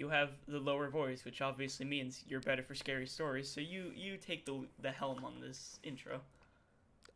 you 0.00 0.08
have 0.08 0.30
the 0.48 0.58
lower 0.58 0.88
voice, 0.88 1.26
which 1.26 1.42
obviously 1.42 1.84
means 1.84 2.24
you're 2.26 2.40
better 2.40 2.62
for 2.62 2.74
scary 2.74 3.06
stories. 3.06 3.48
So 3.48 3.60
you 3.60 3.92
you 3.94 4.16
take 4.16 4.46
the 4.46 4.66
the 4.80 4.90
helm 4.90 5.24
on 5.24 5.34
this 5.40 5.78
intro. 5.84 6.22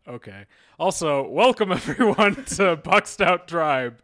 Okay. 0.06 0.44
Also, 0.78 1.26
welcome 1.26 1.72
everyone 1.80 2.44
to 2.44 2.76
Buxed 2.84 3.22
Out 3.22 3.48
Tribe. 3.48 4.00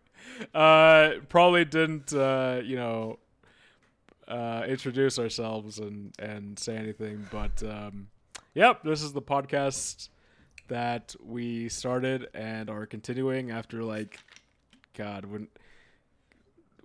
Uh, 0.54 1.10
probably 1.28 1.66
didn't, 1.66 2.14
uh, 2.14 2.62
you 2.64 2.76
know, 2.76 3.18
uh, 4.26 4.64
introduce 4.66 5.18
ourselves 5.18 5.78
and, 5.78 6.14
and 6.18 6.58
say 6.58 6.74
anything, 6.76 7.26
but 7.30 7.62
um, 7.62 8.08
yep, 8.54 8.82
this 8.82 9.02
is 9.02 9.12
the 9.12 9.20
podcast 9.20 10.08
that 10.68 11.14
we 11.22 11.68
started 11.68 12.28
and 12.32 12.70
are 12.70 12.86
continuing 12.86 13.50
after 13.50 13.82
like, 13.82 14.18
God, 14.96 15.26
when 15.26 15.48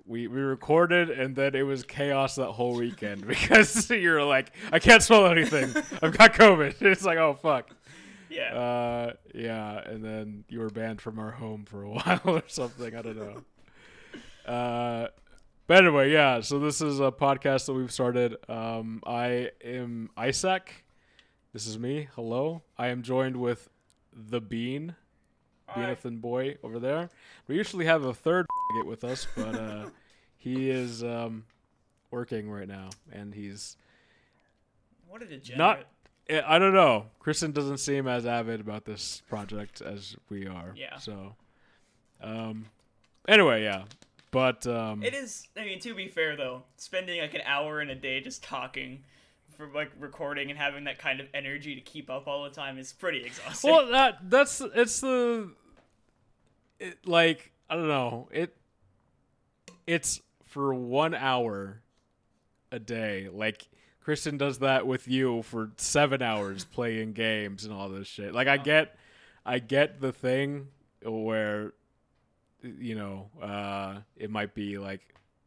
we 0.05 0.27
we 0.27 0.39
recorded 0.39 1.09
and 1.09 1.35
then 1.35 1.55
it 1.55 1.63
was 1.63 1.83
chaos 1.83 2.35
that 2.35 2.51
whole 2.51 2.75
weekend 2.75 3.25
because 3.27 3.89
you're 3.89 4.23
like, 4.23 4.51
I 4.71 4.79
can't 4.79 5.01
smell 5.01 5.27
anything. 5.27 5.69
I've 6.01 6.17
got 6.17 6.33
COVID. 6.33 6.81
It's 6.81 7.03
like, 7.03 7.17
oh 7.17 7.33
fuck. 7.33 7.69
Yeah. 8.29 8.53
Uh, 8.53 9.13
yeah, 9.33 9.79
and 9.79 10.03
then 10.03 10.43
you 10.49 10.59
were 10.59 10.69
banned 10.69 10.99
from 10.99 11.19
our 11.19 11.31
home 11.31 11.65
for 11.65 11.83
a 11.83 11.89
while 11.89 12.21
or 12.25 12.43
something. 12.47 12.95
I 12.95 13.01
don't 13.01 13.17
know. 13.17 14.51
Uh, 14.51 15.07
but 15.67 15.77
anyway, 15.85 16.11
yeah. 16.11 16.41
So 16.41 16.59
this 16.59 16.81
is 16.81 16.99
a 16.99 17.11
podcast 17.11 17.65
that 17.67 17.73
we've 17.73 17.91
started. 17.91 18.35
Um, 18.49 19.01
I 19.05 19.51
am 19.63 20.09
Isaac. 20.17 20.85
This 21.53 21.65
is 21.65 21.79
me. 21.79 22.09
Hello. 22.15 22.63
I 22.77 22.87
am 22.87 23.01
joined 23.01 23.37
with 23.37 23.69
the 24.13 24.41
Bean, 24.41 24.95
Beanathan 25.75 26.21
boy 26.21 26.57
over 26.63 26.79
there. 26.79 27.09
We 27.47 27.55
usually 27.55 27.85
have 27.85 28.03
a 28.03 28.13
third 28.13 28.45
get 28.77 28.85
with 28.85 29.03
us, 29.03 29.27
but 29.35 29.55
uh, 29.55 29.89
he 30.37 30.69
is 30.69 31.03
um, 31.03 31.45
working 32.11 32.49
right 32.49 32.67
now, 32.67 32.89
and 33.11 33.33
he's 33.33 33.77
What 35.07 35.21
a 35.21 35.25
degenerate. 35.25 35.57
not 35.57 35.85
I 36.29 36.55
I 36.55 36.59
don't 36.59 36.73
know. 36.73 37.05
Kristen 37.19 37.51
doesn't 37.51 37.77
seem 37.77 38.07
as 38.07 38.25
avid 38.25 38.59
about 38.59 38.85
this 38.85 39.21
project 39.29 39.81
as 39.81 40.15
we 40.29 40.47
are. 40.47 40.73
Yeah. 40.75 40.97
So, 40.97 41.35
um, 42.21 42.65
anyway, 43.27 43.63
yeah. 43.63 43.83
But 44.31 44.65
um, 44.67 45.03
It 45.03 45.13
is. 45.13 45.47
I 45.55 45.65
mean, 45.65 45.79
to 45.81 45.93
be 45.93 46.07
fair 46.07 46.35
though, 46.35 46.63
spending 46.77 47.21
like 47.21 47.33
an 47.35 47.41
hour 47.45 47.81
in 47.81 47.89
a 47.89 47.95
day 47.95 48.21
just 48.21 48.43
talking, 48.43 49.03
for 49.55 49.69
like 49.73 49.91
recording 49.99 50.49
and 50.49 50.59
having 50.59 50.83
that 50.85 50.97
kind 50.97 51.19
of 51.19 51.27
energy 51.33 51.75
to 51.75 51.81
keep 51.81 52.09
up 52.09 52.27
all 52.27 52.43
the 52.43 52.49
time 52.49 52.77
is 52.77 52.93
pretty 52.93 53.23
exhausting. 53.23 53.71
well, 53.71 53.87
that 53.87 54.29
that's 54.29 54.61
it's 54.73 55.01
the 55.01 55.51
it, 56.79 57.07
like 57.07 57.51
I 57.69 57.75
don't 57.75 57.87
know 57.87 58.29
it. 58.31 58.55
It's 59.87 60.21
for 60.43 60.73
one 60.73 61.13
hour 61.13 61.81
a 62.71 62.79
day. 62.79 63.29
Like 63.31 63.67
Kristen 64.01 64.37
does 64.37 64.59
that 64.59 64.85
with 64.85 65.07
you 65.07 65.41
for 65.41 65.71
seven 65.77 66.21
hours 66.21 66.63
playing 66.71 67.13
games 67.13 67.65
and 67.65 67.73
all 67.73 67.89
this 67.89 68.07
shit. 68.07 68.33
Like 68.33 68.47
I 68.47 68.57
get, 68.57 68.95
I 69.45 69.59
get 69.59 69.99
the 69.99 70.11
thing 70.11 70.67
where, 71.03 71.73
you 72.61 72.95
know, 72.95 73.29
uh, 73.41 73.97
it 74.15 74.29
might 74.29 74.53
be 74.53 74.77
like 74.77 75.01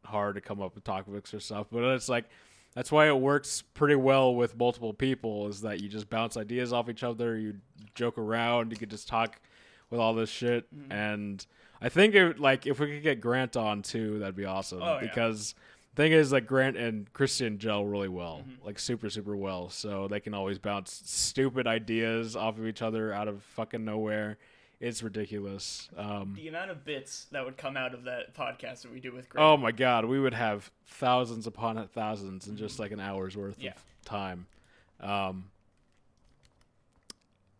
hard 0.04 0.34
to 0.34 0.40
come 0.40 0.60
up 0.60 0.74
with 0.74 0.84
topics 0.84 1.32
or 1.32 1.40
stuff, 1.40 1.66
but 1.70 1.82
it's 1.84 2.08
like 2.08 2.24
that's 2.74 2.92
why 2.92 3.08
it 3.08 3.18
works 3.18 3.62
pretty 3.74 3.96
well 3.96 4.34
with 4.34 4.56
multiple 4.56 4.92
people. 4.92 5.48
Is 5.48 5.60
that 5.62 5.80
you 5.80 5.88
just 5.88 6.10
bounce 6.10 6.36
ideas 6.36 6.72
off 6.72 6.88
each 6.88 7.02
other, 7.02 7.36
you 7.36 7.56
joke 7.94 8.18
around, 8.18 8.72
you 8.72 8.76
could 8.76 8.90
just 8.90 9.08
talk 9.08 9.40
with 9.90 10.00
all 10.00 10.14
this 10.14 10.30
shit, 10.30 10.66
and 10.90 11.44
I 11.80 11.88
think 11.88 12.14
it 12.14 12.38
like 12.38 12.66
if 12.66 12.78
we 12.80 12.86
could 12.88 13.02
get 13.02 13.20
Grant 13.20 13.56
on 13.56 13.82
too, 13.82 14.18
that'd 14.18 14.36
be 14.36 14.44
awesome 14.44 14.82
Oh, 14.82 14.94
yeah. 14.94 15.00
because 15.00 15.54
thing 15.94 16.12
is 16.12 16.30
like 16.32 16.46
Grant 16.46 16.76
and 16.76 17.12
Christian 17.12 17.58
gel 17.58 17.84
really 17.84 18.08
well, 18.08 18.42
Mm-hmm. 18.48 18.66
like 18.66 18.78
super 18.78 19.10
super 19.10 19.36
well. 19.36 19.68
So 19.70 20.08
they 20.08 20.20
can 20.20 20.34
always 20.34 20.58
bounce 20.58 21.02
stupid 21.06 21.66
ideas 21.66 22.36
off 22.36 22.58
of 22.58 22.66
each 22.66 22.82
other 22.82 23.12
out 23.12 23.28
of 23.28 23.42
fucking 23.42 23.84
nowhere. 23.84 24.38
It's 24.80 25.02
ridiculous. 25.02 25.88
Um, 25.96 26.34
the 26.36 26.46
amount 26.46 26.70
of 26.70 26.84
bits 26.84 27.26
that 27.32 27.44
would 27.44 27.56
come 27.56 27.76
out 27.76 27.94
of 27.94 28.04
that 28.04 28.32
podcast 28.36 28.82
that 28.82 28.92
we 28.92 29.00
do 29.00 29.12
with 29.12 29.28
Greg. 29.28 29.42
oh 29.42 29.56
my 29.56 29.72
god, 29.72 30.04
we 30.04 30.20
would 30.20 30.34
have 30.34 30.70
thousands 30.86 31.48
upon 31.48 31.84
thousands 31.88 32.46
in 32.46 32.56
just 32.56 32.78
like 32.78 32.92
an 32.92 33.00
hour's 33.00 33.36
worth 33.36 33.54
Mm-hmm. 33.56 33.64
Yeah. 33.64 33.70
of 33.72 34.04
time. 34.04 34.46
Um, 35.00 35.50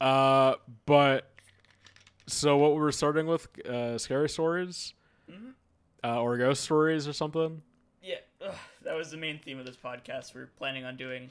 uh, 0.01 0.55
but 0.87 1.29
so 2.29 2.57
what 2.57 2.73
we 2.75 2.81
were 2.81 2.93
starting 2.93 3.27
with, 3.27 3.49
uh, 3.67 3.99
scary 3.99 4.29
stories, 4.29 4.95
Mm-hmm. 5.31 5.51
uh, 6.05 6.21
or 6.23 6.37
ghost 6.39 6.63
stories 6.65 7.07
or 7.07 7.13
something. 7.13 7.61
Yeah, 8.03 8.17
ugh, 8.41 8.55
that 8.85 8.95
was 8.95 9.11
the 9.11 9.17
main 9.19 9.39
theme 9.39 9.59
of 9.59 9.67
this 9.67 9.77
podcast. 9.77 10.35
We're 10.35 10.49
planning 10.59 10.85
on 10.85 10.97
doing 10.97 11.29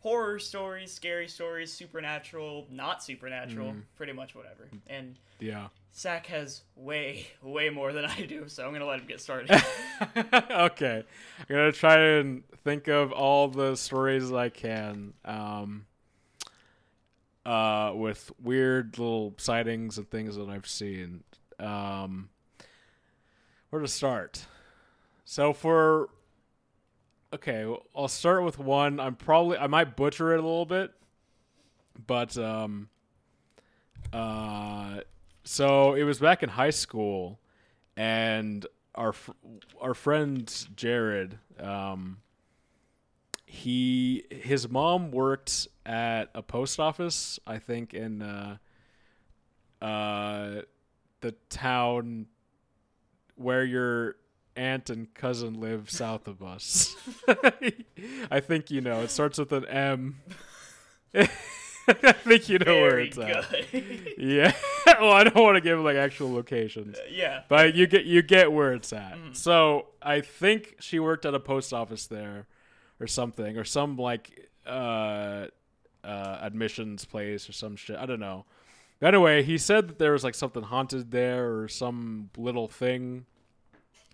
horror 0.00 0.38
stories, 0.38 0.92
scary 0.92 1.28
stories, 1.28 1.72
supernatural, 1.72 2.66
not 2.70 3.02
supernatural, 3.02 3.72
Mm. 3.72 3.82
pretty 3.96 4.12
much 4.12 4.34
whatever. 4.34 4.68
And 4.86 5.16
Yeah. 5.40 5.68
Zach 5.96 6.26
has 6.26 6.62
way, 6.76 7.26
way 7.42 7.70
more 7.70 7.92
than 7.92 8.04
I 8.04 8.26
do, 8.26 8.48
so 8.48 8.66
I'm 8.66 8.72
gonna 8.72 8.84
let 8.86 9.00
him 9.00 9.06
get 9.06 9.20
started. 9.20 9.50
okay. 10.50 11.04
I'm 11.40 11.46
gonna 11.48 11.72
try 11.72 11.96
and 12.18 12.42
think 12.64 12.88
of 12.88 13.12
all 13.12 13.48
the 13.48 13.76
stories 13.76 14.30
I 14.32 14.48
can. 14.50 15.14
Um, 15.24 15.86
uh, 17.48 17.94
with 17.94 18.30
weird 18.42 18.98
little 18.98 19.32
sightings 19.38 19.96
and 19.96 20.08
things 20.10 20.36
that 20.36 20.50
I've 20.50 20.68
seen. 20.68 21.24
Um, 21.58 22.28
where 23.70 23.80
to 23.80 23.88
start? 23.88 24.44
So 25.24 25.54
for 25.54 26.10
okay, 27.32 27.64
I'll 27.96 28.08
start 28.08 28.44
with 28.44 28.58
one. 28.58 29.00
I'm 29.00 29.14
probably 29.14 29.56
I 29.56 29.66
might 29.66 29.96
butcher 29.96 30.34
it 30.34 30.40
a 30.40 30.42
little 30.42 30.66
bit, 30.66 30.92
but 32.06 32.36
um, 32.36 32.90
uh, 34.12 35.00
so 35.42 35.94
it 35.94 36.04
was 36.04 36.18
back 36.18 36.42
in 36.42 36.50
high 36.50 36.68
school, 36.68 37.40
and 37.96 38.66
our 38.94 39.14
our 39.80 39.94
friend 39.94 40.66
Jared, 40.76 41.38
um, 41.58 42.18
he 43.46 44.24
his 44.30 44.68
mom 44.68 45.10
worked 45.12 45.68
at 45.88 46.30
a 46.34 46.42
post 46.42 46.78
office, 46.78 47.40
I 47.46 47.58
think 47.58 47.94
in 47.94 48.20
uh, 48.20 48.58
uh, 49.80 50.62
the 51.22 51.32
town 51.48 52.26
where 53.36 53.64
your 53.64 54.16
aunt 54.54 54.90
and 54.90 55.12
cousin 55.14 55.60
live 55.60 55.90
south 55.90 56.28
of 56.28 56.42
us. 56.42 56.94
I 58.30 58.40
think 58.40 58.70
you 58.70 58.82
know. 58.82 59.00
It 59.00 59.10
starts 59.10 59.38
with 59.38 59.52
an 59.52 59.64
M. 59.66 60.20
I 61.14 62.12
think 62.12 62.50
you 62.50 62.58
know 62.58 62.82
where 62.82 62.90
Very 62.90 63.08
it's 63.08 63.18
at. 63.18 63.46
Yeah. 64.18 64.52
well, 65.00 65.12
I 65.12 65.24
don't 65.24 65.42
want 65.42 65.56
to 65.56 65.60
give 65.62 65.78
like 65.78 65.96
actual 65.96 66.32
locations, 66.32 66.98
yeah. 67.10 67.42
but 67.48 67.74
you 67.74 67.86
get 67.86 68.04
you 68.04 68.20
get 68.20 68.52
where 68.52 68.74
it's 68.74 68.92
at. 68.92 69.16
So 69.32 69.86
I 70.02 70.20
think 70.20 70.76
she 70.80 70.98
worked 70.98 71.24
at 71.24 71.34
a 71.34 71.40
post 71.40 71.72
office 71.72 72.06
there, 72.06 72.46
or 73.00 73.06
something, 73.06 73.56
or 73.56 73.64
some 73.64 73.96
like 73.96 74.50
uh, 74.66 75.46
uh, 76.08 76.38
admissions 76.40 77.04
place 77.04 77.48
or 77.48 77.52
some 77.52 77.76
shit. 77.76 77.96
I 77.96 78.06
don't 78.06 78.20
know. 78.20 78.46
Anyway, 79.02 79.42
he 79.42 79.58
said 79.58 79.88
that 79.88 79.98
there 79.98 80.12
was 80.12 80.24
like 80.24 80.34
something 80.34 80.62
haunted 80.62 81.10
there 81.10 81.54
or 81.54 81.68
some 81.68 82.30
little 82.36 82.66
thing. 82.66 83.26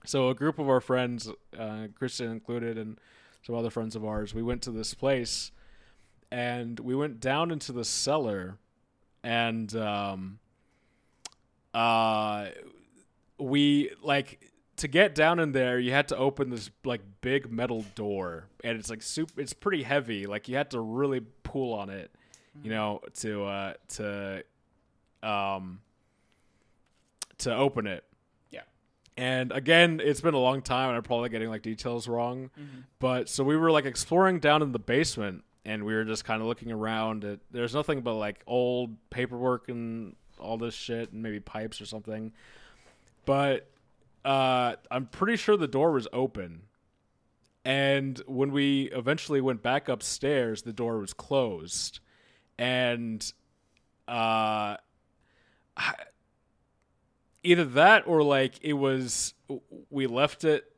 So 0.05 0.28
a 0.28 0.34
group 0.34 0.59
of 0.59 0.69
our 0.69 0.81
friends, 0.81 1.31
uh, 1.59 1.87
Christian 1.94 2.31
included, 2.31 2.77
and 2.77 2.99
some 3.43 3.55
other 3.55 3.71
friends 3.71 3.97
of 3.97 4.05
ours, 4.05 4.34
we 4.34 4.43
went 4.43 4.60
to 4.62 4.71
this 4.71 4.93
place, 4.93 5.53
and 6.31 6.79
we 6.81 6.94
went 6.94 7.20
down 7.20 7.50
into 7.50 7.73
the 7.73 7.85
cellar, 7.85 8.58
and 9.23 9.75
um, 9.76 10.38
uh, 11.73 12.49
we 13.38 13.90
like 14.02 14.52
to 14.76 14.88
get 14.88 15.14
down 15.14 15.38
in 15.38 15.52
there. 15.52 15.79
You 15.79 15.93
had 15.93 16.08
to 16.08 16.17
open 16.17 16.50
this 16.50 16.70
like 16.85 17.00
big 17.23 17.50
metal 17.50 17.87
door, 17.94 18.49
and 18.62 18.79
it's 18.79 18.90
like 18.90 19.02
super. 19.02 19.40
It's 19.40 19.55
pretty 19.55 19.85
heavy. 19.85 20.26
Like 20.26 20.49
you 20.49 20.56
had 20.56 20.70
to 20.73 20.81
really 20.81 21.20
pull 21.55 21.73
on 21.73 21.89
it, 21.89 22.11
you 22.65 22.71
know, 22.71 23.01
to 23.21 23.45
uh, 23.45 23.75
to 23.91 24.43
um 25.23 25.79
to 27.39 27.55
open 27.55 27.87
it. 27.87 28.03
Yeah. 28.51 28.62
And 29.17 29.53
again, 29.53 30.01
it's 30.03 30.21
been 30.21 30.35
a 30.35 30.39
long 30.39 30.62
time, 30.62 30.89
and 30.89 30.97
I'm 30.97 31.05
probably 31.05 31.29
getting 31.29 31.49
like 31.49 31.62
details 31.62 32.09
wrong. 32.09 32.51
But 32.99 33.29
so 33.29 33.45
we 33.45 33.56
were 33.56 33.71
like 33.71 33.85
exploring 33.85 34.41
down 34.41 34.62
in 34.62 34.73
the 34.73 34.81
basement, 34.81 35.45
and 35.65 35.85
we 35.85 35.95
were 35.95 36.05
just 36.05 36.25
kind 36.25 36.43
of 36.43 36.49
looking 36.49 36.73
around. 36.73 37.25
At, 37.25 37.39
there's 37.53 37.73
nothing 37.73 38.00
but 38.00 38.15
like 38.15 38.43
old 38.49 38.97
paperwork 39.11 39.69
and 39.69 40.17
all 40.41 40.59
this 40.59 40.75
shit, 40.75 41.12
and 41.12 41.23
maybe 41.23 41.39
pipes 41.39 41.81
or 41.81 41.87
something. 41.87 42.33
But 43.27 43.69
uh, 44.25 44.75
I'm 44.91 45.07
pretty 45.07 45.37
sure 45.37 45.57
the 45.57 45.69
door 45.69 45.93
was 45.93 46.09
open. 46.12 46.62
And 47.64 48.20
when 48.26 48.52
we 48.52 48.90
eventually 48.93 49.40
went 49.40 49.62
back 49.62 49.88
upstairs, 49.88 50.62
the 50.62 50.72
door 50.72 50.99
was 50.99 51.14
closed. 51.14 52.00
And 52.58 53.32
uh, 54.06 54.76
either 57.43 57.64
that 57.64 58.06
or 58.06 58.22
like 58.22 58.62
it 58.62 58.75
was 58.75 59.34
we 59.90 60.06
left 60.06 60.44
it 60.44 60.70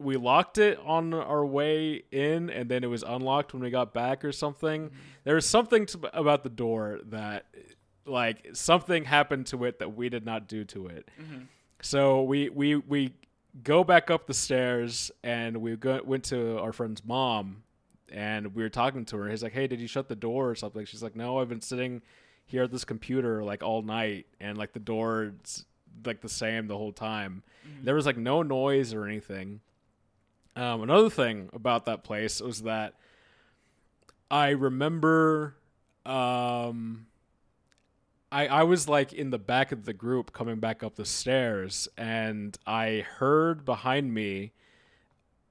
we 0.00 0.16
locked 0.16 0.58
it 0.58 0.78
on 0.84 1.12
our 1.12 1.44
way 1.44 2.04
in, 2.12 2.50
and 2.50 2.68
then 2.68 2.84
it 2.84 2.86
was 2.86 3.02
unlocked 3.02 3.52
when 3.52 3.62
we 3.62 3.70
got 3.70 3.92
back 3.92 4.24
or 4.24 4.32
something. 4.32 4.90
There 5.24 5.34
was 5.34 5.46
something 5.46 5.86
to, 5.86 6.18
about 6.18 6.44
the 6.44 6.50
door 6.50 7.00
that, 7.06 7.46
like, 8.06 8.50
something 8.52 9.04
happened 9.04 9.46
to 9.46 9.64
it 9.64 9.80
that 9.80 9.96
we 9.96 10.08
did 10.08 10.24
not 10.24 10.46
do 10.46 10.64
to 10.66 10.86
it. 10.86 11.08
So 11.82 12.22
we 12.22 12.48
we 12.48 12.76
we 12.76 13.12
go 13.62 13.84
back 13.84 14.10
up 14.10 14.26
the 14.26 14.34
stairs, 14.34 15.10
and 15.22 15.58
we 15.58 15.76
go, 15.76 16.00
went 16.04 16.24
to 16.24 16.58
our 16.58 16.72
friend's 16.72 17.04
mom, 17.04 17.62
and 18.10 18.54
we 18.54 18.62
were 18.62 18.68
talking 18.68 19.04
to 19.06 19.16
her. 19.16 19.28
He's 19.28 19.42
like, 19.42 19.52
"Hey, 19.52 19.66
did 19.66 19.80
you 19.80 19.86
shut 19.86 20.08
the 20.08 20.16
door 20.16 20.50
or 20.50 20.54
something?" 20.54 20.84
She's 20.84 21.02
like, 21.02 21.16
"No, 21.16 21.38
I've 21.38 21.48
been 21.48 21.60
sitting 21.60 22.02
here 22.46 22.62
at 22.62 22.70
this 22.70 22.84
computer 22.84 23.44
like 23.44 23.62
all 23.62 23.82
night, 23.82 24.26
and 24.40 24.56
like 24.56 24.72
the 24.72 24.80
door's 24.80 25.64
like 26.04 26.20
the 26.20 26.28
same 26.28 26.68
the 26.68 26.78
whole 26.78 26.92
time. 26.92 27.42
There 27.82 27.94
was 27.94 28.06
like 28.06 28.16
no 28.16 28.42
noise 28.42 28.94
or 28.94 29.04
anything." 29.04 29.60
Um, 30.56 30.82
another 30.82 31.10
thing 31.10 31.50
about 31.52 31.84
that 31.86 32.02
place 32.02 32.40
was 32.40 32.62
that 32.62 32.94
I 34.30 34.50
remember 34.50 35.54
um, 36.04 37.06
I 38.30 38.46
I 38.46 38.62
was 38.64 38.88
like 38.88 39.12
in 39.12 39.30
the 39.30 39.38
back 39.38 39.72
of 39.72 39.84
the 39.84 39.92
group 39.92 40.32
coming 40.32 40.60
back 40.60 40.82
up 40.82 40.96
the 40.96 41.04
stairs, 41.04 41.88
and 41.96 42.56
I 42.66 43.04
heard 43.18 43.64
behind 43.64 44.12
me, 44.12 44.52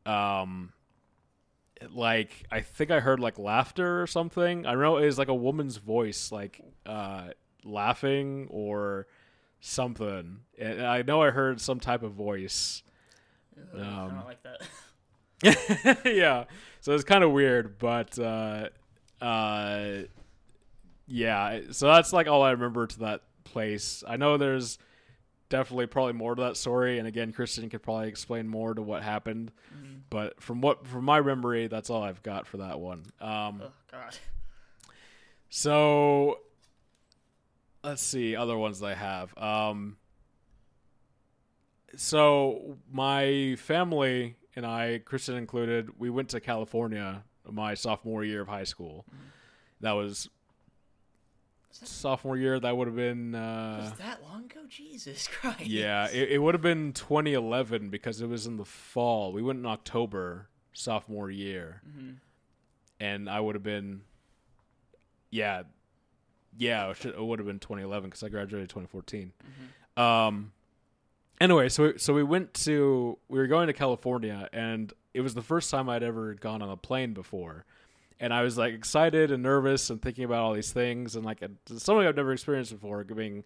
um, 0.06 0.74
like 1.92 2.46
I 2.52 2.62
think 2.62 2.92
I 2.92 3.00
heard 3.00 3.20
like 3.20 3.38
laughter 3.40 4.02
or 4.02 4.08
something. 4.08 4.66
I 4.66 4.72
don't 4.74 4.82
know 4.82 4.98
it 4.98 5.06
was 5.06 5.18
like 5.18 5.28
a 5.28 5.36
woman's 5.36 5.78
voice, 5.78 6.32
like 6.32 6.62
uh, 6.86 7.30
laughing 7.64 8.48
or 8.50 9.08
something. 9.60 10.40
And 10.60 10.82
I 10.86 11.02
know 11.02 11.22
I 11.22 11.32
heard 11.32 11.60
some 11.62 11.80
type 11.80 12.04
of 12.04 12.14
voice. 12.14 12.84
Ugh, 13.76 13.80
I 13.82 13.88
Um, 14.06 14.10
don't 14.10 14.26
like 14.26 14.44
that. 14.44 16.06
yeah. 16.16 16.46
So 16.82 16.94
it's 16.94 17.04
kind 17.04 17.24
of 17.24 17.32
weird, 17.32 17.78
but 17.80 18.18
uh, 18.20 18.70
uh, 19.22 20.04
yeah. 21.08 21.62
So 21.72 21.88
that's 21.88 22.12
like 22.14 22.28
all 22.28 22.42
I 22.44 22.52
remember 22.52 22.86
to 22.88 23.00
that 23.00 23.22
place. 23.44 24.04
I 24.08 24.18
know 24.18 24.38
there's 24.38 24.78
definitely 25.50 25.88
probably 25.88 26.14
more 26.14 26.36
to 26.36 26.42
that 26.44 26.58
story, 26.58 27.00
and 27.00 27.08
again, 27.08 27.32
Kristen 27.32 27.70
could 27.70 27.82
probably 27.82 28.10
explain 28.10 28.48
more 28.48 28.74
to 28.74 28.82
what 28.82 29.02
happened. 29.04 29.52
Mhm. 29.74 30.02
But 30.10 30.42
from 30.42 30.62
what 30.62 30.86
from 30.86 31.06
my 31.06 31.22
memory, 31.22 31.68
that's 31.68 31.90
all 31.90 32.04
I've 32.04 32.22
got 32.24 32.46
for 32.48 32.58
that 32.58 32.80
one. 32.80 33.06
Um, 33.22 33.62
Oh 33.64 33.72
God. 33.92 34.18
so 35.50 36.40
let's 37.84 38.02
see 38.02 38.36
other 38.36 38.58
ones 38.58 38.84
I 38.84 38.94
have. 38.96 39.38
Um, 39.38 39.98
so 41.96 42.78
my 42.92 43.56
family 43.58 44.36
and 44.56 44.66
I, 44.66 45.00
Kristen 45.06 45.36
included, 45.36 46.00
we 46.00 46.10
went 46.10 46.30
to 46.30 46.40
California 46.40 47.24
my 47.50 47.74
sophomore 47.76 48.26
year 48.26 48.42
of 48.42 48.48
high 48.50 48.66
school. 48.66 49.06
That 49.80 49.94
was 49.94 50.30
sophomore 51.72 52.38
year. 52.38 52.60
That 52.60 52.76
would 52.76 52.88
have 52.88 52.96
been 52.96 53.36
uh, 53.36 53.90
was 53.92 54.00
that 54.00 54.22
long 54.24 54.46
ago? 54.46 54.62
Jesus 54.70 55.28
Christ. 55.40 55.66
yeah. 55.68 56.08
It, 56.10 56.32
it 56.34 56.38
would 56.40 56.54
have 56.56 56.62
been 56.62 56.94
2011 56.94 57.90
because 57.90 58.22
it 58.22 58.28
was 58.28 58.46
in 58.48 58.58
the 58.58 58.66
fall. 58.66 59.32
We 59.32 59.42
went 59.42 59.60
in 59.60 59.66
October 59.66 60.50
sophomore 60.74 61.30
year, 61.32 61.82
hmm 61.92 62.12
and 63.00 63.30
I 63.30 63.40
would 63.40 63.54
have 63.54 63.64
been 63.64 64.02
yeah, 65.30 65.64
yeah. 66.58 66.90
It, 66.90 66.98
should, 66.98 67.14
it 67.14 67.24
would 67.24 67.38
have 67.40 67.46
been 67.46 67.60
2011 67.60 68.10
because 68.10 68.24
I 68.24 68.30
graduated 68.30 68.70
2014. 68.70 69.34
Um. 69.96 70.54
Anyway, 71.40 71.70
so 71.70 71.84
we, 71.84 71.98
so 72.00 72.14
we 72.16 72.24
went 72.24 72.54
to 72.56 73.20
we 73.30 73.38
were 73.38 73.46
going 73.46 73.68
to 73.68 73.74
California, 73.74 74.50
and 74.52 74.92
it 75.14 75.22
was 75.22 75.36
the 75.36 75.42
first 75.44 75.70
time 75.70 75.88
I'd 75.90 76.02
ever 76.02 76.34
gone 76.34 76.64
on 76.64 76.70
a 76.70 76.78
plane 76.78 77.14
before, 77.14 77.66
and 78.20 78.34
I 78.34 78.42
was 78.42 78.58
like 78.58 78.74
excited 78.74 79.32
and 79.32 79.44
nervous 79.44 79.90
and 79.90 80.02
thinking 80.02 80.24
about 80.24 80.40
all 80.44 80.54
these 80.54 80.72
things 80.72 81.16
and 81.16 81.26
like 81.26 81.42
a, 81.42 81.50
something 81.78 82.06
I've 82.08 82.16
never 82.16 82.34
experienced 82.34 82.72
before, 82.72 83.04
being 83.04 83.44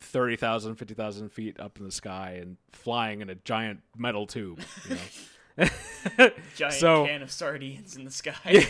30,000, 0.00 0.76
50,000 0.76 1.28
feet 1.30 1.60
up 1.60 1.78
in 1.78 1.84
the 1.84 1.90
sky 1.90 2.38
and 2.40 2.56
flying 2.72 3.20
in 3.20 3.28
a 3.30 3.34
giant 3.34 3.80
metal 3.96 4.26
tube. 4.26 4.60
You 4.88 4.96
know? 4.96 5.68
Giant 6.56 6.74
So- 6.74 7.06
can 7.06 7.22
of 7.22 7.30
sardines 7.30 7.96
in 7.96 8.04
the 8.04 8.10
sky. 8.10 8.66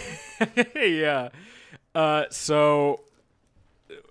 yeah. 0.77 1.29
Uh, 1.95 2.25
so 2.31 3.01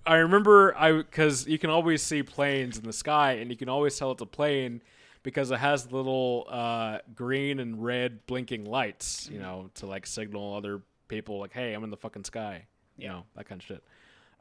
I 0.05 0.15
remember 0.17 0.75
I 0.77 0.93
because 0.93 1.47
you 1.47 1.57
can 1.59 1.69
always 1.69 2.01
see 2.01 2.23
planes 2.23 2.77
in 2.77 2.83
the 2.83 2.93
sky, 2.93 3.33
and 3.33 3.51
you 3.51 3.57
can 3.57 3.69
always 3.69 3.97
tell 3.97 4.11
it's 4.11 4.21
a 4.21 4.25
plane 4.25 4.81
because 5.23 5.51
it 5.51 5.59
has 5.59 5.91
little 5.91 6.47
uh, 6.49 6.99
green 7.15 7.59
and 7.59 7.83
red 7.83 8.25
blinking 8.25 8.65
lights, 8.65 9.29
you 9.31 9.39
know, 9.39 9.69
to 9.75 9.85
like 9.85 10.05
signal 10.05 10.55
other 10.55 10.81
people 11.09 11.39
like, 11.39 11.51
"Hey, 11.51 11.73
I'm 11.73 11.83
in 11.83 11.89
the 11.89 11.97
fucking 11.97 12.23
sky," 12.23 12.65
you 12.97 13.09
know, 13.09 13.25
that 13.35 13.47
kind 13.47 13.61
of 13.61 13.65
shit. 13.67 13.83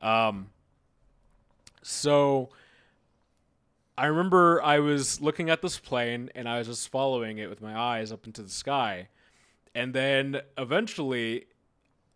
Um, 0.01 0.51
so 1.83 2.51
I 3.97 4.07
remember 4.07 4.63
I 4.63 4.79
was 4.79 5.21
looking 5.21 5.51
at 5.51 5.61
this 5.61 5.79
plane 5.79 6.31
and 6.37 6.49
I 6.49 6.59
was 6.59 6.69
just 6.69 6.89
following 6.89 7.39
it 7.39 7.51
with 7.51 7.61
my 7.61 7.77
eyes 7.77 8.13
up 8.13 8.27
into 8.27 8.43
the 8.43 8.49
sky. 8.49 9.09
And 9.75 9.93
then 9.93 10.41
eventually 10.57 11.47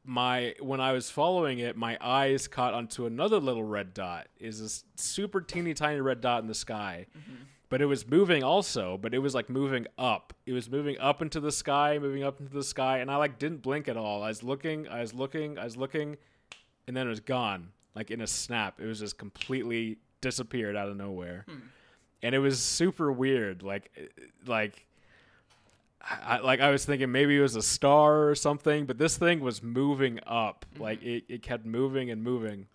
my 0.05 0.55
when 0.61 0.81
I 0.81 0.93
was 0.93 1.11
following 1.11 1.59
it, 1.59 1.77
my 1.77 1.99
eyes 2.01 2.47
caught 2.47 2.75
onto 2.75 3.07
another 3.07 3.39
little 3.41 3.65
red 3.65 3.95
dot. 3.95 4.29
Is 4.39 4.61
this 4.61 4.85
super 4.97 5.41
teeny 5.41 5.75
tiny 5.75 6.01
red 6.01 6.21
dot 6.21 6.43
in 6.43 6.49
the 6.49 6.55
sky. 6.55 7.07
But 7.73 7.81
it 7.81 7.87
was 7.87 8.07
moving 8.07 8.45
also, 8.45 8.99
but 8.99 9.15
it 9.15 9.21
was 9.21 9.35
like 9.35 9.49
moving 9.49 9.87
up. 9.97 10.35
It 10.45 10.53
was 10.53 10.69
moving 10.69 10.99
up 11.01 11.23
into 11.23 11.41
the 11.41 11.51
sky, 11.51 11.99
moving 11.99 12.23
up 12.23 12.39
into 12.39 12.53
the 12.53 12.63
sky, 12.63 12.99
and 12.99 13.11
I 13.11 13.17
like 13.17 13.39
didn't 13.39 13.63
blink 13.63 13.89
at 13.89 13.97
all. 13.97 14.23
I 14.23 14.29
was 14.29 14.43
looking, 14.43 14.87
I 14.89 15.01
was 15.01 15.15
looking, 15.15 15.59
I 15.59 15.65
was 15.65 15.75
looking, 15.75 16.19
and 16.87 16.95
then 16.95 17.07
it 17.07 17.09
was 17.09 17.21
gone. 17.21 17.71
Like 17.95 18.11
in 18.11 18.21
a 18.21 18.27
snap. 18.27 18.79
It 18.79 18.85
was 18.85 19.01
just 19.01 19.17
completely 19.17 19.97
disappeared 20.21 20.77
out 20.77 20.91
of 20.91 20.99
nowhere. 20.99 21.47
Hmm. 21.49 21.61
And 22.23 22.35
it 22.35 22.41
was 22.41 22.61
super 22.61 23.11
weird. 23.11 23.63
Like 23.63 23.91
eh, 23.97 24.03
like 24.47 24.87
I, 26.03 26.41
like 26.41 26.61
I 26.61 26.69
was 26.69 26.85
thinking 26.85 27.11
maybe 27.11 27.39
it 27.39 27.41
was 27.41 27.57
a 27.57 27.63
star 27.63 28.29
or 28.29 28.35
something, 28.35 28.85
but 28.85 28.99
this 28.99 29.17
thing 29.17 29.41
was 29.41 29.63
moving 29.63 30.21
up. 30.27 30.67
Like 30.79 31.01
mm-hmm. 31.01 31.09
it, 31.09 31.25
it 31.27 31.43
kept 31.43 31.65
moving 31.65 32.11
and 32.11 32.23
moving. 32.23 32.67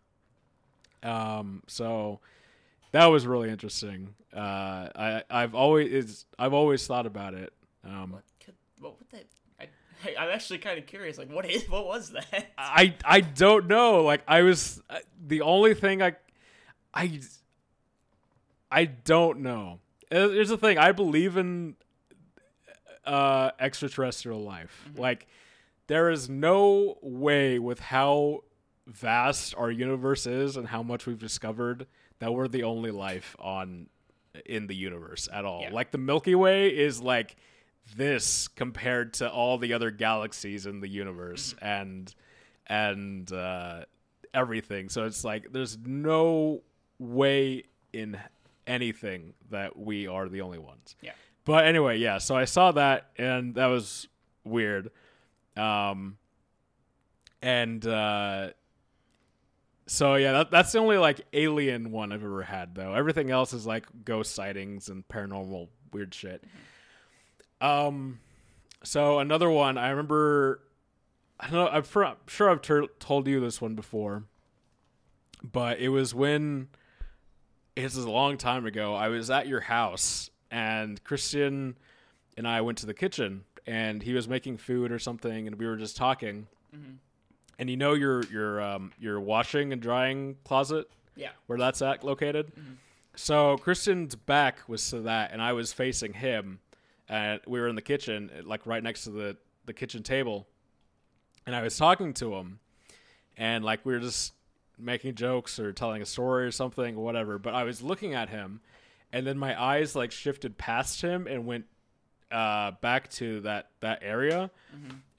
Um, 1.03 1.61
so 1.67 2.19
that 2.91 3.05
was 3.07 3.25
really 3.27 3.49
interesting. 3.49 4.13
Uh, 4.33 4.89
I 4.95 5.23
I've 5.29 5.55
always 5.55 6.25
I've 6.37 6.53
always 6.53 6.85
thought 6.85 7.05
about 7.05 7.33
it. 7.33 7.53
Um, 7.83 8.11
what 8.11 8.23
could 8.43 8.55
what 8.79 8.97
would 8.99 9.09
that? 9.11 9.25
I, 9.59 9.67
hey, 10.03 10.15
I'm 10.17 10.29
actually 10.29 10.59
kind 10.59 10.77
of 10.77 10.85
curious. 10.85 11.17
Like, 11.17 11.31
what 11.31 11.49
is 11.49 11.69
what 11.69 11.85
was 11.85 12.11
that? 12.11 12.51
I 12.57 12.95
I 13.03 13.21
don't 13.21 13.67
know. 13.67 14.03
Like 14.03 14.21
I 14.27 14.41
was 14.43 14.81
uh, 14.89 14.99
the 15.25 15.41
only 15.41 15.73
thing 15.73 16.01
I 16.01 16.15
I 16.93 17.19
I 18.71 18.85
don't 18.85 19.39
know. 19.39 19.79
Uh, 20.11 20.29
Here's 20.29 20.49
the 20.49 20.57
thing. 20.57 20.77
I 20.77 20.91
believe 20.91 21.37
in 21.37 21.75
uh 23.05 23.51
extraterrestrial 23.59 24.41
life. 24.41 24.89
Like 24.97 25.27
there 25.87 26.09
is 26.09 26.29
no 26.29 26.97
way 27.01 27.59
with 27.59 27.79
how 27.79 28.43
vast 28.85 29.55
our 29.57 29.71
universe 29.71 30.25
is 30.27 30.57
and 30.57 30.67
how 30.67 30.83
much 30.83 31.05
we've 31.05 31.19
discovered 31.19 31.87
that 32.19 32.33
we're 32.33 32.47
the 32.47 32.63
only 32.63 32.91
life 32.91 33.35
on 33.39 33.87
in 34.45 34.67
the 34.67 34.75
universe 34.75 35.27
at 35.31 35.45
all. 35.45 35.61
Yeah. 35.61 35.71
Like 35.71 35.91
the 35.91 35.97
Milky 35.97 36.35
Way 36.35 36.69
is 36.69 37.01
like 37.01 37.35
this 37.95 38.47
compared 38.49 39.13
to 39.15 39.29
all 39.29 39.57
the 39.57 39.73
other 39.73 39.91
galaxies 39.91 40.65
in 40.65 40.81
the 40.81 40.87
universe 40.87 41.55
and 41.61 42.13
and 42.67 43.31
uh, 43.31 43.85
everything. 44.33 44.89
So 44.89 45.05
it's 45.05 45.23
like 45.23 45.51
there's 45.51 45.77
no 45.77 46.61
way 46.99 47.63
in 47.93 48.19
anything 48.65 49.33
that 49.49 49.77
we 49.77 50.07
are 50.07 50.27
the 50.27 50.41
only 50.41 50.59
ones. 50.59 50.95
Yeah. 51.01 51.11
But 51.45 51.65
anyway, 51.65 51.97
yeah. 51.97 52.17
So 52.17 52.35
I 52.35 52.45
saw 52.45 52.73
that 52.73 53.09
and 53.17 53.55
that 53.55 53.67
was 53.67 54.07
weird. 54.43 54.91
Um, 55.55 56.17
and 57.41 57.85
uh, 57.85 58.49
so 59.87 60.15
yeah, 60.15 60.31
that, 60.33 60.51
that's 60.51 60.71
the 60.73 60.79
only 60.79 60.97
like 60.97 61.21
alien 61.33 61.91
one 61.91 62.11
I've 62.11 62.23
ever 62.23 62.43
had 62.43 62.75
though. 62.75 62.93
Everything 62.93 63.31
else 63.31 63.53
is 63.53 63.65
like 63.65 63.85
ghost 64.05 64.35
sightings 64.35 64.89
and 64.89 65.07
paranormal 65.07 65.69
weird 65.91 66.13
shit. 66.13 66.43
Um, 67.61 68.19
so 68.83 69.19
another 69.19 69.49
one 69.49 69.77
I 69.77 69.89
remember. 69.89 70.61
I 71.39 71.49
don't 71.49 71.53
know. 71.53 71.67
I'm 71.69 71.83
I'm 72.05 72.15
sure 72.27 72.49
I've 72.49 72.61
tur 72.61 72.87
told 72.99 73.27
you 73.27 73.39
this 73.39 73.61
one 73.61 73.75
before, 73.75 74.23
but 75.43 75.79
it 75.79 75.89
was 75.89 76.13
when 76.15 76.67
it's 77.75 77.95
a 77.95 78.09
long 78.09 78.37
time 78.37 78.65
ago. 78.65 78.95
I 78.95 79.07
was 79.09 79.29
at 79.29 79.47
your 79.47 79.61
house 79.61 80.31
and 80.49 81.03
Christian 81.03 81.75
and 82.35 82.47
I 82.47 82.61
went 82.61 82.79
to 82.79 82.85
the 82.87 82.93
kitchen 82.93 83.43
and 83.67 84.01
he 84.01 84.13
was 84.13 84.27
making 84.27 84.57
food 84.57 84.91
or 84.91 84.97
something 84.97 85.45
and 85.47 85.57
we 85.59 85.67
were 85.67 85.77
just 85.77 85.95
talking. 85.95 86.47
Mhm. 86.75 86.95
And 87.59 87.69
you 87.69 87.77
know 87.77 87.93
your 87.93 88.23
your 88.25 88.61
um 88.61 88.91
your 88.99 89.19
washing 89.19 89.73
and 89.73 89.81
drying 89.81 90.37
closet 90.43 90.89
Yeah. 91.15 91.29
where 91.47 91.57
that's 91.57 91.81
at 91.81 92.03
located. 92.03 92.51
So 93.15 93.57
Christian's 93.57 94.15
back 94.15 94.59
was 94.67 94.87
to 94.91 95.01
that, 95.01 95.31
and 95.31 95.41
I 95.41 95.53
was 95.53 95.73
facing 95.73 96.13
him, 96.13 96.59
and 97.09 97.41
we 97.47 97.59
were 97.59 97.67
in 97.67 97.75
the 97.75 97.81
kitchen, 97.81 98.29
like 98.45 98.67
right 98.67 98.83
next 98.83 99.05
to 99.05 99.09
the 99.09 99.37
the 99.65 99.73
kitchen 99.73 100.03
table, 100.03 100.47
and 101.47 101.55
I 101.55 101.61
was 101.63 101.75
talking 101.77 102.13
to 102.15 102.35
him, 102.35 102.59
and 103.35 103.65
like 103.65 103.83
we 103.85 103.93
were 103.93 103.99
just 103.99 104.33
making 104.77 105.15
jokes 105.15 105.59
or 105.59 105.73
telling 105.73 106.03
a 106.03 106.05
story 106.05 106.45
or 106.45 106.51
something, 106.51 106.95
whatever. 106.95 107.39
But 107.39 107.55
I 107.55 107.63
was 107.63 107.81
looking 107.81 108.13
at 108.13 108.29
him, 108.29 108.61
and 109.11 109.25
then 109.25 109.39
my 109.39 109.59
eyes 109.59 109.95
like 109.95 110.11
shifted 110.11 110.59
past 110.59 111.01
him 111.01 111.25
and 111.25 111.47
went 111.47 111.65
uh, 112.29 112.71
back 112.81 113.09
to 113.13 113.39
that 113.41 113.71
that 113.79 113.99
area, 114.03 114.51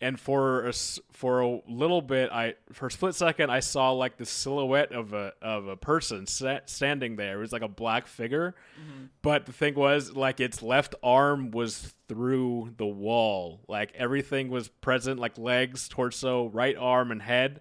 and 0.01 0.19
for 0.19 0.69
a, 0.69 0.73
for 1.11 1.41
a 1.41 1.61
little 1.69 2.01
bit, 2.01 2.31
I 2.31 2.55
for 2.73 2.87
a 2.87 2.91
split 2.91 3.15
second, 3.15 3.51
I 3.51 3.61
saw 3.61 3.91
like 3.91 4.17
the 4.17 4.27
silhouette 4.27 4.93
of 4.93 5.13
a 5.13 5.33
of 5.43 5.67
a 5.67 5.77
person 5.77 6.27
standing 6.27 7.17
there. 7.17 7.39
It 7.39 7.41
was 7.41 7.53
like 7.53 7.63
a 7.63 7.69
black 7.69 8.07
figure, 8.07 8.55
mm-hmm. 8.81 9.07
but 9.23 9.47
the 9.47 9.53
thing 9.53 9.75
was, 9.75 10.15
like 10.15 10.39
its 10.39 10.63
left 10.63 10.95
arm 11.03 11.51
was 11.51 11.95
through 12.07 12.75
the 12.77 12.87
wall. 12.87 13.61
Like 13.67 13.93
everything 13.97 14.51
was 14.51 14.69
present, 14.69 15.19
like 15.19 15.37
legs, 15.37 15.89
torso, 15.89 16.49
right 16.49 16.77
arm, 16.77 17.11
and 17.11 17.21
head 17.21 17.61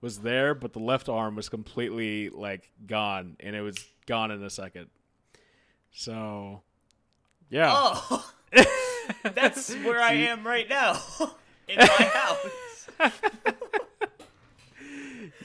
was 0.00 0.18
there, 0.18 0.54
but 0.54 0.74
the 0.74 0.80
left 0.80 1.08
arm 1.08 1.36
was 1.36 1.48
completely 1.48 2.28
like 2.28 2.70
gone, 2.86 3.36
and 3.40 3.56
it 3.56 3.62
was 3.62 3.82
gone 4.06 4.30
in 4.30 4.42
a 4.42 4.50
second. 4.50 4.88
So, 5.90 6.62
yeah. 7.48 7.70
Oh, 7.72 8.32
that's 9.22 9.74
where 9.76 10.00
I 10.00 10.12
am 10.28 10.46
right 10.46 10.68
now 10.68 11.00
in 11.68 11.78
my 11.78 11.84
house. 11.86 12.88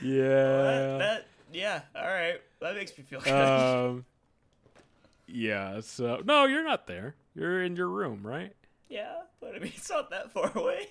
yeah. 0.02 0.28
That, 0.32 0.98
that, 0.98 1.26
yeah. 1.52 1.80
All 1.94 2.06
right. 2.06 2.40
That 2.60 2.74
makes 2.76 2.96
me 2.96 3.04
feel 3.04 3.20
good. 3.20 3.32
um, 3.32 4.04
yeah. 5.26 5.80
So 5.80 6.22
no, 6.24 6.46
you're 6.46 6.64
not 6.64 6.86
there. 6.86 7.14
You're 7.34 7.62
in 7.62 7.76
your 7.76 7.88
room, 7.88 8.20
right? 8.26 8.52
yeah, 8.88 9.22
but 9.40 9.54
I 9.56 9.58
mean, 9.58 9.72
it's 9.76 9.90
not 9.90 10.10
that 10.10 10.30
far 10.30 10.52
away. 10.56 10.88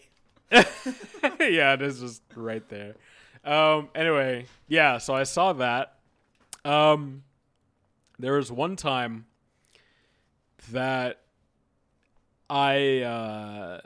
yeah, 0.51 1.73
it 1.73 1.81
is 1.81 1.99
just 2.01 2.21
right 2.35 2.67
there. 2.69 2.95
Um. 3.45 3.89
Anyway, 3.95 4.45
yeah. 4.67 4.97
So 4.97 5.13
I 5.13 5.23
saw 5.23 5.53
that. 5.53 5.95
Um, 6.65 7.23
there 8.19 8.33
was 8.33 8.51
one 8.51 8.75
time 8.75 9.25
that 10.71 11.19
I 12.49 12.99
uh, 13.01 13.81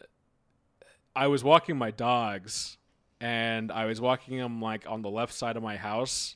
I 1.17 1.27
was 1.27 1.43
walking 1.43 1.77
my 1.77 1.91
dogs, 1.91 2.77
and 3.19 3.71
I 3.71 3.85
was 3.85 3.99
walking 3.99 4.37
them 4.37 4.61
like 4.61 4.85
on 4.87 5.01
the 5.01 5.09
left 5.09 5.33
side 5.33 5.57
of 5.57 5.63
my 5.63 5.75
house, 5.75 6.35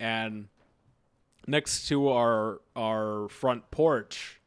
and 0.00 0.48
next 1.46 1.88
to 1.88 2.08
our 2.08 2.60
our 2.76 3.28
front 3.28 3.70
porch 3.70 4.40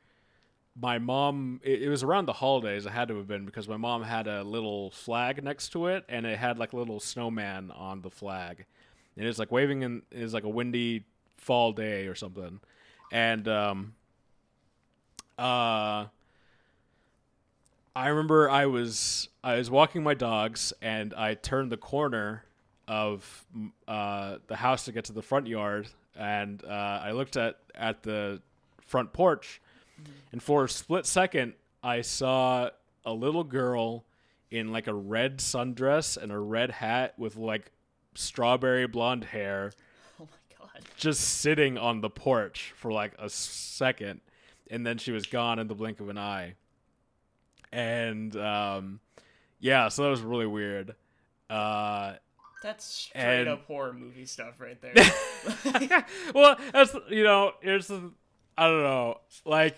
my 0.79 0.97
mom 0.97 1.59
it, 1.63 1.83
it 1.83 1.89
was 1.89 2.03
around 2.03 2.25
the 2.25 2.33
holidays 2.33 2.85
it 2.85 2.89
had 2.89 3.07
to 3.07 3.15
have 3.17 3.27
been 3.27 3.45
because 3.45 3.67
my 3.67 3.77
mom 3.77 4.03
had 4.03 4.27
a 4.27 4.43
little 4.43 4.91
flag 4.91 5.43
next 5.43 5.69
to 5.69 5.87
it 5.87 6.03
and 6.09 6.25
it 6.25 6.37
had 6.37 6.59
like 6.59 6.73
a 6.73 6.77
little 6.77 6.99
snowman 6.99 7.71
on 7.71 8.01
the 8.01 8.09
flag. 8.09 8.65
And 9.15 9.25
it 9.25 9.27
was 9.27 9.39
like 9.39 9.51
waving 9.51 9.83
in 9.83 10.01
was 10.13 10.33
like 10.33 10.43
a 10.43 10.49
windy 10.49 11.05
fall 11.37 11.71
day 11.71 12.07
or 12.07 12.15
something. 12.15 12.59
And 13.11 13.47
um 13.47 13.93
uh 15.37 16.05
I 17.95 18.09
remember 18.09 18.49
I 18.49 18.65
was 18.65 19.29
I 19.43 19.55
was 19.55 19.71
walking 19.71 20.03
my 20.03 20.13
dogs 20.15 20.73
and 20.81 21.13
I 21.13 21.35
turned 21.35 21.71
the 21.71 21.77
corner 21.77 22.43
of 22.87 23.45
uh, 23.87 24.37
the 24.47 24.55
house 24.57 24.85
to 24.85 24.91
get 24.91 25.05
to 25.05 25.13
the 25.13 25.21
front 25.21 25.47
yard 25.47 25.87
and 26.15 26.63
uh, 26.65 26.67
I 27.03 27.11
looked 27.11 27.37
at 27.37 27.57
at 27.73 28.03
the 28.03 28.41
front 28.85 29.13
porch. 29.13 29.61
And 30.33 30.43
for 30.43 30.65
a 30.65 30.69
split 30.69 31.05
second 31.05 31.53
I 31.81 32.01
saw 32.01 32.69
a 33.05 33.13
little 33.13 33.45
girl 33.45 34.03
in 34.51 34.71
like 34.73 34.87
a 34.87 34.93
red 34.93 35.37
sundress 35.37 36.17
and 36.17 36.31
a 36.31 36.37
red 36.39 36.71
hat 36.71 37.13
with 37.17 37.37
like 37.37 37.71
strawberry 38.13 38.87
blonde 38.87 39.23
hair 39.23 39.71
Oh 40.19 40.27
my 40.29 40.57
god. 40.59 40.83
just 40.97 41.21
sitting 41.21 41.77
on 41.77 42.01
the 42.01 42.09
porch 42.09 42.73
for 42.75 42.91
like 42.91 43.13
a 43.17 43.29
second. 43.29 44.19
And 44.69 44.85
then 44.85 44.97
she 44.97 45.11
was 45.11 45.27
gone 45.27 45.59
in 45.59 45.67
the 45.67 45.75
blink 45.75 46.01
of 46.01 46.09
an 46.09 46.17
eye 46.17 46.55
and 47.71 48.35
um 48.37 48.99
yeah 49.59 49.87
so 49.89 50.03
that 50.03 50.09
was 50.09 50.21
really 50.21 50.45
weird. 50.47 50.95
Uh 51.49 52.13
That's 52.63 52.85
straight 52.85 53.41
And- 53.41 53.49
up 53.49 53.65
horror 53.65 53.93
movie 53.93 54.25
stuff 54.25 54.59
right 54.59 54.79
there. 54.81 56.05
well 56.33 56.57
that's 56.73 56.95
you 57.09 57.23
know 57.23 57.51
here's 57.61 57.87
the 57.87 58.11
i 58.57 58.67
don't 58.67 58.81
know 58.83 59.17
like 59.45 59.77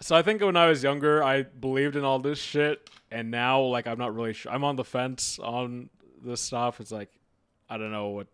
so 0.00 0.16
i 0.16 0.22
think 0.22 0.40
when 0.42 0.56
i 0.56 0.66
was 0.68 0.82
younger 0.82 1.22
i 1.22 1.42
believed 1.42 1.94
in 1.96 2.04
all 2.04 2.18
this 2.18 2.38
shit. 2.38 2.88
And 3.12 3.30
now 3.30 3.60
like 3.62 3.86
i'm 3.86 3.98
not 3.98 4.14
really 4.14 4.32
sure 4.32 4.52
i'm 4.52 4.64
on 4.64 4.76
the 4.76 4.84
fence 4.84 5.38
on 5.38 5.90
this 6.24 6.40
stuff. 6.40 6.80
It's 6.80 6.92
like 6.92 7.10
i 7.68 7.76
don't 7.76 7.92
know 7.92 8.08
what's 8.10 8.30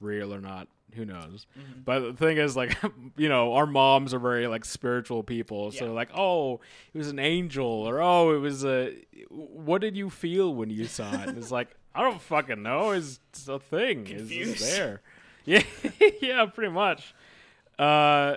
real 0.00 0.32
or 0.34 0.40
not 0.40 0.68
who 0.94 1.04
knows? 1.04 1.46
But 1.84 2.00
the 2.00 2.12
thing 2.12 2.38
is 2.38 2.56
like 2.56 2.76
you 3.16 3.28
know 3.28 3.54
our 3.54 3.66
moms 3.66 4.14
are 4.14 4.18
very 4.18 4.46
like 4.46 4.64
spiritual 4.64 5.22
people. 5.22 5.70
So 5.70 5.92
like 5.92 6.10
oh 6.14 6.60
it 6.92 6.98
was 6.98 7.08
an 7.08 7.18
angel 7.18 7.66
or 7.66 8.00
oh 8.00 8.34
it 8.34 8.38
was 8.38 8.64
a 8.64 8.94
what 9.30 9.80
did 9.80 9.96
you 9.96 10.10
feel 10.10 10.54
when 10.54 10.70
you 10.70 10.86
saw 10.86 11.12
it? 11.22 11.36
It's 11.36 11.50
like 11.50 11.74
i 11.94 12.02
don't 12.02 12.20
fucking 12.20 12.62
know. 12.62 12.90
It's, 12.90 13.20
it's 13.30 13.48
a 13.48 13.58
thing. 13.58 14.06
It's 14.08 14.30
just 14.30 14.60
there. 14.60 15.00
Yeah 15.46 15.62
yeah 16.22 16.46
pretty 16.46 16.72
much. 16.72 17.14
Uh 17.78 18.36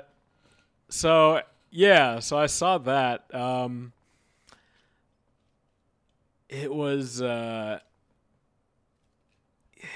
so 0.89 1.41
yeah 1.71 2.19
so 2.19 2.37
i 2.37 2.47
saw 2.47 2.77
that. 2.79 3.33
Um 3.33 3.93
it 6.49 6.73
was 6.73 7.21
uh 7.21 7.79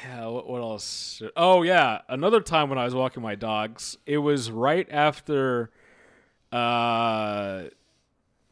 yeah 0.05 0.25
what, 0.27 0.47
what 0.47 0.61
else? 0.61 1.21
Oh 1.35 1.61
yeah 1.63 2.01
another 2.09 2.41
time 2.41 2.69
when 2.69 2.77
i 2.77 2.85
was 2.85 2.93
walking 2.95 3.21
my 3.23 3.35
dogs 3.35 3.97
it 4.05 4.17
was 4.19 4.49
right 4.51 4.87
after 4.91 5.69
uh 6.51 7.63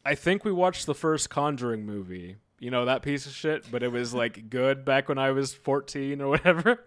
i 0.04 0.14
think 0.14 0.44
we 0.44 0.52
watched 0.52 0.86
the 0.86 0.94
first 0.94 1.30
conjuring 1.30 1.84
movie. 1.84 2.36
You 2.58 2.70
know 2.70 2.84
that 2.84 3.00
piece 3.02 3.24
of 3.26 3.32
shit? 3.32 3.64
But 3.70 3.82
it 3.82 3.90
was 3.90 4.12
like 4.22 4.50
good 4.50 4.84
back 4.84 5.08
when 5.08 5.18
i 5.18 5.30
was 5.30 5.54
14 5.54 6.20
or 6.20 6.28
whatever. 6.28 6.84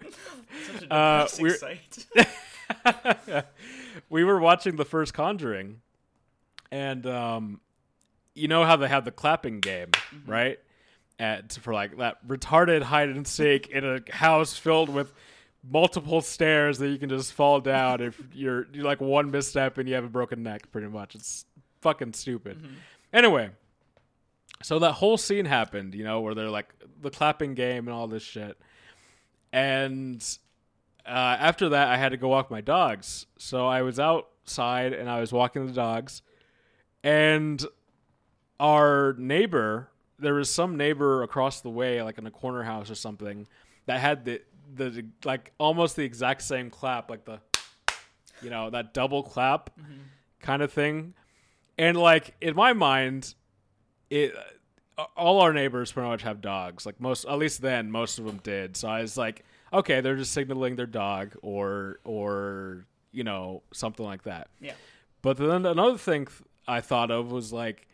Such 0.71 0.83
a 0.83 0.87
Uh, 0.93 1.25
depressing 1.25 1.43
we're- 1.43 1.57
sight. 1.57 3.45
we 4.09 4.23
were 4.23 4.39
watching 4.39 4.75
the 4.75 4.85
first 4.85 5.13
Conjuring, 5.13 5.81
and 6.71 7.05
um, 7.05 7.59
you 8.35 8.47
know 8.47 8.63
how 8.65 8.75
they 8.75 8.87
have 8.87 9.05
the 9.05 9.11
clapping 9.11 9.59
game, 9.59 9.89
right? 10.25 10.59
At 11.19 11.53
for 11.53 11.73
like 11.73 11.97
that 11.97 12.27
retarded 12.27 12.81
hide 12.81 13.09
and 13.09 13.27
seek 13.27 13.67
in 13.67 13.85
a 13.85 14.01
house 14.11 14.57
filled 14.57 14.89
with 14.89 15.13
multiple 15.63 16.21
stairs 16.21 16.79
that 16.79 16.89
you 16.89 16.97
can 16.97 17.07
just 17.07 17.31
fall 17.33 17.61
down 17.61 18.01
if 18.01 18.19
you're 18.33 18.67
you're 18.73 18.83
like 18.83 18.99
one 18.99 19.29
misstep 19.29 19.77
and 19.77 19.87
you 19.87 19.95
have 19.95 20.03
a 20.03 20.09
broken 20.09 20.41
neck. 20.41 20.71
Pretty 20.71 20.87
much, 20.87 21.13
it's 21.13 21.45
fucking 21.81 22.13
stupid. 22.13 22.67
Anyway, 23.13 23.51
so 24.63 24.79
that 24.79 24.93
whole 24.93 25.17
scene 25.17 25.45
happened, 25.45 25.93
you 25.93 26.03
know, 26.03 26.19
where 26.21 26.33
they're 26.33 26.49
like 26.49 26.73
the 26.99 27.11
clapping 27.11 27.53
game 27.53 27.87
and 27.87 27.95
all 27.95 28.07
this 28.07 28.23
shit, 28.23 28.57
and 29.53 30.21
uh, 31.05 31.37
after 31.39 31.69
that, 31.69 31.89
I 31.89 31.97
had 31.97 32.09
to 32.09 32.17
go 32.17 32.27
walk 32.27 32.49
my 32.49 32.61
dogs. 32.61 33.27
So 33.37 33.67
I 33.67 33.83
was 33.83 33.99
outside 33.99 34.93
and 34.93 35.07
I 35.07 35.19
was 35.19 35.31
walking 35.31 35.67
the 35.67 35.73
dogs, 35.73 36.23
and 37.03 37.63
our 38.59 39.15
neighbor, 39.19 39.89
there 40.23 40.33
was 40.33 40.49
some 40.49 40.77
neighbor 40.77 41.23
across 41.23 41.61
the 41.61 41.69
way, 41.69 42.01
like 42.01 42.17
in 42.17 42.25
a 42.25 42.31
corner 42.31 42.63
house 42.63 42.89
or 42.89 42.95
something, 42.95 43.47
that 43.85 43.99
had 43.99 44.25
the 44.25 44.41
the 44.75 45.05
like 45.23 45.51
almost 45.57 45.95
the 45.95 46.03
exact 46.03 46.41
same 46.41 46.69
clap, 46.69 47.09
like 47.09 47.25
the, 47.25 47.39
you 48.41 48.49
know, 48.49 48.69
that 48.69 48.93
double 48.93 49.23
clap 49.23 49.69
mm-hmm. 49.79 50.01
kind 50.39 50.61
of 50.61 50.71
thing, 50.71 51.13
and 51.77 51.97
like 51.97 52.35
in 52.41 52.55
my 52.55 52.73
mind, 52.73 53.35
it 54.09 54.33
all 55.17 55.41
our 55.41 55.53
neighbors 55.53 55.91
pretty 55.91 56.09
much 56.09 56.23
have 56.23 56.41
dogs. 56.41 56.85
Like 56.85 56.99
most, 56.99 57.25
at 57.25 57.37
least 57.37 57.61
then, 57.61 57.91
most 57.91 58.19
of 58.19 58.25
them 58.25 58.39
did. 58.43 58.77
So 58.77 58.87
I 58.87 59.01
was 59.01 59.17
like, 59.17 59.43
okay, 59.71 60.01
they're 60.01 60.15
just 60.15 60.33
signaling 60.33 60.75
their 60.75 60.85
dog, 60.85 61.35
or 61.41 61.99
or 62.03 62.85
you 63.11 63.23
know 63.23 63.63
something 63.73 64.05
like 64.05 64.23
that. 64.23 64.49
Yeah. 64.59 64.73
But 65.21 65.37
then 65.37 65.65
another 65.65 65.97
thing 65.97 66.25
th- 66.25 66.41
I 66.67 66.81
thought 66.81 67.11
of 67.11 67.31
was 67.31 67.53
like, 67.53 67.87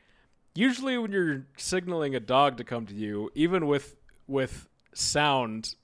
usually 0.60 0.98
when 0.98 1.12
you're 1.12 1.46
signaling 1.58 2.16
a 2.16 2.20
dog 2.20 2.58
to 2.58 2.64
come 2.64 2.86
to 2.88 2.94
you, 2.94 3.32
even 3.36 3.66
with 3.68 3.96
with 4.28 4.68
sound 4.94 5.76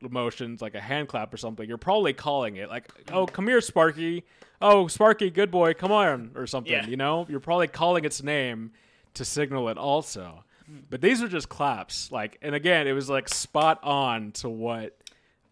motions 0.00 0.60
like 0.60 0.74
a 0.74 0.80
hand 0.80 1.08
clap 1.08 1.32
or 1.32 1.36
something, 1.36 1.66
you're 1.66 1.78
probably 1.78 2.12
calling 2.12 2.56
it 2.56 2.68
like, 2.68 2.88
"Oh, 3.12 3.26
come 3.26 3.46
here, 3.46 3.60
Sparky. 3.60 4.24
Oh, 4.60 4.88
Sparky, 4.88 5.30
good 5.30 5.50
boy, 5.50 5.74
come 5.74 5.92
on," 5.92 6.32
or 6.34 6.46
something. 6.46 6.72
Yeah. 6.72 6.86
You 6.86 6.96
know, 6.96 7.26
you're 7.28 7.40
probably 7.40 7.68
calling 7.68 8.04
its 8.04 8.22
name 8.22 8.72
to 9.14 9.24
signal 9.24 9.68
it 9.68 9.78
also. 9.78 10.44
But 10.88 11.02
these 11.02 11.22
are 11.22 11.28
just 11.28 11.50
claps, 11.50 12.10
like, 12.10 12.38
and 12.40 12.54
again, 12.54 12.86
it 12.86 12.92
was 12.92 13.10
like 13.10 13.28
spot 13.28 13.80
on 13.82 14.32
to 14.32 14.48
what 14.48 14.96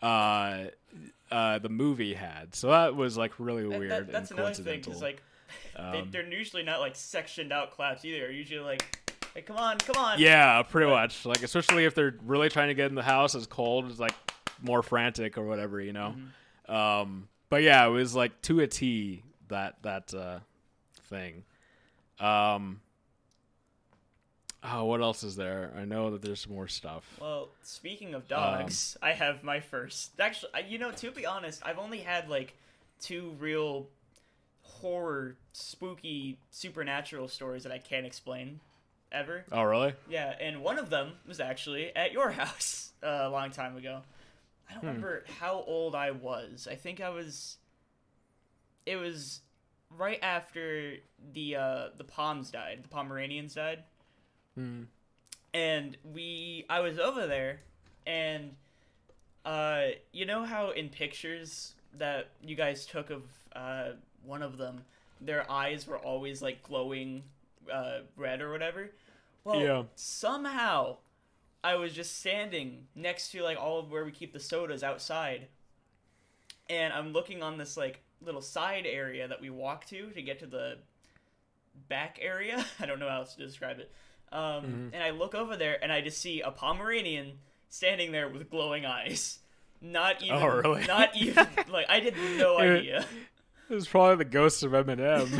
uh, 0.01 0.65
uh, 1.31 1.59
the 1.59 1.69
movie 1.69 2.15
had. 2.15 2.55
So 2.55 2.69
that 2.71 2.97
was 2.97 3.19
like 3.19 3.39
really 3.39 3.67
weird. 3.67 3.91
that- 3.91 4.11
that's 4.11 4.31
and 4.31 4.41
another 4.41 4.55
thing 4.55 4.65
coincidental. 4.65 4.91
because 4.93 5.03
like 5.03 5.23
They, 5.77 5.83
Um, 6.01 6.11
they're 6.11 6.31
usually 6.31 6.63
not 6.63 6.81
like 6.81 6.97
sectioned 6.97 7.53
out 7.53 7.71
claps 7.71 8.05
either. 8.05 8.19
They're 8.19 8.31
usually 8.33 8.61
like, 8.61 9.01
hey, 9.35 9.43
come 9.43 9.57
on, 9.57 9.79
come 9.79 9.97
on. 9.97 10.19
yeah, 10.21 10.63
pretty 10.63 10.87
But- 10.91 10.95
much. 11.01 11.25
Like 11.27 11.43
especially 11.43 11.85
if 11.85 11.95
they're 11.95 12.17
really 12.25 12.49
trying 12.49 12.69
to 12.69 12.75
get 12.75 12.87
in 12.89 12.95
the 12.95 13.03
house, 13.03 13.35
it's 13.35 13.47
cold. 13.47 13.89
It's 13.91 13.99
like 14.01 14.15
more 14.61 14.83
frantic 14.83 15.37
or 15.39 15.45
whatever, 15.45 15.81
you 15.81 15.93
know. 15.93 16.15
Mm-hmm. 16.17 16.73
Um, 16.75 17.29
but 17.49 17.63
yeah, 17.63 17.87
it 17.87 17.91
was 17.91 18.15
like 18.15 18.41
to 18.43 18.61
a 18.61 18.67
T 18.67 19.23
that 19.49 19.77
that 19.83 20.13
uh, 20.15 20.39
thing. 21.09 21.45
Um, 22.21 22.81
oh, 24.63 24.85
what 24.85 25.01
else 25.01 25.23
is 25.25 25.37
there? 25.37 25.73
I 25.77 25.85
know 25.85 26.11
that 26.13 26.23
there's 26.23 26.49
more 26.49 26.69
stuff. 26.69 27.05
Well, 27.21 27.49
speaking 27.63 28.15
of 28.15 28.29
dogs, 28.29 28.97
Um, 29.03 29.09
I 29.09 29.13
have 29.13 29.43
my 29.43 29.61
first. 29.61 30.13
Actually, 30.21 30.51
you 30.69 30.79
know, 30.79 30.93
to 30.93 31.11
be 31.11 31.27
honest, 31.27 31.63
I've 31.65 31.79
only 31.79 31.99
had 31.99 32.29
like 32.29 32.55
two 33.01 33.35
real 33.41 33.89
horror, 34.83 35.37
spooky, 35.53 36.39
supernatural 36.51 37.29
stories 37.29 37.63
that 37.63 37.73
I 37.73 37.79
can't 37.79 38.05
explain 38.05 38.61
ever. 39.11 39.45
Oh, 39.51 39.63
really? 39.63 39.95
Yeah, 40.11 40.35
and 40.41 40.63
one 40.63 40.79
of 40.79 40.91
them 40.91 41.13
was 41.27 41.41
actually 41.41 41.95
at 41.97 42.13
your 42.13 42.31
house 42.43 42.91
uh, 43.03 43.21
a 43.23 43.31
long 43.31 43.51
time 43.51 43.77
ago. 43.77 44.03
I 44.69 44.75
Hmm. 44.75 44.79
don't 44.81 44.87
remember 44.89 45.25
how 45.41 45.65
old 45.67 45.95
I 45.95 46.11
was. 46.11 46.69
I 46.71 46.75
think 46.75 47.01
I 47.01 47.09
was. 47.11 47.57
It 48.85 48.97
was 48.97 49.41
right 49.91 50.19
after 50.23 50.95
the 51.33 51.57
uh, 51.57 51.89
the 51.97 52.05
Poms 52.05 52.51
died. 52.51 52.81
The 52.83 52.89
Pomeranians 52.89 53.55
died 53.55 53.85
Hmm. 54.55 54.83
and 55.55 55.97
we 56.13 56.67
I 56.69 56.81
was 56.81 56.99
over 56.99 57.27
there 57.27 57.61
and 58.07 58.55
uh 59.47 59.87
you 60.13 60.27
know 60.27 60.45
how 60.45 60.71
in 60.71 60.89
pictures 60.91 61.73
that 61.95 62.29
you 62.43 62.55
guys 62.55 62.85
took 62.87 63.09
of 63.11 63.23
uh 63.55 63.93
one 64.25 64.43
of 64.43 64.59
them 64.59 64.85
their 65.21 65.51
eyes 65.51 65.87
were 65.87 65.99
always 65.99 66.43
like 66.43 66.63
glowing 66.63 67.23
uh 67.73 67.99
red 68.17 68.41
or 68.41 68.51
whatever 68.51 68.91
well 69.45 69.61
Yeah. 69.61 69.83
somehow 69.95 70.97
I 71.65 71.77
was 71.77 71.93
just 71.93 72.19
standing 72.19 72.87
next 72.97 73.31
to 73.33 73.43
like 73.43 73.57
all 73.59 73.79
of 73.79 73.91
where 73.91 74.05
we 74.05 74.11
keep 74.11 74.33
the 74.33 74.41
sodas 74.41 74.83
outside 74.83 75.47
and 76.69 76.93
I'm 76.93 77.13
looking 77.13 77.43
on 77.43 77.59
this 77.59 77.77
like 77.77 78.03
little 78.25 78.41
side 78.41 78.87
area 78.87 79.29
that 79.29 79.41
we 79.41 79.51
walk 79.51 79.85
to 79.87 80.11
to 80.11 80.23
get 80.23 80.39
to 80.41 80.47
the 80.47 80.79
back 81.89 82.19
area. 82.21 82.65
I 82.81 82.87
don't 82.87 82.99
know 82.99 83.09
how 83.09 83.19
else 83.19 83.35
to 83.35 83.45
describe 83.45 83.79
it. 83.79 83.91
Um, 84.31 84.65
Mhm. 84.65 84.91
And 84.95 85.03
I 85.03 85.11
look 85.11 85.35
over 85.35 85.57
there 85.57 85.79
and 85.83 85.93
I 85.93 86.01
just 86.01 86.19
see 86.21 86.41
a 86.41 86.51
Pomeranian 86.51 87.39
standing 87.69 88.13
there 88.13 88.29
with 88.29 88.51
glowing 88.51 88.85
eyes. 88.87 89.39
Not 89.81 90.23
even. 90.23 90.37
Oh, 90.37 90.47
really? 90.47 90.87
Not 90.87 91.17
even. 91.17 91.47
like 91.71 91.87
I 91.89 91.99
had 92.01 92.17
no 92.39 92.59
idea. 92.59 93.05
It 93.73 93.77
was 93.77 93.89
probably 93.89 94.17
the 94.17 94.27
ghost 94.31 94.63
of 94.65 94.73
Eminem. 94.73 95.33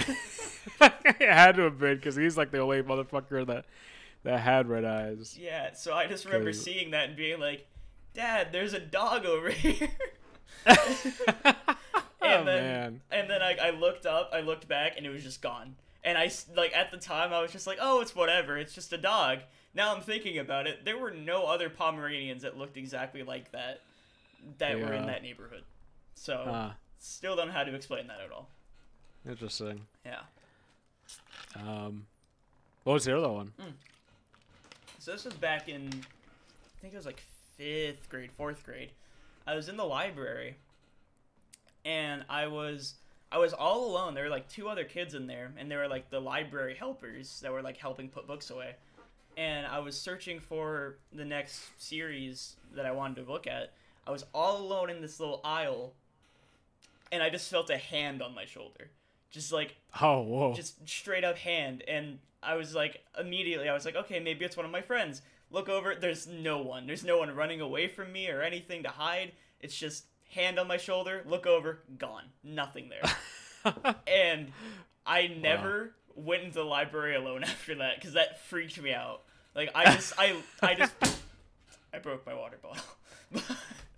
it 1.21 1.29
had 1.29 1.57
to 1.57 1.63
have 1.65 1.79
been 1.79 1.97
because 1.97 2.17
he's 2.17 2.35
like 2.35 2.51
the 2.51 2.61
only 2.61 2.83
motherfucker 2.83 3.47
that 3.47 3.67
that 4.25 4.41
had 4.41 4.69
red 4.71 4.87
eyes. 4.87 5.37
Yeah. 5.39 5.75
So 5.75 5.93
I 5.93 6.07
just 6.07 6.25
remember 6.25 6.49
'Cause- 6.51 6.63
seeing 6.65 6.93
that 6.93 7.09
and 7.09 7.17
being 7.17 7.39
like, 7.39 7.67
"Dad, 8.15 8.49
there's 8.51 8.73
a 8.73 8.81
dog 8.81 9.27
over 9.27 9.51
here." 9.51 9.87
oh 10.67 10.77
and 12.23 12.49
then 12.49 12.63
man. 12.65 13.01
and 13.11 13.29
then 13.29 13.43
I, 13.43 13.57
I 13.61 13.71
looked 13.71 14.07
up, 14.07 14.31
I 14.33 14.41
looked 14.41 14.67
back, 14.67 14.97
and 14.97 15.05
it 15.05 15.11
was 15.11 15.23
just 15.23 15.43
gone. 15.43 15.75
And 16.03 16.17
I, 16.17 16.31
like 16.57 16.75
at 16.75 16.91
the 16.91 16.97
time 16.97 17.35
I 17.35 17.43
was 17.43 17.53
just 17.53 17.67
like, 17.67 17.79
oh, 17.83 18.01
it's 18.01 18.17
whatever, 18.17 18.57
it's 18.57 18.75
just 18.75 18.95
a 18.95 18.99
dog. 18.99 19.41
Now 19.75 19.95
I'm 19.95 20.01
thinking 20.01 20.39
about 20.39 20.67
it, 20.67 20.87
there 20.87 20.97
were 20.97 21.11
no 21.11 21.45
other 21.45 21.69
Pomeranians 21.69 22.43
that 22.43 22.57
looked 22.57 22.79
exactly 22.79 23.23
like 23.23 23.53
that 23.53 23.81
that 24.57 24.81
were 24.81 24.93
in 24.95 25.07
that 25.07 25.23
neighborhood. 25.23 25.65
So 26.15 26.71
still 27.03 27.37
don't 27.37 27.49
know 27.49 27.53
how 27.53 27.65
to 27.65 27.75
explain 27.75 28.07
that 28.07 28.21
at 28.25 28.33
all. 28.33 28.49
interesting. 29.29 29.83
Yeah. 30.05 30.21
Um, 31.57 32.07
what 32.85 32.95
was 32.95 33.05
the 33.05 33.17
other 33.17 33.29
one? 33.29 33.53
So 34.99 35.13
this 35.13 35.25
was 35.25 35.35
back 35.35 35.69
in, 35.69 35.89
I 35.89 36.81
think 36.81 36.95
it 36.95 36.97
was 36.97 37.07
like 37.07 37.23
fifth 37.57 38.09
grade, 38.09 38.31
fourth 38.37 38.65
grade. 38.65 38.91
I 39.47 39.55
was 39.55 39.69
in 39.69 39.77
the 39.77 39.85
library, 39.85 40.57
and 41.85 42.25
I 42.29 42.47
was 42.47 42.95
I 43.33 43.39
was 43.39 43.53
all 43.53 43.91
alone. 43.91 44.15
There 44.15 44.25
were 44.25 44.31
like 44.31 44.49
two 44.49 44.69
other 44.69 44.85
kids 44.85 45.15
in 45.15 45.27
there, 45.27 45.53
and 45.57 45.71
they 45.71 45.77
were 45.77 45.89
like 45.89 46.11
the 46.11 46.21
library 46.21 46.75
helpers 46.75 47.41
that 47.41 47.51
were 47.51 47.63
like 47.63 47.77
helping 47.79 48.09
put 48.09 48.27
books 48.27 48.51
away. 48.51 48.77
And 49.37 49.67
I 49.67 49.79
was 49.79 49.99
searching 49.99 50.39
for 50.39 50.99
the 51.13 51.25
next 51.25 51.63
series 51.79 52.57
that 52.75 52.85
I 52.85 52.93
wanted 52.93 53.25
to 53.25 53.33
look 53.33 53.47
at. 53.47 53.73
I 54.07 54.11
was 54.11 54.25
all 54.35 54.59
alone 54.61 54.91
in 54.91 55.01
this 55.01 55.19
little 55.19 55.41
aisle, 55.43 55.95
and 57.13 57.23
I 57.23 57.31
just 57.31 57.49
felt 57.51 57.71
a 57.71 57.77
hand 57.77 58.21
on 58.23 58.35
my 58.35 58.45
shoulder, 58.47 58.91
just 59.31 59.53
like 59.53 59.77
Oh, 60.01 60.23
whoa. 60.23 60.55
just 60.55 60.89
straight 60.89 61.23
up 61.25 61.37
hand. 61.39 61.85
And 61.87 62.19
i 62.45 62.57
was 62.57 62.75
like 62.75 63.05
immediately 63.17 63.69
i 63.69 63.73
was 63.73 63.85
like 63.85 63.95
okay 63.95 64.19
maybe 64.19 64.45
it's 64.45 64.57
one 64.57 64.67
of 64.67 64.73
my 64.73 64.83
friends. 64.83 65.23
Look 65.53 65.69
over 65.69 65.95
there's 65.95 66.27
no 66.27 66.61
one. 66.63 66.87
There's 66.89 67.05
no 67.05 67.19
one 67.19 67.33
running 67.37 67.61
away 67.61 67.87
from 67.87 68.11
me 68.11 68.29
or 68.31 68.43
anything 68.43 68.83
to 68.83 68.89
hide. 68.89 69.31
It's 69.61 69.77
just 69.77 70.07
hand 70.31 70.59
on 70.59 70.67
my 70.67 70.77
shoulder 70.79 71.23
look 71.27 71.47
over 71.47 71.81
gone. 71.99 72.25
Nothing 72.43 72.89
there. 72.91 73.03
And 74.09 74.51
i 75.07 75.29
never 75.29 75.95
went 76.17 76.43
into 76.43 76.55
the 76.55 76.65
library 76.65 77.15
alone 77.15 77.45
after 77.55 77.77
that 77.77 77.95
because 77.97 78.15
that 78.15 78.41
freaked 78.47 78.81
me 78.83 78.93
out. 78.93 79.23
Like 79.55 79.71
i 79.75 79.85
just 79.95 80.13
i 80.19 80.35
i 80.63 80.75
just 80.75 80.95
i 81.95 81.99
broke 82.01 82.27
my 82.27 82.35
water 82.35 82.59
bottle. 82.61 82.83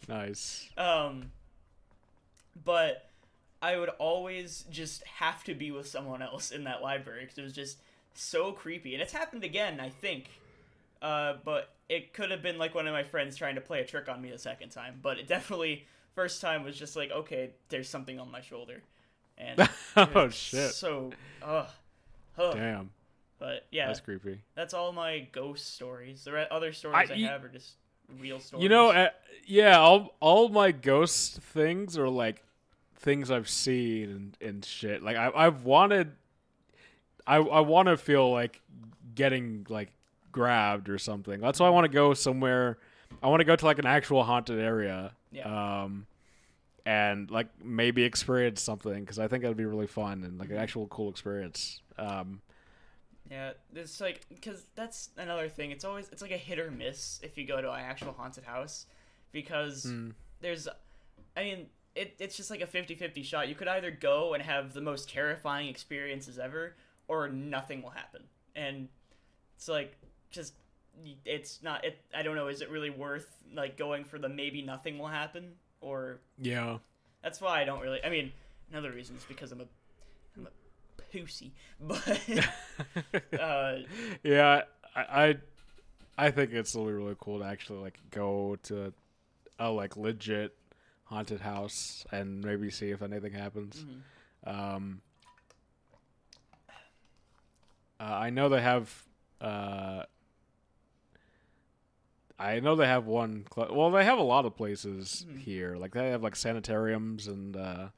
Nice. 0.08 0.68
um, 0.76 1.30
but 2.64 3.08
I 3.62 3.76
would 3.76 3.88
always 3.98 4.64
just 4.70 5.02
have 5.04 5.42
to 5.44 5.54
be 5.54 5.70
with 5.70 5.86
someone 5.88 6.22
else 6.22 6.50
in 6.50 6.64
that 6.64 6.82
library 6.82 7.22
because 7.22 7.38
it 7.38 7.42
was 7.42 7.52
just 7.52 7.78
so 8.14 8.52
creepy. 8.52 8.94
And 8.94 9.02
it's 9.02 9.12
happened 9.12 9.44
again, 9.44 9.80
I 9.80 9.88
think. 9.88 10.30
Uh, 11.02 11.34
but 11.44 11.70
it 11.88 12.12
could 12.14 12.30
have 12.30 12.42
been 12.42 12.58
like 12.58 12.74
one 12.74 12.86
of 12.86 12.92
my 12.92 13.02
friends 13.04 13.36
trying 13.36 13.54
to 13.56 13.60
play 13.60 13.80
a 13.80 13.84
trick 13.84 14.08
on 14.08 14.20
me 14.22 14.30
the 14.30 14.38
second 14.38 14.70
time. 14.70 14.98
But 15.02 15.18
it 15.18 15.28
definitely 15.28 15.86
first 16.14 16.40
time 16.40 16.62
was 16.64 16.76
just 16.78 16.96
like, 16.96 17.10
okay, 17.10 17.50
there's 17.68 17.88
something 17.88 18.18
on 18.18 18.30
my 18.30 18.40
shoulder, 18.40 18.82
and 19.36 19.68
oh 19.96 20.28
shit. 20.30 20.70
so 20.72 21.10
ugh, 21.42 21.66
ugh. 22.38 22.54
Damn, 22.54 22.90
But 23.38 23.66
yeah, 23.70 23.88
that's 23.88 24.00
creepy. 24.00 24.40
that's, 24.54 24.72
all 24.72 24.92
my 24.92 25.26
ghost 25.32 25.74
stories. 25.74 26.24
The 26.24 26.50
other 26.52 26.72
stories 26.72 27.10
I, 27.10 27.14
I- 27.14 27.16
you- 27.16 27.26
have 27.26 27.44
are 27.44 27.48
just 27.48 27.72
real 28.20 28.40
stories. 28.40 28.62
You 28.62 28.68
know, 28.68 28.90
uh, 28.90 29.08
yeah, 29.46 29.78
all 29.78 30.14
all 30.20 30.48
my 30.48 30.70
ghost 30.70 31.38
things 31.42 31.98
are 31.98 32.08
like 32.08 32.42
things 33.04 33.30
I've 33.30 33.48
seen 33.48 34.10
and, 34.10 34.36
and 34.40 34.64
shit. 34.64 35.02
Like 35.02 35.16
I 35.16 35.30
I've 35.34 35.64
wanted 35.64 36.12
I 37.26 37.36
I 37.36 37.60
want 37.60 37.88
to 37.88 37.96
feel 37.96 38.32
like 38.32 38.60
getting 39.14 39.66
like 39.68 39.90
grabbed 40.32 40.88
or 40.88 40.98
something. 40.98 41.40
That's 41.40 41.60
why 41.60 41.66
I 41.66 41.70
want 41.70 41.84
to 41.84 41.92
go 41.92 42.14
somewhere. 42.14 42.78
I 43.22 43.28
want 43.28 43.40
to 43.40 43.44
go 43.44 43.54
to 43.54 43.64
like 43.64 43.78
an 43.78 43.86
actual 43.86 44.24
haunted 44.24 44.58
area. 44.58 45.12
Yeah. 45.30 45.82
Um 45.82 46.06
and 46.86 47.30
like 47.30 47.48
maybe 47.62 48.02
experience 48.02 48.60
something 48.60 49.00
because 49.00 49.18
I 49.18 49.28
think 49.28 49.42
that'd 49.42 49.56
be 49.56 49.64
really 49.64 49.86
fun 49.86 50.24
and 50.24 50.32
Mm-hmm. 50.32 50.40
like 50.40 50.50
an 50.50 50.56
actual 50.56 50.86
cool 50.88 51.10
experience. 51.10 51.80
Um 51.98 52.40
Yeah, 53.30 53.52
it's 53.74 54.00
like 54.00 54.22
because 54.30 54.64
that's 54.74 55.10
another 55.18 55.48
thing. 55.48 55.70
It's 55.70 55.84
always 55.84 56.08
it's 56.10 56.22
like 56.22 56.30
a 56.32 56.38
hit 56.38 56.58
or 56.58 56.70
miss 56.70 57.20
if 57.22 57.36
you 57.38 57.46
go 57.46 57.60
to 57.60 57.70
an 57.70 57.80
actual 57.80 58.12
haunted 58.12 58.44
house 58.44 58.86
because 59.32 59.84
mm, 59.86 60.12
there's, 60.40 60.68
I 61.36 61.42
mean, 61.42 61.66
it, 61.94 62.14
it's 62.18 62.36
just 62.36 62.50
like 62.50 62.60
a 62.60 62.66
50-50 62.66 63.24
shot. 63.24 63.48
You 63.48 63.54
could 63.54 63.68
either 63.68 63.90
go 63.90 64.34
and 64.34 64.42
have 64.42 64.74
the 64.74 64.80
most 64.80 65.08
terrifying 65.08 65.68
experiences 65.68 66.38
ever, 66.38 66.74
or 67.08 67.28
nothing 67.28 67.82
will 67.82 67.90
happen. 67.90 68.24
And 68.56 68.88
it's 69.56 69.68
like 69.68 69.96
just 70.30 70.54
it's 71.24 71.62
not. 71.62 71.84
It 71.84 71.98
I 72.14 72.22
don't 72.22 72.36
know. 72.36 72.48
Is 72.48 72.60
it 72.60 72.70
really 72.70 72.90
worth 72.90 73.38
like 73.52 73.76
going 73.76 74.04
for 74.04 74.18
the 74.18 74.28
maybe 74.28 74.62
nothing 74.62 74.98
will 74.98 75.08
happen 75.08 75.52
or 75.84 76.20
yeah. 76.38 76.78
that's 77.22 77.40
why 77.40 77.60
I 77.60 77.64
don't 77.64 77.80
really. 77.80 78.00
I 78.04 78.08
mean, 78.08 78.32
another 78.70 78.90
reason 78.90 79.16
is 79.16 79.24
because 79.24 79.52
I'm 79.52 79.60
a 79.60 79.66
I'm 80.36 80.48
a 80.48 81.02
pussy, 81.12 81.52
but. 81.80 82.20
uh, 83.40 83.76
yeah, 84.22 84.62
I, 84.96 85.00
I 85.00 85.36
I 86.16 86.30
think 86.30 86.52
it's 86.52 86.74
really 86.74 86.92
really 86.92 87.16
cool 87.20 87.40
to 87.40 87.44
actually 87.44 87.80
like 87.80 87.98
go 88.10 88.56
to 88.64 88.92
a 89.58 89.70
like 89.70 89.96
legit 89.96 90.56
haunted 91.04 91.40
house 91.40 92.04
and 92.12 92.42
maybe 92.44 92.70
see 92.70 92.90
if 92.90 93.02
anything 93.02 93.32
happens. 93.32 93.84
mhm. 93.84 94.00
Um, 94.46 95.00
uh, 98.00 98.04
I 98.04 98.30
know 98.30 98.48
they 98.48 98.60
have. 98.60 99.04
Uh, 99.40 100.04
I 102.38 102.58
know 102.60 102.74
they 102.74 102.86
have 102.86 103.06
one. 103.06 103.46
Cl- 103.54 103.74
well, 103.74 103.90
they 103.90 104.04
have 104.04 104.18
a 104.18 104.22
lot 104.22 104.44
of 104.44 104.56
places 104.56 105.24
Mhm. 105.28 105.38
here. 105.38 105.76
Like 105.76 105.92
they 105.94 106.10
have 106.10 106.22
like 106.22 106.34
sanitariums 106.36 107.28
and 107.28 107.56
uh, 107.56 107.88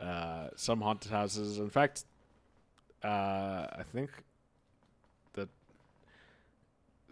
uh, 0.00 0.50
some 0.56 0.80
haunted 0.82 1.10
houses. 1.10 1.58
In 1.58 1.70
fact, 1.70 2.04
uh, 3.02 3.66
I 3.72 3.82
think 3.92 4.10
that 5.32 5.48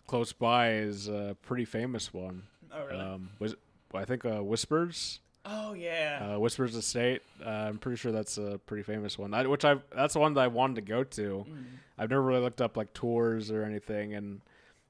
close 0.06 0.32
by 0.32 0.72
is 0.74 1.08
a 1.08 1.36
pretty 1.42 1.64
famous 1.64 2.12
one. 2.12 2.44
Oh 2.70 2.84
really? 2.86 3.00
Um, 3.00 3.30
was 3.38 3.54
I 4.00 4.04
think 4.04 4.24
uh, 4.24 4.42
Whispers 4.42 5.20
Oh 5.44 5.72
yeah. 5.72 6.34
uh, 6.34 6.38
Whispers 6.38 6.76
Estate. 6.76 7.22
Uh, 7.44 7.48
I'm 7.48 7.78
pretty 7.78 7.96
sure 7.96 8.12
that's 8.12 8.38
a 8.38 8.60
pretty 8.66 8.84
famous 8.84 9.18
one. 9.18 9.34
I, 9.34 9.46
which 9.46 9.64
I 9.64 9.76
that's 9.94 10.14
the 10.14 10.20
one 10.20 10.34
that 10.34 10.40
I 10.40 10.46
wanted 10.46 10.76
to 10.76 10.82
go 10.82 11.02
to. 11.04 11.44
Mm. 11.48 11.64
I've 11.98 12.10
never 12.10 12.22
really 12.22 12.40
looked 12.40 12.60
up 12.60 12.76
like 12.76 12.92
tours 12.94 13.50
or 13.50 13.64
anything, 13.64 14.14
and 14.14 14.40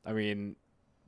I 0.04 0.12
mean, 0.12 0.56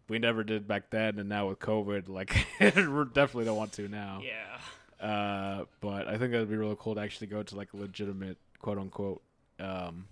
we 0.08 0.18
never 0.18 0.44
did 0.44 0.66
back 0.66 0.90
then, 0.90 1.18
and 1.18 1.28
now 1.28 1.48
with 1.48 1.58
COVID, 1.58 2.08
like 2.08 2.34
we 2.60 2.70
definitely 2.70 3.44
don't 3.44 3.56
want 3.56 3.72
to 3.72 3.88
now. 3.88 4.22
Yeah. 4.24 5.06
Uh, 5.06 5.64
but 5.82 6.08
I 6.08 6.16
think 6.16 6.32
that'd 6.32 6.48
be 6.48 6.56
really 6.56 6.76
cool 6.78 6.94
to 6.94 7.00
actually 7.02 7.26
go 7.26 7.42
to 7.42 7.56
like 7.56 7.74
a 7.74 7.76
legitimate 7.76 8.38
quote 8.60 8.78
unquote 8.78 9.20
um, 9.60 10.06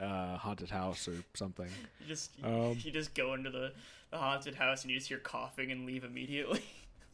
uh, 0.00 0.36
haunted 0.36 0.70
house 0.70 1.08
or 1.08 1.16
something. 1.34 1.68
You 2.00 2.06
just 2.06 2.30
Um, 2.44 2.76
you 2.80 2.90
just 2.92 3.14
go 3.14 3.34
into 3.34 3.50
the, 3.50 3.72
the 4.10 4.18
haunted 4.18 4.54
house 4.54 4.82
and 4.82 4.90
you 4.90 4.96
just 4.98 5.08
hear 5.08 5.18
coughing 5.18 5.70
and 5.70 5.86
leave 5.86 6.04
immediately. 6.04 6.62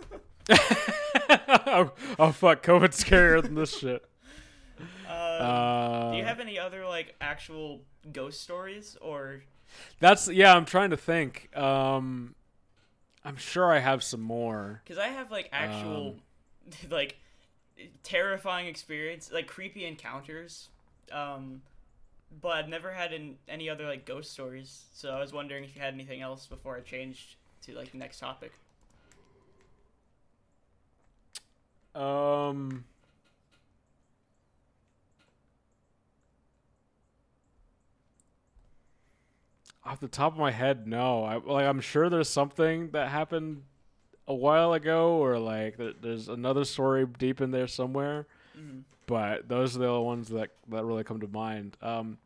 oh, 0.51 1.93
oh 2.19 2.33
fuck, 2.33 2.63
COVID's 2.63 3.03
scarier 3.03 3.43
than 3.43 3.55
this 3.55 3.77
shit. 3.79 4.05
Uh, 5.09 5.13
Uh, 5.13 6.11
do 6.13 6.17
you 6.19 6.25
have 6.25 6.41
any 6.41 6.59
other 6.59 6.85
like 6.87 7.15
actual 7.21 7.83
ghost 8.13 8.41
stories 8.41 8.97
or 9.01 9.43
That's 10.01 10.29
yeah. 10.29 10.55
I'm 10.55 10.65
trying 10.65 10.91
to 10.91 10.97
think. 10.97 11.51
Um, 11.57 12.35
I'm 13.25 13.37
sure 13.37 13.73
I 13.73 13.79
have 13.79 14.03
some 14.03 14.21
more. 14.21 14.83
because 14.85 14.99
I 14.99 15.09
have 15.09 15.31
like 15.31 15.49
actual 15.53 16.17
Um, 16.67 16.73
like 16.91 17.19
terrifying 18.03 18.67
experience 18.67 19.31
like 19.33 19.47
creepy 19.47 19.85
encounters. 19.87 20.69
Um, 21.13 21.63
but 22.41 22.53
I've 22.53 22.69
never 22.69 22.93
had 22.93 23.13
in, 23.13 23.37
any 23.49 23.69
other 23.69 23.87
like 23.87 24.05
ghost 24.05 24.33
stories. 24.33 24.85
So 24.93 25.11
I 25.11 25.21
was 25.21 25.33
wondering 25.33 25.65
if 25.65 25.75
you 25.75 25.83
had 25.83 25.95
anything 25.95 26.21
else 26.21 26.47
before 26.47 26.77
I 26.77 26.81
changed 26.81 27.37
to 27.63 27.75
like 27.75 27.93
the 27.93 27.99
next 27.99 28.19
topic. 28.19 28.53
Um. 31.95 32.85
Off 39.87 40.01
the 40.01 40.09
top 40.09 40.33
of 40.33 40.39
my 40.39 40.51
head, 40.51 40.87
no. 40.87 41.25
I 41.25 41.37
like 41.37 41.67
I'm 41.67 41.81
sure 41.81 42.09
there's 42.09 42.29
something 42.29 42.91
that 42.93 43.09
happened 43.11 43.63
a 44.27 44.35
while 44.35 44.73
ago, 44.73 45.13
or 45.23 45.39
like 45.39 45.77
there, 45.77 45.93
there's 46.01 46.29
another 46.29 46.65
story 46.65 47.07
deep 47.19 47.41
in 47.43 47.51
there 47.51 47.67
somewhere. 47.69 48.27
Mhm. 48.59 48.85
But 49.07 49.49
those 49.49 49.77
are 49.77 49.81
the 49.81 49.87
only 49.89 50.05
ones 50.07 50.29
that 50.31 50.51
that 50.69 50.85
really 50.85 51.05
come 51.05 51.21
to 51.21 51.29
mind. 51.29 51.77
Um. 51.83 52.19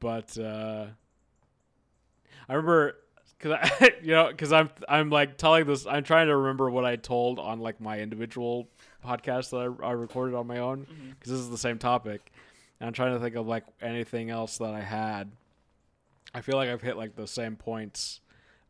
But 0.00 0.38
uh, 0.38 0.86
I 2.48 2.54
remember 2.54 2.96
because 3.38 3.52
I, 3.52 3.92
you 4.02 4.12
know, 4.12 4.28
because 4.28 4.52
I'm 4.52 4.70
I'm 4.88 5.10
like 5.10 5.36
telling 5.36 5.66
this. 5.66 5.86
I'm 5.86 6.04
trying 6.04 6.28
to 6.28 6.36
remember 6.36 6.70
what 6.70 6.84
I 6.84 6.96
told 6.96 7.38
on 7.38 7.60
like 7.60 7.80
my 7.80 8.00
individual 8.00 8.68
podcast 9.04 9.50
that 9.50 9.76
I, 9.82 9.88
I 9.88 9.92
recorded 9.92 10.36
on 10.36 10.46
my 10.46 10.58
own 10.58 10.86
because 11.10 11.32
this 11.32 11.40
is 11.40 11.50
the 11.50 11.58
same 11.58 11.78
topic. 11.78 12.32
And 12.80 12.86
I'm 12.86 12.92
trying 12.92 13.14
to 13.14 13.20
think 13.20 13.36
of 13.36 13.46
like 13.46 13.64
anything 13.80 14.30
else 14.30 14.58
that 14.58 14.74
I 14.74 14.80
had. 14.80 15.30
I 16.34 16.42
feel 16.42 16.56
like 16.56 16.68
I've 16.68 16.82
hit 16.82 16.96
like 16.96 17.16
the 17.16 17.26
same 17.26 17.56
points, 17.56 18.20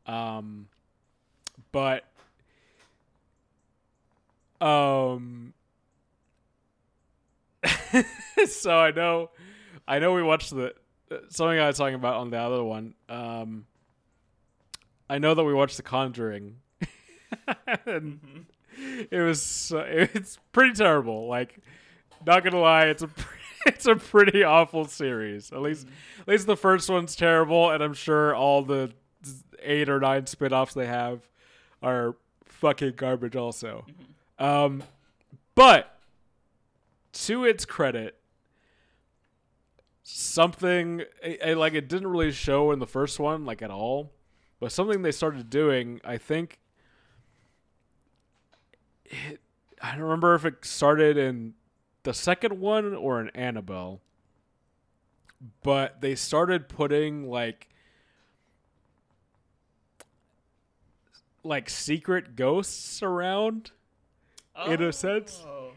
um, 0.06 0.68
but 1.72 2.04
um. 4.60 5.52
so 8.46 8.78
I 8.78 8.92
know, 8.92 9.30
I 9.88 9.98
know 9.98 10.12
we 10.12 10.22
watched 10.22 10.50
the 10.50 10.74
something 11.28 11.58
I 11.58 11.66
was 11.66 11.78
talking 11.78 11.94
about 11.94 12.16
on 12.16 12.30
the 12.30 12.38
other 12.38 12.62
one. 12.64 12.94
Um, 13.08 13.66
I 15.08 15.18
know 15.18 15.34
that 15.34 15.44
we 15.44 15.54
watched 15.54 15.76
The 15.76 15.82
Conjuring, 15.82 16.56
and 17.86 18.20
Mhm. 18.20 19.06
it 19.10 19.22
was 19.22 19.40
so- 19.42 19.78
it's 19.78 20.38
pretty 20.52 20.74
terrible. 20.74 21.28
Like, 21.28 21.58
not 22.26 22.42
gonna 22.44 22.60
lie, 22.60 22.86
it's 22.86 23.02
a 23.02 23.08
it's 23.66 23.86
a 23.86 23.96
pretty 23.96 24.42
awful 24.44 24.84
series. 24.84 25.52
At 25.52 25.60
least 25.62 25.86
at 26.20 26.28
least 26.28 26.46
the 26.46 26.56
first 26.56 26.88
one's 26.90 27.14
terrible, 27.16 27.70
and 27.70 27.82
I'm 27.82 27.94
sure 27.94 28.34
all 28.34 28.62
the 28.62 28.92
eight 29.62 29.88
or 29.88 29.98
nine 30.00 30.26
spin-offs 30.26 30.74
they 30.74 30.86
have 30.86 31.20
are 31.82 32.16
fucking 32.44 32.94
garbage. 32.96 33.36
Also, 33.36 33.84
um, 34.38 34.82
but 35.54 35.98
to 37.12 37.44
its 37.44 37.64
credit, 37.64 38.18
something 40.08 41.02
like 41.44 41.74
it 41.74 41.88
didn't 41.88 42.06
really 42.06 42.30
show 42.30 42.70
in 42.70 42.78
the 42.78 42.86
first 42.86 43.18
one 43.18 43.44
like 43.44 43.60
at 43.60 43.72
all, 43.72 44.12
but 44.60 44.70
something 44.70 45.02
they 45.02 45.10
started 45.10 45.50
doing, 45.50 46.00
I 46.04 46.16
think. 46.16 46.60
It, 49.04 49.40
I 49.82 49.92
don't 49.92 50.02
remember 50.02 50.36
if 50.36 50.44
it 50.44 50.64
started 50.64 51.16
in 51.16 51.54
the 52.04 52.14
second 52.14 52.60
one 52.60 52.94
or 52.94 53.20
in 53.20 53.30
Annabelle, 53.30 54.00
but 55.64 56.00
they 56.00 56.14
started 56.14 56.68
putting 56.68 57.28
like 57.28 57.68
like 61.42 61.68
secret 61.68 62.36
ghosts 62.36 63.02
around 63.02 63.72
in 64.68 64.82
a 64.82 64.92
sense. 64.92 65.42
Oh. 65.44 65.72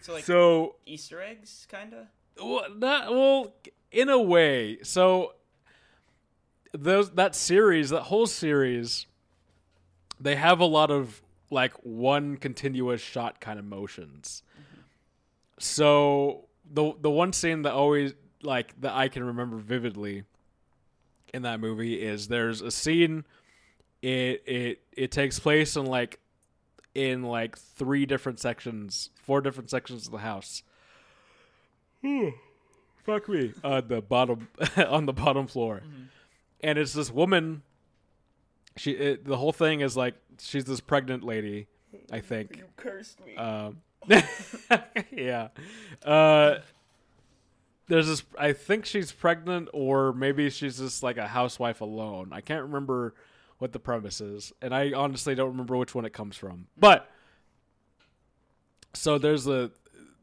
So 0.00 0.12
like 0.14 0.24
so 0.24 0.74
Easter 0.84 1.22
eggs, 1.22 1.68
kinda. 1.70 2.08
Well, 2.40 2.64
not 2.76 3.10
well 3.10 3.54
in 3.90 4.08
a 4.08 4.20
way. 4.20 4.78
So 4.82 5.34
those 6.72 7.10
that 7.12 7.34
series, 7.34 7.90
that 7.90 8.02
whole 8.02 8.26
series, 8.26 9.06
they 10.20 10.36
have 10.36 10.60
a 10.60 10.64
lot 10.64 10.90
of 10.90 11.22
like 11.50 11.74
one 11.82 12.36
continuous 12.36 13.00
shot 13.00 13.40
kind 13.40 13.58
of 13.58 13.64
motions. 13.64 14.42
So 15.58 16.46
the 16.70 16.92
the 17.00 17.10
one 17.10 17.32
scene 17.32 17.62
that 17.62 17.72
always 17.72 18.14
like 18.42 18.80
that 18.80 18.94
I 18.94 19.08
can 19.08 19.24
remember 19.24 19.58
vividly 19.58 20.24
in 21.32 21.42
that 21.42 21.60
movie 21.60 22.02
is 22.02 22.28
there's 22.28 22.60
a 22.60 22.70
scene 22.70 23.24
it 24.02 24.42
it 24.46 24.82
it 24.92 25.10
takes 25.10 25.38
place 25.38 25.76
in 25.76 25.86
like 25.86 26.18
in 26.94 27.22
like 27.22 27.56
three 27.56 28.04
different 28.04 28.38
sections, 28.38 29.10
four 29.14 29.40
different 29.40 29.70
sections 29.70 30.06
of 30.06 30.12
the 30.12 30.18
house. 30.18 30.62
Fuck 33.04 33.28
me. 33.28 33.52
Uh, 33.62 33.80
the 33.80 34.00
bottom 34.00 34.48
on 34.76 35.06
the 35.06 35.12
bottom 35.12 35.46
floor, 35.46 35.82
and 36.60 36.78
it's 36.78 36.92
this 36.92 37.10
woman. 37.10 37.62
She 38.76 38.92
it, 38.92 39.24
the 39.24 39.36
whole 39.36 39.52
thing 39.52 39.80
is 39.80 39.96
like 39.96 40.14
she's 40.40 40.64
this 40.64 40.80
pregnant 40.80 41.24
lady, 41.24 41.66
I 42.10 42.20
think. 42.20 42.56
You 42.56 42.64
cursed 42.76 43.24
me. 43.24 43.36
Um, 43.36 43.78
yeah. 45.12 45.48
Uh, 46.04 46.58
there's 47.88 48.06
this. 48.06 48.22
I 48.38 48.52
think 48.52 48.86
she's 48.86 49.12
pregnant, 49.12 49.68
or 49.72 50.12
maybe 50.12 50.48
she's 50.50 50.78
just 50.78 51.02
like 51.02 51.18
a 51.18 51.26
housewife 51.26 51.80
alone. 51.80 52.30
I 52.32 52.40
can't 52.40 52.62
remember 52.62 53.14
what 53.58 53.72
the 53.72 53.78
premise 53.78 54.20
is, 54.20 54.52
and 54.62 54.74
I 54.74 54.92
honestly 54.92 55.34
don't 55.34 55.50
remember 55.50 55.76
which 55.76 55.94
one 55.94 56.04
it 56.04 56.12
comes 56.12 56.36
from. 56.36 56.66
But 56.78 57.08
so 58.94 59.18
there's 59.18 59.46
a 59.46 59.70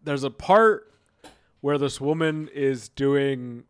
there's 0.04 0.24
a 0.24 0.30
part 0.30 0.92
where 1.62 1.78
this 1.78 2.00
woman 2.00 2.50
is 2.54 2.90
doing. 2.90 3.64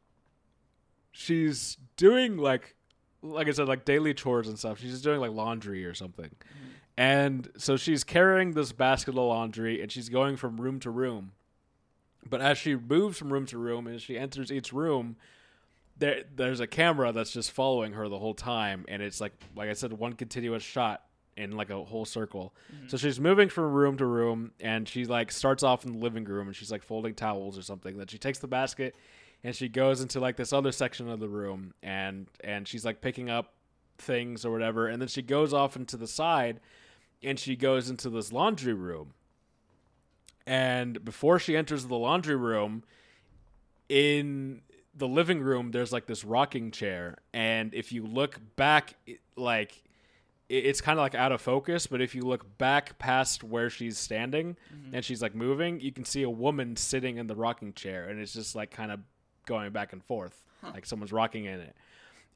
She's 1.11 1.77
doing 1.97 2.37
like, 2.37 2.75
like 3.21 3.47
I 3.47 3.51
said, 3.51 3.67
like 3.67 3.85
daily 3.85 4.13
chores 4.13 4.47
and 4.47 4.57
stuff. 4.57 4.79
She's 4.79 4.91
just 4.91 5.03
doing 5.03 5.19
like 5.19 5.31
laundry 5.31 5.85
or 5.85 5.93
something. 5.93 6.31
And 6.97 7.49
so 7.57 7.77
she's 7.77 8.03
carrying 8.03 8.53
this 8.53 8.71
basket 8.71 9.11
of 9.11 9.15
laundry 9.15 9.81
and 9.81 9.91
she's 9.91 10.09
going 10.09 10.35
from 10.35 10.59
room 10.59 10.79
to 10.81 10.89
room. 10.89 11.31
But 12.29 12.41
as 12.41 12.57
she 12.57 12.75
moves 12.75 13.17
from 13.17 13.31
room 13.31 13.45
to 13.47 13.57
room 13.57 13.87
and 13.87 14.01
she 14.01 14.17
enters 14.17 14.51
each 14.51 14.73
room, 14.73 15.15
there 15.97 16.23
there's 16.35 16.59
a 16.59 16.67
camera 16.67 17.11
that's 17.11 17.31
just 17.31 17.51
following 17.51 17.93
her 17.93 18.07
the 18.09 18.19
whole 18.19 18.33
time 18.33 18.85
and 18.87 19.01
it's 19.01 19.21
like 19.21 19.33
like 19.55 19.69
I 19.69 19.73
said 19.73 19.93
one 19.93 20.13
continuous 20.13 20.63
shot 20.63 21.03
in 21.39 21.51
like 21.51 21.69
a 21.69 21.83
whole 21.83 22.05
circle. 22.05 22.53
So 22.69 22.75
mm-hmm. 22.75 22.97
she's 22.97 23.19
moving 23.19 23.49
from 23.49 23.71
room 23.71 23.97
to 23.97 24.05
room 24.05 24.51
and 24.59 24.87
she 24.87 25.05
like 25.05 25.31
starts 25.31 25.63
off 25.63 25.85
in 25.85 25.93
the 25.93 25.99
living 25.99 26.25
room 26.25 26.47
and 26.47 26.55
she's 26.55 26.71
like 26.71 26.83
folding 26.83 27.13
towels 27.13 27.57
or 27.57 27.61
something. 27.61 27.97
Then 27.97 28.07
she 28.07 28.17
takes 28.17 28.39
the 28.39 28.47
basket 28.47 28.95
and 29.43 29.55
she 29.55 29.69
goes 29.69 30.01
into 30.01 30.19
like 30.19 30.35
this 30.35 30.51
other 30.51 30.71
section 30.71 31.09
of 31.09 31.19
the 31.19 31.29
room 31.29 31.73
and 31.81 32.27
and 32.43 32.67
she's 32.67 32.83
like 32.83 33.01
picking 33.01 33.29
up 33.29 33.53
things 33.97 34.45
or 34.45 34.51
whatever 34.51 34.87
and 34.87 35.01
then 35.01 35.07
she 35.07 35.21
goes 35.21 35.53
off 35.53 35.75
into 35.75 35.97
the 35.97 36.07
side 36.07 36.59
and 37.23 37.39
she 37.39 37.55
goes 37.55 37.89
into 37.89 38.09
this 38.09 38.31
laundry 38.31 38.73
room. 38.73 39.13
And 40.45 41.03
before 41.05 41.37
she 41.37 41.55
enters 41.55 41.85
the 41.85 41.97
laundry 41.97 42.35
room, 42.35 42.83
in 43.87 44.61
the 44.95 45.07
living 45.07 45.41
room, 45.41 45.71
there's 45.71 45.91
like 45.91 46.05
this 46.05 46.23
rocking 46.23 46.71
chair. 46.71 47.17
And 47.33 47.73
if 47.73 47.91
you 47.91 48.05
look 48.05 48.39
back, 48.55 48.95
like, 49.35 49.83
it's 50.49 50.81
kind 50.81 50.97
of 50.99 51.03
like 51.03 51.15
out 51.15 51.31
of 51.31 51.41
focus, 51.41 51.87
but 51.87 52.01
if 52.01 52.15
you 52.15 52.23
look 52.23 52.57
back 52.57 52.97
past 52.97 53.43
where 53.43 53.69
she's 53.69 53.97
standing 53.97 54.57
and 54.93 55.05
she's 55.05 55.21
like 55.21 55.35
moving, 55.35 55.79
you 55.79 55.91
can 55.91 56.03
see 56.03 56.23
a 56.23 56.29
woman 56.29 56.75
sitting 56.75 57.17
in 57.17 57.27
the 57.27 57.35
rocking 57.35 57.73
chair. 57.73 58.09
And 58.09 58.19
it's 58.19 58.33
just 58.33 58.55
like 58.55 58.71
kind 58.71 58.91
of 58.91 58.99
going 59.45 59.71
back 59.71 59.93
and 59.93 60.03
forth, 60.03 60.43
like 60.73 60.85
someone's 60.85 61.13
rocking 61.13 61.45
in 61.45 61.59
it. 61.59 61.75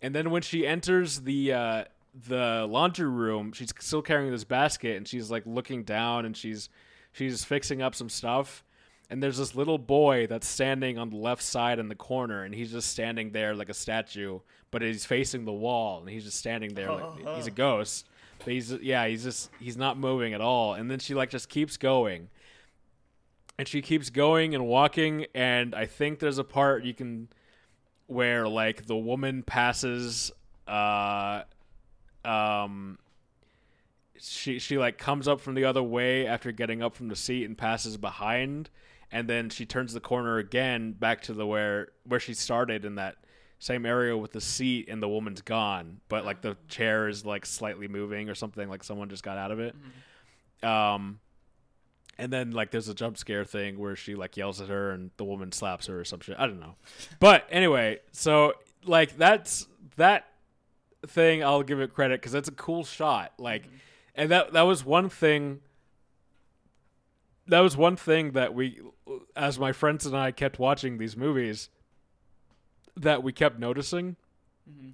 And 0.02 0.14
then 0.14 0.30
when 0.30 0.42
she 0.42 0.68
enters 0.68 1.22
the 1.22 1.54
uh, 1.54 1.84
the 2.28 2.68
laundry 2.70 3.10
room. 3.10 3.52
She's 3.54 3.74
still 3.80 4.02
carrying 4.02 4.32
this 4.32 4.44
basket, 4.44 4.98
and 4.98 5.08
she's 5.08 5.32
like 5.32 5.44
looking 5.46 5.84
down, 5.84 6.26
and 6.26 6.36
she's 6.36 6.70
she's 7.12 7.44
fixing 7.44 7.82
up 7.82 7.96
some 7.96 8.10
stuff. 8.10 8.64
And 9.10 9.22
there's 9.22 9.38
this 9.38 9.54
little 9.54 9.78
boy 9.78 10.28
that's 10.28 10.48
standing 10.48 10.98
on 10.98 11.10
the 11.10 11.18
left 11.18 11.44
side 11.44 11.78
in 11.78 11.88
the 11.88 11.96
corner, 11.96 12.44
and 12.44 12.54
he's 12.54 12.72
just 12.72 12.90
standing 12.90 13.32
there 13.32 13.54
like 13.54 13.70
a 13.70 13.74
statue, 13.74 14.40
but 14.72 14.82
he's 14.82 15.06
facing 15.06 15.46
the 15.46 15.54
wall, 15.54 16.00
and 16.00 16.10
he's 16.10 16.24
just 16.24 16.38
standing 16.38 16.74
there 16.74 16.92
like 16.92 17.36
he's 17.36 17.48
a 17.48 17.52
ghost. 17.52 18.08
But 18.40 18.54
he's 18.54 18.72
yeah, 18.72 19.06
he's 19.08 19.24
just 19.24 19.50
he's 19.60 19.78
not 19.78 19.98
moving 19.98 20.34
at 20.34 20.42
all. 20.42 20.74
And 20.74 20.90
then 20.90 21.00
she 21.00 21.14
like 21.14 21.30
just 21.30 21.50
keeps 21.50 21.78
going, 21.78 22.30
and 23.60 23.68
she 23.68 23.82
keeps 23.82 24.10
going 24.10 24.56
and 24.56 24.66
walking. 24.66 25.28
And 25.36 25.76
I 25.76 25.86
think 25.86 26.20
there's 26.20 26.40
a 26.40 26.44
part 26.44 26.84
you 26.84 26.94
can 26.94 27.28
where 28.08 28.48
like 28.48 28.86
the 28.86 28.98
woman 28.98 29.44
passes 29.44 30.32
uh 30.68 31.44
um 32.26 32.98
she 34.20 34.60
she 34.60 34.78
like 34.78 34.98
comes 34.98 35.28
up 35.28 35.42
from 35.42 35.56
the 35.56 35.66
other 35.66 35.84
way 35.84 36.26
after 36.26 36.52
getting 36.52 36.82
up 36.82 36.96
from 36.96 37.10
the 37.10 37.16
seat 37.16 37.46
and 37.46 37.58
passes 37.58 37.98
behind 37.98 38.70
and 39.14 39.30
then 39.30 39.50
she 39.50 39.66
turns 39.66 39.94
the 39.94 40.00
corner 40.02 40.40
again 40.40 40.92
back 40.92 41.22
to 41.22 41.34
the 41.34 41.46
where 41.46 41.90
where 42.06 42.20
she 42.20 42.34
started 42.34 42.84
in 42.84 42.96
that 42.96 43.16
same 43.60 43.86
area 43.86 44.18
with 44.18 44.34
the 44.34 44.42
seat 44.42 44.90
and 44.90 45.02
the 45.02 45.08
woman's 45.08 45.42
gone 45.42 46.02
but 46.10 46.26
like 46.26 46.42
the 46.42 46.58
chair 46.68 47.08
is 47.08 47.26
like 47.26 47.46
slightly 47.46 47.88
moving 47.88 48.30
or 48.30 48.36
something 48.36 48.68
like 48.68 48.84
someone 48.84 49.08
just 49.08 49.24
got 49.24 49.38
out 49.38 49.52
of 49.52 49.60
it. 49.60 49.74
Um 50.62 51.20
and 52.18 52.32
then 52.34 52.52
like 52.52 52.72
there's 52.72 52.90
a 52.90 52.94
jump 52.94 53.18
scare 53.18 53.46
thing 53.46 53.80
where 53.80 53.96
she 53.96 54.16
like 54.16 54.36
yells 54.36 54.60
at 54.60 54.68
her 54.68 54.92
and 54.92 55.12
the 55.16 55.24
woman 55.24 55.52
slaps 55.54 55.88
her 55.88 56.02
or 56.02 56.04
some 56.04 56.20
shit. 56.20 56.36
I 56.38 56.46
don't 56.46 56.60
know. 56.60 56.76
But 57.20 57.48
anyway 57.50 58.00
so 58.12 58.54
like 58.84 59.16
that's 59.16 59.68
that 59.96 60.28
thing 61.06 61.44
i'll 61.44 61.64
give 61.64 61.80
it 61.82 61.94
credit 61.94 62.20
because 62.20 62.32
that's 62.32 62.48
a 62.48 62.54
cool 62.54 62.84
shot 62.84 63.34
like 63.38 63.68
and 64.16 64.32
that 64.32 64.54
that 64.54 64.62
was 64.62 64.86
one 64.86 65.10
thing 65.10 65.60
that 67.48 67.60
was 67.60 67.76
one 67.76 67.96
thing 67.96 68.32
that 68.32 68.54
we 68.54 68.80
as 69.36 69.60
my 69.60 69.72
friends 69.72 70.06
and 70.06 70.16
i 70.16 70.32
kept 70.32 70.60
watching 70.60 70.98
these 70.98 71.18
movies 71.18 71.70
that 72.96 73.24
we 73.24 73.32
kept 73.32 73.60
noticing 73.60 74.16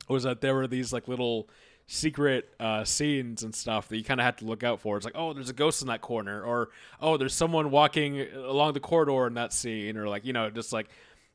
was 0.08 0.24
that 0.24 0.42
there 0.42 0.56
were 0.56 0.68
these 0.68 0.92
like 0.92 1.08
little 1.08 1.50
secret 1.92 2.48
uh, 2.60 2.84
scenes 2.84 3.42
and 3.42 3.54
stuff 3.54 3.88
that 3.88 3.98
you 3.98 4.04
kind 4.04 4.20
of 4.20 4.24
had 4.24 4.38
to 4.38 4.46
look 4.46 4.64
out 4.64 4.80
for. 4.80 4.96
It's 4.96 5.06
like, 5.06 5.16
oh, 5.18 5.34
there's 5.34 5.50
a 5.50 5.54
ghost 5.54 5.82
in 5.82 5.88
that 5.88 6.02
corner, 6.02 6.44
or 6.44 6.70
oh, 7.02 7.18
there's 7.18 7.34
someone 7.34 7.72
walking 7.72 8.22
along 8.22 8.74
the 8.74 8.80
corridor 8.80 9.26
in 9.26 9.34
that 9.34 9.54
scene, 9.54 9.98
or 9.98 10.08
like 10.08 10.24
you 10.24 10.34
know, 10.34 10.50
just 10.50 10.72
like 10.72 10.88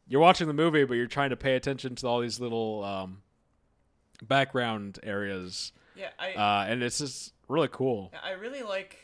you're 0.06 0.20
watching 0.20 0.46
the 0.46 0.54
movie, 0.54 0.84
but 0.84 0.94
you're 0.94 1.06
trying 1.06 1.30
to 1.30 1.36
pay 1.36 1.56
attention 1.56 1.96
to 1.96 2.06
all 2.06 2.20
these 2.20 2.38
little 2.38 2.84
um, 2.84 3.22
background 4.22 5.00
areas, 5.02 5.72
Yeah, 5.96 6.10
I 6.18 6.32
uh, 6.32 6.66
and 6.68 6.82
it's 6.82 6.98
just 6.98 7.32
really 7.48 7.68
cool. 7.70 8.12
I 8.22 8.32
really 8.32 8.62
like, 8.62 8.98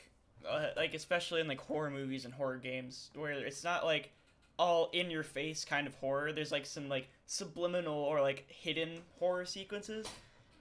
uh, 0.48 0.68
like 0.76 0.94
especially 0.94 1.40
in 1.40 1.48
like 1.48 1.61
horror 1.61 1.90
movies 1.90 2.24
and 2.24 2.35
horror 2.35 2.59
games, 2.59 3.11
where 3.14 3.33
it's 3.33 3.64
not 3.64 3.85
like 3.85 4.12
all 4.59 4.90
in 4.92 5.11
your 5.11 5.22
face 5.22 5.64
kind 5.64 5.87
of 5.87 5.94
horror. 5.94 6.33
There's 6.33 6.53
like 6.53 6.66
some 6.66 6.88
like 6.88 7.09
subliminal 7.26 7.94
or 7.94 8.20
like 8.20 8.46
hidden 8.48 9.00
horror 9.18 9.44
sequences, 9.44 10.07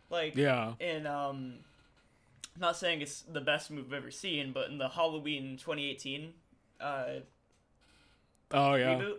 like 0.09 0.35
Yeah, 0.35 0.73
in 0.79 1.05
um. 1.07 1.55
I'm 2.55 2.61
not 2.61 2.77
saying 2.77 3.01
it's 3.01 3.21
the 3.21 3.39
best 3.39 3.71
movie 3.71 3.87
I've 3.87 3.93
ever 3.93 4.11
seen, 4.11 4.51
but 4.51 4.69
in 4.69 4.79
the 4.79 4.89
Halloween 4.89 5.55
2018 5.57 6.33
uh, 6.81 7.05
oh 8.51 8.75
yeah, 8.75 8.99
reboot, 8.99 9.17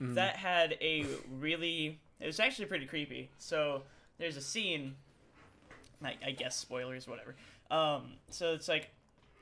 that 0.00 0.36
had 0.36 0.76
a 0.80 1.06
really. 1.38 2.00
It 2.20 2.26
was 2.26 2.40
actually 2.40 2.66
pretty 2.66 2.86
creepy. 2.86 3.30
So 3.38 3.82
there's 4.18 4.36
a 4.36 4.40
scene. 4.40 4.96
I, 6.02 6.14
I 6.24 6.30
guess 6.30 6.56
spoilers, 6.56 7.08
whatever. 7.08 7.34
Um, 7.70 8.12
so 8.30 8.54
it's 8.54 8.68
like 8.68 8.90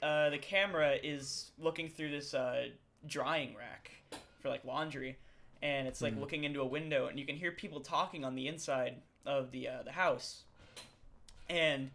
uh, 0.02 0.30
the 0.30 0.38
camera 0.38 0.96
is 1.02 1.50
looking 1.58 1.88
through 1.88 2.10
this 2.10 2.34
uh, 2.34 2.66
drying 3.06 3.54
rack 3.56 3.90
for 4.40 4.48
like 4.48 4.64
laundry, 4.64 5.16
and 5.62 5.86
it's 5.88 6.02
like 6.02 6.16
looking 6.18 6.44
into 6.44 6.60
a 6.60 6.66
window, 6.66 7.06
and 7.06 7.18
you 7.18 7.26
can 7.26 7.36
hear 7.36 7.50
people 7.52 7.80
talking 7.80 8.24
on 8.24 8.34
the 8.34 8.46
inside 8.48 8.96
of 9.24 9.50
the 9.50 9.68
uh, 9.68 9.82
the 9.84 9.92
house, 9.92 10.42
and 11.48 11.90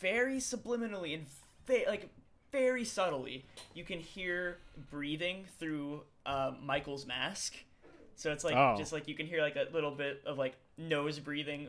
very 0.00 0.38
subliminally 0.38 1.14
and 1.14 1.26
fa- 1.66 1.88
like 1.88 2.08
very 2.50 2.84
subtly, 2.84 3.44
you 3.74 3.82
can 3.84 3.98
hear 3.98 4.58
breathing 4.90 5.44
through 5.58 6.02
uh, 6.26 6.52
Michael's 6.62 7.06
mask. 7.06 7.54
So 8.16 8.30
it's 8.30 8.44
like 8.44 8.54
Oh. 8.54 8.76
just 8.76 8.92
like 8.92 9.08
you 9.08 9.14
can 9.14 9.26
hear 9.26 9.40
like 9.40 9.56
a 9.56 9.66
little 9.72 9.90
bit 9.90 10.22
of 10.26 10.36
like 10.38 10.54
nose 10.76 11.18
breathing 11.18 11.68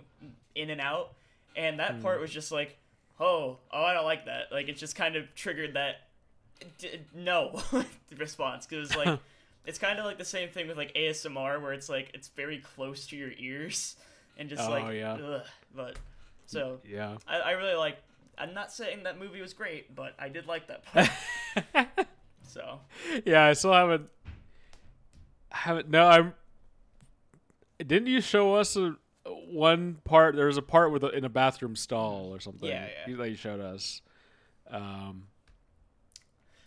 in 0.55 0.69
and 0.69 0.81
out, 0.81 1.13
and 1.55 1.79
that 1.79 2.01
part 2.01 2.19
was 2.19 2.31
just 2.31 2.51
like, 2.51 2.77
oh, 3.23 3.57
oh, 3.71 3.83
I 3.83 3.93
don't 3.93 4.05
like 4.05 4.25
that. 4.25 4.51
Like 4.51 4.67
it 4.67 4.77
just 4.77 4.95
kind 4.95 5.15
of 5.15 5.33
triggered 5.35 5.75
that 5.75 5.95
d- 6.77 6.99
no 7.15 7.61
response 8.17 8.65
because 8.65 8.95
like 8.95 9.17
it's 9.65 9.79
kind 9.79 9.97
of 9.99 10.05
like 10.05 10.17
the 10.17 10.25
same 10.25 10.49
thing 10.49 10.67
with 10.67 10.77
like 10.77 10.93
ASMR 10.93 11.61
where 11.61 11.73
it's 11.73 11.87
like 11.89 12.11
it's 12.13 12.27
very 12.29 12.59
close 12.59 13.07
to 13.07 13.15
your 13.15 13.31
ears 13.37 13.95
and 14.37 14.49
just 14.49 14.61
Oh, 14.61 14.69
like 14.69 14.93
yeah. 14.95 15.13
ugh, 15.13 15.41
but 15.75 15.97
so 16.45 16.79
yeah. 16.87 17.17
I, 17.27 17.39
I 17.39 17.51
really 17.51 17.75
like. 17.75 17.97
I'm 18.37 18.53
not 18.55 18.71
saying 18.71 19.03
that 19.03 19.19
movie 19.19 19.41
was 19.41 19.53
great, 19.53 19.95
but 19.95 20.13
I 20.17 20.27
did 20.27 20.47
like 20.47 20.67
that 20.67 20.83
part. 20.85 21.87
so 22.47 22.79
yeah, 23.25 23.45
I 23.45 23.53
still 23.53 23.73
haven't. 23.73 24.07
Haven't 25.49 25.89
no. 25.89 26.07
I'm. 26.07 26.33
Didn't 27.77 28.07
you 28.07 28.21
show 28.21 28.55
us 28.55 28.75
a 28.75 28.95
one 29.25 29.99
part? 30.03 30.35
There 30.35 30.47
was 30.47 30.57
a 30.57 30.61
part 30.61 30.91
with 30.91 31.03
a, 31.03 31.09
in 31.09 31.23
a 31.25 31.29
bathroom 31.29 31.75
stall 31.75 32.33
or 32.33 32.39
something. 32.39 32.67
Yeah, 32.69 32.87
yeah. 33.07 33.15
That 33.15 33.29
you 33.29 33.35
showed 33.35 33.59
us. 33.59 34.01
Um. 34.69 35.27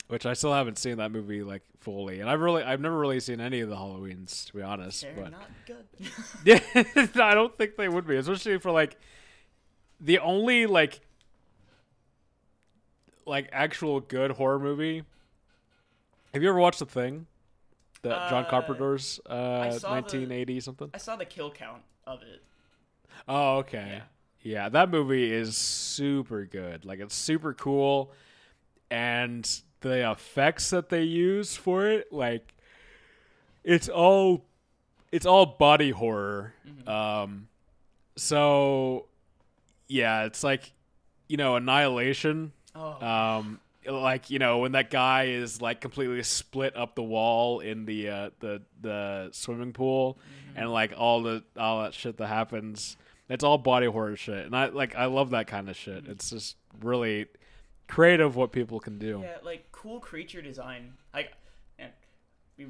Which 0.09 0.25
I 0.25 0.35
still 0.35 0.53
haven't 0.55 0.79
seen 0.79 0.99
that 0.99 1.11
movie 1.11 1.43
like 1.43 1.63
fully, 1.81 2.21
and 2.21 2.31
I've 2.31 2.41
really 2.41 2.63
I've 2.63 2.81
never 2.81 2.97
really 2.97 3.19
seen 3.19 3.41
any 3.41 3.59
of 3.59 3.69
the 3.69 3.75
Halloweens 3.75 4.47
to 4.47 4.55
be 4.55 4.63
honest. 4.63 5.03
they're 5.03 5.13
but 5.15 5.33
not 5.33 5.51
good. 5.67 5.85
yeah, 6.45 6.61
I 7.31 7.35
don't 7.35 7.53
think 7.57 7.75
they 7.77 7.89
would 7.89 8.07
be, 8.07 8.15
especially 8.17 8.59
for 8.59 8.71
like 8.71 8.97
the 10.01 10.21
only 10.21 10.67
like 10.67 11.01
like 13.27 13.49
actual 13.53 14.01
good 14.01 14.31
horror 14.33 14.59
movie. 14.61 15.03
Have 16.33 16.43
you 16.43 16.49
ever 16.51 16.59
watched 16.61 16.79
The 16.79 16.87
Thing? 16.87 17.27
That 18.03 18.31
John 18.31 18.45
Uh, 18.45 18.49
Carpenter's 18.51 19.19
uh 19.27 19.73
saw 19.73 19.89
the- 19.89 19.95
1980 19.97 20.61
something. 20.61 20.91
I 20.95 20.99
saw 20.99 21.17
the 21.17 21.25
kill 21.25 21.51
count 21.51 21.83
of 22.07 22.23
it. 22.23 22.43
Oh, 23.29 23.59
okay. 23.59 24.03
Yeah, 24.43 24.69
that 24.69 24.91
movie 24.91 25.33
is 25.33 25.57
super 25.57 26.45
good. 26.45 26.85
Like 26.85 27.01
it's 27.01 27.15
super 27.15 27.53
cool 27.53 28.13
and 28.91 29.61
the 29.81 30.11
effects 30.11 30.71
that 30.71 30.89
they 30.89 31.03
use 31.03 31.57
for 31.57 31.87
it 31.89 32.13
like 32.13 32.55
it's 33.65 33.89
all 33.89 34.45
it's 35.11 35.27
all 35.27 35.47
body 35.47 35.91
horror. 35.91 36.55
Um 36.87 37.49
so 38.17 39.07
yeah, 39.89 40.25
it's 40.25 40.45
like 40.45 40.73
you 41.29 41.37
know, 41.37 41.57
Annihilation 41.57 42.53
Oh, 42.77 43.05
um 43.05 43.61
like 43.89 44.31
you 44.31 44.39
know 44.39 44.59
when 44.59 44.73
that 44.73 44.91
guy 44.91 45.25
is 45.25 45.61
like 45.61 45.81
completely 45.81 46.23
split 46.23 46.77
up 46.77 46.95
the 46.95 47.03
wall 47.03 47.61
in 47.61 47.85
the 47.85 48.09
uh 48.09 48.31
the 48.41 48.63
the 48.81 49.29
swimming 49.33 49.73
pool 49.73 50.19
and 50.55 50.73
like 50.73 50.93
all 50.97 51.23
the 51.23 51.43
all 51.57 51.83
that 51.83 51.95
shit 51.95 52.17
that 52.17 52.27
happens 52.27 52.97
it's 53.29 53.45
all 53.45 53.59
body 53.59 53.87
horror 53.87 54.17
shit 54.17 54.47
and 54.47 54.57
i 54.57 54.67
like 54.67 54.95
i 54.97 55.07
love 55.07 55.31
that 55.31 55.47
kind 55.47 55.69
of 55.69 55.77
shit 55.77 56.07
it's 56.07 56.31
just 56.31 56.57
really 56.83 57.27
creative 57.89 58.37
what 58.37 58.53
people 58.53 58.81
can 58.81 58.99
do 58.99 59.21
yeah, 59.23 59.37
like 59.45 59.71
cool 59.87 60.01
creature 60.01 60.43
design. 60.43 60.95
Like, 61.15 61.33
and 61.79 61.93
we 62.59 62.67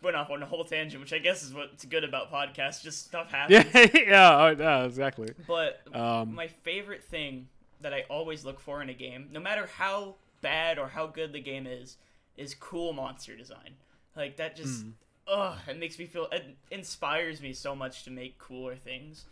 went 0.00 0.16
off 0.16 0.30
on 0.30 0.42
a 0.42 0.46
whole 0.46 0.64
tangent, 0.64 1.02
which 1.02 1.12
I 1.12 1.18
guess 1.18 1.42
is 1.42 1.52
what's 1.52 1.84
good 1.84 2.04
about 2.04 2.30
podcasts. 2.30 2.82
Just 2.82 3.06
stuff 3.06 3.30
happens. 3.32 3.66
yeah 3.74 3.88
yeah 3.94 4.36
oh, 4.38 4.56
yeah 4.56 4.84
exactly 4.84 5.30
But 5.48 5.80
um 5.92 6.34
my 6.34 6.46
favorite 6.46 7.02
thing 7.02 7.48
that 7.80 7.92
I 7.92 8.04
always 8.08 8.44
look 8.44 8.60
for 8.60 8.80
in 8.80 8.90
a 8.90 8.94
game, 8.94 9.28
no 9.32 9.40
matter 9.40 9.68
how 9.76 10.14
bad 10.42 10.78
or 10.78 10.88
how 10.88 11.06
good 11.06 11.32
the 11.32 11.40
game 11.40 11.66
is, 11.66 11.96
is 12.36 12.54
cool 12.54 12.92
monster 12.92 13.36
design. 13.36 13.76
Like 14.14 14.36
that 14.36 14.56
just, 14.56 14.82
hmm. 14.82 14.90
ugh, 15.26 15.58
it 15.66 15.78
makes 15.78 15.98
me 15.98 16.06
feel, 16.06 16.28
it 16.30 16.44
inspires 16.70 17.40
me 17.40 17.52
so 17.54 17.74
much 17.74 18.04
to 18.04 18.10
make 18.10 18.38
cooler 18.38 18.76
things. 18.76 19.24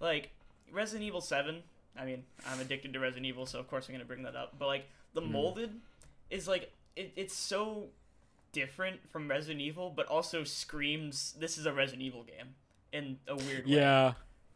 Like 0.00 0.30
Resident 0.72 1.04
Evil 1.04 1.20
Seven. 1.20 1.62
I 1.98 2.06
mean, 2.06 2.24
I'm 2.46 2.58
addicted 2.58 2.94
to 2.94 3.00
Resident 3.00 3.26
Evil, 3.26 3.44
so 3.44 3.58
of 3.58 3.68
course 3.68 3.88
I'm 3.88 3.94
gonna 3.94 4.06
bring 4.06 4.22
that 4.22 4.34
up. 4.34 4.54
But 4.58 4.66
like 4.66 4.88
the 5.14 5.20
hmm. 5.20 5.32
molded 5.32 5.70
is 6.30 6.48
like 6.48 6.72
it, 6.96 7.12
it's 7.16 7.34
so 7.34 7.88
different 8.52 9.00
from 9.10 9.28
Resident 9.28 9.60
Evil, 9.60 9.92
but 9.94 10.06
also 10.06 10.44
screams 10.44 11.34
this 11.38 11.58
is 11.58 11.66
a 11.66 11.72
Resident 11.72 12.02
Evil 12.02 12.24
game 12.24 12.54
in 12.92 13.18
a 13.28 13.36
weird 13.36 13.66
way. 13.66 13.76
yeah 13.76 14.12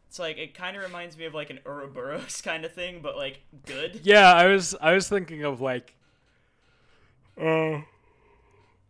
It's 0.07 0.19
like 0.19 0.37
it 0.37 0.53
kind 0.53 0.77
of 0.77 0.83
reminds 0.83 1.17
me 1.17 1.25
of 1.25 1.33
like 1.33 1.49
an 1.49 1.59
Uroboros 1.65 2.43
kind 2.43 2.65
of 2.65 2.73
thing, 2.73 3.01
but 3.01 3.15
like 3.15 3.41
good. 3.65 4.01
Yeah, 4.03 4.33
I 4.33 4.47
was 4.47 4.75
I 4.81 4.93
was 4.93 5.07
thinking 5.07 5.43
of 5.43 5.61
like 5.61 5.95
uh 7.39 7.81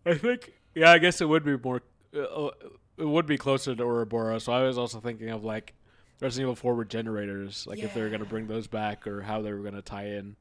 I 0.05 0.15
think 0.15 0.53
yeah, 0.75 0.91
I 0.91 0.99
guess 0.99 1.21
it 1.21 1.25
would 1.25 1.43
be 1.43 1.57
more 1.57 1.81
uh, 2.15 2.49
it 2.97 3.05
would 3.05 3.25
be 3.25 3.37
closer 3.37 3.75
to 3.75 3.83
Uroboros. 3.83 4.43
So 4.43 4.53
I 4.53 4.63
was 4.63 4.77
also 4.77 4.99
thinking 4.99 5.29
of 5.29 5.43
like 5.43 5.73
Resident 6.19 6.45
Evil 6.45 6.55
4 6.55 6.75
regenerators, 6.75 7.67
like 7.67 7.79
if 7.79 7.93
they 7.93 8.01
were 8.01 8.09
going 8.09 8.21
to 8.21 8.25
bring 8.25 8.47
those 8.47 8.67
back 8.67 9.05
or 9.05 9.21
how 9.21 9.41
they 9.41 9.51
were 9.51 9.61
going 9.61 9.75
to 9.75 9.81
tie 9.81 10.07
in 10.07 10.35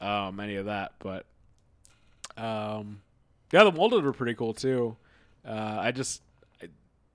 um, 0.00 0.38
any 0.38 0.56
of 0.56 0.66
that. 0.66 0.92
But 1.00 1.26
um, 2.36 3.00
yeah, 3.52 3.64
the 3.64 3.72
molded 3.72 4.04
were 4.04 4.12
pretty 4.12 4.34
cool 4.34 4.54
too. 4.54 4.96
Uh, 5.44 5.78
I 5.80 5.90
just, 5.90 6.22
I, 6.62 6.66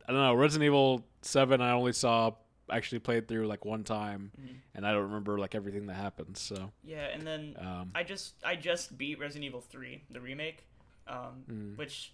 I 0.07 0.11
don't 0.11 0.21
know, 0.21 0.33
Resident 0.33 0.65
Evil 0.65 1.05
7, 1.21 1.61
I 1.61 1.71
only 1.71 1.93
saw 1.93 2.31
actually 2.71 2.99
played 2.99 3.27
through 3.27 3.47
like 3.47 3.65
one 3.65 3.83
time, 3.83 4.31
Mhm. 4.39 4.55
and 4.75 4.87
I 4.87 4.91
don't 4.91 5.03
remember 5.03 5.37
like 5.37 5.53
everything 5.55 5.87
that 5.87 5.95
happened. 5.95 6.37
So, 6.37 6.71
Yeah, 6.83 7.05
and 7.07 7.25
then 7.27 7.55
um, 7.59 7.91
I 7.93 8.03
just 8.03 8.35
I 8.43 8.55
just 8.55 8.97
beat 8.97 9.19
Resident 9.19 9.45
Evil 9.45 9.61
3, 9.61 10.03
the 10.09 10.21
remake, 10.21 10.63
um, 11.07 11.43
Mm. 11.49 11.77
which 11.77 12.11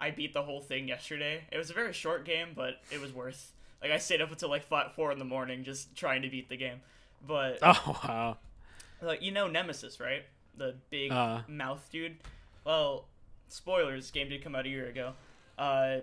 I 0.00 0.10
beat 0.10 0.32
the 0.34 0.42
whole 0.42 0.60
thing 0.60 0.88
yesterday. 0.88 1.44
It 1.50 1.58
was 1.58 1.70
a 1.70 1.74
very 1.74 1.92
short 1.92 2.24
game, 2.24 2.52
but 2.54 2.80
it 2.90 3.00
was 3.00 3.12
worth. 3.12 3.52
Like 3.82 3.90
I 3.90 3.98
stayed 3.98 4.20
up 4.22 4.30
until 4.30 4.48
like 4.48 4.62
five, 4.64 4.92
four 4.94 5.12
in 5.12 5.18
the 5.18 5.24
morning 5.24 5.64
just 5.64 5.94
trying 5.96 6.22
to 6.22 6.28
beat 6.28 6.48
the 6.48 6.56
game. 6.56 6.80
But 7.26 7.58
oh 7.62 8.00
wow, 8.04 8.38
like 9.02 9.22
you 9.22 9.32
know 9.32 9.48
Nemesis, 9.48 9.98
right? 10.00 10.24
The 10.56 10.76
big 10.90 11.12
Uh. 11.12 11.42
mouth 11.48 11.86
dude. 11.90 12.16
Well, 12.64 13.06
spoilers. 13.48 14.10
Game 14.10 14.28
did 14.28 14.42
come 14.42 14.54
out 14.54 14.66
a 14.66 14.68
year 14.68 14.86
ago. 14.88 15.14
Uh, 15.58 15.98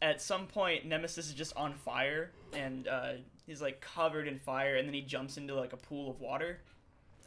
at 0.00 0.20
some 0.20 0.46
point, 0.48 0.84
Nemesis 0.84 1.28
is 1.28 1.34
just 1.34 1.54
on 1.56 1.74
fire, 1.74 2.32
and 2.52 2.86
uh, 2.88 3.12
he's 3.46 3.60
like 3.62 3.80
covered 3.80 4.26
in 4.28 4.38
fire, 4.38 4.76
and 4.76 4.86
then 4.86 4.94
he 4.94 5.02
jumps 5.02 5.36
into 5.36 5.54
like 5.54 5.72
a 5.72 5.76
pool 5.76 6.10
of 6.10 6.20
water, 6.20 6.60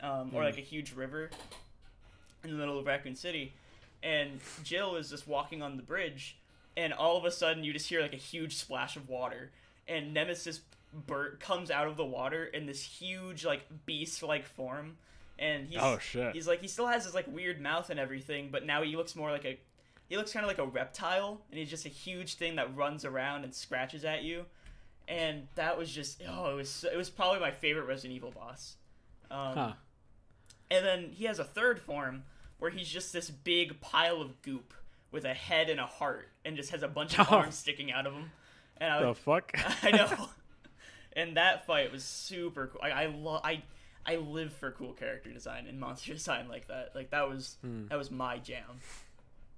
um, 0.01 0.29
or 0.33 0.41
Hmm. 0.41 0.45
like 0.45 0.57
a 0.57 0.61
huge 0.61 0.93
river 0.93 1.29
in 2.43 2.51
the 2.51 2.57
middle 2.57 2.77
of 2.79 2.85
Raccoon 2.85 3.15
City, 3.15 3.53
and 4.03 4.39
Jill 4.63 4.95
is 4.95 5.09
just 5.09 5.27
walking 5.27 5.61
on 5.61 5.77
the 5.77 5.83
bridge, 5.83 6.37
and 6.77 6.93
all 6.93 7.17
of 7.17 7.25
a 7.25 7.31
sudden 7.31 7.63
you 7.63 7.73
just 7.73 7.87
hear 7.89 8.01
like 8.01 8.13
a 8.13 8.17
huge 8.17 8.55
splash 8.55 8.95
of 8.95 9.09
water, 9.09 9.51
and 9.87 10.13
Nemesis 10.13 10.61
bur- 11.07 11.37
comes 11.39 11.71
out 11.71 11.87
of 11.87 11.97
the 11.97 12.05
water 12.05 12.45
in 12.45 12.65
this 12.65 12.81
huge 12.83 13.43
like 13.45 13.63
beast-like 13.85 14.45
form, 14.45 14.97
and 15.39 15.67
he's 15.67 15.79
oh 15.81 15.97
shit, 15.97 16.33
He's 16.33 16.47
like 16.47 16.61
he 16.61 16.67
still 16.67 16.87
has 16.87 17.05
his 17.05 17.13
like 17.15 17.25
weird 17.27 17.59
mouth 17.59 17.89
and 17.89 17.99
everything, 17.99 18.49
but 18.51 18.65
now 18.65 18.83
he 18.83 18.95
looks 18.95 19.15
more 19.15 19.31
like 19.31 19.45
a 19.45 19.57
he 20.07 20.17
looks 20.17 20.31
kind 20.31 20.45
of 20.45 20.47
like 20.49 20.59
a 20.59 20.65
reptile, 20.67 21.41
and 21.49 21.57
he's 21.59 21.69
just 21.69 21.85
a 21.87 21.89
huge 21.89 22.35
thing 22.35 22.57
that 22.57 22.75
runs 22.75 23.05
around 23.05 23.43
and 23.43 23.55
scratches 23.55 24.05
at 24.05 24.21
you. 24.23 24.45
And 25.07 25.47
that 25.55 25.77
was 25.77 25.91
just 25.91 26.21
oh, 26.27 26.51
it 26.51 26.55
was 26.55 26.69
so- 26.69 26.89
it 26.91 26.97
was 26.97 27.09
probably 27.09 27.39
my 27.39 27.51
favorite 27.51 27.85
Resident 27.85 28.15
Evil 28.15 28.31
boss. 28.31 28.75
Um, 29.29 29.53
huh? 29.55 29.73
And 30.71 30.85
then 30.85 31.09
he 31.11 31.25
has 31.25 31.39
a 31.39 31.43
third 31.43 31.79
form 31.79 32.23
where 32.57 32.71
he's 32.71 32.89
just 32.89 33.13
this 33.13 33.29
big 33.29 33.79
pile 33.81 34.21
of 34.21 34.41
goop 34.41 34.73
with 35.11 35.25
a 35.25 35.33
head 35.33 35.69
and 35.69 35.79
a 35.79 35.85
heart, 35.85 36.29
and 36.43 36.55
just 36.57 36.71
has 36.71 36.81
a 36.83 36.87
bunch 36.87 37.17
of 37.19 37.27
Oh. 37.31 37.37
arms 37.37 37.55
sticking 37.55 37.91
out 37.91 38.07
of 38.07 38.13
him. 38.13 38.31
And 38.77 38.91
I, 38.91 39.03
The 39.03 39.13
fuck? 39.13 39.51
I 39.83 39.91
know. 39.91 40.29
and 41.13 41.37
that 41.37 41.65
fight 41.67 41.91
was 41.91 42.03
super 42.03 42.67
cool. 42.67 42.81
I 42.83 42.89
I, 42.89 43.05
lo- 43.07 43.41
I 43.43 43.61
I 44.07 44.15
live 44.17 44.53
for 44.53 44.71
cool 44.71 44.93
character 44.93 45.31
design 45.31 45.65
and 45.67 45.79
monster 45.79 46.13
design 46.13 46.47
like 46.49 46.67
that. 46.67 46.91
Like 46.95 47.11
that 47.11 47.29
was 47.29 47.57
Hmm. 47.61 47.87
that 47.87 47.97
was 47.97 48.09
my 48.11 48.37
jam. 48.39 48.79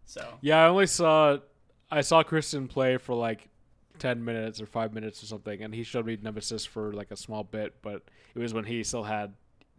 So 0.06 0.26
Yeah, 0.42 0.66
I 0.66 0.68
only 0.70 0.88
saw 0.88 1.38
I 1.90 2.02
saw 2.02 2.24
Kristen 2.24 2.68
play 2.68 2.98
for 2.98 3.14
like 3.16 3.48
ten 4.00 4.24
minutes 4.24 4.62
or 4.62 4.66
five 4.66 4.94
minutes 4.94 5.22
or 5.24 5.26
something, 5.26 5.62
and 5.62 5.74
he 5.74 5.84
showed 5.84 6.06
me 6.06 6.18
Nemesis 6.22 6.66
for 6.66 6.94
like 6.94 7.12
a 7.12 7.18
small 7.18 7.44
bit, 7.44 7.76
but 7.82 8.04
it 8.36 8.40
was 8.40 8.54
when 8.54 8.66
he 8.66 8.84
still 8.84 9.04
had 9.04 9.34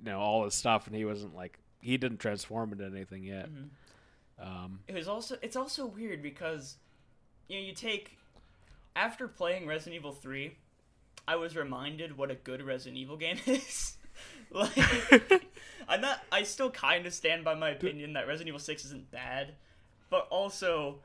you 0.05 0.11
know 0.13 0.21
all 0.21 0.45
his 0.45 0.55
stuff, 0.55 0.87
and 0.87 0.95
he 0.97 1.05
wasn't 1.05 1.35
like 1.35 1.59
he 1.81 1.97
didn't 1.97 2.19
transform 2.19 2.73
into 2.73 2.85
anything 2.85 3.25
yet. 3.25 3.49
Mhm. 3.51 3.69
Um, 4.41 4.81
it 4.87 4.95
was 4.95 5.09
also 5.09 5.37
it's 5.43 5.57
also 5.57 5.87
weird 5.87 6.23
because 6.23 6.77
you 7.49 7.59
know 7.59 7.65
you 7.65 7.75
take 7.75 8.17
after 8.95 9.29
playing 9.29 9.67
Resident 9.67 9.97
Evil 9.97 10.13
three, 10.13 10.57
I 11.27 11.37
was 11.37 11.57
reminded 11.57 12.17
what 12.17 12.31
a 12.31 12.35
good 12.35 12.63
Resident 12.63 12.99
Evil 12.99 13.17
game 13.17 13.39
is. 13.47 13.97
like 14.51 14.77
I'm 15.89 16.01
not 16.01 16.21
I 16.33 16.43
still 16.43 16.71
kind 16.71 17.07
of 17.07 17.15
stand 17.15 17.45
by 17.45 17.55
my 17.55 17.71
opinion 17.71 18.15
that 18.15 18.27
Resident 18.27 18.49
Evil 18.49 18.59
6 18.61 18.85
isn't 18.87 19.11
bad, 19.11 19.55
but 20.11 20.27
also 20.31 21.01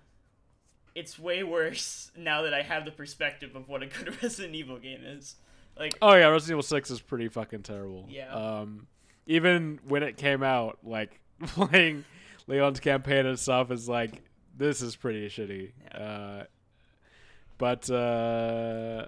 it's 0.96 1.18
way 1.18 1.44
worse 1.44 2.12
now 2.18 2.42
that 2.44 2.54
I 2.54 2.62
have 2.62 2.86
the 2.86 2.92
perspective 2.92 3.56
of 3.56 3.68
what 3.68 3.82
a 3.84 3.88
good 3.88 4.16
Resident 4.24 4.56
Evil 4.56 4.78
game 4.78 5.02
is. 5.04 5.36
Like 5.78 5.98
oh 6.02 6.14
yeah, 6.14 6.28
Resident 6.28 6.56
Evil 6.56 6.64
Six 6.64 6.92
is 6.92 7.02
pretty 7.02 7.28
fucking 7.30 7.64
terrible. 7.64 8.06
Yeah. 8.10 8.32
Um, 8.34 8.88
even 9.26 9.80
when 9.88 10.04
it 10.04 10.18
came 10.18 10.44
out, 10.44 10.78
like 10.84 11.20
playing 11.48 12.06
Leon's 12.48 12.80
campaign 12.80 13.26
and 13.26 13.40
stuff 13.40 13.72
is 13.72 13.90
like 13.90 14.22
this 14.56 14.82
is 14.84 14.96
pretty 14.96 15.28
shitty. 15.30 15.72
Yeah. 15.92 15.98
Uh, 16.00 16.44
but 17.58 17.90
uh, 17.90 19.08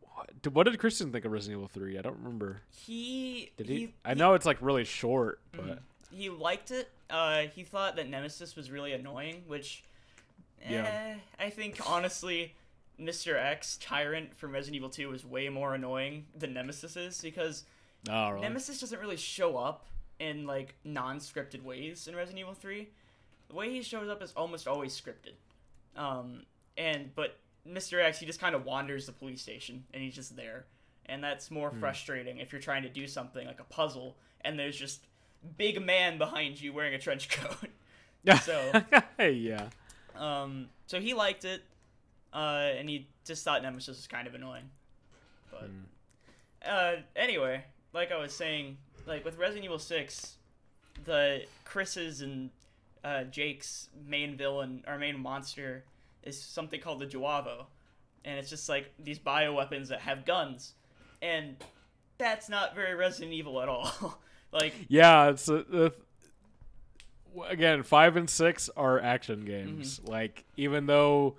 what, 0.00 0.52
what 0.54 0.64
did 0.64 0.78
Christian 0.78 1.12
think 1.12 1.24
of 1.24 1.32
Resident 1.32 1.58
Evil 1.58 1.68
Three? 1.68 1.98
I 1.98 2.02
don't 2.02 2.18
remember. 2.18 2.62
he 2.86 3.50
Did 3.56 3.68
he? 3.68 3.76
he 3.76 3.94
I 4.04 4.14
know 4.14 4.34
it's 4.34 4.46
like 4.46 4.58
really 4.60 4.84
short, 4.84 5.40
but 5.52 5.64
Mhm. 5.66 5.78
he 6.10 6.30
liked 6.30 6.70
it. 6.70 6.88
Uh, 7.10 7.42
he 7.54 7.64
thought 7.64 7.96
that 7.96 8.08
Nemesis 8.08 8.56
was 8.56 8.70
really 8.70 8.92
annoying, 8.92 9.42
which, 9.46 9.84
eh, 10.62 10.72
Yeah. 10.72 11.16
I 11.38 11.50
think 11.50 11.80
honestly, 11.88 12.54
Mr. 12.98 13.36
X 13.36 13.78
Tyrant 13.78 14.34
from 14.36 14.52
Resident 14.52 14.76
Evil 14.76 14.90
2 14.90 15.12
is 15.12 15.24
way 15.24 15.48
more 15.48 15.74
annoying 15.74 16.26
than 16.34 16.52
Nemesis 16.52 16.96
is 16.96 17.20
because 17.20 17.64
oh, 18.08 18.30
really? 18.30 18.42
Nemesis 18.42 18.80
doesn't 18.80 19.00
really 19.00 19.16
show 19.16 19.56
up 19.56 19.86
in 20.18 20.46
like 20.46 20.74
non-scripted 20.84 21.62
ways 21.62 22.06
in 22.06 22.14
Resident 22.14 22.40
Evil 22.40 22.54
3. 22.54 22.88
The 23.48 23.54
way 23.54 23.70
he 23.70 23.82
shows 23.82 24.08
up 24.08 24.22
is 24.22 24.32
almost 24.36 24.68
always 24.68 24.98
scripted. 24.98 25.34
Um, 25.96 26.44
and 26.76 27.14
but 27.14 27.38
Mr. 27.66 28.02
X, 28.02 28.20
he 28.20 28.26
just 28.26 28.40
kind 28.40 28.54
of 28.54 28.64
wanders 28.64 29.06
the 29.06 29.12
police 29.12 29.40
station 29.40 29.84
and 29.92 30.02
he's 30.02 30.14
just 30.14 30.36
there. 30.36 30.66
And 31.06 31.24
that's 31.24 31.50
more 31.50 31.70
frustrating 31.80 32.38
if 32.38 32.52
you're 32.52 32.60
trying 32.60 32.82
to 32.84 32.88
do 32.88 33.06
something 33.08 33.46
like 33.46 33.60
a 33.60 33.64
puzzle 33.64 34.16
and 34.42 34.58
there's 34.58 34.76
just 34.76 35.06
big 35.56 35.80
man 35.84 36.18
behind 36.18 36.60
you 36.60 36.72
wearing 36.72 36.94
a 36.94 36.98
trench 36.98 37.28
coat. 37.30 37.70
so- 38.42 38.82
yeah, 39.24 39.68
Um, 40.16 40.68
so 40.86 41.00
he 41.00 41.14
liked 41.14 41.44
it, 41.44 41.62
uh, 42.32 42.68
and 42.76 42.88
he 42.88 43.06
just 43.24 43.44
thought 43.44 43.62
Nemesis 43.62 43.96
was 43.96 44.06
kind 44.06 44.26
of 44.26 44.34
annoying. 44.34 44.70
But 45.50 45.62
Hmm. 45.62 45.82
uh, 46.64 46.92
anyway, 47.16 47.64
like 47.92 48.12
I 48.12 48.16
was 48.18 48.34
saying, 48.34 48.76
like 49.06 49.24
with 49.24 49.36
Resident 49.38 49.64
Evil 49.64 49.78
Six, 49.78 50.36
the 51.04 51.44
Chris's 51.64 52.20
and 52.20 52.50
uh, 53.02 53.24
Jake's 53.24 53.88
main 54.06 54.36
villain, 54.36 54.84
our 54.86 54.98
main 54.98 55.18
monster, 55.18 55.84
is 56.22 56.40
something 56.40 56.80
called 56.80 56.98
the 57.00 57.06
J'avo, 57.06 57.64
and 58.26 58.38
it's 58.38 58.50
just 58.50 58.68
like 58.68 58.92
these 58.98 59.18
bioweapons 59.18 59.88
that 59.88 60.00
have 60.00 60.26
guns, 60.26 60.74
and 61.22 61.56
that's 62.18 62.50
not 62.50 62.74
very 62.74 62.94
Resident 62.94 63.32
Evil 63.32 63.62
at 63.62 63.68
all. 63.70 64.18
like 64.52 64.74
yeah. 64.88 65.30
It's 65.30 65.48
uh, 65.48 65.62
the 65.68 65.92
again 67.48 67.82
five 67.82 68.16
and 68.16 68.28
six 68.28 68.68
are 68.76 69.00
action 69.00 69.44
games. 69.44 69.98
Mm-hmm. 70.00 70.10
Like 70.10 70.44
even 70.56 70.86
though 70.86 71.36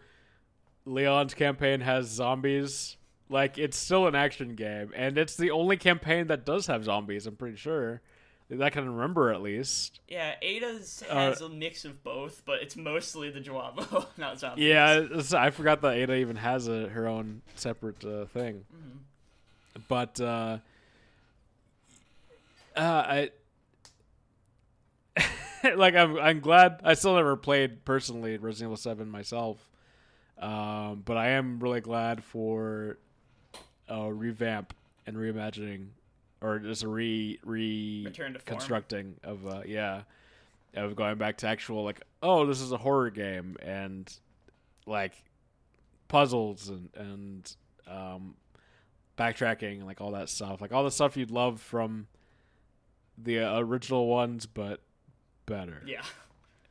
Leon's 0.85 1.33
campaign 1.33 1.81
has 1.81 2.07
zombies, 2.07 2.97
like 3.29 3.57
it's 3.57 3.77
still 3.77 4.07
an 4.07 4.15
action 4.15 4.55
game, 4.55 4.91
and 4.95 5.17
it's 5.17 5.35
the 5.35 5.51
only 5.51 5.77
campaign 5.77 6.27
that 6.27 6.45
does 6.45 6.67
have 6.67 6.83
zombies. 6.83 7.27
I'm 7.27 7.35
pretty 7.35 7.57
sure 7.57 8.01
that 8.49 8.61
I 8.61 8.69
can 8.69 8.89
remember 8.95 9.31
at 9.31 9.41
least. 9.41 10.01
Yeah, 10.09 10.35
Ada's 10.41 11.03
Uh, 11.09 11.15
has 11.15 11.39
a 11.41 11.47
mix 11.49 11.85
of 11.85 12.03
both, 12.03 12.41
but 12.45 12.61
it's 12.61 12.75
mostly 12.75 13.29
the 13.29 13.39
J'avo, 13.39 14.05
not 14.17 14.39
zombies. 14.39 14.65
Yeah, 14.65 15.05
I 15.37 15.51
forgot 15.51 15.81
that 15.81 15.93
Ada 15.93 16.15
even 16.15 16.35
has 16.35 16.67
a, 16.67 16.89
her 16.89 17.07
own 17.07 17.41
separate 17.55 18.03
uh, 18.03 18.25
thing. 18.25 18.65
Mhm. 18.73 19.83
But 19.87 20.19
uh, 20.19 20.57
uh, 22.75 22.81
I 22.81 23.31
like 25.75 25.95
I'm 25.95 26.17
I'm 26.17 26.39
glad 26.39 26.81
I 26.83 26.93
still 26.93 27.15
never 27.15 27.35
played 27.35 27.85
personally 27.85 28.37
Resident 28.37 28.69
Evil 28.69 28.77
Seven 28.77 29.09
myself, 29.09 29.69
um, 30.39 31.01
but 31.05 31.17
I 31.17 31.29
am 31.29 31.59
really 31.59 31.81
glad 31.81 32.23
for 32.23 32.97
a 33.87 34.11
revamp 34.11 34.73
and 35.05 35.17
reimagining, 35.17 35.87
or 36.41 36.59
just 36.59 36.83
a 36.83 36.87
re 36.87 37.39
re 37.43 38.03
Return 38.05 38.33
to 38.33 38.39
form. 38.39 38.57
constructing 38.57 39.15
of 39.23 39.45
uh, 39.45 39.61
yeah 39.65 40.03
of 40.73 40.95
going 40.95 41.17
back 41.17 41.37
to 41.37 41.47
actual 41.47 41.83
like 41.83 42.01
oh 42.23 42.45
this 42.45 42.61
is 42.61 42.71
a 42.71 42.77
horror 42.77 43.09
game 43.09 43.57
and 43.61 44.17
like 44.85 45.13
puzzles 46.07 46.69
and 46.69 46.89
and 46.95 47.55
um, 47.87 48.35
backtracking 49.17 49.79
and 49.79 49.85
like 49.85 49.99
all 50.01 50.11
that 50.11 50.29
stuff 50.29 50.61
like 50.61 50.71
all 50.71 50.83
the 50.83 50.91
stuff 50.91 51.17
you'd 51.17 51.31
love 51.31 51.59
from 51.59 52.07
the 53.23 53.39
original 53.57 54.07
ones 54.07 54.45
but 54.45 54.81
better. 55.45 55.81
Yeah. 55.85 56.01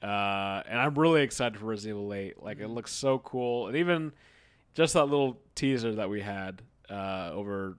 uh, 0.02 0.62
and 0.68 0.78
I'm 0.78 0.94
really 0.94 1.22
excited 1.22 1.58
for 1.58 1.66
Resident 1.66 1.98
Evil 1.98 2.12
8 2.14 2.42
like 2.42 2.60
it 2.60 2.68
looks 2.68 2.92
so 2.92 3.18
cool. 3.18 3.66
And 3.68 3.76
even 3.76 4.12
just 4.74 4.94
that 4.94 5.04
little 5.06 5.38
teaser 5.54 5.94
that 5.96 6.08
we 6.08 6.20
had 6.20 6.62
uh, 6.88 7.30
over 7.32 7.76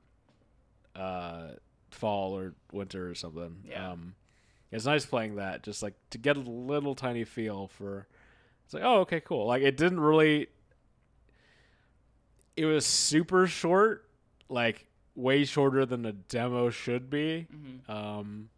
uh, 0.96 1.48
fall 1.90 2.38
or 2.38 2.54
winter 2.72 3.10
or 3.10 3.16
something. 3.16 3.64
Yeah. 3.70 3.92
um, 3.92 4.16
it's 4.72 4.86
nice 4.86 5.06
playing 5.06 5.36
that 5.36 5.64
just 5.64 5.84
like 5.84 5.96
to 6.12 6.18
get 6.18 6.38
a 6.38 6.40
little 6.42 6.96
tiny 6.96 7.26
feel 7.26 7.68
for 7.68 8.08
it's 8.66 8.74
like 8.74 8.84
oh 8.84 9.00
okay 9.02 9.20
cool. 9.20 9.46
Like 9.48 9.64
it 9.64 9.76
didn't 9.78 10.00
really 10.00 10.48
it 12.56 12.66
was 12.66 12.86
super 12.86 13.48
short, 13.48 14.08
like 14.50 14.86
way 15.16 15.44
shorter 15.46 15.86
than 15.86 16.06
a 16.06 16.12
demo 16.14 16.70
should 16.70 17.10
be. 17.10 17.48
hmm 17.52 17.92
Um, 17.92 18.50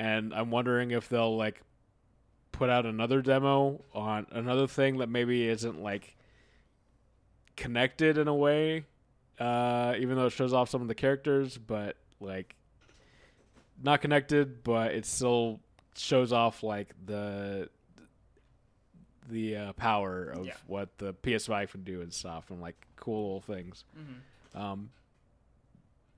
and 0.00 0.32
I'm 0.34 0.50
wondering 0.50 0.90
if 0.92 1.08
they'll 1.10 1.36
like 1.36 1.60
put 2.52 2.70
out 2.70 2.86
another 2.86 3.20
demo 3.22 3.80
on 3.94 4.26
another 4.32 4.66
thing 4.66 4.98
that 4.98 5.08
maybe 5.08 5.46
isn't 5.46 5.82
like 5.82 6.16
connected 7.56 8.16
in 8.18 8.26
a 8.28 8.34
way, 8.34 8.84
uh, 9.38 9.94
even 9.98 10.16
though 10.16 10.26
it 10.26 10.30
shows 10.32 10.52
off 10.52 10.70
some 10.70 10.82
of 10.82 10.88
the 10.88 10.94
characters, 10.94 11.58
but 11.58 11.96
like 12.20 12.54
not 13.82 14.00
connected, 14.00 14.62
but 14.62 14.92
it 14.92 15.04
still 15.06 15.60
shows 15.96 16.32
off 16.32 16.62
like 16.62 16.94
the 17.04 17.68
the 19.28 19.56
uh, 19.56 19.72
power 19.74 20.24
of 20.30 20.46
Yeah. 20.46 20.54
what 20.66 20.96
the 20.98 21.14
PS5 21.14 21.70
can 21.72 21.84
do 21.84 22.00
and 22.00 22.12
stuff, 22.12 22.50
and 22.50 22.60
like 22.60 22.74
cool 22.96 23.22
little 23.38 23.40
things. 23.56 23.84
hmm 23.94 24.58
Um. 24.60 24.90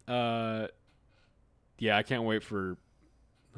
Uh. 0.09 0.69
Yeah, 1.79 1.97
I 1.97 2.03
can't 2.05 2.23
wait 2.25 2.43
for. 2.45 2.77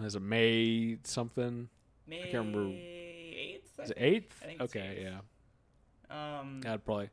Is 0.03 0.15
it 0.17 0.23
May 0.23 0.99
something? 1.05 1.69
May 2.07 2.23
can't 2.23 2.35
remember. 2.55 2.67
eighth. 2.75 3.79
Is 3.81 3.91
it 3.91 3.97
eighth? 4.01 4.41
I 4.43 4.47
think 4.47 4.61
it's 4.61 4.75
Okay, 4.77 4.97
eighth. 4.99 5.13
yeah. 6.11 6.39
Um. 6.41 6.61
I'd 6.67 6.85
probably 6.85 7.11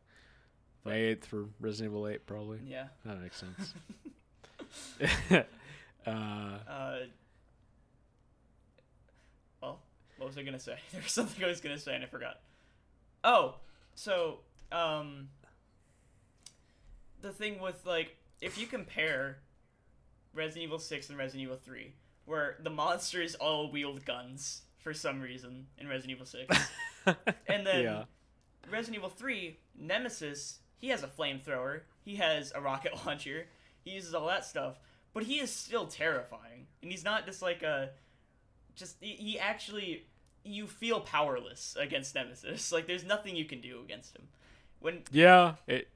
But- 0.83 0.89
May 0.91 1.01
eighth 1.03 1.25
for 1.25 1.45
Resident 1.59 1.91
Evil 1.91 2.07
Eight, 2.07 2.25
probably. 2.25 2.59
Yeah. 2.65 2.87
That 3.05 3.21
makes 3.21 3.37
sense. 3.37 3.73
uh, 6.05 6.11
Uh. 6.11 6.99
Well, 9.61 9.79
what 10.17 10.27
was 10.27 10.37
I 10.37 10.43
gonna 10.43 10.59
say? 10.59 10.77
There 10.91 11.01
was 11.01 11.11
something 11.11 11.43
I 11.43 11.47
was 11.47 11.61
gonna 11.61 11.77
say 11.79 11.95
and 11.95 12.03
I 12.03 12.07
forgot. 12.07 12.39
Oh, 13.23 13.55
so 13.95 14.39
um. 14.71 15.29
The 17.21 17.31
thing 17.31 17.59
with 17.61 17.85
like, 17.85 18.17
if 18.41 18.57
you 18.57 18.65
compare 18.65 19.37
Resident 20.33 20.63
Evil 20.63 20.79
Six 20.79 21.09
and 21.09 21.17
Resident 21.19 21.43
Evil 21.43 21.57
Three, 21.57 21.93
where 22.25 22.57
the 22.61 22.69
monsters 22.69 23.35
all 23.35 23.71
wield 23.71 24.05
guns 24.05 24.61
for 24.77 24.93
some 24.93 25.21
reason 25.21 25.67
in 25.77 25.87
Resident 25.87 26.11
Evil 26.11 26.25
Six, 26.25 26.57
and 27.47 27.65
then 27.65 27.83
yeah, 27.83 28.03
Resident 28.69 28.97
Evil 28.97 29.09
3, 29.09 29.57
Nemesis, 29.79 30.59
he 30.77 30.89
has 30.89 31.03
a 31.03 31.07
flamethrower, 31.07 31.81
he 32.03 32.15
has 32.15 32.51
a 32.55 32.61
rocket 32.61 32.93
launcher, 33.05 33.47
he 33.83 33.91
uses 33.91 34.13
all 34.13 34.27
that 34.27 34.45
stuff, 34.45 34.79
but 35.13 35.23
he 35.23 35.39
is 35.39 35.51
still 35.51 35.87
terrifying. 35.87 36.67
And 36.81 36.91
he's 36.91 37.03
not 37.03 37.25
just 37.25 37.41
like 37.41 37.63
a. 37.63 37.89
Just. 38.75 38.97
He, 39.01 39.13
he 39.13 39.39
actually. 39.39 40.05
You 40.43 40.65
feel 40.65 41.01
powerless 41.01 41.77
against 41.79 42.15
Nemesis. 42.15 42.71
Like, 42.71 42.87
there's 42.87 43.03
nothing 43.03 43.35
you 43.35 43.45
can 43.45 43.61
do 43.61 43.81
against 43.83 44.15
him. 44.15 44.23
When. 44.79 45.03
yeah. 45.11 45.55
It, 45.67 45.89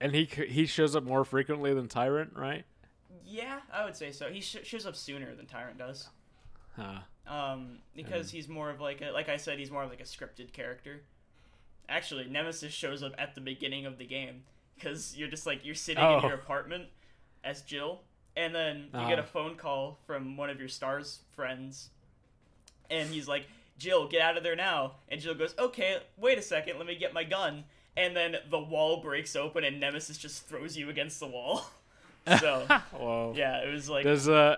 and 0.00 0.12
he 0.12 0.24
he 0.24 0.66
shows 0.66 0.96
up 0.96 1.04
more 1.04 1.24
frequently 1.24 1.72
than 1.74 1.86
Tyrant, 1.86 2.32
right? 2.34 2.64
Yeah, 3.24 3.60
I 3.72 3.84
would 3.84 3.96
say 3.96 4.10
so. 4.12 4.30
He 4.30 4.40
sh- 4.40 4.56
shows 4.64 4.86
up 4.86 4.96
sooner 4.96 5.34
than 5.34 5.46
Tyrant 5.46 5.78
does. 5.78 6.08
Huh. 6.76 6.98
Um, 7.26 7.78
because 7.94 8.30
he's 8.30 8.48
more 8.48 8.70
of 8.70 8.80
like 8.80 9.00
a, 9.02 9.10
like 9.12 9.28
I 9.28 9.36
said, 9.36 9.58
he's 9.58 9.70
more 9.70 9.82
of 9.82 9.90
like 9.90 10.00
a 10.00 10.04
scripted 10.04 10.52
character. 10.52 11.02
Actually, 11.88 12.24
Nemesis 12.28 12.72
shows 12.72 13.02
up 13.02 13.12
at 13.18 13.34
the 13.34 13.40
beginning 13.40 13.86
of 13.86 13.98
the 13.98 14.06
game 14.06 14.42
because 14.74 15.16
you're 15.16 15.28
just 15.28 15.46
like 15.46 15.64
you're 15.64 15.74
sitting 15.74 16.02
Oh. 16.02 16.18
in 16.18 16.22
your 16.24 16.34
apartment 16.34 16.86
as 17.44 17.62
Jill, 17.62 18.00
and 18.36 18.54
then 18.54 18.88
you 18.94 19.06
get 19.08 19.18
a 19.18 19.22
Ah. 19.22 19.26
phone 19.26 19.56
call 19.56 19.98
from 20.06 20.36
one 20.36 20.48
of 20.50 20.58
your 20.58 20.68
stars 20.68 21.20
friends, 21.34 21.90
and 22.90 23.08
he's 23.10 23.28
like, 23.28 23.46
"Jill, 23.78 24.08
get 24.08 24.22
out 24.22 24.36
of 24.36 24.42
there 24.42 24.56
now!" 24.56 24.96
And 25.08 25.20
Jill 25.20 25.34
goes, 25.34 25.54
"Okay, 25.58 25.98
wait 26.16 26.38
a 26.38 26.42
second, 26.42 26.78
let 26.78 26.86
me 26.86 26.96
get 26.96 27.12
my 27.12 27.24
gun." 27.24 27.64
And 27.96 28.16
then 28.16 28.36
the 28.48 28.58
wall 28.58 29.02
breaks 29.02 29.36
open, 29.36 29.64
and 29.64 29.78
Nemesis 29.78 30.16
just 30.16 30.46
throws 30.48 30.76
you 30.78 30.88
against 30.88 31.20
the 31.20 31.26
wall. 31.28 31.66
so 32.40 32.66
Whoa. 32.92 33.34
yeah, 33.36 33.58
it 33.64 33.72
was 33.72 33.88
like 33.88 34.04
Does 34.04 34.28
uh, 34.28 34.56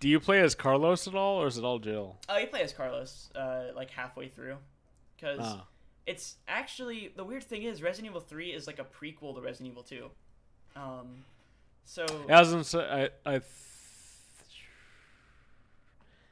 do 0.00 0.08
you 0.08 0.20
play 0.20 0.40
as 0.40 0.54
Carlos 0.54 1.06
at 1.08 1.14
all, 1.14 1.42
or 1.42 1.46
is 1.48 1.58
it 1.58 1.64
all 1.64 1.78
Jill? 1.78 2.16
Oh, 2.28 2.38
you 2.38 2.46
play 2.46 2.62
as 2.62 2.72
Carlos, 2.72 3.30
uh, 3.34 3.64
like 3.74 3.90
halfway 3.90 4.28
through, 4.28 4.56
because 5.16 5.40
Ah. 5.42 5.64
it's 6.06 6.36
actually 6.46 7.12
the 7.16 7.24
weird 7.24 7.42
thing 7.44 7.62
is 7.64 7.82
Resident 7.82 8.10
Evil 8.10 8.20
Three 8.20 8.50
is 8.52 8.66
like 8.66 8.78
a 8.78 8.84
prequel 8.84 9.34
to 9.34 9.40
Resident 9.40 9.70
Evil 9.72 9.82
Two. 9.82 10.10
Um, 10.76 11.24
so 11.84 12.06
As 12.28 12.52
in, 12.52 12.62
so 12.64 12.80
I, 12.80 13.08
I, 13.34 13.40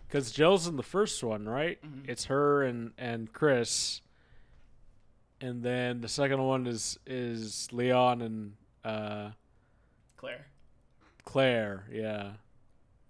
because 0.07 0.31
Jill's 0.31 0.67
in 0.67 0.77
the 0.77 0.83
first 0.83 1.23
one, 1.25 1.49
right? 1.49 1.83
Mhm. 1.83 2.09
It's 2.09 2.27
her 2.27 2.62
and 2.62 2.93
and 2.97 3.33
Chris, 3.33 4.01
and 5.41 5.62
then 5.62 6.01
the 6.01 6.09
second 6.09 6.43
one 6.45 6.67
is 6.67 6.99
is 7.07 7.69
Leon 7.73 8.23
and 8.23 8.53
uh, 8.85 9.31
Claire, 10.17 10.47
Claire. 11.25 11.85
Yeah. 11.93 12.33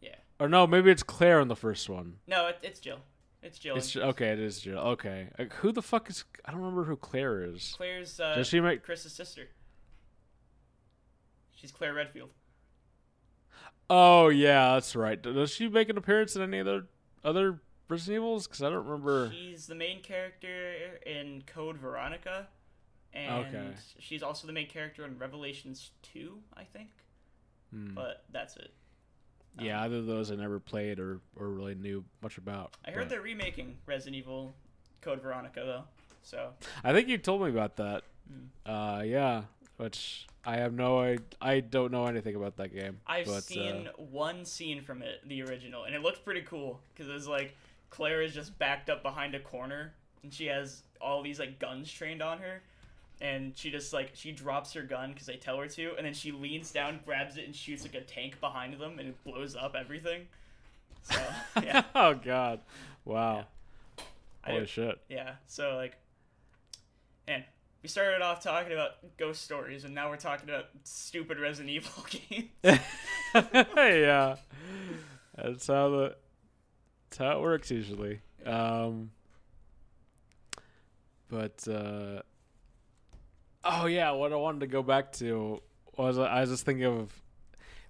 yeah, 0.00 0.16
Or 0.40 0.48
no, 0.48 0.66
maybe 0.66 0.90
it's 0.90 1.02
Claire 1.02 1.40
in 1.40 1.48
the 1.48 1.56
first 1.56 1.88
one. 1.88 2.16
no, 2.26 2.48
it, 2.48 2.58
it's 2.62 2.80
Jill. 2.80 2.98
It's 3.42 3.58
Jill. 3.58 3.76
It's 3.76 3.96
okay. 3.96 4.28
It 4.30 4.40
is 4.40 4.60
Jill. 4.60 4.78
Okay. 4.78 5.28
Like, 5.38 5.52
who 5.54 5.70
the 5.70 5.82
fuck 5.82 6.10
is? 6.10 6.24
I 6.44 6.50
don't 6.50 6.60
remember 6.60 6.84
who 6.84 6.96
Claire 6.96 7.42
is. 7.44 7.74
Claire's 7.76 8.18
uh, 8.18 8.34
Does 8.34 8.48
she 8.48 8.60
make? 8.60 8.82
Chris's 8.82 9.12
sister. 9.12 9.48
She's 11.54 11.70
Claire 11.70 11.94
Redfield. 11.94 12.30
Oh 13.88 14.28
yeah, 14.28 14.74
that's 14.74 14.96
right. 14.96 15.20
Does 15.20 15.50
she 15.52 15.68
make 15.68 15.88
an 15.88 15.96
appearance 15.96 16.34
in 16.34 16.42
any 16.42 16.58
other 16.60 16.86
other 17.24 17.60
Resident 17.88 18.16
Evils? 18.22 18.46
Because 18.48 18.62
I 18.62 18.70
don't 18.70 18.84
remember. 18.84 19.30
She's 19.32 19.66
the 19.68 19.74
main 19.76 20.02
character 20.02 20.98
in 21.06 21.42
Code 21.46 21.76
Veronica, 21.76 22.48
and 23.16 23.46
Okay. 23.46 23.74
she's 23.98 24.22
also 24.22 24.46
the 24.46 24.52
main 24.52 24.66
character 24.68 25.04
in 25.04 25.18
Revelations 25.18 25.90
Two, 26.02 26.38
I 26.56 26.64
think. 26.64 26.90
Hmm. 27.70 27.94
But 27.94 28.24
that's 28.30 28.56
it. 28.56 28.72
Yeah, 29.58 29.78
Um, 29.78 29.84
either 29.84 29.96
of 29.96 30.06
those 30.06 30.30
I 30.30 30.36
never 30.36 30.60
played 30.60 31.00
or, 31.00 31.20
or 31.34 31.48
really 31.48 31.74
knew 31.74 32.04
much 32.22 32.36
about. 32.36 32.76
I 32.84 32.90
heard 32.90 33.02
but- 33.02 33.08
they're 33.08 33.22
remaking 33.22 33.78
Resident 33.86 34.16
Evil 34.16 34.54
Code 35.00 35.22
Veronica 35.22 35.60
though, 35.64 35.84
so 36.22 36.52
I 36.84 36.92
think 36.92 37.08
you 37.08 37.16
told 37.18 37.42
me 37.42 37.48
about 37.48 37.76
that. 37.76 38.02
Mm. 38.30 38.48
Uh, 38.66 39.02
yeah, 39.02 39.42
which 39.78 40.26
I 40.44 40.56
have 40.56 40.74
no 40.74 41.00
I, 41.00 41.18
I 41.40 41.60
don't 41.60 41.90
know 41.92 42.06
anything 42.06 42.34
about 42.36 42.56
that 42.56 42.74
game. 42.74 43.00
I've 43.06 43.26
but, 43.26 43.44
seen 43.44 43.88
uh, 43.88 43.92
one 44.02 44.44
scene 44.44 44.82
from 44.82 45.00
it, 45.02 45.26
the 45.26 45.42
original, 45.42 45.84
and 45.84 45.94
it 45.94 46.02
looked 46.02 46.24
pretty 46.24 46.42
cool 46.42 46.80
because 46.92 47.08
it 47.08 47.14
was 47.14 47.28
like 47.28 47.56
Claire 47.90 48.20
is 48.22 48.34
just 48.34 48.58
backed 48.58 48.90
up 48.90 49.02
behind 49.02 49.34
a 49.34 49.40
corner 49.40 49.94
and 50.22 50.34
she 50.34 50.46
has 50.46 50.82
all 51.00 51.22
these 51.22 51.38
like 51.38 51.58
guns 51.58 51.90
trained 51.90 52.20
on 52.20 52.38
her. 52.38 52.62
And 53.20 53.56
she 53.56 53.70
just 53.70 53.92
like 53.94 54.10
she 54.14 54.30
drops 54.32 54.72
her 54.74 54.82
gun 54.82 55.12
because 55.12 55.26
they 55.26 55.36
tell 55.36 55.56
her 55.58 55.66
to, 55.68 55.94
and 55.96 56.04
then 56.04 56.12
she 56.12 56.32
leans 56.32 56.70
down, 56.70 57.00
grabs 57.06 57.36
it, 57.38 57.46
and 57.46 57.54
shoots 57.54 57.82
like 57.82 57.94
a 57.94 58.02
tank 58.02 58.38
behind 58.40 58.78
them, 58.78 58.98
and 58.98 59.08
it 59.08 59.24
blows 59.24 59.56
up 59.56 59.74
everything. 59.74 60.26
So 61.02 61.18
yeah, 61.62 61.84
oh 61.94 62.14
God! 62.14 62.60
Wow! 63.06 63.46
I- 64.44 64.50
Holy 64.52 64.66
shit! 64.66 64.98
Yeah, 65.08 65.36
so 65.46 65.76
like, 65.76 65.96
and 67.26 67.42
we 67.82 67.88
started 67.88 68.20
off 68.20 68.42
talking 68.42 68.72
about 68.74 68.96
ghost 69.16 69.42
stories, 69.42 69.84
and 69.84 69.94
now 69.94 70.10
we're 70.10 70.16
talking 70.18 70.48
about 70.50 70.66
stupid 70.84 71.38
Resident 71.38 71.70
Evil 71.70 72.04
games. 72.10 72.50
yeah, 73.74 74.36
that's 75.36 75.66
how 75.68 75.88
the 75.88 76.16
that's 77.08 77.16
how 77.18 77.38
it 77.38 77.40
works 77.40 77.70
usually. 77.70 78.20
Um, 78.44 79.10
but 81.28 81.66
uh, 81.66 82.20
oh 83.68 83.86
yeah, 83.86 84.10
what 84.12 84.32
I 84.32 84.36
wanted 84.36 84.60
to 84.60 84.66
go 84.66 84.82
back 84.82 85.12
to 85.14 85.60
was 85.96 86.18
I 86.18 86.40
was 86.40 86.50
just 86.50 86.64
thinking 86.64 86.84
of 86.84 87.12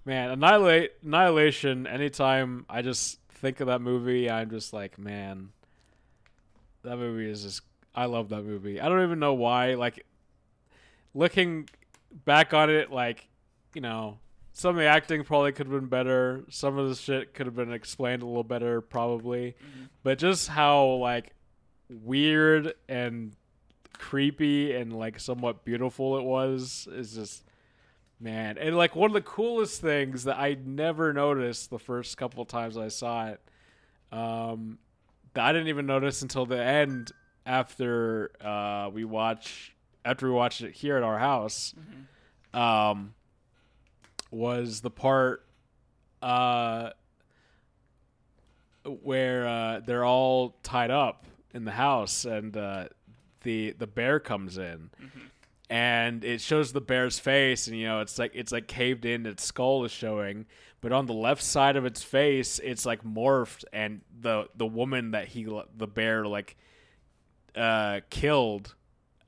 man 0.05 0.31
annihilate 0.31 0.93
annihilation. 1.05 1.87
Anytime 1.87 2.65
I 2.69 2.83
just 2.83 3.19
think 3.31 3.61
of 3.61 3.67
that 3.67 3.81
movie, 3.81 4.31
I'm 4.31 4.51
just 4.51 4.73
like 4.73 4.99
man, 4.99 5.51
that 6.83 6.97
movie 6.99 7.29
is 7.31 7.43
just 7.43 7.63
I 7.95 8.07
love 8.07 8.29
that 8.31 8.43
movie. 8.43 8.81
I 8.81 8.89
don't 8.89 9.03
even 9.03 9.19
know 9.19 9.35
why. 9.35 9.75
Like 9.75 10.05
looking 11.15 11.69
back 12.25 12.55
on 12.55 12.71
it, 12.71 12.91
like 12.91 13.29
you 13.75 13.81
know, 13.81 14.19
some 14.53 14.71
of 14.71 14.77
the 14.77 14.87
acting 14.87 15.25
probably 15.25 15.53
could 15.53 15.67
have 15.67 15.75
been 15.81 15.89
better. 15.89 16.45
Some 16.49 16.79
of 16.79 16.89
the 16.89 16.95
shit 16.95 17.35
could 17.35 17.47
have 17.47 17.57
been 17.57 17.73
explained 17.73 18.23
a 18.23 18.27
little 18.27 18.45
better, 18.45 18.81
probably. 18.81 19.51
Mhm. 19.61 19.89
But 20.03 20.19
just 20.19 20.49
how 20.49 20.87
like 20.95 21.33
weird 21.89 22.75
and 22.89 23.35
creepy 23.99 24.75
and 24.75 24.93
like 24.93 25.19
somewhat 25.21 25.65
beautiful 25.65 26.19
it 26.19 26.25
was 26.25 26.89
is 26.93 27.15
just 27.15 27.45
man. 28.21 28.57
And 28.59 28.77
like 28.77 28.97
one 28.97 29.11
of 29.11 29.15
the 29.15 29.21
coolest 29.21 29.81
things 29.81 30.25
that 30.25 30.39
I 30.39 30.57
never 30.65 31.13
noticed 31.13 31.71
the 31.71 31.79
first 31.79 32.17
couple 32.17 32.45
times 32.45 32.77
I 32.79 32.89
saw 32.89 33.29
it, 33.29 33.41
um, 34.13 34.79
that 35.35 35.45
I 35.45 35.53
didn't 35.53 35.69
even 35.69 35.87
notice 35.87 36.23
until 36.23 36.47
the 36.47 36.63
end 36.63 37.13
after 37.45 38.31
uh, 38.41 38.91
we 38.93 39.05
watch 39.05 39.75
after 40.05 40.27
we 40.29 40.33
watched 40.33 40.63
it 40.63 40.73
here 40.73 40.97
at 40.97 41.03
our 41.03 41.19
house 41.19 41.75
Mhm. 42.55 42.59
um, 42.59 43.15
was 44.31 44.81
the 44.81 44.91
part 44.91 45.45
uh, 46.23 46.91
where 49.03 49.47
uh, 49.47 49.81
they're 49.81 50.05
all 50.05 50.57
tied 50.63 50.91
up 50.91 51.25
in 51.53 51.65
the 51.65 51.73
house 51.73 52.25
and 52.25 52.57
uh, 52.57 52.89
the 53.47 53.75
the 53.79 53.87
bear 53.87 54.19
comes 54.21 54.59
in. 54.59 54.91
Mhm. 55.03 55.31
and 55.71 56.23
it 56.25 56.41
shows 56.41 56.73
the 56.73 56.81
bear's 56.81 57.19
face, 57.19 57.67
and 57.67 57.77
you 57.79 57.87
know 57.87 58.01
it's 58.01 58.19
like 58.19 58.33
it's 58.35 58.53
like 58.53 58.67
caved 58.69 59.05
in, 59.05 59.25
its 59.27 59.43
skull 59.45 59.85
is 59.85 59.91
showing, 59.91 60.47
but 60.81 60.93
on 60.93 61.07
the 61.07 61.13
left 61.15 61.43
side 61.43 61.75
of 61.77 61.85
its 61.85 62.03
face, 62.03 62.61
it's 62.63 62.85
like 62.87 63.03
morphed, 63.03 63.65
and 63.73 64.03
the 64.21 64.49
the 64.55 64.67
woman 64.67 65.11
that 65.13 65.29
he 65.29 65.45
the 65.77 65.87
bear 65.89 66.27
like 66.27 66.57
uh 67.57 68.01
killed 68.11 68.75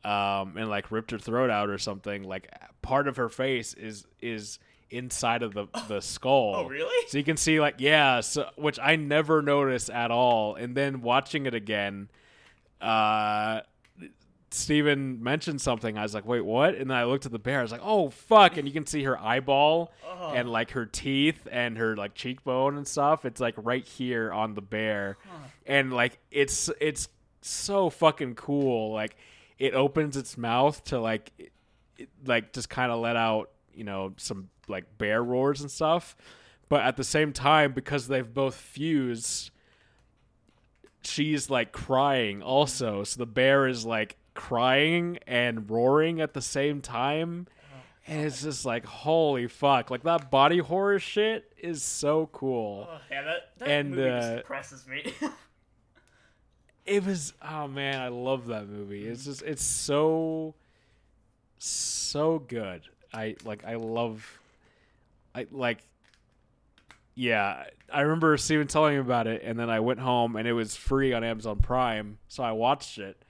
um 0.04 0.56
and 0.56 0.68
like 0.68 0.90
ripped 0.92 1.10
her 1.10 1.18
throat 1.18 1.50
out 1.50 1.70
or 1.70 1.78
something 1.78 2.22
like 2.22 2.46
part 2.82 3.08
of 3.08 3.16
her 3.16 3.28
face 3.28 3.74
is 3.74 4.06
is 4.20 4.58
inside 4.90 5.42
of 5.42 5.54
the 5.54 5.66
the 5.88 6.00
skull. 6.00 6.54
Oh, 6.56 6.68
really? 6.68 7.06
so 7.08 7.18
you 7.18 7.24
can 7.24 7.36
see 7.36 7.58
like 7.60 7.76
yeah 7.78 8.20
so 8.20 8.48
which 8.56 8.78
i 8.78 8.94
never 8.96 9.42
noticed 9.42 9.90
at 9.90 10.10
all. 10.12 10.54
And 10.54 10.74
then 10.76 11.00
watching 11.02 11.46
it 11.46 11.54
again 11.54 12.08
uh 12.80 13.62
Steven 14.50 15.22
mentioned 15.22 15.60
something. 15.60 15.98
I 15.98 16.02
was 16.02 16.14
like, 16.14 16.24
wait, 16.24 16.40
what? 16.44 16.74
And 16.74 16.90
then 16.90 16.96
I 16.96 17.04
looked 17.04 17.26
at 17.26 17.32
the 17.32 17.38
bear. 17.38 17.58
I 17.58 17.62
was 17.62 17.72
like, 17.72 17.82
oh, 17.84 18.08
fuck. 18.10 18.56
And 18.56 18.66
you 18.66 18.72
can 18.72 18.86
see 18.86 19.02
her 19.04 19.18
eyeball 19.20 19.92
Oh. 20.06 20.32
and 20.34 20.50
like 20.50 20.70
her 20.70 20.86
teeth 20.86 21.46
and 21.50 21.76
her 21.76 21.96
like 21.96 22.14
cheekbone 22.14 22.76
and 22.76 22.86
stuff. 22.88 23.24
It's 23.24 23.40
like 23.40 23.54
right 23.58 23.84
here 23.86 24.32
on 24.32 24.54
the 24.54 24.62
bear. 24.62 25.18
And 25.66 25.92
like 25.92 26.18
it's 26.30 26.70
it's 26.80 27.08
so 27.42 27.90
fucking 27.90 28.36
cool. 28.36 28.92
Like 28.92 29.16
it 29.58 29.74
opens 29.74 30.16
its 30.16 30.38
mouth 30.38 30.82
to 30.84 30.98
like 31.00 31.30
it, 31.38 31.52
it- 31.98 32.08
like 32.24 32.52
just 32.54 32.70
kind 32.70 32.90
of 32.90 33.00
let 33.00 33.16
out, 33.16 33.50
you 33.74 33.84
know, 33.84 34.14
some 34.16 34.48
like 34.66 34.96
bear 34.98 35.22
roars 35.22 35.60
and 35.60 35.70
stuff. 35.70 36.16
But 36.70 36.82
at 36.82 36.96
the 36.96 37.04
same 37.04 37.32
time 37.32 37.72
because 37.72 38.08
they've 38.08 38.32
both 38.32 38.54
fused 38.54 39.50
she's 41.02 41.48
like 41.50 41.72
crying 41.72 42.42
also. 42.42 43.04
So 43.04 43.18
the 43.18 43.26
bear 43.26 43.66
is 43.66 43.84
like 43.86 44.16
crying 44.38 45.18
and 45.26 45.68
roaring 45.68 46.20
at 46.20 46.32
the 46.32 46.40
same 46.40 46.80
time. 46.80 47.48
And 48.06 48.24
it's 48.24 48.40
just 48.40 48.64
like 48.64 48.86
holy 48.86 49.48
fuck. 49.48 49.90
Like 49.90 50.04
that 50.04 50.30
body 50.30 50.58
horror 50.58 50.98
shit 50.98 51.52
is 51.58 51.82
so 51.82 52.30
cool. 52.32 52.88
Oh, 52.88 52.98
yeah, 53.10 53.22
that, 53.22 53.58
that 53.58 53.68
And, 53.68 53.90
movie 53.90 54.08
just 54.08 54.28
uh, 54.30 54.36
depresses 54.36 54.86
me. 54.86 55.12
It 56.86 57.04
was 57.04 57.34
oh 57.46 57.68
man, 57.68 58.00
I 58.00 58.08
love 58.08 58.46
that 58.46 58.66
movie. 58.66 59.06
It's 59.06 59.26
just 59.26 59.42
it's 59.42 59.62
so 59.62 60.54
so 61.58 62.38
good. 62.38 62.80
I 63.12 63.36
like 63.44 63.62
I 63.66 63.74
love 63.74 64.40
I 65.34 65.46
like 65.50 65.80
yeah, 67.14 67.64
I 67.92 68.00
remember 68.00 68.34
Steven 68.38 68.68
telling 68.68 68.94
me 68.94 69.00
about 69.00 69.26
it 69.26 69.42
and 69.44 69.58
then 69.58 69.68
I 69.68 69.80
went 69.80 70.00
home 70.00 70.34
and 70.34 70.48
it 70.48 70.54
was 70.54 70.76
free 70.76 71.12
on 71.12 71.24
Amazon 71.24 71.58
Prime, 71.58 72.16
so 72.26 72.42
I 72.42 72.52
watched 72.52 72.96
it. 72.96 73.22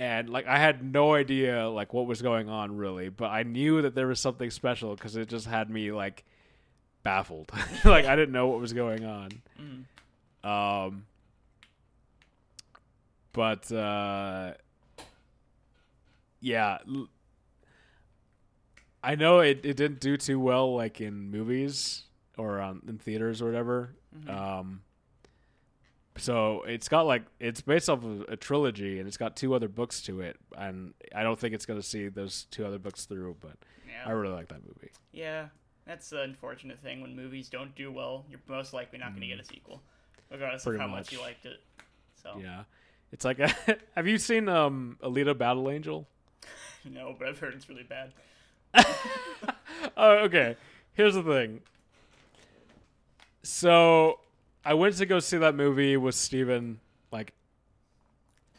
And 0.00 0.30
like 0.30 0.46
I 0.46 0.58
had 0.58 0.82
no 0.82 1.12
idea 1.12 1.68
like 1.68 1.92
what 1.92 2.06
was 2.06 2.22
going 2.22 2.48
on 2.48 2.78
really, 2.78 3.10
but 3.10 3.26
I 3.26 3.42
knew 3.42 3.82
that 3.82 3.94
there 3.94 4.06
was 4.06 4.18
something 4.18 4.50
special 4.50 4.96
cuz 4.96 5.14
it 5.14 5.28
just 5.28 5.46
had 5.46 5.68
me 5.68 5.92
like 5.92 6.24
baffled. 7.02 7.52
like 7.84 8.06
I 8.06 8.16
didn't 8.16 8.32
know 8.32 8.46
what 8.46 8.60
was 8.60 8.72
going 8.72 9.04
on. 9.04 9.30
Mm. 9.60 10.48
Um, 10.48 11.06
but 13.34 13.70
uh, 13.70 14.54
yeah, 16.40 16.78
I 19.04 19.16
know 19.16 19.40
it, 19.40 19.66
it 19.66 19.76
didn't 19.76 20.00
do 20.00 20.16
too 20.16 20.40
well 20.40 20.74
like 20.74 21.02
in 21.02 21.30
movies 21.30 22.04
or 22.38 22.58
um, 22.62 22.80
in 22.88 22.96
theaters 22.96 23.42
or 23.42 23.44
whatever. 23.44 23.90
Um, 24.26 24.80
so 26.20 26.62
it's 26.62 26.88
got 26.88 27.02
like 27.06 27.22
it's 27.40 27.60
based 27.60 27.88
off 27.88 28.04
of 28.04 28.22
a 28.28 28.36
trilogy 28.36 28.98
and 28.98 29.08
it's 29.08 29.16
got 29.16 29.36
two 29.36 29.54
other 29.54 29.68
books 29.68 30.02
to 30.02 30.20
it, 30.20 30.36
and 30.56 30.94
I 31.14 31.22
don't 31.22 31.38
think 31.38 31.54
it's 31.54 31.66
gonna 31.66 31.82
see 31.82 32.08
those 32.08 32.46
two 32.50 32.64
other 32.66 32.78
books 32.78 33.04
through. 33.06 33.36
But 33.40 33.56
Yeah. 33.88 34.02
I 34.06 34.10
really 34.12 34.34
like 34.34 34.48
that 34.48 34.62
movie. 34.66 34.90
Yeah, 35.12 35.46
that's 35.86 36.10
the 36.10 36.22
unfortunate 36.22 36.78
thing. 36.80 37.00
When 37.00 37.16
movies 37.16 37.48
don't 37.48 37.74
do 37.74 37.90
well, 37.90 38.24
you're 38.30 38.40
most 38.48 38.72
likely 38.72 38.98
not 38.98 39.10
going 39.10 39.22
to 39.22 39.26
get 39.26 39.40
a 39.40 39.44
sequel, 39.44 39.82
regardless 40.30 40.62
Pretty 40.64 40.76
of 40.76 40.80
how 40.82 40.86
much. 40.86 41.06
much. 41.06 41.12
you 41.12 41.20
liked 41.20 41.44
it. 41.46 41.60
So 42.22 42.38
Yeah, 42.40 42.64
it's 43.12 43.24
like 43.24 43.38
have 43.96 44.06
you 44.06 44.18
seen 44.18 44.48
um 44.48 44.98
Alita 45.02 45.36
Battle 45.36 45.68
Angel? 45.70 46.06
no, 46.84 47.14
but 47.18 47.28
I've 47.28 47.38
heard 47.38 47.54
it's 47.54 47.68
really 47.68 47.82
bad. 47.82 48.12
oh, 49.96 50.18
okay. 50.18 50.56
Here's 50.94 51.14
the 51.14 51.22
thing. 51.22 51.60
So, 53.42 54.20
I 54.64 54.74
went 54.74 54.96
to 54.96 55.06
go 55.06 55.18
see 55.20 55.38
that 55.38 55.54
movie 55.54 55.96
with 55.96 56.14
Steven 56.14 56.80
like 57.10 57.32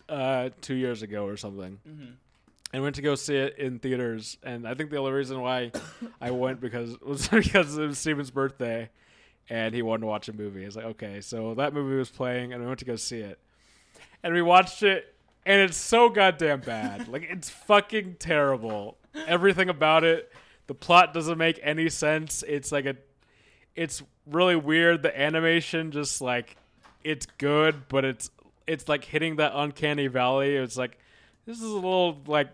uh 0.10 0.50
2 0.62 0.74
years 0.74 1.02
ago 1.04 1.26
or 1.26 1.38
something. 1.38 1.80
Mhm. 1.88 2.14
And 2.74 2.84
went 2.84 2.96
to 2.96 3.02
go 3.02 3.16
see 3.16 3.36
it 3.36 3.58
in 3.58 3.80
theaters 3.80 4.38
and 4.44 4.68
I 4.68 4.74
think 4.74 4.90
the 4.92 4.98
only 4.98 5.12
reason 5.12 5.40
why 5.42 5.72
I 6.20 6.32
went 6.32 6.60
because 6.62 7.00
was 7.02 7.28
because 7.28 7.78
it 7.78 7.86
was 7.86 7.98
Steven's 8.00 8.32
birthday 8.32 8.90
and 9.50 9.74
he 9.76 9.82
wanted 9.82 10.02
to 10.02 10.08
watch 10.08 10.30
a 10.30 10.34
movie. 10.34 10.64
I 10.64 10.66
was 10.68 10.76
like, 10.78 10.86
"Okay." 10.86 11.20
So 11.22 11.54
that 11.56 11.74
movie 11.74 11.96
was 11.98 12.10
playing 12.10 12.54
and 12.54 12.62
we 12.62 12.68
went 12.68 12.80
to 12.80 12.86
go 12.86 12.96
see 12.96 13.20
it. 13.20 13.40
And 14.24 14.34
we 14.34 14.42
watched 14.42 14.84
it 14.84 15.14
and 15.46 15.62
it's 15.62 15.78
so 15.78 16.10
goddamn 16.10 16.62
bad. 16.62 17.08
like 17.12 17.24
it's 17.30 17.50
fucking 17.50 18.16
terrible. 18.20 18.98
Everything 19.28 19.70
about 19.70 20.04
it. 20.04 20.32
The 20.68 20.74
plot 20.74 21.14
doesn't 21.14 21.38
make 21.38 21.60
any 21.62 21.90
sense. 21.90 22.44
It's 22.48 22.72
like 22.72 22.86
a 22.86 22.96
it's 23.76 24.04
really 24.26 24.56
weird. 24.56 25.04
The 25.04 25.20
animation 25.20 25.92
just 25.92 26.22
like 26.22 26.56
it's 27.04 27.26
good, 27.38 27.88
but 27.88 28.06
it's 28.06 28.30
it's 28.68 28.88
like 28.88 29.04
hitting 29.04 29.38
that 29.38 29.52
uncanny 29.56 30.08
valley. 30.08 30.56
It's 30.56 30.78
like 30.78 30.98
this 31.46 31.58
is 31.58 31.64
a 31.64 31.76
little 31.76 32.22
like 32.28 32.50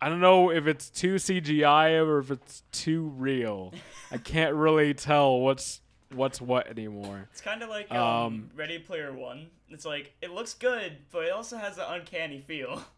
I 0.00 0.08
don't 0.08 0.20
know 0.20 0.50
if 0.50 0.66
it's 0.66 0.90
too 0.90 1.14
CGI 1.14 2.04
or 2.04 2.18
if 2.18 2.30
it's 2.30 2.62
too 2.72 3.12
real. 3.16 3.72
I 4.10 4.18
can't 4.18 4.54
really 4.54 4.92
tell 4.94 5.40
what's 5.40 5.80
what's 6.12 6.40
what 6.40 6.66
anymore. 6.68 7.28
It's 7.32 7.40
kind 7.40 7.62
of 7.62 7.68
like 7.68 7.90
um, 7.90 7.98
Um, 7.98 8.50
Ready 8.56 8.78
Player 8.78 9.12
One. 9.12 9.46
It's 9.70 9.84
like 9.84 10.12
it 10.20 10.30
looks 10.32 10.54
good, 10.54 10.98
but 11.10 11.24
it 11.24 11.32
also 11.32 11.56
has 11.56 11.78
an 11.78 11.84
uncanny 11.88 12.38
feel. 12.40 12.82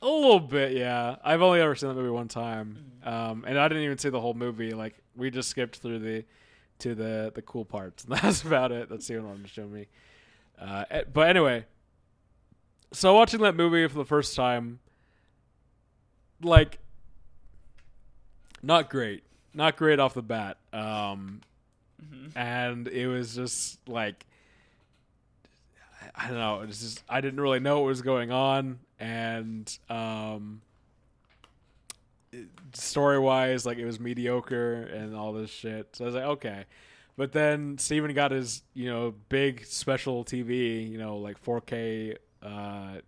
A 0.00 0.06
little 0.06 0.38
bit, 0.38 0.76
yeah. 0.76 1.16
I've 1.24 1.42
only 1.42 1.60
ever 1.60 1.74
seen 1.74 1.88
that 1.88 1.96
movie 1.96 2.08
one 2.10 2.28
time, 2.28 2.92
um, 3.02 3.44
and 3.44 3.58
I 3.58 3.66
didn't 3.66 3.82
even 3.82 3.98
see 3.98 4.10
the 4.10 4.20
whole 4.20 4.32
movie. 4.32 4.72
Like 4.72 4.94
we 5.16 5.28
just 5.28 5.48
skipped 5.50 5.78
through 5.78 5.98
the 5.98 6.24
to 6.80 6.94
the 6.94 7.32
the 7.34 7.42
cool 7.42 7.64
parts, 7.64 8.04
and 8.04 8.12
that's 8.18 8.42
about 8.42 8.72
it. 8.72 8.88
That's 8.88 9.04
Steven 9.04 9.26
wanted 9.26 9.44
to 9.44 9.50
show 9.50 9.66
me. 9.66 9.86
Uh, 10.60 10.84
eh, 10.90 11.02
but 11.12 11.28
anyway, 11.28 11.64
so 12.92 13.14
watching 13.14 13.40
that 13.42 13.54
movie 13.54 13.86
for 13.88 13.98
the 13.98 14.04
first 14.04 14.34
time, 14.34 14.80
like, 16.42 16.78
not 18.62 18.90
great, 18.90 19.22
not 19.54 19.76
great 19.76 20.00
off 20.00 20.14
the 20.14 20.22
bat. 20.22 20.58
Um, 20.72 21.42
and 22.34 22.88
it 22.88 23.06
was 23.06 23.34
just 23.34 23.78
like 23.88 24.26
I 26.14 26.28
don't 26.28 26.38
know. 26.38 26.60
It's 26.62 26.80
just 26.80 27.02
I 27.08 27.20
didn't 27.20 27.40
really 27.40 27.60
know 27.60 27.80
what 27.80 27.86
was 27.86 28.02
going 28.02 28.30
on, 28.30 28.80
and 28.98 29.78
um, 29.88 30.62
story 32.74 33.18
wise, 33.18 33.64
like 33.66 33.78
it 33.78 33.84
was 33.84 34.00
mediocre 34.00 34.74
and 34.74 35.14
all 35.14 35.32
this 35.32 35.50
shit. 35.50 35.94
So 35.96 36.04
I 36.04 36.06
was 36.06 36.14
like, 36.14 36.24
okay. 36.24 36.64
But 37.16 37.32
then 37.32 37.78
Steven 37.78 38.14
got 38.14 38.30
his, 38.30 38.62
you 38.74 38.88
know, 38.88 39.14
big 39.28 39.66
special 39.66 40.24
TV, 40.24 40.88
you 40.88 40.98
know, 40.98 41.16
like 41.16 41.42
4K, 41.42 42.16
uh, 42.42 42.98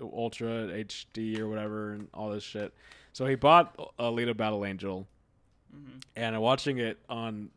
Ultra 0.00 0.68
HD 0.68 1.38
or 1.38 1.48
whatever, 1.48 1.92
and 1.92 2.08
all 2.12 2.30
this 2.30 2.42
shit. 2.42 2.74
So 3.12 3.26
he 3.26 3.36
bought 3.36 3.76
Alita 3.98 4.36
Battle 4.36 4.64
Angel, 4.64 5.06
and 6.16 6.40
watching 6.40 6.78
it 6.78 6.98
on 7.08 7.50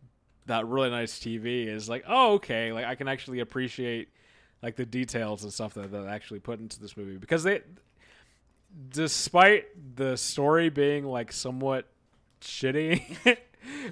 that 0.46 0.68
really 0.68 0.90
nice 0.90 1.18
TV 1.18 1.68
is 1.68 1.90
like, 1.90 2.04
oh, 2.08 2.34
okay, 2.34 2.72
like 2.72 2.86
I 2.86 2.96
can 2.96 3.08
actually 3.08 3.40
appreciate 3.40 4.10
like 4.62 4.76
the 4.76 4.86
details 4.86 5.44
and 5.44 5.52
stuff 5.52 5.74
that 5.74 5.92
they 5.92 5.98
actually 6.08 6.40
put 6.40 6.60
into 6.60 6.80
this 6.80 6.96
movie 6.96 7.18
because 7.18 7.44
they, 7.44 7.62
despite 8.90 9.66
the 9.96 10.18
story 10.18 10.70
being 10.70 11.06
like 11.06 11.32
somewhat 11.32 11.88
shitty, 12.42 13.02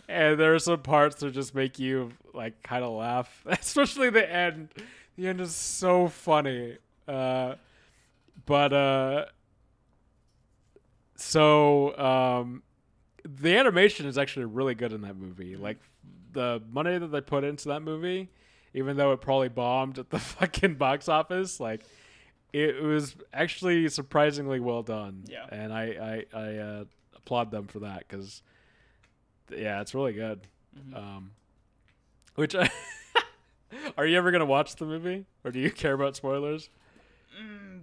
and 0.08 0.40
there 0.40 0.54
are 0.54 0.60
some 0.60 0.82
parts 0.82 1.18
that 1.18 1.32
just 1.32 1.56
make 1.56 1.80
you 1.80 2.12
like 2.34 2.62
kind 2.64 2.84
of 2.84 2.92
laugh, 2.92 3.44
especially 3.46 4.10
the 4.10 4.30
end. 4.32 4.70
The 5.18 5.28
end 5.28 5.42
is 5.42 5.56
so 5.56 6.08
funny, 6.08 6.78
uh, 7.08 7.56
but 8.46 8.74
uh, 8.74 9.26
so 11.16 11.98
um, 11.98 12.64
the 13.24 13.56
animation 13.58 14.08
is 14.08 14.18
actually 14.18 14.46
really 14.46 14.76
good 14.76 14.92
in 14.92 15.02
that 15.02 15.16
movie. 15.16 15.56
Like 15.56 15.78
the 16.32 16.62
money 16.72 16.98
that 16.98 17.08
they 17.08 17.22
put 17.22 17.44
into 17.44 17.70
that 17.70 17.82
movie, 17.82 18.30
even 18.74 18.98
though 18.98 19.12
it 19.12 19.22
probably 19.22 19.50
bombed 19.50 20.00
at 20.00 20.10
the 20.10 20.20
fucking 20.20 20.76
box 20.76 21.08
office, 21.08 21.60
like 21.60 21.84
it 22.54 22.82
was 22.82 23.16
actually 23.34 23.90
surprisingly 23.90 24.60
well 24.60 24.84
done. 24.84 25.24
Yeah. 25.28 25.46
and 25.50 25.74
I 25.74 26.26
I, 26.34 26.40
I 26.40 26.56
uh, 26.58 26.84
applaud 27.16 27.52
them 27.52 27.68
for 27.68 27.80
that 27.80 28.06
because 28.08 28.42
yeah, 29.52 29.82
it's 29.82 29.94
really 29.94 30.14
good. 30.14 30.42
Um, 30.96 31.32
which 32.36 32.56
are 33.98 34.06
you 34.06 34.18
ever 34.18 34.32
gonna 34.32 34.46
watch 34.46 34.76
the 34.76 34.86
movie, 34.86 35.26
or 35.44 35.52
do 35.52 35.60
you 35.60 35.72
care 35.72 35.94
about 35.94 36.16
spoilers? 36.16 36.70
Mm, 37.40 37.82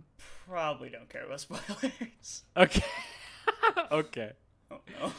probably 0.49 0.89
don't 0.91 1.09
care 1.09 1.25
about 1.25 1.41
spoilers. 1.41 2.45
Okay. 2.57 2.85
okay. 3.93 4.33
Oh, 4.71 4.81
no. 5.01 5.13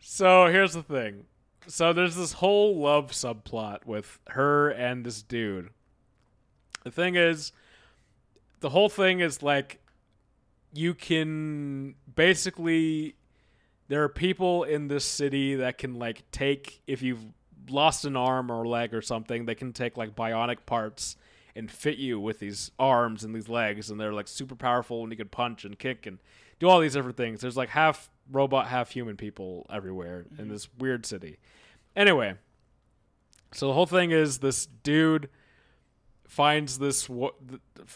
So 0.00 0.46
here's 0.46 0.72
the 0.72 0.82
thing. 0.82 1.24
So 1.66 1.92
there's 1.92 2.16
this 2.16 2.32
whole 2.32 2.78
love 2.78 3.10
subplot 3.12 3.84
with 3.84 4.18
her 4.30 4.70
and 4.70 5.04
this 5.04 5.22
dude. 5.22 5.68
The 6.84 6.90
thing 6.90 7.16
is, 7.16 7.52
the 8.60 8.70
whole 8.70 8.88
thing 8.88 9.20
is 9.20 9.42
like 9.42 9.80
you 10.72 10.94
can 10.94 11.94
basically 12.14 13.14
there 13.88 14.02
are 14.02 14.08
people 14.08 14.64
in 14.64 14.88
this 14.88 15.04
city 15.04 15.56
that 15.56 15.78
can 15.78 15.98
like 15.98 16.22
take 16.30 16.82
if 16.86 17.02
you've 17.02 17.24
lost 17.70 18.04
an 18.04 18.16
arm 18.16 18.50
or 18.50 18.66
leg 18.66 18.94
or 18.94 19.02
something, 19.02 19.44
they 19.44 19.54
can 19.54 19.72
take 19.72 19.96
like 19.96 20.14
bionic 20.14 20.58
parts 20.66 21.16
and 21.54 21.70
fit 21.70 21.98
you 21.98 22.20
with 22.20 22.38
these 22.38 22.70
arms 22.78 23.24
and 23.24 23.34
these 23.34 23.48
legs 23.48 23.90
and 23.90 23.98
they're 23.98 24.12
like 24.12 24.28
super 24.28 24.54
powerful 24.54 25.02
and 25.02 25.10
you 25.10 25.16
can 25.16 25.28
punch 25.28 25.64
and 25.64 25.78
kick 25.78 26.06
and 26.06 26.18
do 26.60 26.68
all 26.68 26.80
these 26.80 26.92
different 26.92 27.16
things. 27.16 27.40
There's 27.40 27.56
like 27.56 27.70
half 27.70 28.10
robot, 28.30 28.68
half 28.68 28.90
human 28.90 29.16
people 29.16 29.66
everywhere 29.70 30.26
in 30.30 30.44
mm-hmm. 30.44 30.52
this 30.52 30.68
weird 30.78 31.06
city. 31.06 31.38
Anyway, 31.96 32.34
so 33.52 33.66
the 33.66 33.72
whole 33.72 33.86
thing 33.86 34.10
is 34.10 34.38
this 34.38 34.66
dude 34.66 35.28
finds 36.28 36.78
this 36.78 37.08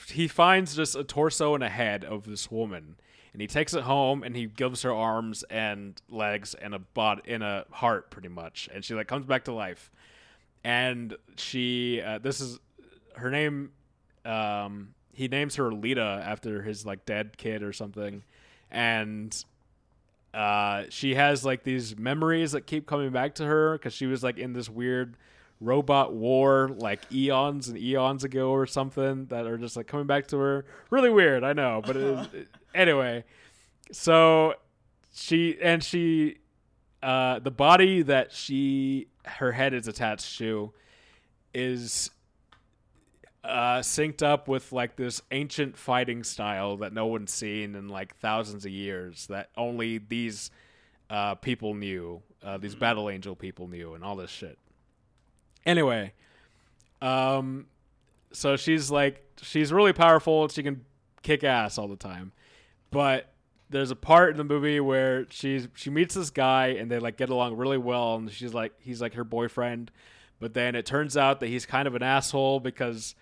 he 0.09 0.27
finds 0.27 0.75
just 0.75 0.97
a 0.97 1.05
torso 1.05 1.55
and 1.55 1.63
a 1.63 1.69
head 1.69 2.05
of 2.05 2.25
this 2.25 2.51
woman 2.51 2.97
and 3.33 3.41
he 3.41 3.47
takes 3.47 3.73
it 3.73 3.83
home 3.85 4.23
and 4.23 4.37
he 4.37 4.47
gives 4.47 4.83
her 4.83 4.93
arms 4.93 5.43
and 5.45 6.01
legs 6.11 6.55
and 6.55 6.75
a 6.75 6.79
bot 6.79 7.27
in 7.27 7.43
a 7.43 7.65
heart 7.71 8.11
pretty 8.11 8.29
much 8.29 8.69
and 8.75 8.85
she 8.85 8.95
like 8.95 9.07
comes 9.07 9.27
back 9.27 9.45
to 9.45 9.53
life. 9.53 9.91
And 10.65 11.17
she 11.37 12.01
uh, 12.01 12.19
this 12.19 12.41
is 12.41 12.59
her 13.17 13.31
name 13.31 13.73
um 14.25 14.95
he 15.13 15.29
names 15.29 15.57
her 15.57 15.73
Lita 15.73 16.23
after 16.25 16.63
his 16.63 16.87
like 16.87 17.05
dead 17.05 17.37
kid 17.37 17.63
or 17.63 17.73
something. 17.73 18.23
And 18.71 19.45
uh 20.35 20.85
she 20.89 21.15
has 21.15 21.45
like 21.45 21.65
these 21.65 21.99
memories 21.99 22.53
that 22.53 22.67
keep 22.67 22.87
coming 22.87 23.11
back 23.11 23.35
to 23.37 23.45
her 23.45 23.79
cuz 23.79 23.93
she 23.93 24.07
was 24.07 24.23
like 24.23 24.39
in 24.39 24.53
this 24.53 24.69
weird 24.69 25.17
robot 25.63 26.13
war 26.13 26.71
like 26.77 27.01
eons 27.13 27.69
and 27.69 27.79
eons 27.79 28.25
ago 28.25 28.51
or 28.51 28.67
something 28.67 29.27
that 29.27 29.47
are 29.47 29.59
just 29.59 29.77
like 29.77 29.87
coming 29.87 30.07
back 30.07 30.27
to 30.29 30.39
her. 30.39 30.65
Really 30.91 31.11
weird 31.11 31.45
i 31.45 31.53
know 31.53 31.83
but 31.85 31.97
it 31.97 32.03
is, 32.03 32.47
anyway. 32.75 33.25
So 33.93 34.55
she 35.15 35.59
and 35.61 35.83
she 35.83 36.39
uh 37.03 37.39
the 37.39 37.51
body 37.51 38.03
that 38.03 38.33
she 38.33 39.09
her 39.25 39.53
head 39.53 39.75
is 39.75 39.89
attached 39.89 40.39
to 40.39 40.73
is 41.55 42.11
uh 43.45 43.79
synced 43.79 44.23
up 44.23 44.49
with 44.49 44.73
like 44.73 44.97
this 44.97 45.21
ancient 45.31 45.77
fighting 45.77 46.23
style 46.23 46.77
that 46.79 46.93
no 46.93 47.07
one's 47.07 47.33
seen 47.33 47.75
in 47.75 47.89
like 47.89 48.17
thousands 48.17 48.65
of 48.65 48.71
years 48.71 49.27
that 49.27 49.51
only 49.57 49.99
these 49.99 50.51
uh 51.11 51.35
people 51.35 51.75
knew 51.75 52.23
uh 52.45 52.57
these 52.57 52.75
battle 52.75 53.11
angel 53.11 53.35
people 53.35 53.69
knew 53.69 53.95
and 53.95 54.05
all 54.05 54.17
this 54.17 54.31
shit 54.31 54.59
anyway 55.67 56.13
um 57.01 57.67
so 58.33 58.57
she's 58.57 58.91
like 58.91 59.25
she's 59.41 59.73
really 59.73 59.93
powerful. 59.93 60.49
She 60.49 60.63
can 60.63 60.85
kick 61.23 61.45
ass 61.45 61.79
all 61.79 61.89
the 61.89 61.97
time. 61.97 62.33
But 62.91 63.33
there's 63.71 63.91
a 63.91 63.97
part 63.97 64.31
in 64.31 64.37
the 64.37 64.45
movie 64.45 64.81
where 64.81 65.27
she's 65.31 65.69
she 65.75 65.91
meets 65.91 66.15
this 66.15 66.31
guy 66.31 66.69
and 66.69 66.91
they 66.91 66.99
like 66.99 67.17
get 67.17 67.31
along 67.31 67.57
really 67.57 67.79
well. 67.79 68.17
And 68.17 68.31
she's 68.31 68.55
like 68.55 68.73
he's 68.81 69.01
like 69.01 69.15
her 69.15 69.25
boyfriend. 69.25 69.91
But 70.41 70.55
then 70.55 70.75
it 70.75 70.87
turns 70.87 71.17
out 71.17 71.41
that 71.41 71.49
he's 71.49 71.67
kind 71.67 71.87
of 71.87 71.95
an 71.95 72.03
asshole 72.03 72.61
because 72.61 73.15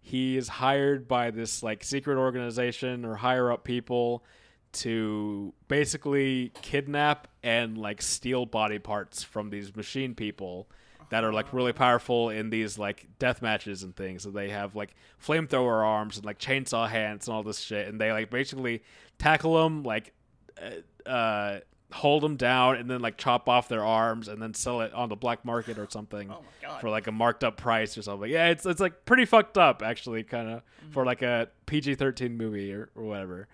he 0.00 0.36
is 0.36 0.48
hired 0.48 1.08
by 1.08 1.30
this 1.30 1.62
like 1.62 1.82
secret 1.82 2.18
organization 2.18 3.04
or 3.04 3.16
higher 3.16 3.50
up 3.50 3.64
people 3.64 4.24
to 4.70 5.52
basically 5.66 6.52
kidnap 6.62 7.26
and 7.42 7.78
like 7.78 8.00
steal 8.00 8.46
body 8.46 8.78
parts 8.78 9.22
from 9.22 9.50
these 9.50 9.74
machine 9.74 10.14
people 10.14 10.68
that 11.10 11.24
are 11.24 11.32
like 11.32 11.52
really 11.52 11.72
powerful 11.72 12.30
in 12.30 12.50
these 12.50 12.78
like 12.78 13.06
death 13.18 13.40
matches 13.42 13.82
and 13.82 13.94
things. 13.96 14.22
So 14.22 14.30
they 14.30 14.50
have 14.50 14.74
like 14.74 14.94
flamethrower 15.24 15.84
arms 15.84 16.16
and 16.16 16.26
like 16.26 16.38
chainsaw 16.38 16.88
hands 16.88 17.26
and 17.28 17.34
all 17.34 17.42
this 17.42 17.60
shit, 17.60 17.88
and 17.88 18.00
they 18.00 18.12
like 18.12 18.30
basically 18.30 18.82
tackle 19.18 19.62
them, 19.62 19.82
like 19.82 20.12
uh, 20.60 21.08
uh, 21.08 21.60
hold 21.92 22.22
them 22.22 22.36
down, 22.36 22.76
and 22.76 22.90
then 22.90 23.00
like 23.00 23.16
chop 23.16 23.48
off 23.48 23.68
their 23.68 23.84
arms 23.84 24.28
and 24.28 24.42
then 24.42 24.52
sell 24.54 24.82
it 24.82 24.92
on 24.92 25.08
the 25.08 25.16
black 25.16 25.44
market 25.44 25.78
or 25.78 25.86
something 25.90 26.30
Oh 26.30 26.42
for 26.80 26.90
like 26.90 27.06
a 27.06 27.12
marked 27.12 27.42
up 27.44 27.56
price 27.56 27.96
or 27.96 28.02
something. 28.02 28.30
Yeah, 28.30 28.48
it's 28.48 28.66
it's 28.66 28.80
like 28.80 29.04
pretty 29.06 29.24
fucked 29.24 29.56
up 29.56 29.82
actually, 29.82 30.22
kind 30.22 30.48
of 30.50 30.62
for 30.90 31.04
like 31.04 31.22
a 31.22 31.48
PG 31.66 31.94
thirteen 31.94 32.36
movie 32.36 32.72
or, 32.72 32.90
or 32.94 33.04
whatever. 33.04 33.48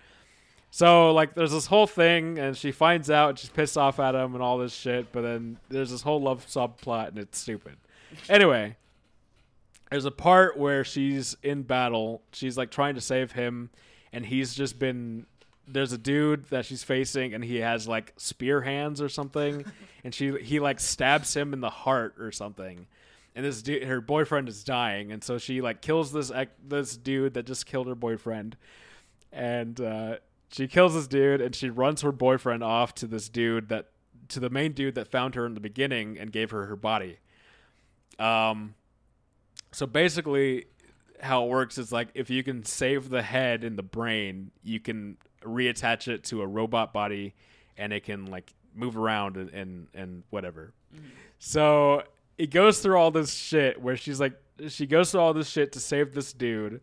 So 0.75 1.12
like, 1.12 1.37
there's 1.37 1.53
this 1.53 1.66
whole 1.66 1.87
thing, 1.87 2.37
and 2.37 2.57
she 2.57 2.72
finds 2.72 3.09
out, 3.09 3.29
and 3.29 3.39
she's 3.39 3.49
pissed 3.49 3.79
off 3.79 4.01
at 4.01 4.16
him 4.16 4.35
and 4.35 4.43
all 4.43 4.59
this 4.59 4.75
shit. 4.75 5.12
But 5.12 5.20
then 5.20 5.57
there's 5.68 5.93
this 5.93 6.03
whole 6.03 6.20
love 6.20 6.45
subplot, 6.47 7.11
and 7.11 7.18
it's 7.20 7.39
stupid. 7.39 7.77
Anyway, 8.29 8.75
there's 9.89 10.05
a 10.05 10.11
part 10.11 10.59
where 10.59 10.83
she's 10.83 11.37
in 11.45 11.62
battle. 11.62 12.22
She's 12.33 12.59
like 12.59 12.72
trying 12.72 12.97
to 12.97 13.01
save 13.01 13.31
him, 13.31 13.70
and 14.12 14.27
he's 14.27 14.53
just 14.53 14.81
been. 14.81 15.27
There's 15.68 15.93
a 15.93 15.99
dude 15.99 16.47
that 16.47 16.64
she's 16.64 16.83
facing, 16.83 17.35
and 17.35 17.45
he 17.45 17.59
has 17.59 17.87
like 17.87 18.12
spear 18.16 18.61
hands 18.62 19.01
or 19.01 19.09
something, 19.09 19.64
and 20.03 20.12
she 20.12 20.37
he 20.43 20.59
like 20.59 20.81
stabs 20.81 21.37
him 21.37 21.53
in 21.53 21.61
the 21.61 21.70
heart 21.70 22.16
or 22.18 22.33
something 22.33 22.89
and 23.37 23.45
this 23.45 23.62
dude, 23.62 23.85
her 23.85 24.01
boyfriend 24.01 24.49
is 24.49 24.64
dying, 24.64 25.12
and 25.12 25.22
so 25.22 25.39
she 25.39 25.61
like 25.61 25.81
kills 25.83 26.12
this 26.12 26.33
this 26.66 26.97
dude 26.97 27.35
that 27.35 27.47
just 27.47 27.64
killed 27.66 27.87
her 27.87 27.95
boyfriend, 27.95 28.57
and 29.33 29.81
uh, 29.81 30.16
she 30.51 30.68
kills 30.68 30.95
this 30.95 31.07
dude, 31.07 31.40
and 31.40 31.55
she 31.55 31.70
runs 31.70 32.03
her 32.03 32.12
boyfriend 32.12 32.62
off 32.62 32.95
to 32.97 33.07
this 33.07 33.28
dude 33.28 33.68
that 33.68 33.90
to 34.28 34.40
the 34.40 34.51
main 34.51 34.72
dude 34.72 34.95
that 34.95 35.11
found 35.11 35.34
her 35.34 35.45
in 35.47 35.55
the 35.55 35.61
beginning 35.61 36.18
and 36.18 36.32
gave 36.32 36.51
her 36.51 36.66
her 36.66 36.76
body. 36.76 37.18
Um, 38.18 38.74
so 39.72 39.86
basically, 39.86 40.66
how 41.20 41.45
it 41.45 41.49
works 41.49 41.78
is 41.78 41.90
like 41.90 42.09
if 42.14 42.30
you 42.30 42.42
can 42.42 42.64
save 42.64 43.09
the 43.09 43.22
head 43.22 43.64
and 43.64 43.76
the 43.76 43.82
brain, 43.82 44.51
you 44.62 44.80
can 44.80 45.16
reattach 45.42 46.09
it 46.09 46.24
to 46.24 46.42
a 46.42 46.47
robot 46.47 46.92
body, 46.92 47.34
and 47.76 47.92
it 47.92 48.05
can 48.05 48.26
like 48.26 48.53
move 48.74 48.97
around 48.97 49.36
and 49.36 49.51
and, 49.51 49.86
and 49.95 50.22
whatever. 50.30 50.72
So 51.38 52.05
it 52.38 52.51
goes 52.51 52.80
through 52.80 52.97
all 52.97 53.11
this 53.11 53.34
shit 53.34 53.80
where 53.80 53.97
she's 53.97 54.20
like, 54.20 54.40
she 54.68 54.86
goes 54.86 55.11
through 55.11 55.20
all 55.20 55.34
this 55.34 55.49
shit 55.49 55.72
to 55.72 55.80
save 55.80 56.14
this 56.14 56.32
dude, 56.32 56.80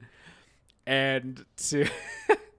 and 0.85 1.43
to 1.69 1.87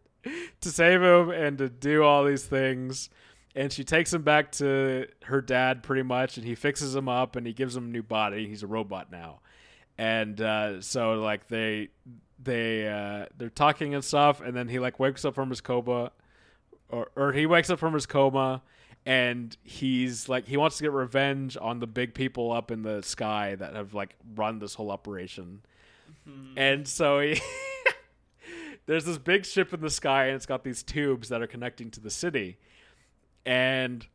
to 0.61 0.71
save 0.71 1.03
him 1.03 1.31
and 1.31 1.59
to 1.59 1.69
do 1.69 2.03
all 2.03 2.25
these 2.25 2.45
things. 2.45 3.11
And 3.55 3.73
she 3.73 3.85
takes 3.85 4.13
him 4.13 4.23
back 4.23 4.53
to 4.53 5.07
her 5.25 5.43
dad 5.43 5.83
pretty 5.83 6.03
much, 6.03 6.39
and 6.39 6.47
he 6.47 6.55
fixes 6.55 6.97
him 6.97 7.09
up 7.09 7.37
and 7.37 7.47
he 7.47 7.53
gives 7.53 7.77
him 7.77 7.85
a 7.85 7.89
new 7.89 8.03
body. 8.03 8.49
He's 8.49 8.63
a 8.63 8.67
robot 8.67 9.13
now, 9.13 9.41
and 9.99 10.41
uh, 10.41 10.81
so 10.81 11.21
like 11.21 11.49
they 11.49 11.89
they 12.43 12.89
uh, 12.89 13.27
they're 13.37 13.51
talking 13.51 13.95
and 13.95 14.03
stuff, 14.03 14.41
and 14.41 14.57
then 14.57 14.69
he 14.69 14.79
like 14.79 14.99
wakes 14.99 15.27
up 15.27 15.35
from 15.35 15.51
his 15.51 15.61
coma, 15.61 16.13
or 16.89 17.11
or 17.15 17.33
he 17.33 17.45
wakes 17.45 17.69
up 17.69 17.79
from 17.79 17.93
his 17.93 18.07
coma, 18.07 18.63
and 19.05 19.55
he's 19.63 20.31
like 20.31 20.47
he 20.47 20.57
wants 20.57 20.79
to 20.79 20.85
get 20.85 20.93
revenge 20.93 21.59
on 21.61 21.79
the 21.79 21.87
big 21.87 22.15
people 22.15 22.53
up 22.53 22.71
in 22.71 22.81
the 22.81 23.03
sky 23.03 23.55
that 23.57 23.75
have 23.75 23.93
like 23.93 24.15
run 24.35 24.61
this 24.61 24.73
whole 24.75 24.91
operation, 24.91 25.61
and 26.57 26.89
so 26.89 27.21
he. 27.21 27.39
There's 28.87 29.05
this 29.05 29.19
big 29.19 29.47
ship 29.47 29.73
in 29.73 29.81
the 29.81 29.91
sky, 29.91 30.27
and 30.27 30.37
it's 30.37 30.47
got 30.47 30.65
these 30.65 30.83
tubes 30.83 31.29
that 31.29 31.41
are 31.41 31.47
connecting 31.47 31.91
to 31.93 32.01
the 32.01 32.11
city, 32.11 32.59
and 33.47 34.07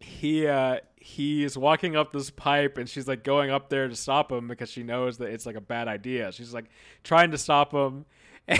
he 0.00 0.46
uh 0.46 0.78
is 1.16 1.56
walking 1.56 1.96
up 1.96 2.12
this 2.12 2.30
pipe 2.30 2.78
and 2.78 2.88
she's 2.88 3.06
like 3.06 3.24
going 3.24 3.50
up 3.50 3.68
there 3.68 3.88
to 3.88 3.96
stop 3.96 4.30
him 4.32 4.48
because 4.48 4.70
she 4.70 4.82
knows 4.82 5.18
that 5.18 5.28
it's 5.30 5.46
like 5.46 5.56
a 5.56 5.60
bad 5.60 5.88
idea. 5.88 6.32
She's 6.32 6.54
like 6.54 6.66
trying 7.04 7.30
to 7.30 7.38
stop 7.38 7.72
him. 7.72 8.04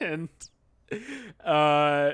And 0.00 0.28
uh 1.44 2.12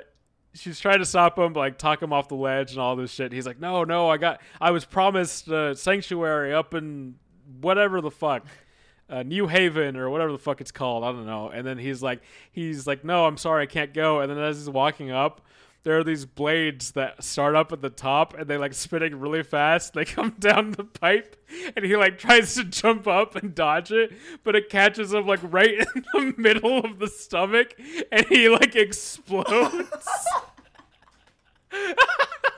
she's 0.52 0.80
trying 0.80 0.98
to 0.98 1.04
stop 1.04 1.38
him 1.38 1.52
like 1.52 1.78
talk 1.78 2.02
him 2.02 2.12
off 2.12 2.28
the 2.28 2.34
ledge 2.34 2.72
and 2.72 2.80
all 2.80 2.96
this 2.96 3.10
shit. 3.10 3.32
He's 3.32 3.46
like 3.46 3.60
no 3.60 3.84
no 3.84 4.08
i 4.08 4.16
got 4.16 4.40
i 4.60 4.70
was 4.70 4.84
promised 4.84 5.48
uh, 5.48 5.74
sanctuary 5.74 6.52
up 6.52 6.74
in 6.74 7.14
whatever 7.60 8.00
the 8.00 8.10
fuck 8.10 8.46
uh, 9.08 9.22
New 9.22 9.46
Haven 9.46 9.96
or 9.96 10.10
whatever 10.10 10.32
the 10.32 10.38
fuck 10.38 10.60
it's 10.60 10.70
called. 10.70 11.04
I 11.04 11.12
don't 11.12 11.26
know. 11.26 11.48
And 11.48 11.66
then 11.66 11.78
he's 11.78 12.02
like, 12.02 12.22
he's 12.52 12.86
like, 12.86 13.04
no, 13.04 13.26
I'm 13.26 13.36
sorry, 13.36 13.64
I 13.64 13.66
can't 13.66 13.92
go. 13.92 14.20
And 14.20 14.30
then 14.30 14.38
as 14.38 14.58
he's 14.58 14.70
walking 14.70 15.10
up, 15.10 15.42
there 15.84 15.98
are 15.98 16.04
these 16.04 16.24
blades 16.24 16.92
that 16.92 17.22
start 17.22 17.54
up 17.54 17.70
at 17.70 17.82
the 17.82 17.90
top 17.90 18.32
and 18.34 18.48
they 18.48 18.56
like 18.56 18.72
spinning 18.72 19.20
really 19.20 19.42
fast. 19.42 19.92
They 19.92 20.04
come 20.06 20.34
down 20.38 20.72
the 20.72 20.84
pipe 20.84 21.36
and 21.76 21.84
he 21.84 21.94
like 21.96 22.18
tries 22.18 22.54
to 22.54 22.64
jump 22.64 23.06
up 23.06 23.36
and 23.36 23.54
dodge 23.54 23.92
it, 23.92 24.12
but 24.42 24.56
it 24.56 24.70
catches 24.70 25.12
him 25.12 25.26
like 25.26 25.40
right 25.42 25.74
in 25.94 26.04
the 26.14 26.34
middle 26.38 26.78
of 26.78 26.98
the 26.98 27.08
stomach 27.08 27.74
and 28.10 28.26
he 28.26 28.48
like 28.48 28.74
explodes. 28.74 29.88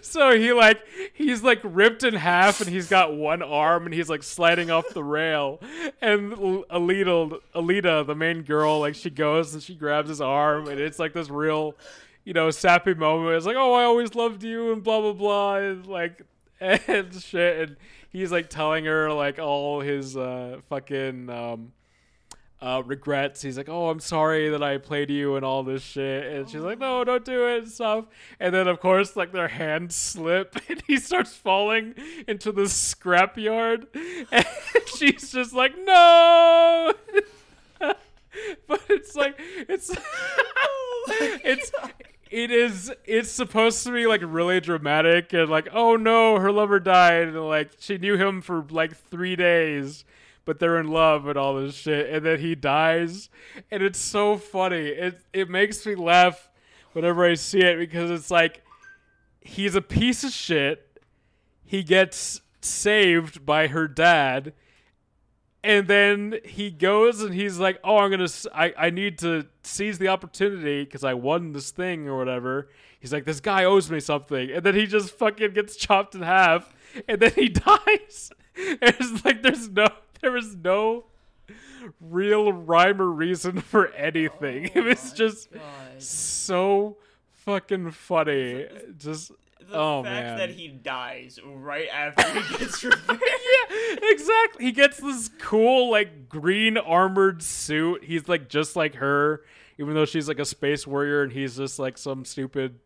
so 0.00 0.36
he 0.36 0.52
like 0.52 0.82
he's 1.14 1.42
like 1.42 1.60
ripped 1.62 2.02
in 2.02 2.14
half 2.14 2.60
and 2.60 2.70
he's 2.70 2.88
got 2.88 3.14
one 3.14 3.42
arm 3.42 3.84
and 3.84 3.94
he's 3.94 4.08
like 4.08 4.22
sliding 4.22 4.70
off 4.70 4.88
the 4.90 5.04
rail 5.04 5.60
and 6.00 6.32
Alita 6.32 7.40
Alita 7.54 8.06
the 8.06 8.14
main 8.14 8.42
girl 8.42 8.80
like 8.80 8.94
she 8.94 9.10
goes 9.10 9.54
and 9.54 9.62
she 9.62 9.74
grabs 9.74 10.08
his 10.08 10.20
arm 10.20 10.68
and 10.68 10.80
it's 10.80 10.98
like 10.98 11.12
this 11.12 11.30
real 11.30 11.74
you 12.24 12.32
know, 12.32 12.50
sappy 12.50 12.94
moment. 12.94 13.36
It's 13.36 13.46
like, 13.46 13.56
oh, 13.56 13.72
I 13.74 13.84
always 13.84 14.14
loved 14.14 14.42
you, 14.42 14.72
and 14.72 14.82
blah 14.82 15.00
blah 15.00 15.12
blah, 15.12 15.56
and 15.56 15.86
like 15.86 16.22
and 16.60 17.12
shit. 17.14 17.68
And 17.68 17.76
he's 18.10 18.32
like 18.32 18.48
telling 18.48 18.84
her 18.84 19.12
like 19.12 19.38
all 19.38 19.80
his 19.80 20.16
uh, 20.16 20.60
fucking 20.68 21.30
um, 21.30 21.72
uh, 22.62 22.80
regrets. 22.86 23.42
He's 23.42 23.56
like, 23.56 23.68
oh, 23.68 23.90
I'm 23.90 23.98
sorry 23.98 24.48
that 24.50 24.62
I 24.62 24.78
played 24.78 25.10
you 25.10 25.34
and 25.34 25.44
all 25.44 25.64
this 25.64 25.82
shit. 25.82 26.32
And 26.32 26.48
she's 26.48 26.60
like, 26.60 26.78
no, 26.78 27.02
don't 27.02 27.24
do 27.24 27.48
it 27.48 27.64
and 27.64 27.70
stuff. 27.70 28.06
And 28.38 28.54
then 28.54 28.68
of 28.68 28.78
course, 28.80 29.16
like 29.16 29.32
their 29.32 29.48
hands 29.48 29.96
slip, 29.96 30.56
and 30.68 30.82
he 30.86 30.96
starts 30.96 31.34
falling 31.34 31.94
into 32.28 32.52
the 32.52 32.62
scrapyard, 32.62 33.86
and 34.32 34.46
she's 34.96 35.32
just 35.32 35.52
like, 35.52 35.72
no. 35.76 36.94
but 37.80 38.80
it's 38.88 39.16
like 39.16 39.34
it's 39.68 39.90
it's 41.08 41.72
it 42.30 42.50
is 42.50 42.92
it's 43.04 43.30
supposed 43.30 43.84
to 43.84 43.92
be 43.92 44.06
like 44.06 44.22
really 44.24 44.60
dramatic 44.60 45.32
and 45.32 45.50
like 45.50 45.68
oh 45.74 45.96
no 45.96 46.38
her 46.38 46.50
lover 46.50 46.80
died 46.80 47.28
and 47.28 47.48
like 47.48 47.72
she 47.78 47.98
knew 47.98 48.16
him 48.16 48.40
for 48.40 48.64
like 48.70 48.96
three 48.96 49.36
days 49.36 50.04
but 50.44 50.58
they're 50.58 50.78
in 50.78 50.88
love 50.88 51.26
and 51.26 51.36
all 51.36 51.54
this 51.54 51.74
shit 51.74 52.10
and 52.10 52.24
then 52.24 52.38
he 52.38 52.54
dies 52.54 53.28
and 53.70 53.82
it's 53.82 53.98
so 53.98 54.36
funny 54.36 54.88
it 54.88 55.20
it 55.32 55.48
makes 55.48 55.84
me 55.86 55.94
laugh 55.94 56.50
whenever 56.92 57.24
i 57.24 57.34
see 57.34 57.60
it 57.60 57.78
because 57.78 58.10
it's 58.10 58.30
like 58.30 58.62
he's 59.40 59.74
a 59.74 59.82
piece 59.82 60.24
of 60.24 60.30
shit 60.30 61.00
he 61.64 61.82
gets 61.82 62.40
saved 62.60 63.44
by 63.44 63.66
her 63.68 63.88
dad 63.88 64.52
and 65.64 65.86
then 65.86 66.40
he 66.44 66.70
goes 66.70 67.22
and 67.22 67.32
he's 67.32 67.58
like, 67.58 67.78
"Oh, 67.84 67.98
I'm 67.98 68.10
gonna, 68.10 68.28
I, 68.52 68.74
I 68.76 68.90
need 68.90 69.18
to 69.18 69.46
seize 69.62 69.98
the 69.98 70.08
opportunity 70.08 70.84
because 70.84 71.04
I 71.04 71.14
won 71.14 71.52
this 71.52 71.70
thing 71.70 72.08
or 72.08 72.16
whatever." 72.18 72.68
He's 72.98 73.12
like, 73.12 73.24
"This 73.24 73.40
guy 73.40 73.64
owes 73.64 73.90
me 73.90 74.00
something," 74.00 74.50
and 74.50 74.64
then 74.64 74.74
he 74.74 74.86
just 74.86 75.10
fucking 75.10 75.52
gets 75.52 75.76
chopped 75.76 76.14
in 76.14 76.22
half, 76.22 76.74
and 77.08 77.20
then 77.20 77.32
he 77.34 77.48
dies. 77.48 78.32
And 78.56 78.94
it's 79.00 79.24
like 79.24 79.42
there's 79.42 79.68
no, 79.68 79.86
there 80.22 80.36
is 80.36 80.56
no 80.56 81.04
real 82.00 82.52
rhyme 82.52 83.00
or 83.00 83.10
reason 83.10 83.60
for 83.60 83.88
oh 83.88 83.92
anything. 83.96 84.70
it 84.74 84.84
was 84.84 85.12
just 85.12 85.52
God. 85.52 85.62
so 85.98 86.96
fucking 87.44 87.90
funny. 87.90 88.66
Just 88.96 89.32
The 89.68 89.76
Oh, 89.76 90.02
fact 90.02 90.26
man. 90.26 90.38
that 90.38 90.50
he 90.50 90.68
dies 90.68 91.38
right 91.44 91.88
after 91.92 92.40
he 92.40 92.58
gets 92.58 92.82
revenge. 92.84 93.20
yeah, 93.20 93.96
exactly. 94.02 94.64
He 94.66 94.72
gets 94.72 94.98
this 94.98 95.30
cool, 95.40 95.90
like, 95.90 96.28
green 96.28 96.76
armored 96.78 97.42
suit. 97.42 98.04
He's 98.04 98.28
like 98.28 98.48
just 98.48 98.76
like 98.76 98.94
her, 98.96 99.42
even 99.78 99.94
though 99.94 100.04
she's 100.04 100.28
like 100.28 100.38
a 100.38 100.44
space 100.44 100.86
warrior 100.86 101.22
and 101.22 101.32
he's 101.32 101.56
just 101.56 101.78
like 101.78 101.98
some 101.98 102.24
stupid 102.24 102.78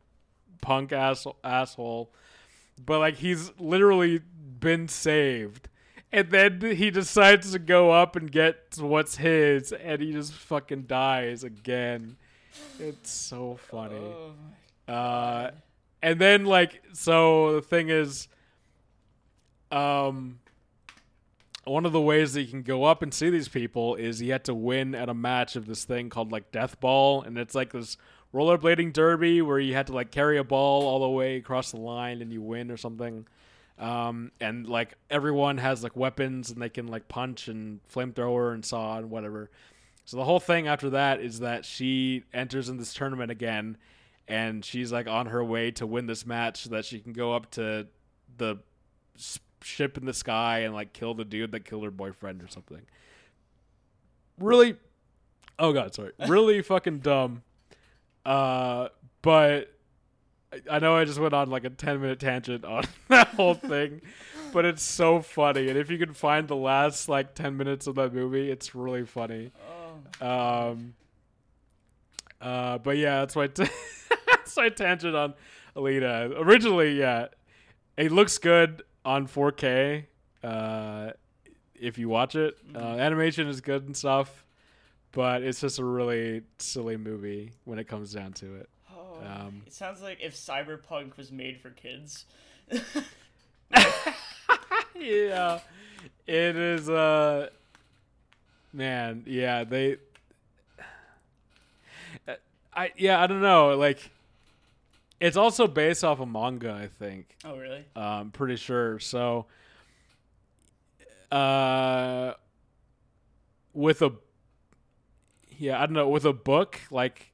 punk 0.62 0.93
ass 0.93 1.26
asshole. 1.45 2.12
But 2.84 2.99
like 3.01 3.16
he's 3.16 3.53
literally 3.59 4.20
been 4.59 4.89
saved. 4.89 5.68
And 6.13 6.31
then 6.31 6.61
he 6.61 6.91
decides 6.91 7.53
to 7.53 7.59
go 7.59 7.91
up 7.91 8.17
and 8.17 8.31
get 8.31 8.77
what's 8.79 9.17
his, 9.17 9.73
and 9.73 10.01
he 10.01 10.13
just 10.13 10.33
fucking 10.33 10.83
dies 10.83 11.45
again. 11.45 12.17
It's 12.79 13.11
so 13.11 13.59
funny. 13.71 13.97
Oh 13.97 14.33
Uh, 14.93 15.51
and 16.03 16.21
then 16.21 16.45
like 16.45 16.83
so 16.93 17.55
the 17.55 17.63
thing 17.63 17.89
is 17.89 18.29
um 19.73 20.39
one 21.65 21.85
of 21.85 21.93
the 21.93 22.01
ways 22.01 22.35
that 22.35 22.43
you 22.43 22.49
can 22.49 22.63
go 22.63 22.85
up 22.85 23.03
and 23.03 23.13
see 23.13 23.29
these 23.29 23.49
people 23.49 23.97
is 23.97 24.23
you 24.23 24.31
had 24.31 24.45
to 24.45 24.55
win 24.55 24.95
at 24.95 25.09
a 25.09 25.15
match 25.15 25.57
of 25.57 25.67
this 25.67 25.85
thing 25.85 26.09
called 26.09 26.31
like 26.31 26.53
death 26.53 26.79
ball 26.79 27.23
and 27.23 27.37
it's 27.37 27.57
like 27.57 27.73
this 27.73 27.97
rollerblading 28.33 28.93
derby 28.93 29.43
where 29.43 29.59
you 29.59 29.75
had 29.75 29.89
to 29.89 29.93
like 29.93 30.13
carry 30.13 30.39
a 30.39 30.45
ball 30.45 30.87
all 30.87 31.01
the 31.01 31.09
way 31.09 31.37
across 31.37 31.73
the 31.73 31.81
line 31.81 32.23
and 32.23 32.33
you 32.33 32.41
win 32.41 32.71
or 32.71 32.77
something 32.77 33.27
um 33.79 34.33
and 34.41 34.66
like 34.66 34.95
everyone 35.11 35.59
has 35.59 35.83
like 35.83 35.95
weapons 35.97 36.51
and 36.51 36.62
they 36.62 36.68
can 36.68 36.87
like 36.87 37.09
punch 37.09 37.49
and 37.49 37.81
flamethrower 37.93 38.55
and 38.55 38.64
saw 38.64 38.97
and 38.97 39.11
whatever 39.11 39.51
so 40.07 40.16
the 40.16 40.24
whole 40.24 40.41
thing 40.41 40.68
after 40.68 40.91
that 40.91 41.20
is 41.20 41.41
that 41.41 41.64
she 41.64 42.22
enters 42.33 42.68
in 42.68 42.79
this 42.79 42.95
tournament 42.95 43.31
again 43.31 43.77
and 44.29 44.64
she's 44.64 44.93
like 44.93 45.07
on 45.07 45.27
her 45.27 45.45
way 45.45 45.70
to 45.72 45.87
win 45.87 46.07
this 46.07 46.24
match 46.24 46.62
so 46.62 46.70
that 46.70 46.85
she 46.85 47.01
can 47.01 47.12
go 47.12 47.35
up 47.35 47.51
to 47.51 47.87
the 48.39 48.57
ship 49.62 49.99
in 49.99 50.05
the 50.05 50.14
sky 50.14 50.61
and 50.61 50.74
like 50.74 50.93
kill 50.93 51.14
the 51.14 51.24
dude 51.24 51.53
that 51.53 51.64
killed 51.64 51.85
her 51.85 51.91
boyfriend 51.91 52.43
or 52.43 52.49
something. 52.49 52.83
Really 54.39 54.77
Oh 55.59 55.72
god, 55.72 55.95
sorry. 55.95 56.12
Really 56.29 56.62
fucking 56.62 57.01
dumb. 57.01 57.43
Uh 58.24 58.89
but 59.22 59.72
I- 60.71 60.79
know 60.79 60.97
I 60.97 61.05
just 61.05 61.19
went 61.19 61.35
on 61.35 61.51
like 61.51 61.65
a 61.65 61.71
10 61.71 62.01
minute 62.01 62.21
tangent 62.21 62.65
on 62.65 62.85
that 63.09 63.29
whole 63.29 63.55
thing, 63.55 64.01
but 64.53 64.65
it's 64.65 64.83
so 64.83 65.21
funny. 65.21 65.69
And 65.69 65.79
if 65.79 65.91
you 65.91 65.99
can 65.99 66.15
find 66.15 66.47
the 66.49 66.57
last 66.57 67.09
like 67.09 67.35
10 67.35 67.57
minutes 67.57 67.87
of 67.87 67.95
that 67.97 68.13
movie, 68.15 68.51
it's 68.51 68.75
really 68.75 69.05
funny. 69.05 69.53
Oh, 70.23 70.71
Um, 70.73 70.95
uh, 72.41 72.79
but 72.79 72.97
yeah, 72.97 73.21
that's 73.21 73.37
my 73.37 73.47
t- 73.49 73.67
that's 74.27 74.57
my 74.57 74.69
tangent 74.69 75.17
on 75.17 75.35
Alita. 75.75 76.33
Originally, 76.39 76.99
yeah, 76.99 77.27
it 77.97 78.13
looks 78.13 78.39
good 78.39 78.83
on 79.05 79.27
4K. 79.27 80.05
Uh, 80.45 81.11
if 81.75 81.99
you 81.99 82.09
watch 82.09 82.37
it, 82.37 82.57
uh, 82.75 82.79
animation 82.79 83.49
is 83.49 83.61
good 83.61 83.85
and 83.87 83.97
stuff, 83.97 84.45
but 85.13 85.43
it's 85.43 85.61
just 85.61 85.79
a 85.79 85.85
really 85.85 86.43
silly 86.59 86.97
movie 86.97 87.53
when 87.65 87.79
it 87.79 87.89
comes 87.89 88.13
down 88.13 88.33
to 88.35 88.55
it. 88.57 88.69
Um, 89.25 89.62
it 89.67 89.73
sounds 89.73 90.03
like 90.03 90.19
if 90.21 90.35
Cyberpunk 90.35 91.17
was 91.17 91.31
made 91.33 91.61
for 91.61 91.71
kids. 91.71 92.25
yeah, 94.95 95.61
it 96.27 96.57
is. 96.57 96.89
Uh, 96.91 97.49
man, 98.73 99.23
yeah, 99.27 99.64
they. 99.64 99.97
I 102.75 102.93
yeah, 102.97 103.23
I 103.23 103.27
don't 103.27 103.41
know. 103.41 103.77
Like, 103.77 104.11
it's 105.21 105.37
also 105.37 105.67
based 105.67 106.05
off 106.05 106.21
a 106.21 106.27
manga, 106.27 106.73
I 106.73 106.89
think. 106.89 107.37
oh, 107.45 107.57
really? 107.57 107.85
I'm 107.95 108.31
pretty 108.31 108.57
sure. 108.57 108.99
So, 108.99 109.47
uh, 111.33 112.35
with 113.73 114.03
a, 114.03 114.12
yeah, 115.57 115.81
I 115.81 115.87
don't 115.87 115.95
know, 115.95 116.09
with 116.09 116.27
a 116.27 116.35
book, 116.35 116.81
like, 116.91 117.33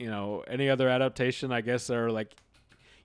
you 0.00 0.08
know, 0.10 0.42
any 0.48 0.68
other 0.70 0.88
adaptation, 0.88 1.52
I 1.52 1.60
guess 1.60 1.90
are 1.90 2.10
like, 2.10 2.34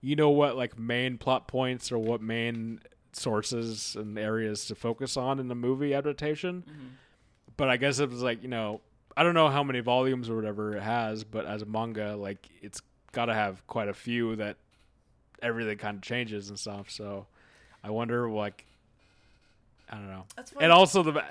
you 0.02 0.16
know, 0.16 0.30
what 0.30 0.56
like 0.56 0.80
main 0.80 1.18
plot 1.18 1.48
points 1.48 1.92
or 1.92 2.00
what 2.00 2.22
main 2.22 2.80
sources 3.12 3.96
and 3.96 4.18
areas 4.18 4.66
to 4.68 4.76
focus 4.76 5.18
on 5.18 5.40
in 5.40 5.48
the 5.50 5.56
movie 5.56 5.94
adaptation. 5.94 6.64
Mhm. 6.68 6.90
But 7.58 7.70
I 7.70 7.78
guess 7.78 8.00
it 8.00 8.10
was 8.10 8.22
like, 8.22 8.42
you 8.42 8.50
know, 8.50 8.82
I 9.18 9.24
don't 9.24 9.34
know 9.34 9.50
how 9.50 9.64
many 9.64 9.80
volumes 9.82 10.30
or 10.30 10.36
whatever 10.36 10.76
it 10.76 10.84
has, 10.84 11.24
but 11.24 11.46
as 11.46 11.62
a 11.62 11.66
manga, 11.66 12.16
like, 12.16 12.48
it's 12.62 12.82
got 13.14 13.26
to 13.26 13.34
have 13.34 13.66
quite 13.68 13.88
a 13.88 13.94
few 13.94 14.36
that 14.38 14.58
everything 15.42 15.78
kind 15.78 15.96
of 15.98 16.02
changes 16.02 16.50
and 16.50 16.58
stuff. 16.60 16.90
So 16.90 17.26
I 17.84 17.92
wonder, 17.92 18.30
like, 18.30 18.66
I 19.90 19.96
don't 19.96 20.08
know. 20.10 20.26
That's. 20.36 20.54
And 20.60 20.72
also 20.72 21.04
the 21.04 21.24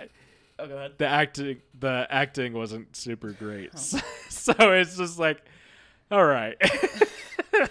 oh, 0.58 0.66
go 0.66 0.76
ahead. 0.76 0.92
the 0.98 1.06
acting 1.06 1.60
the 1.78 2.06
acting 2.10 2.52
wasn't 2.54 2.94
super 2.96 3.32
great, 3.32 3.70
Oh. 3.74 4.00
so 4.30 4.52
it's 4.58 4.96
just 4.96 5.18
like, 5.18 5.42
all 6.10 6.24
right. 6.24 6.56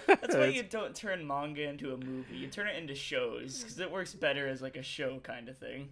That's 0.06 0.34
why 0.34 0.46
you 0.54 0.62
don't 0.62 0.94
turn 0.94 1.26
manga 1.26 1.62
into 1.68 1.92
a 1.92 1.96
movie. 1.96 2.36
You 2.36 2.48
turn 2.48 2.68
it 2.68 2.76
into 2.76 2.94
shows 2.94 3.62
because 3.62 3.78
it 3.78 3.90
works 3.90 4.14
better 4.14 4.46
as 4.48 4.62
like 4.62 4.76
a 4.76 4.82
show 4.82 5.20
kind 5.22 5.48
of 5.48 5.58
thing. 5.58 5.90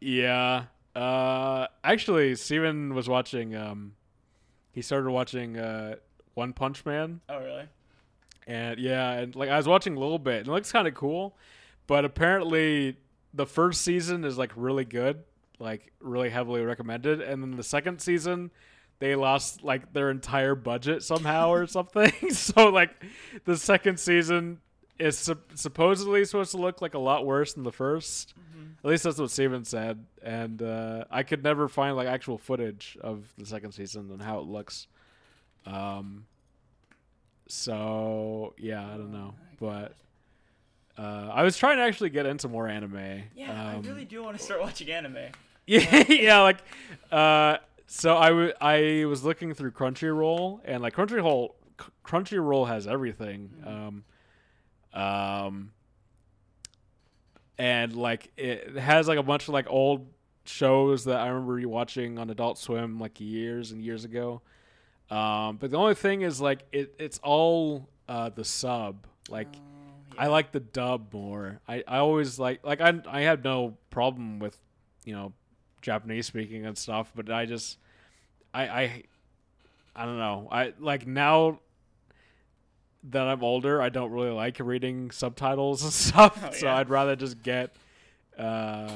Yeah. 0.00 0.64
Uh, 0.94 1.66
actually, 1.84 2.34
Steven 2.34 2.94
was 2.94 3.08
watching. 3.08 3.54
Um, 3.54 3.92
he 4.72 4.82
started 4.82 5.10
watching 5.10 5.56
uh, 5.58 5.96
One 6.34 6.52
Punch 6.52 6.84
Man, 6.86 7.20
Oh, 7.28 7.38
really? 7.40 7.64
and 8.46 8.78
yeah, 8.78 9.12
and 9.12 9.34
like 9.36 9.48
I 9.50 9.56
was 9.56 9.66
watching 9.68 9.96
a 9.96 10.00
little 10.00 10.18
bit. 10.18 10.38
And 10.38 10.48
it 10.48 10.50
looks 10.52 10.72
kind 10.72 10.86
of 10.88 10.94
cool, 10.94 11.36
but 11.86 12.04
apparently 12.04 12.96
the 13.34 13.46
first 13.46 13.82
season 13.82 14.24
is 14.24 14.38
like 14.38 14.52
really 14.56 14.84
good, 14.84 15.22
like 15.58 15.92
really 16.00 16.30
heavily 16.30 16.62
recommended, 16.62 17.20
and 17.20 17.42
then 17.42 17.52
the 17.56 17.62
second 17.62 18.00
season 18.00 18.50
they 19.00 19.14
lost 19.14 19.62
like 19.62 19.92
their 19.92 20.10
entire 20.10 20.54
budget 20.54 21.02
somehow 21.02 21.50
or 21.52 21.66
something. 21.78 22.12
so 22.30 22.68
like 22.68 22.90
the 23.44 23.56
second 23.56 23.98
season 24.00 24.60
is 24.98 25.16
sup- 25.16 25.52
supposedly 25.54 26.24
supposed 26.24 26.50
to 26.50 26.56
look 26.56 26.82
like 26.82 26.94
a 26.94 26.98
lot 26.98 27.24
worse 27.24 27.52
than 27.54 27.62
the 27.62 27.70
1st 27.70 28.32
At 28.84 28.90
least 28.90 29.04
that's 29.04 29.18
what 29.18 29.30
Steven 29.30 29.64
said, 29.64 30.04
and 30.22 30.60
uh, 30.62 31.04
I 31.10 31.22
could 31.22 31.42
never 31.44 31.68
find 31.68 31.96
like 31.96 32.06
actual 32.08 32.38
footage 32.38 32.96
of 33.00 33.24
the 33.38 33.46
second 33.46 33.72
season 33.72 34.10
and 34.12 34.20
how 34.22 34.38
it 34.40 34.46
looks. 34.46 34.86
Um. 35.66 36.26
So 37.48 38.54
yeah, 38.58 38.84
I 38.84 38.96
don't 38.96 39.12
know, 39.12 39.34
but 39.58 39.94
uh, 40.98 41.30
I 41.32 41.42
was 41.44 41.56
trying 41.56 41.78
to 41.78 41.82
actually 41.82 42.10
get 42.10 42.26
into 42.26 42.48
more 42.48 42.68
anime. 42.68 43.22
Yeah, 43.34 43.50
um, 43.50 43.76
I 43.84 43.88
really 43.88 44.04
do 44.04 44.22
want 44.22 44.36
to 44.36 44.42
start 44.42 44.60
watching 44.60 44.90
anime. 44.90 45.16
yeah, 45.66 46.04
yeah, 46.08 46.40
like, 46.40 46.58
uh, 47.10 47.56
so 47.88 48.14
I 48.16 48.30
wa- 48.30 48.52
I 48.60 49.04
was 49.06 49.24
looking 49.24 49.52
through 49.54 49.72
Crunchyroll, 49.72 50.60
and 50.64 50.82
like 50.82 50.94
Crunchyroll 50.94 51.54
C- 51.80 51.86
Crunchyroll 52.04 52.68
has 52.68 52.86
everything. 52.86 53.50
Um, 53.66 54.04
um, 55.00 55.72
and 57.58 57.94
like 57.96 58.30
it 58.36 58.76
has 58.76 59.08
like 59.08 59.18
a 59.18 59.22
bunch 59.22 59.48
of 59.48 59.54
like 59.54 59.66
old 59.68 60.06
shows 60.44 61.04
that 61.04 61.18
I 61.20 61.28
remember 61.28 61.58
you 61.58 61.68
watching 61.68 62.18
on 62.18 62.30
Adult 62.30 62.58
Swim 62.58 62.98
like 62.98 63.20
years 63.20 63.72
and 63.72 63.82
years 63.82 64.04
ago. 64.04 64.42
Um, 65.10 65.56
but 65.56 65.70
the 65.70 65.76
only 65.76 65.94
thing 65.94 66.22
is 66.22 66.40
like 66.40 66.60
it, 66.72 66.94
it's 66.98 67.18
all 67.22 67.88
uh, 68.08 68.30
the 68.30 68.44
sub. 68.44 69.06
Like 69.28 69.48
Oh, 69.56 70.14
I 70.20 70.26
like 70.28 70.52
the 70.52 70.60
dub 70.60 71.12
more. 71.12 71.60
I, 71.68 71.84
I 71.86 71.98
always 71.98 72.38
like 72.38 72.64
like 72.64 72.80
I 72.80 73.00
I 73.08 73.20
have 73.22 73.44
no 73.44 73.76
problem 73.90 74.38
with 74.38 74.56
you 75.04 75.14
know 75.14 75.32
Japanese 75.82 76.26
speaking 76.26 76.66
and 76.66 76.76
stuff, 76.76 77.10
but 77.14 77.30
I 77.30 77.46
just 77.46 77.78
I 78.54 78.62
I 78.68 79.02
I 79.96 80.04
don't 80.04 80.18
know. 80.18 80.48
I 80.50 80.72
like 80.78 81.06
now 81.06 81.60
that 83.10 83.26
I'm 83.28 83.42
older, 83.44 83.80
I 83.80 83.88
don't 83.88 84.10
really 84.10 84.30
like 84.30 84.58
reading 84.60 85.10
subtitles 85.10 85.82
and 85.82 85.92
stuff. 86.06 86.42
Oh, 86.46 86.50
So 86.52 86.66
yeah. 86.66 86.76
I'd 86.76 86.90
rather 86.90 87.16
just 87.16 87.42
get 87.42 87.74
uh 88.38 88.88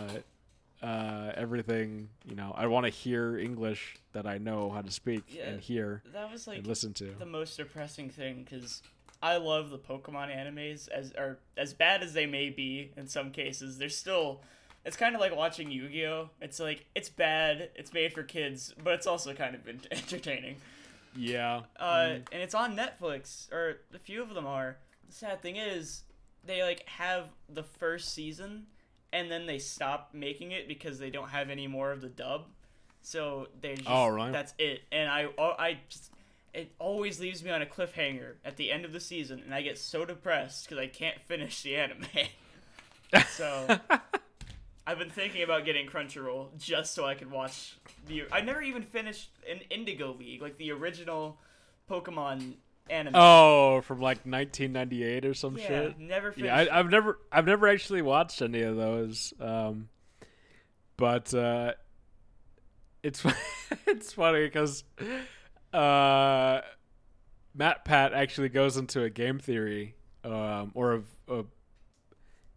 uh 0.82 1.32
everything, 1.36 2.08
you 2.24 2.34
know. 2.34 2.52
I 2.56 2.66
want 2.66 2.84
to 2.86 2.90
hear 2.90 3.38
English 3.38 3.96
that 4.12 4.26
I 4.26 4.38
know 4.38 4.70
how 4.70 4.82
to 4.82 4.90
speak 4.90 5.22
Yeah. 5.28 5.44
and 5.48 5.60
hear 5.60 6.02
that 6.12 6.30
was 6.30 6.46
like 6.46 6.58
and 6.58 6.66
listen 6.66 6.92
to. 6.94 7.14
the 7.18 7.26
most 7.26 7.56
depressing 7.56 8.10
thing 8.10 8.42
because 8.44 8.82
I 9.22 9.36
love 9.36 9.70
the 9.70 9.78
Pokemon 9.78 10.34
animes 10.36 10.88
as 10.88 11.12
or 11.16 11.38
as 11.56 11.72
bad 11.74 12.02
as 12.02 12.12
they 12.12 12.26
may 12.26 12.50
be 12.50 12.90
in 12.96 13.06
some 13.06 13.30
cases. 13.30 13.78
They're 13.78 13.88
still. 13.88 14.40
It's 14.84 14.96
kind 14.96 15.14
of 15.14 15.20
like 15.20 15.34
watching 15.34 15.70
Yu-Gi-Oh. 15.70 16.30
It's 16.40 16.58
like 16.58 16.86
it's 16.94 17.08
bad. 17.08 17.70
It's 17.76 17.92
made 17.92 18.12
for 18.12 18.22
kids, 18.22 18.74
but 18.82 18.94
it's 18.94 19.06
also 19.06 19.32
kind 19.34 19.54
of 19.54 19.60
entertaining. 19.90 20.56
Yeah. 21.16 21.62
Uh, 21.78 22.16
and 22.32 22.42
it's 22.42 22.54
on 22.54 22.76
Netflix, 22.76 23.50
or 23.52 23.76
a 23.94 23.98
few 23.98 24.22
of 24.22 24.34
them 24.34 24.46
are. 24.46 24.76
The 25.08 25.14
sad 25.14 25.42
thing 25.42 25.56
is, 25.56 26.02
they 26.44 26.62
like 26.62 26.88
have 26.88 27.26
the 27.48 27.62
first 27.62 28.12
season, 28.14 28.66
and 29.12 29.30
then 29.30 29.46
they 29.46 29.58
stop 29.58 30.10
making 30.14 30.52
it 30.52 30.66
because 30.66 30.98
they 30.98 31.10
don't 31.10 31.28
have 31.28 31.50
any 31.50 31.66
more 31.66 31.92
of 31.92 32.00
the 32.00 32.08
dub. 32.08 32.46
So 33.02 33.48
they 33.60 33.74
just, 33.74 33.88
Oh, 33.90 34.08
right. 34.08 34.32
that's 34.32 34.54
it. 34.58 34.82
And 34.90 35.08
I, 35.10 35.28
I 35.38 35.78
just, 35.88 36.10
it 36.54 36.72
always 36.78 37.20
leaves 37.20 37.42
me 37.42 37.50
on 37.50 37.60
a 37.62 37.66
cliffhanger 37.66 38.34
at 38.44 38.56
the 38.56 38.70
end 38.72 38.84
of 38.84 38.92
the 38.92 39.00
season, 39.00 39.42
and 39.44 39.54
I 39.54 39.62
get 39.62 39.76
so 39.78 40.04
depressed 40.04 40.64
because 40.68 40.78
I 40.82 40.86
can't 40.86 41.20
finish 41.26 41.62
the 41.62 41.76
anime. 41.76 42.06
so 43.28 43.78
I've 44.92 44.98
been 44.98 45.08
thinking 45.08 45.42
about 45.42 45.64
getting 45.64 45.86
Crunchyroll 45.86 46.54
just 46.58 46.92
so 46.92 47.06
I 47.06 47.14
could 47.14 47.30
watch 47.30 47.78
the. 48.06 48.24
I 48.30 48.42
never 48.42 48.60
even 48.60 48.82
finished 48.82 49.30
an 49.50 49.60
Indigo 49.70 50.12
League, 50.12 50.42
like 50.42 50.58
the 50.58 50.70
original 50.70 51.38
Pokemon 51.90 52.56
anime. 52.90 53.14
Oh, 53.16 53.80
from 53.80 54.00
like 54.00 54.18
1998 54.26 55.24
or 55.24 55.32
some 55.32 55.56
yeah, 55.56 55.66
shit. 55.66 55.98
never 55.98 56.30
finished. 56.30 56.54
Yeah, 56.54 56.74
I, 56.74 56.78
I've 56.78 56.90
never, 56.90 57.18
I've 57.32 57.46
never 57.46 57.68
actually 57.68 58.02
watched 58.02 58.42
any 58.42 58.60
of 58.60 58.76
those. 58.76 59.32
Um, 59.40 59.88
but 60.98 61.32
uh, 61.32 61.72
it's 63.02 63.24
it's 63.86 64.12
funny 64.12 64.44
because 64.44 64.84
uh, 65.72 66.60
MatPat 67.56 68.12
actually 68.12 68.50
goes 68.50 68.76
into 68.76 69.04
a 69.04 69.08
game 69.08 69.38
theory, 69.38 69.94
um, 70.22 70.72
or 70.74 70.92
a, 70.92 71.02
a 71.32 71.44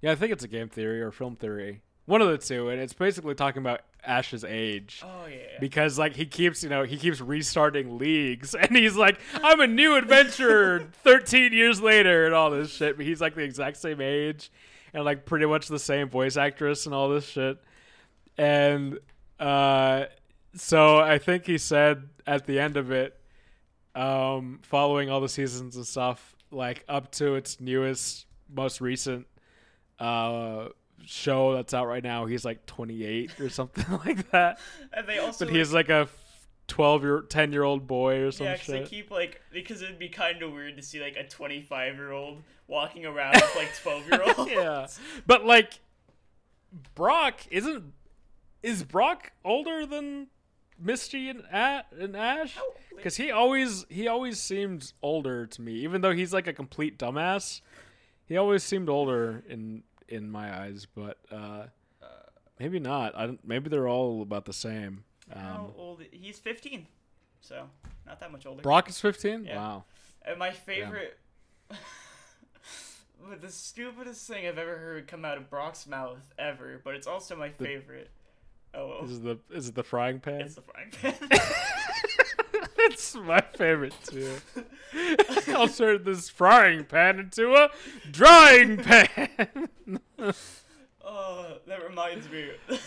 yeah, 0.01 0.11
I 0.11 0.15
think 0.15 0.33
it's 0.33 0.43
a 0.43 0.49
game 0.49 0.67
theory 0.67 1.01
or 1.01 1.13
film 1.13 1.37
theory, 1.37 1.81
one 2.05 2.21
of 2.21 2.27
the 2.27 2.37
two, 2.37 2.69
and 2.69 2.79
it's 2.79 2.93
basically 2.93 3.35
talking 3.35 3.61
about 3.61 3.81
Ash's 4.03 4.43
age. 4.43 5.01
Oh 5.03 5.25
yeah. 5.27 5.59
because 5.59 5.97
like 5.97 6.15
he 6.15 6.25
keeps 6.25 6.63
you 6.63 6.69
know 6.69 6.83
he 6.83 6.97
keeps 6.97 7.19
restarting 7.19 7.97
leagues 7.97 8.53
and 8.59 8.75
he's 8.75 8.95
like 8.95 9.19
i'm 9.43 9.59
a 9.59 9.65
new 9.67 9.95
adventurer 9.95 10.87
13 11.03 11.51
years 11.53 11.81
later 11.81 12.25
and 12.25 12.33
all 12.35 12.51
this 12.51 12.71
shit. 12.71 12.97
But 12.97 13.05
he's 13.05 13.19
like 13.19 13.33
the 13.35 13.41
exact 13.41 13.77
same 13.77 14.01
age 14.01 14.51
and 14.93 15.03
like 15.03 15.25
pretty 15.25 15.45
much 15.47 15.67
the 15.67 15.79
same 15.79 16.07
voice 16.09 16.37
actress 16.37 16.85
and 16.85 16.93
all 16.93 17.09
this 17.09 17.25
shit. 17.25 17.57
And 18.37 18.99
uh 19.39 20.05
so 20.53 20.99
i 20.99 21.17
think 21.17 21.45
he 21.45 21.57
said 21.57 22.07
at 22.25 22.45
the 22.45 22.57
end 22.59 22.77
of 22.77 22.89
it 22.89 23.19
um 23.93 24.59
following 24.63 25.09
all 25.09 25.19
the 25.19 25.27
seasons 25.27 25.75
and 25.75 25.85
stuff 25.85 26.35
like 26.51 26.85
up 26.87 27.11
to 27.11 27.35
its 27.35 27.59
newest 27.59 28.25
most 28.49 28.79
recent 28.79 29.27
uh 29.99 30.67
show 31.05 31.53
that's 31.53 31.73
out 31.73 31.87
right 31.87 32.03
now 32.03 32.25
he's 32.25 32.45
like 32.45 32.65
28 32.65 33.39
or 33.39 33.49
something 33.49 33.99
like 34.05 34.29
that. 34.31 34.59
And 34.93 35.07
they 35.07 35.19
also 35.19 35.45
but 35.45 35.53
he's 35.53 35.73
like 35.73 35.89
a 35.89 36.07
12 36.67 37.03
year 37.03 37.21
10 37.21 37.51
year 37.51 37.63
old 37.63 37.87
boy 37.87 38.21
or 38.21 38.31
some 38.31 38.47
yeah, 38.47 38.57
they 38.67 38.83
keep 38.83 39.11
like 39.11 39.41
because 39.51 39.81
it'd 39.81 39.99
be 39.99 40.09
kind 40.09 40.41
of 40.41 40.51
weird 40.51 40.77
to 40.77 40.83
see 40.83 41.01
like 41.01 41.15
a 41.15 41.27
25 41.27 41.95
year 41.95 42.11
old 42.11 42.43
walking 42.67 43.05
around 43.05 43.35
with 43.35 43.55
like 43.55 43.75
12 43.81 44.07
year 44.07 44.23
olds. 44.37 44.51
yeah. 44.51 44.87
But 45.27 45.45
like 45.45 45.79
brock 46.95 47.41
isn't 47.51 47.93
is 48.63 48.83
brock 48.83 49.31
older 49.43 49.85
than 49.85 50.27
misty 50.79 51.29
and, 51.29 51.43
and 51.51 52.15
ash? 52.15 52.57
Because 52.95 53.17
he 53.17 53.29
always 53.29 53.85
he 53.89 54.07
always 54.07 54.39
seemed 54.41 54.91
older 55.03 55.45
to 55.45 55.61
me. 55.61 55.73
Even 55.73 56.01
though 56.01 56.13
he's 56.13 56.33
like 56.33 56.47
a 56.47 56.53
complete 56.53 56.97
dumbass 56.97 57.61
he 58.25 58.37
always 58.37 58.63
seemed 58.63 58.89
older 58.89 59.43
in 59.47 59.83
in 60.09 60.29
my 60.29 60.53
eyes 60.63 60.85
but 60.93 61.17
uh 61.31 61.63
maybe 62.59 62.79
not 62.79 63.15
i 63.17 63.25
don't 63.25 63.45
maybe 63.47 63.69
they're 63.69 63.87
all 63.87 64.21
about 64.21 64.45
the 64.45 64.53
same 64.53 65.03
How 65.33 65.55
um 65.65 65.71
old? 65.77 66.01
He's 66.11 66.39
15, 66.39 66.85
so 67.41 67.67
not 68.05 68.19
that 68.19 68.31
much 68.31 68.45
older. 68.45 68.61
brock 68.61 68.89
is 68.89 68.99
15 69.01 69.45
Yeah. 69.45 69.57
wow 69.57 69.83
And 70.25 70.39
my 70.39 70.51
favorite, 70.51 71.17
but 71.69 71.77
the 73.41 73.51
stupidest 73.51 74.27
thing 74.27 74.47
I've 74.47 74.57
ever 74.57 74.77
heard 74.77 75.07
come 75.07 75.25
out 75.25 75.37
of 75.37 75.49
Brock's 75.49 75.85
mouth 75.87 76.31
ever, 76.37 76.79
but 76.83 76.95
it's 76.95 77.07
also 77.07 77.35
my 77.35 77.49
favorite. 77.49 78.09
Oh, 78.73 79.05
Is 79.05 79.17
it 79.17 79.23
the 79.23 79.39
is 79.55 79.69
it 79.69 79.75
the 79.75 79.83
frying 79.83 80.19
pan? 80.19 80.41
it's 80.41 80.55
the 80.55 80.61
frying 80.61 80.91
pan. 80.91 81.15
it's 82.85 83.15
my 83.15 83.41
favorite 83.41 83.95
too. 84.05 84.35
I'll 85.49 85.67
turn 85.67 86.03
this 86.03 86.29
frying 86.29 86.85
pan 86.85 87.19
into 87.19 87.53
a 87.55 87.69
drying 88.11 88.77
pan. 88.77 89.29
oh, 91.03 91.57
that 91.67 91.87
reminds 91.87 92.29
me. 92.29 92.49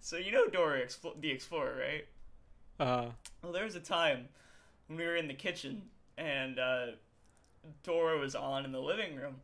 so 0.00 0.16
you 0.16 0.32
know 0.32 0.46
Dora 0.48 0.80
Explo- 0.80 1.20
the 1.20 1.30
Explorer, 1.30 1.76
right? 1.78 2.06
Uh, 2.78 3.10
Well, 3.42 3.52
there 3.52 3.64
was 3.64 3.74
a 3.76 3.80
time 3.80 4.28
when 4.88 4.98
we 4.98 5.04
were 5.04 5.16
in 5.16 5.28
the 5.28 5.34
kitchen 5.34 5.82
and 6.16 6.58
uh, 6.58 6.86
Dora 7.82 8.18
was 8.18 8.34
on 8.34 8.64
in 8.64 8.72
the 8.72 8.80
living 8.80 9.16
room, 9.16 9.36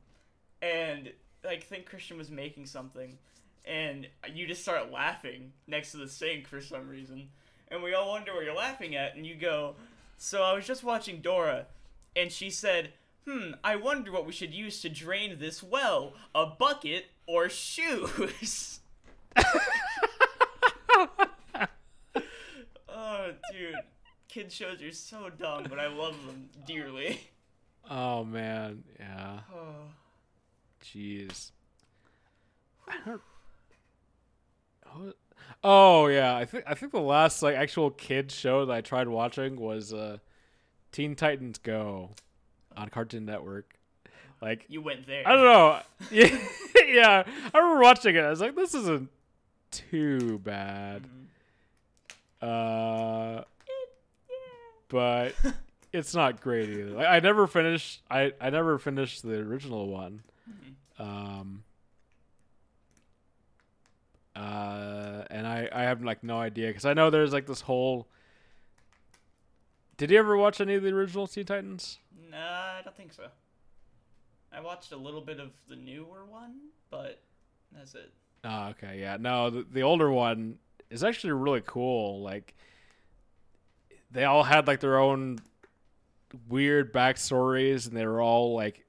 and 0.62 1.10
like, 1.44 1.58
I 1.58 1.64
think 1.64 1.86
Christian 1.86 2.18
was 2.18 2.30
making 2.30 2.66
something, 2.66 3.18
and 3.64 4.06
you 4.32 4.46
just 4.46 4.62
start 4.62 4.90
laughing 4.92 5.52
next 5.66 5.92
to 5.92 5.98
the 5.98 6.08
sink 6.08 6.46
for 6.46 6.60
some 6.60 6.88
reason, 6.88 7.28
and 7.70 7.82
we 7.82 7.94
all 7.94 8.10
wonder 8.10 8.34
what 8.34 8.44
you're 8.44 8.54
laughing 8.54 8.94
at, 8.94 9.16
and 9.16 9.26
you 9.26 9.34
go, 9.34 9.76
"So 10.18 10.42
I 10.42 10.52
was 10.54 10.66
just 10.66 10.84
watching 10.84 11.20
Dora, 11.20 11.66
and 12.14 12.30
she 12.32 12.50
said." 12.50 12.92
Hmm, 13.28 13.54
I 13.64 13.74
wonder 13.74 14.12
what 14.12 14.24
we 14.24 14.30
should 14.30 14.54
use 14.54 14.80
to 14.82 14.88
drain 14.88 15.40
this 15.40 15.60
well. 15.60 16.12
A 16.32 16.46
bucket 16.46 17.06
or 17.26 17.48
shoes? 17.48 18.78
oh, 22.88 23.32
dude. 23.52 23.74
Kid 24.28 24.52
shows 24.52 24.80
are 24.80 24.92
so 24.92 25.28
dumb, 25.30 25.66
but 25.68 25.80
I 25.80 25.88
love 25.88 26.14
them 26.24 26.50
dearly. 26.66 27.20
oh 27.90 28.22
man, 28.22 28.84
yeah. 28.98 29.40
Oh. 29.52 29.90
Jeez. 30.84 31.50
I 32.88 32.94
don't. 33.04 33.20
Oh, 34.86 35.12
Oh 35.64 36.06
yeah, 36.06 36.36
I 36.36 36.44
think 36.44 36.64
I 36.66 36.74
think 36.74 36.92
the 36.92 37.00
last 37.00 37.42
like 37.42 37.56
actual 37.56 37.90
kid 37.90 38.30
show 38.30 38.66
that 38.66 38.72
I 38.72 38.80
tried 38.80 39.08
watching 39.08 39.56
was 39.56 39.92
uh, 39.92 40.18
Teen 40.92 41.14
Titans 41.16 41.58
Go 41.58 42.10
on 42.76 42.88
Cartoon 42.88 43.24
Network. 43.24 43.74
Like 44.42 44.66
You 44.68 44.82
went 44.82 45.06
there. 45.06 45.26
I 45.26 45.32
don't 45.34 45.44
know. 45.44 45.80
Yeah, 46.10 46.38
yeah. 46.86 47.22
I 47.54 47.58
remember 47.58 47.82
watching 47.82 48.14
it. 48.16 48.20
I 48.20 48.30
was 48.30 48.40
like, 48.40 48.54
this 48.54 48.74
isn't 48.74 49.08
too 49.70 50.38
bad. 50.40 51.02
Mhm. 52.42 53.38
Uh, 53.40 53.44
but 54.88 55.34
it's 55.92 56.14
not 56.14 56.40
great 56.40 56.68
either. 56.68 56.90
Like, 56.90 57.06
I 57.08 57.20
never 57.20 57.46
finished. 57.46 58.02
I 58.10 58.32
I 58.40 58.50
never 58.50 58.78
finished 58.78 59.22
the 59.22 59.38
original 59.40 59.88
one. 59.88 60.22
Um. 60.98 61.62
Uh, 64.36 65.24
and 65.30 65.46
I 65.46 65.68
I 65.72 65.82
have 65.84 66.04
like 66.04 66.22
no 66.22 66.38
idea 66.38 66.68
because 66.68 66.84
I 66.84 66.92
know 66.92 67.08
there's 67.10 67.32
like 67.32 67.46
this 67.46 67.62
whole. 67.62 68.06
Did 69.96 70.10
you 70.10 70.18
ever 70.18 70.36
watch 70.36 70.60
any 70.60 70.74
of 70.74 70.82
the 70.82 70.90
original 70.90 71.26
Teen 71.26 71.46
Titans? 71.46 71.98
Nah, 72.30 72.36
I 72.36 72.80
don't 72.84 72.94
think 72.96 73.14
so. 73.14 73.28
I 74.52 74.60
watched 74.60 74.92
a 74.92 74.96
little 74.96 75.22
bit 75.22 75.40
of 75.40 75.52
the 75.68 75.76
newer 75.76 76.24
one, 76.28 76.56
but 76.90 77.22
that's 77.74 77.94
it. 77.94 78.12
Oh, 78.44 78.68
okay, 78.68 78.98
yeah. 79.00 79.16
No, 79.18 79.48
the, 79.48 79.66
the 79.70 79.82
older 79.82 80.10
one 80.10 80.58
is 80.90 81.02
actually 81.02 81.32
really 81.32 81.62
cool. 81.64 82.20
Like, 82.22 82.54
they 84.10 84.24
all 84.24 84.42
had 84.42 84.66
like 84.66 84.80
their 84.80 84.98
own 84.98 85.38
weird 86.48 86.92
backstories, 86.92 87.88
and 87.88 87.96
they 87.96 88.06
were 88.06 88.20
all 88.20 88.54
like, 88.54 88.84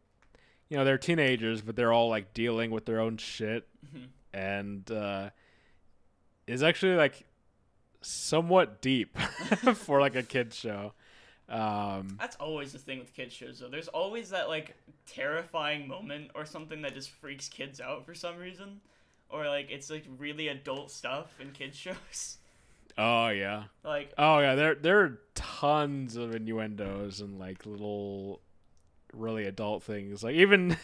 you 0.70 0.76
know, 0.78 0.84
they're 0.84 0.98
teenagers, 0.98 1.62
but 1.62 1.76
they're 1.78 1.94
all 1.94 2.10
like 2.10 2.34
dealing 2.34 2.70
with 2.72 2.86
their 2.86 3.00
own 3.00 3.16
shit, 3.18 3.66
Mhm. 3.86 4.08
And 4.34 4.90
uh, 4.92 5.30
is 6.46 6.64
actually 6.64 6.96
like 6.96 7.26
somewhat 8.02 8.82
deep 8.82 9.18
for 9.76 10.00
like 10.00 10.16
a 10.16 10.24
kids 10.24 10.56
show. 10.56 10.94
Um, 11.50 12.18
That's 12.20 12.36
always 12.38 12.74
the 12.74 12.80
thing 12.80 13.00
with 13.00 13.14
kids 13.14 13.34
shows 13.34 13.60
though. 13.60 13.70
There's 13.70 13.88
always 13.88 14.32
that 14.32 14.50
like 14.50 14.76
terrifying 15.06 15.88
moment 15.88 16.32
or 16.36 16.46
something 16.46 16.82
that 16.82 16.94
just 16.94 17.10
freaks 17.10 17.48
kids 17.48 17.80
out 17.80 18.06
for 18.06 18.14
some 18.14 18.38
reason. 18.38 18.82
Or 19.30 19.48
like 19.48 19.70
it's 19.70 19.90
like 19.90 20.06
really 20.18 20.48
adult 20.50 20.92
stuff 20.92 21.40
in 21.40 21.52
kids 21.52 21.78
shows. 21.78 22.38
oh 22.98 23.30
yeah, 23.30 23.64
like 23.84 24.14
oh 24.18 24.40
yeah. 24.40 24.56
There 24.56 24.76
there 24.76 25.00
are 25.02 25.20
tons 25.36 26.16
of 26.16 26.34
innuendos 26.34 27.22
and 27.22 27.40
like 27.40 27.66
little 27.66 28.42
really 29.14 29.46
adult 29.46 29.84
things. 29.84 30.24
Like 30.24 30.36
even 30.36 30.78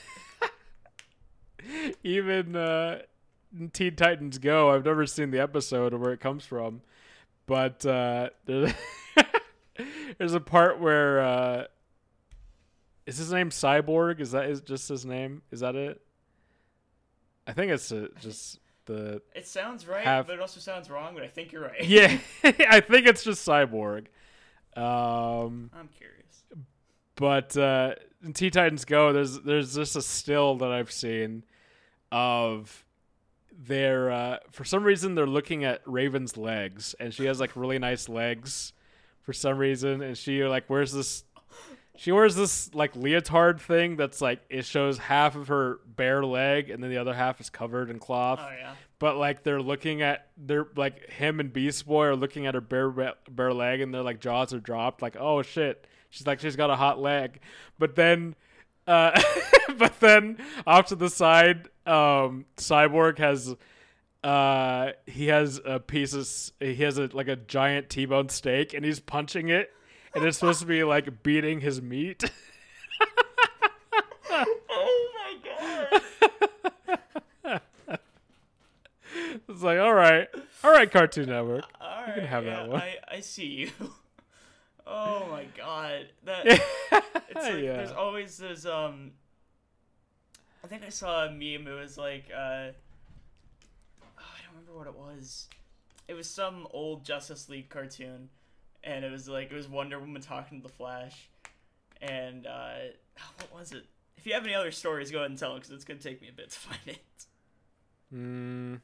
even 2.04 2.56
uh, 2.56 3.00
Teen 3.74 3.96
Titans 3.96 4.38
Go. 4.38 4.72
I've 4.72 4.86
never 4.86 5.06
seen 5.06 5.32
the 5.32 5.40
episode 5.42 5.94
or 5.94 5.98
where 5.98 6.12
it 6.14 6.20
comes 6.20 6.46
from, 6.46 6.82
but 7.46 7.86
uh, 7.86 8.30
there's 8.46 8.74
there's 10.18 10.34
a 10.34 10.40
part 10.40 10.80
where 10.80 11.22
uh, 11.22 11.64
is 13.06 13.18
his 13.18 13.32
name 13.32 13.50
Cyborg? 13.50 14.20
Is 14.20 14.32
that 14.32 14.46
is 14.50 14.62
just 14.62 14.90
his 14.90 15.06
name? 15.06 15.42
Is 15.52 15.60
that 15.60 15.76
it? 15.76 16.02
I 17.46 17.54
think 17.54 17.72
it's 17.72 17.92
uh, 17.92 18.08
just 18.22 18.60
the 18.86 19.22
it 19.36 19.48
sounds 19.48 19.88
right, 19.88 20.04
Have- 20.04 20.28
but 20.28 20.34
it 20.36 20.40
also 20.42 20.60
sounds 20.60 20.90
wrong, 20.90 21.14
but 21.14 21.24
I 21.24 21.28
think 21.28 21.52
you're 21.52 21.64
right. 21.64 21.84
yeah. 21.86 22.18
I 22.44 22.80
think 22.80 23.08
it's 23.08 23.24
just 23.24 23.48
Cyborg. 23.48 24.08
Um, 24.76 25.70
I'm 25.78 25.90
curious. 25.96 26.44
but 27.16 27.56
uh, 27.56 27.96
in 28.24 28.34
Teen 28.34 28.52
Titans 28.52 28.86
Go, 28.86 29.14
there's 29.14 29.40
there's 29.42 29.76
just 29.76 29.96
a 29.96 30.02
still 30.02 30.56
that 30.58 30.72
I've 30.72 30.92
seen 30.92 31.44
of 32.12 32.84
their 33.58 34.12
uh, 34.12 34.38
for 34.52 34.64
some 34.64 34.84
reason 34.84 35.16
they're 35.16 35.28
looking 35.28 35.64
at 35.64 35.82
Raven's 35.86 36.38
legs, 36.38 36.96
and 37.00 37.14
she 37.14 37.26
has 37.26 37.40
like 37.40 37.56
really 37.56 37.80
nice 37.80 38.10
legs 38.10 38.74
for 39.22 39.34
some 39.34 39.58
reason, 39.58 40.02
and 40.02 40.18
she 40.18 40.44
like 40.44 40.70
wears 40.70 40.92
this. 40.92 41.24
She 41.96 42.12
wears 42.12 42.36
this 42.36 42.74
like 42.74 42.96
leotard 42.96 43.62
thing 43.62 43.98
that's 43.98 44.20
like 44.20 44.42
it 44.50 44.66
shows 44.66 44.98
half 44.98 45.36
of 45.36 45.50
her 45.50 45.80
bare 45.86 46.26
leg 46.26 46.72
and 46.72 46.82
then 46.82 46.90
the 46.90 46.98
other 46.98 47.14
half 47.14 47.40
is 47.40 47.52
covered 47.52 47.92
in 47.92 48.00
cloth. 48.00 48.40
Oh 48.42 48.50
yeah. 48.50 48.74
But 48.98 49.18
like 49.18 49.44
they're 49.44 49.62
looking 49.62 50.02
at 50.02 50.28
they're 50.36 50.66
like 50.76 51.12
him 51.12 51.40
and 51.40 51.54
Beast 51.54 51.86
Boy 51.86 52.06
are 52.06 52.16
looking 52.16 52.48
at 52.48 52.56
her 52.56 52.62
bare 52.62 52.90
bare 53.30 53.54
leg 53.54 53.82
and 53.82 53.94
their 53.94 54.02
like 54.02 54.20
jaws 54.20 54.56
are 54.56 54.60
dropped 54.60 55.04
like 55.04 55.16
oh 55.20 55.44
shit 55.44 55.86
she's 56.10 56.26
like 56.26 56.40
she's 56.40 56.56
got 56.56 56.72
a 56.72 56.76
hot 56.76 57.00
leg 57.00 57.40
but 57.78 57.96
then 57.96 58.34
uh 58.88 59.12
but 59.78 60.00
then 60.00 60.38
off 60.66 60.88
to 60.88 60.96
the 60.96 61.12
side 61.12 61.70
um 61.86 62.46
Cyborg 62.58 63.18
has 63.20 63.56
uh 64.24 64.92
he 65.06 65.28
has 65.28 65.60
a 65.66 65.80
piece 65.80 66.14
of 66.14 66.28
he 66.60 66.76
has 66.84 66.98
a 66.98 67.10
like 67.14 67.28
a 67.28 67.36
giant 67.36 67.90
T-bone 67.90 68.30
steak 68.30 68.74
and 68.74 68.86
he's 68.86 69.00
punching 69.00 69.50
it 69.50 69.72
and 70.16 70.24
it's 70.24 70.38
supposed 70.38 70.62
to 70.62 70.66
be 70.66 70.84
like 70.84 71.24
beating 71.24 71.60
his 71.62 71.82
meat 71.82 72.24
Oh 74.36 75.12
my 75.16 75.92
god. 77.44 77.62
it's 79.50 79.62
like 79.62 79.80
all 79.80 79.94
right 79.94 80.28
all 80.64 80.72
right 80.72 80.90
Cartoon 80.90 81.28
Network 81.30 81.66
All 81.80 82.06
can 82.14 82.26
have 82.26 82.46
that 82.46 82.68
one. 82.70 82.82
I, 82.82 82.98
I 83.12 83.20
see 83.20 83.46
you. 83.46 83.72
Oh 84.86 85.28
my 85.32 85.46
god. 85.58 86.08
That 86.26 86.46
it's 86.46 86.62
like 87.36 87.64
yeah 87.64 87.78
there's 87.78 87.94
always 87.94 88.38
this 88.38 88.66
um 88.66 89.12
I 90.64 90.68
think 90.68 90.84
I 90.84 90.90
saw 90.90 91.26
a 91.26 91.30
meme 91.30 91.68
it 91.68 91.80
was 91.80 91.98
like 91.98 92.26
uh 92.34 92.72
oh, 92.72 94.18
I 94.18 94.42
don't 94.42 94.56
remember 94.56 94.78
what 94.78 94.88
it 94.88 94.96
was. 94.96 95.48
It 96.08 96.14
was 96.14 96.30
some 96.30 96.68
old 96.72 97.04
Justice 97.04 97.50
League 97.50 97.70
cartoon 97.70 98.30
and 98.84 99.04
it 99.04 99.12
was 99.12 99.28
like 99.28 99.52
it 99.52 99.56
was 99.56 99.68
Wonder 99.68 100.00
Woman 100.00 100.22
talking 100.22 100.62
to 100.62 100.64
the 100.68 100.74
Flash 100.74 101.30
and 102.02 102.48
uh 102.48 102.76
what 103.38 103.60
was 103.60 103.72
it? 103.74 103.86
If 104.18 104.26
you 104.26 104.34
have 104.34 104.46
any 104.46 104.56
other 104.56 104.72
stories 104.72 105.12
go 105.12 105.20
ahead 105.20 105.32
and 105.32 105.40
tell 105.40 105.52
them 105.52 105.62
cuz 105.62 105.72
it's 105.72 105.86
to 105.86 105.96
take 105.96 106.22
me 106.22 106.30
a 106.30 106.34
bit 106.34 106.52
to 106.52 106.60
find 106.60 106.82
it. 106.88 107.26
Mm. 108.14 108.82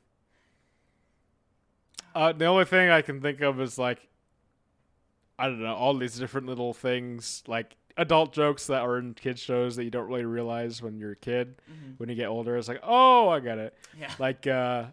Uh, 2.15 2.31
the 2.33 2.45
only 2.45 2.65
thing 2.65 2.89
I 2.89 3.01
can 3.01 3.21
think 3.21 3.41
of 3.41 3.61
is 3.61 3.77
like, 3.77 4.07
I 5.37 5.45
don't 5.45 5.61
know, 5.61 5.75
all 5.75 5.93
these 5.95 6.17
different 6.17 6.47
little 6.47 6.73
things, 6.73 7.43
like 7.47 7.77
adult 7.99 8.33
jokes 8.33 8.67
that 8.67 8.81
are 8.81 8.97
in 8.97 9.13
kids 9.13 9.39
shows 9.41 9.75
that 9.75 9.83
you 9.83 9.91
don't 9.91 10.07
really 10.07 10.25
realize 10.25 10.81
when 10.81 10.97
you're 10.97 11.11
a 11.11 11.15
kid. 11.15 11.55
Mhm. 11.69 11.99
When 11.99 12.09
you 12.09 12.15
get 12.15 12.27
older, 12.27 12.55
it's 12.57 12.67
like, 12.67 12.79
oh, 12.81 13.29
I 13.29 13.39
get 13.39 13.57
it. 13.59 13.75
Yeah. 13.99 14.11
Like, 14.17 14.47
uh, 14.47 14.85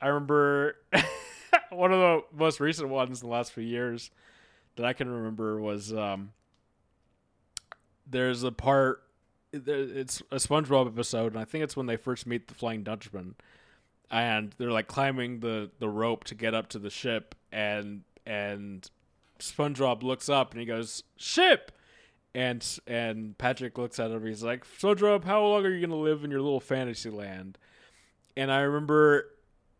I 0.00 0.08
remember 0.08 0.76
one 1.70 1.92
of 1.92 1.98
the 1.98 2.22
most 2.36 2.60
recent 2.60 2.88
ones 2.90 3.22
in 3.22 3.28
the 3.28 3.32
last 3.32 3.52
few 3.52 3.64
years 3.64 4.10
that 4.76 4.84
I 4.84 4.92
can 4.92 5.08
remember 5.08 5.60
was 5.60 5.92
um, 5.92 6.32
there's 8.08 8.42
a 8.42 8.52
part. 8.52 9.02
It's 9.52 10.20
a 10.32 10.36
SpongeBob 10.36 10.88
episode, 10.88 11.32
and 11.32 11.40
I 11.40 11.44
think 11.44 11.62
it's 11.62 11.76
when 11.76 11.86
they 11.86 11.96
first 11.96 12.26
meet 12.26 12.48
the 12.48 12.54
Flying 12.54 12.82
Dutchman, 12.82 13.36
and 14.10 14.52
they're 14.58 14.72
like 14.72 14.88
climbing 14.88 15.40
the 15.40 15.70
the 15.78 15.88
rope 15.88 16.24
to 16.24 16.34
get 16.34 16.54
up 16.54 16.68
to 16.70 16.78
the 16.80 16.90
ship, 16.90 17.36
and 17.52 18.02
and 18.26 18.90
SpongeBob 19.38 20.02
looks 20.02 20.28
up 20.28 20.50
and 20.52 20.60
he 20.60 20.66
goes 20.66 21.04
ship, 21.16 21.70
and 22.34 22.78
and 22.86 23.38
Patrick 23.38 23.78
looks 23.78 23.98
at 24.00 24.10
him. 24.10 24.26
He's 24.26 24.42
like, 24.42 24.64
SpongeBob, 24.66 25.24
how 25.24 25.44
long 25.44 25.64
are 25.64 25.70
you 25.70 25.86
gonna 25.86 26.00
live 26.00 26.24
in 26.24 26.30
your 26.30 26.40
little 26.40 26.60
fantasy 26.60 27.10
land? 27.10 27.58
And 28.36 28.50
I 28.50 28.60
remember, 28.60 29.30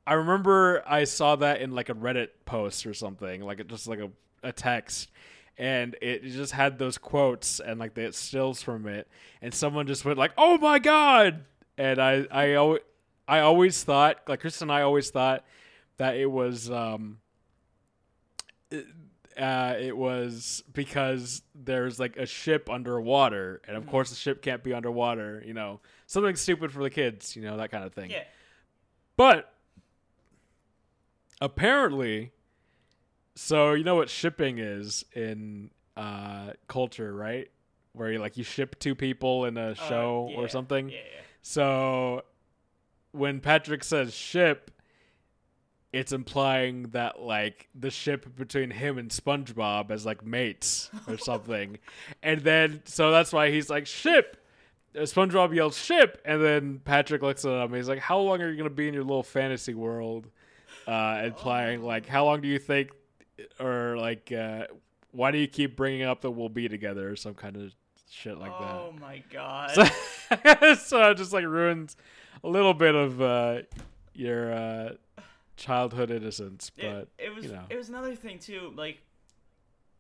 I 0.07 0.15
remember 0.15 0.83
I 0.87 1.05
saw 1.05 1.37
that 1.37 1.61
in 1.61 1.73
like 1.73 1.89
a 1.89 1.95
Reddit 1.95 2.29
post 2.47 2.87
or 2.87 2.95
something, 2.95 3.43
like 3.43 3.61
it 3.61 3.69
just 3.69 3.89
like 3.89 3.99
a 3.99 4.11
a 4.43 4.53
text. 4.53 5.11
And 5.57 5.95
it 6.03 6.25
just 6.25 6.53
had 6.53 6.79
those 6.79 6.99
quotes 6.99 7.61
and 7.61 7.79
like 7.79 7.95
the 7.95 8.13
stills 8.13 8.61
from 8.61 8.89
it, 8.89 9.09
and 9.41 9.55
someone 9.55 9.87
just 9.87 10.05
went 10.05 10.19
like, 10.19 10.33
"Oh 10.37 10.59
my 10.59 10.81
god!" 10.81 11.45
And 11.79 12.01
I, 12.01 12.27
I, 12.31 12.55
always, 12.55 12.81
I 13.29 13.41
always 13.41 13.83
thought, 13.85 14.19
like 14.27 14.41
Chris 14.41 14.61
and 14.63 14.71
I 14.73 14.83
always 14.83 15.11
thought 15.11 15.45
that 15.97 16.17
it 16.17 16.27
was, 16.27 16.71
um, 16.73 17.19
uh, 19.37 19.75
it 19.79 19.97
was 19.97 20.63
because 20.73 21.43
there's 21.55 21.99
like 21.99 22.17
a 22.17 22.27
ship 22.27 22.69
underwater, 22.71 23.61
and 23.67 23.77
of 23.77 23.85
Mhm. 23.85 23.89
course 23.91 24.11
the 24.11 24.17
ship 24.17 24.43
can't 24.43 24.63
be 24.63 24.73
underwater. 24.73 25.43
You 25.45 25.55
know, 25.55 25.81
something 26.07 26.37
stupid 26.37 26.73
for 26.73 26.83
the 26.83 26.91
kids, 26.91 27.35
you 27.37 27.43
know, 27.43 27.57
that 27.57 27.71
kind 27.71 27.85
of 27.85 27.93
thing. 27.93 28.11
Yeah. 28.11 28.25
But 29.17 29.53
apparently, 31.41 32.33
so 33.35 33.73
you 33.73 33.85
know 33.85 33.97
what 33.97 34.09
shipping 34.11 34.59
is 34.59 35.05
in 35.15 35.71
uh, 35.97 36.53
culture, 36.69 37.15
right? 37.15 37.51
Where 37.93 38.11
you 38.11 38.19
like 38.19 38.37
you 38.37 38.45
ship 38.45 38.79
two 38.79 38.95
people 38.95 39.45
in 39.45 39.57
a 39.57 39.69
Uh, 39.71 39.75
show 39.75 40.29
yeah, 40.31 40.37
or 40.39 40.49
something. 40.49 40.89
Yeah, 40.89 40.97
yeah. 40.97 41.21
So 41.43 42.25
when 43.13 43.41
Patrick 43.41 43.85
says 43.85 44.15
ship, 44.15 44.71
it's 45.95 46.13
implying 46.13 46.85
that 46.91 47.21
like 47.21 47.69
the 47.75 47.91
ship 47.91 48.37
between 48.37 48.71
him 48.71 48.99
and 48.99 49.11
SpongeBob 49.11 49.91
as 49.91 50.05
like 50.05 50.25
mates 50.25 50.91
or 51.09 51.19
something. 51.31 51.79
and 52.23 52.41
then 52.41 52.83
so 52.85 53.11
that's 53.11 53.33
why 53.33 53.51
he's 53.51 53.71
like 53.71 53.87
ship. 53.87 54.37
Uh, 54.97 55.01
SpongeBob 55.01 55.55
yells 55.55 55.77
ship 55.77 56.21
and 56.25 56.43
then 56.43 56.81
Patrick 56.85 57.23
looks 57.23 57.45
at 57.45 57.51
him 57.51 57.63
and 57.63 57.77
he's 57.77 57.89
like 57.89 57.99
how 57.99 58.19
long 58.19 58.41
are 58.43 58.51
you 58.51 58.57
going 58.57 58.69
to 58.69 58.75
be 58.75 58.89
in 58.89 58.95
your 58.95 59.05
little 59.05 59.23
fantasy 59.23 59.75
world? 59.75 60.29
Uh 60.87 61.23
implying 61.25 61.83
like 61.83 62.07
how 62.07 62.25
long 62.25 62.41
do 62.41 62.49
you 62.49 62.59
think 62.59 62.91
or 63.59 63.97
like 63.97 64.31
uh 64.33 64.65
why 65.13 65.31
do 65.31 65.39
you 65.39 65.47
keep 65.47 65.77
bringing 65.77 66.03
up 66.03 66.21
that 66.23 66.31
we'll 66.31 66.49
be 66.49 66.69
together 66.69 67.11
or 67.11 67.17
some 67.17 67.35
kind 67.35 67.57
of 67.57 67.73
shit 68.11 68.39
like 68.39 68.51
that. 68.51 68.75
oh 68.75 68.95
my 69.01 69.23
god. 69.31 69.71
So, 70.35 70.75
so 70.75 71.11
it 71.11 71.17
just 71.17 71.33
like 71.33 71.45
ruins 71.45 71.97
a 72.43 72.49
little 72.49 72.75
bit 72.75 72.95
of 72.95 73.21
uh, 73.21 73.63
your 74.15 74.53
uh, 74.53 74.89
childhood 75.57 76.11
innocence, 76.11 76.71
but 76.77 76.85
it, 76.85 77.09
it 77.19 77.35
was 77.35 77.45
you 77.47 77.53
know. 77.53 77.65
it 77.71 77.77
was 77.77 77.89
another 77.89 78.15
thing 78.15 78.39
too. 78.39 78.73
Like, 78.77 79.03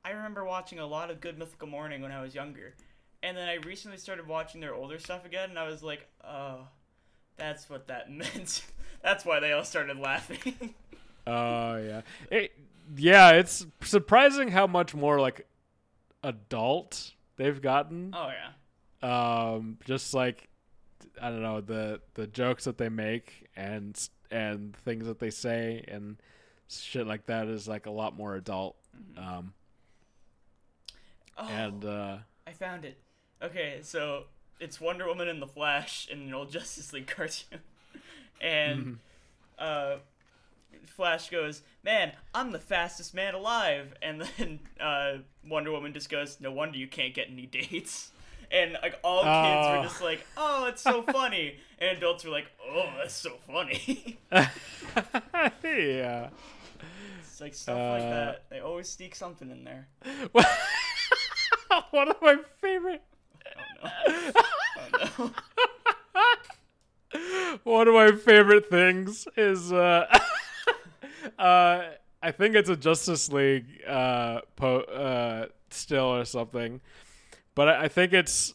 I 0.04 0.10
remember 0.10 0.44
watching 0.44 0.78
a 0.78 0.86
lot 0.86 1.10
of 1.10 1.20
Good 1.20 1.38
Mythical 1.38 1.68
Morning 1.68 2.02
when 2.02 2.12
I 2.12 2.22
was 2.22 2.34
younger, 2.34 2.74
and 3.22 3.36
then 3.36 3.48
I 3.48 3.54
recently 3.54 3.98
started 3.98 4.26
watching 4.26 4.60
their 4.60 4.74
older 4.74 4.98
stuff 4.98 5.24
again, 5.24 5.50
and 5.50 5.58
I 5.58 5.66
was 5.66 5.82
like, 5.82 6.08
oh, 6.24 6.68
that's 7.36 7.68
what 7.70 7.88
that 7.88 8.10
meant. 8.10 8.64
that's 9.02 9.24
why 9.24 9.40
they 9.40 9.52
all 9.52 9.64
started 9.64 9.98
laughing. 9.98 10.74
oh 11.26 11.76
yeah, 11.76 12.02
it, 12.30 12.52
yeah. 12.96 13.30
It's 13.30 13.66
surprising 13.82 14.48
how 14.48 14.66
much 14.66 14.94
more 14.94 15.20
like 15.20 15.46
adult 16.22 17.12
they've 17.36 17.60
gotten. 17.60 18.14
oh 18.14 18.28
yeah. 18.30 18.50
Um, 19.02 19.78
just 19.84 20.14
like 20.14 20.48
I 21.20 21.30
don't 21.30 21.42
know 21.42 21.60
the 21.60 22.00
the 22.14 22.26
jokes 22.26 22.64
that 22.64 22.78
they 22.78 22.88
make 22.88 23.48
and 23.54 23.96
and 24.34 24.76
things 24.76 25.06
that 25.06 25.18
they 25.20 25.30
say 25.30 25.84
and 25.88 26.16
shit 26.68 27.06
like 27.06 27.26
that 27.26 27.46
is 27.46 27.68
like 27.68 27.86
a 27.86 27.90
lot 27.90 28.16
more 28.16 28.34
adult. 28.34 28.76
Mhm. 29.16 29.18
Um, 29.38 29.54
Oh, 31.36 31.48
and 31.48 31.84
uh, 31.84 32.18
I 32.46 32.52
found 32.52 32.84
it. 32.84 32.98
Okay, 33.42 33.80
so 33.82 34.24
it's 34.60 34.80
Wonder 34.80 35.06
Woman 35.06 35.28
and 35.28 35.42
the 35.42 35.46
Flash 35.48 36.08
in 36.08 36.20
an 36.22 36.32
old 36.34 36.50
Justice 36.52 36.92
League 36.92 37.08
cartoon, 37.08 37.58
and 38.40 38.98
uh, 39.58 39.96
Flash 40.86 41.28
goes, 41.30 41.62
"Man, 41.82 42.12
I'm 42.34 42.52
the 42.52 42.60
fastest 42.60 43.14
man 43.14 43.34
alive," 43.34 43.94
and 44.02 44.22
then 44.38 44.60
uh, 44.80 45.18
Wonder 45.48 45.72
Woman 45.72 45.92
just 45.92 46.08
goes, 46.08 46.38
"No 46.40 46.52
wonder 46.52 46.78
you 46.78 46.86
can't 46.86 47.14
get 47.14 47.28
any 47.28 47.46
dates." 47.46 48.12
And 48.52 48.76
like 48.82 49.00
all 49.02 49.22
kids 49.22 49.66
Oh. 49.66 49.76
were 49.78 49.82
just 49.82 50.00
like, 50.02 50.24
"Oh, 50.36 50.66
it's 50.66 50.82
so 50.82 51.02
funny," 51.02 51.56
and 51.88 51.98
adults 51.98 52.24
were 52.24 52.30
like, 52.30 52.46
"Oh, 52.66 52.86
that's 52.98 53.14
so 53.14 53.36
funny." 53.46 54.18
yeah. 54.32 56.28
it's 57.20 57.40
like 57.40 57.54
stuff 57.54 57.76
like 57.76 58.02
Uh. 58.02 58.10
that. 58.10 58.44
They 58.50 58.60
always 58.60 58.88
sneak 58.88 59.14
something 59.14 59.50
in 59.50 59.64
there. 59.64 59.88
One 61.90 62.08
of 62.10 62.16
my 62.22 62.36
favorite. 62.60 63.02
Oh 63.84 63.90
no. 65.18 65.30
Oh 66.14 66.30
no. 67.14 67.20
One 67.64 67.88
of 67.88 67.94
my 67.94 68.12
favorite 68.12 68.68
things 68.68 69.26
is 69.36 69.72
uh, 69.72 70.06
uh, 71.38 71.82
I 72.22 72.30
think 72.32 72.54
it's 72.56 72.68
a 72.68 72.76
Justice 72.76 73.30
League 73.30 73.82
uh, 73.86 74.40
po- 74.56 74.80
uh, 74.80 75.46
still 75.70 76.06
or 76.16 76.24
something, 76.24 76.80
but 77.54 77.68
I, 77.68 77.84
I 77.84 77.88
think 77.88 78.12
it's 78.12 78.54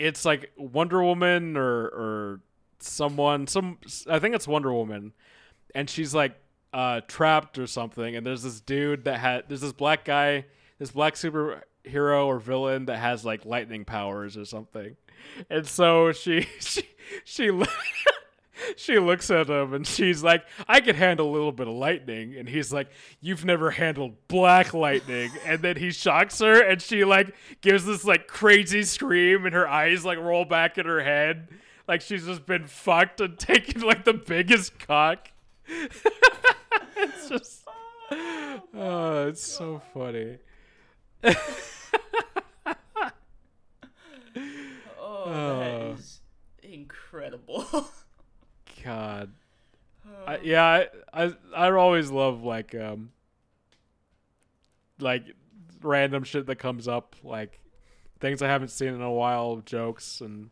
it's 0.00 0.24
like 0.24 0.50
Wonder 0.56 1.02
Woman 1.02 1.56
or 1.56 1.84
or 1.84 2.40
someone 2.80 3.46
some 3.46 3.78
I 4.08 4.18
think 4.18 4.34
it's 4.34 4.48
Wonder 4.48 4.72
Woman, 4.72 5.12
and 5.74 5.88
she's 5.88 6.14
like 6.14 6.34
uh, 6.72 7.02
trapped 7.06 7.58
or 7.58 7.66
something, 7.66 8.16
and 8.16 8.26
there's 8.26 8.42
this 8.42 8.60
dude 8.60 9.04
that 9.04 9.20
had 9.20 9.44
there's 9.48 9.60
this 9.60 9.72
black 9.72 10.04
guy, 10.04 10.46
this 10.78 10.90
black 10.90 11.14
superhero 11.14 12.26
or 12.26 12.40
villain 12.40 12.86
that 12.86 12.96
has 12.96 13.24
like 13.24 13.44
lightning 13.44 13.84
powers 13.84 14.36
or 14.36 14.46
something, 14.46 14.96
and 15.50 15.66
so 15.66 16.12
she 16.12 16.48
she 16.60 16.82
she. 17.24 17.50
She 18.76 18.98
looks 18.98 19.30
at 19.30 19.48
him 19.48 19.74
and 19.74 19.86
she's 19.86 20.22
like, 20.22 20.44
I 20.68 20.80
can 20.80 20.96
handle 20.96 21.30
a 21.30 21.32
little 21.32 21.52
bit 21.52 21.68
of 21.68 21.74
lightning. 21.74 22.36
And 22.36 22.48
he's 22.48 22.72
like, 22.72 22.88
You've 23.20 23.44
never 23.44 23.70
handled 23.70 24.14
black 24.28 24.74
lightning. 24.74 25.30
And 25.44 25.60
then 25.60 25.76
he 25.76 25.90
shocks 25.90 26.38
her 26.40 26.62
and 26.62 26.80
she 26.80 27.04
like 27.04 27.34
gives 27.60 27.84
this 27.84 28.04
like 28.04 28.26
crazy 28.26 28.82
scream 28.82 29.46
and 29.46 29.54
her 29.54 29.68
eyes 29.68 30.04
like 30.04 30.18
roll 30.18 30.44
back 30.44 30.78
in 30.78 30.86
her 30.86 31.02
head. 31.02 31.48
Like 31.88 32.00
she's 32.00 32.26
just 32.26 32.46
been 32.46 32.66
fucked 32.66 33.20
and 33.20 33.38
taken 33.38 33.82
like 33.82 34.04
the 34.04 34.14
biggest 34.14 34.78
cock. 34.78 35.28
it's 36.96 37.28
just 37.28 37.60
Oh, 38.74 39.28
it's 39.28 39.42
so 39.42 39.80
funny. 39.94 40.38
Oh, 45.22 45.30
that 45.60 45.98
is 45.98 46.20
incredible. 46.62 47.66
Yeah, 50.42 50.64
I, 51.12 51.24
I 51.24 51.34
I 51.54 51.70
always 51.72 52.10
love 52.10 52.42
like 52.42 52.74
um 52.74 53.12
like 54.98 55.24
random 55.82 56.24
shit 56.24 56.46
that 56.46 56.56
comes 56.56 56.88
up, 56.88 57.16
like 57.22 57.60
things 58.20 58.42
I 58.42 58.48
haven't 58.48 58.68
seen 58.68 58.88
in 58.88 59.00
a 59.00 59.10
while, 59.12 59.62
jokes 59.64 60.20
and 60.20 60.50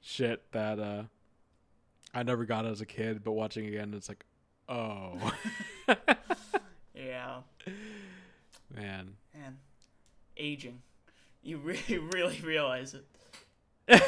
shit 0.00 0.50
that 0.52 0.78
uh 0.78 1.02
I 2.14 2.22
never 2.22 2.44
got 2.44 2.66
as 2.66 2.80
a 2.80 2.86
kid, 2.86 3.22
but 3.22 3.32
watching 3.32 3.66
again 3.66 3.92
it's 3.94 4.08
like, 4.08 4.24
oh 4.68 5.32
yeah, 6.94 7.40
man. 8.74 9.16
man, 9.34 9.58
aging. 10.36 10.80
You 11.42 11.58
really, 11.64 11.98
really 11.98 12.40
realize 12.40 12.94
it. 12.94 13.04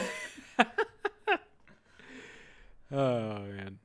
Oh 2.92 3.42
man. 3.42 3.78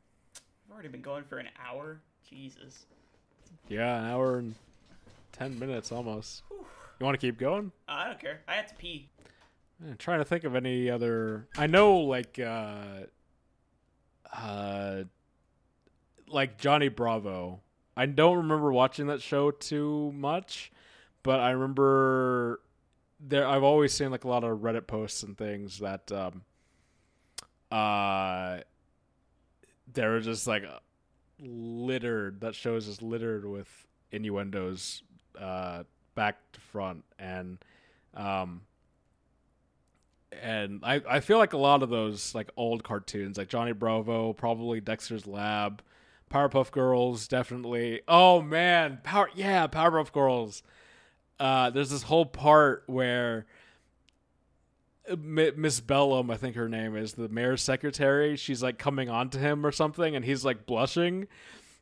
Already 0.76 0.90
been 0.90 1.02
going 1.02 1.24
for 1.24 1.38
an 1.38 1.48
hour. 1.66 2.02
Jesus. 2.30 2.86
Yeah, 3.70 3.98
an 3.98 4.12
hour 4.12 4.40
and 4.40 4.56
ten 5.32 5.58
minutes 5.58 5.90
almost. 5.90 6.44
You 6.52 7.06
wanna 7.06 7.18
keep 7.18 7.40
going? 7.40 7.72
I 7.88 8.08
don't 8.08 8.20
care. 8.20 8.42
I 8.46 8.56
had 8.56 8.68
to 8.68 8.76
pee. 8.76 9.08
I'm 9.82 9.96
trying 9.96 10.20
to 10.20 10.26
think 10.26 10.44
of 10.44 10.54
any 10.54 10.90
other. 10.90 11.48
I 11.58 11.68
know, 11.68 12.00
like, 12.00 12.38
uh, 12.40 13.06
uh, 14.34 15.04
like 16.28 16.58
Johnny 16.58 16.90
Bravo. 16.90 17.62
I 17.96 18.06
don't 18.06 18.36
remember 18.36 18.74
watching 18.74 19.08
that 19.08 19.22
show 19.22 19.52
too 19.52 20.12
much, 20.14 20.74
but 21.24 21.40
I 21.40 21.52
remember 21.52 22.60
there. 23.22 23.48
I've 23.48 23.64
always 23.64 23.94
seen 23.94 24.12
like 24.12 24.26
a 24.26 24.28
lot 24.28 24.44
of 24.44 24.60
Reddit 24.60 24.88
posts 24.88 25.24
and 25.24 25.38
things 25.38 25.80
that, 25.80 26.12
um, 26.12 26.42
uh, 27.72 28.60
they 29.96 30.06
were 30.06 30.20
just 30.20 30.48
like 30.48 30.64
littered. 31.40 32.42
That 32.42 32.56
show 32.56 32.76
is 32.76 32.86
just 32.86 33.02
littered 33.02 33.46
with 33.46 33.70
innuendos, 34.12 35.04
uh, 35.40 35.84
back 36.16 36.38
to 36.54 36.62
front, 36.62 37.04
and 37.20 37.58
um 38.14 38.62
and 40.42 40.82
I, 40.84 41.02
I 41.08 41.20
feel 41.20 41.38
like 41.38 41.54
a 41.54 41.58
lot 41.58 41.84
of 41.84 41.90
those 41.90 42.36
like 42.36 42.50
old 42.58 42.84
cartoons 42.84 43.38
like 43.38 43.48
johnny 43.48 43.72
bravo 43.72 44.34
probably 44.34 44.82
dexter's 44.82 45.28
lab 45.28 45.82
powerpuff 46.32 46.72
girls 46.72 47.28
definitely 47.28 48.02
oh 48.08 48.42
man 48.42 49.00
power 49.04 49.30
yeah 49.36 49.68
powerpuff 49.68 50.12
girls 50.12 50.64
uh 51.40 51.70
there's 51.70 51.90
this 51.90 52.04
whole 52.04 52.26
part 52.26 52.84
where 52.88 53.46
miss 55.18 55.80
bellum 55.80 56.32
i 56.32 56.38
think 56.38 56.56
her 56.56 56.68
name 56.68 56.96
is 56.96 57.14
the 57.14 57.30
mayor's 57.30 57.62
secretary 57.62 58.36
she's 58.36 58.64
like 58.64 58.78
coming 58.80 59.10
on 59.10 59.30
to 59.30 59.38
him 59.38 59.66
or 59.66 59.72
something 59.72 60.16
and 60.16 60.26
he's 60.26 60.46
like 60.46 60.66
blushing. 60.66 61.28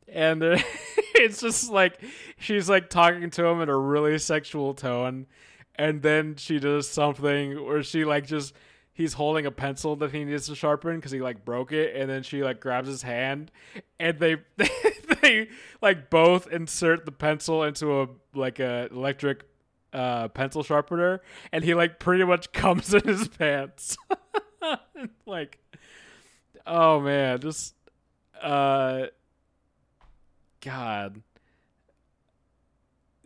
And 0.07 0.43
it's 0.43 1.41
just 1.41 1.71
like 1.71 1.99
she's 2.38 2.69
like 2.69 2.89
talking 2.89 3.30
to 3.30 3.45
him 3.45 3.61
in 3.61 3.69
a 3.69 3.78
really 3.78 4.19
sexual 4.19 4.74
tone. 4.74 5.28
And 5.76 6.01
then 6.01 6.36
she 6.36 6.59
does 6.59 6.88
something 6.88 7.63
where 7.65 7.84
she 7.84 8.05
like 8.05 8.28
just 8.28 8.53
he's 8.93 9.13
holding 9.13 9.45
a 9.45 9.51
pencil 9.51 9.95
that 9.95 10.11
he 10.11 10.24
needs 10.24 10.47
to 10.47 10.55
sharpen 10.55 10.97
because 10.97 11.11
he 11.11 11.21
like 11.21 11.45
broke 11.45 11.71
it. 11.71 11.95
And 11.95 12.09
then 12.09 12.24
she 12.24 12.43
like 12.43 12.59
grabs 12.59 12.88
his 12.88 13.01
hand 13.01 13.51
and 13.99 14.19
they 14.19 14.38
they 15.21 15.49
like 15.82 16.09
both 16.09 16.47
insert 16.51 17.06
the 17.06 17.11
pencil 17.11 17.64
into 17.64 18.02
a 18.02 18.07
like 18.34 18.60
a 18.60 18.89
electric 18.91 19.45
uh 19.94 20.28
pencil 20.30 20.64
sharpener 20.64 21.22
and 21.52 21.64
he 21.64 21.74
like 21.74 21.99
pretty 21.99 22.24
much 22.24 22.52
comes 22.53 22.94
in 22.94 23.03
his 23.07 23.28
pants. 23.28 23.98
Like 25.26 25.60
oh 26.65 27.02
man 27.02 27.41
just 27.41 27.76
uh 28.41 29.07
god. 30.61 31.22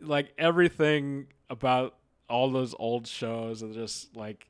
Like 0.00 0.32
everything 0.36 1.28
about 1.48 1.94
all 2.28 2.50
those 2.50 2.74
old 2.78 3.06
shows 3.06 3.62
are 3.62 3.72
just 3.72 4.16
like 4.16 4.48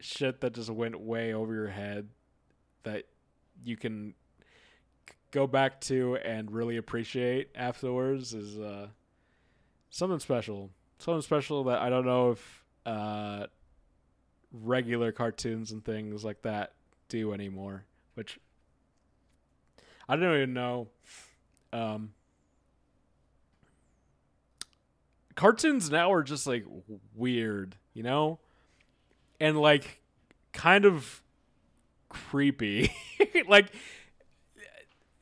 shit 0.00 0.40
that 0.42 0.54
just 0.54 0.70
went 0.70 1.00
way 1.00 1.32
over 1.32 1.54
your 1.54 1.68
head 1.68 2.08
that 2.84 3.04
you 3.64 3.76
can 3.76 4.14
go 5.30 5.46
back 5.46 5.80
to 5.80 6.16
and 6.16 6.50
really 6.50 6.76
appreciate 6.76 7.50
afterwards 7.54 8.32
is 8.32 8.58
uh 8.58 8.86
something 9.90 10.20
special 10.20 10.70
something 10.98 11.22
special 11.22 11.64
that 11.64 11.80
i 11.80 11.88
don't 11.88 12.06
know 12.06 12.32
if 12.32 12.64
uh 12.86 13.46
regular 14.52 15.12
cartoons 15.12 15.72
and 15.72 15.84
things 15.84 16.24
like 16.24 16.42
that 16.42 16.72
do 17.08 17.32
anymore 17.32 17.84
which 18.14 18.38
i 20.08 20.16
don't 20.16 20.34
even 20.34 20.54
know 20.54 20.88
um 21.72 22.10
cartoons 25.38 25.88
now 25.88 26.12
are 26.12 26.24
just 26.24 26.48
like 26.48 26.66
weird, 27.14 27.76
you 27.94 28.02
know? 28.02 28.40
And 29.38 29.56
like 29.56 30.00
kind 30.52 30.84
of 30.84 31.22
creepy. 32.08 32.92
like 33.48 33.66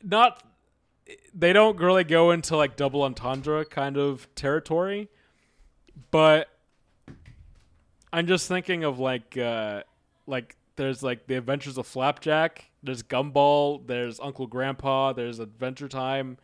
not 0.03 0.43
they 1.35 1.53
don't 1.53 1.79
really 1.79 2.03
go 2.03 2.31
into 2.31 2.57
like 2.57 2.77
double 2.77 3.03
entendre 3.03 3.67
kind 3.67 3.99
of 3.99 4.27
territory, 4.35 5.11
but 6.11 6.49
I'm 8.13 8.27
just 8.27 8.49
thinking 8.49 8.85
of 8.85 8.99
like 8.99 9.37
uh 9.37 9.83
like 10.27 10.57
there's 10.77 11.03
like 11.03 11.27
the 11.27 11.37
Adventures 11.37 11.79
of 11.79 11.87
Flapjack, 11.87 12.67
there's 12.83 13.03
Gumball, 13.03 13.87
there's 13.87 14.21
Uncle 14.21 14.47
Grandpa, 14.47 15.13
there's 15.13 15.39
Adventure 15.39 15.89
Time, 15.89 16.39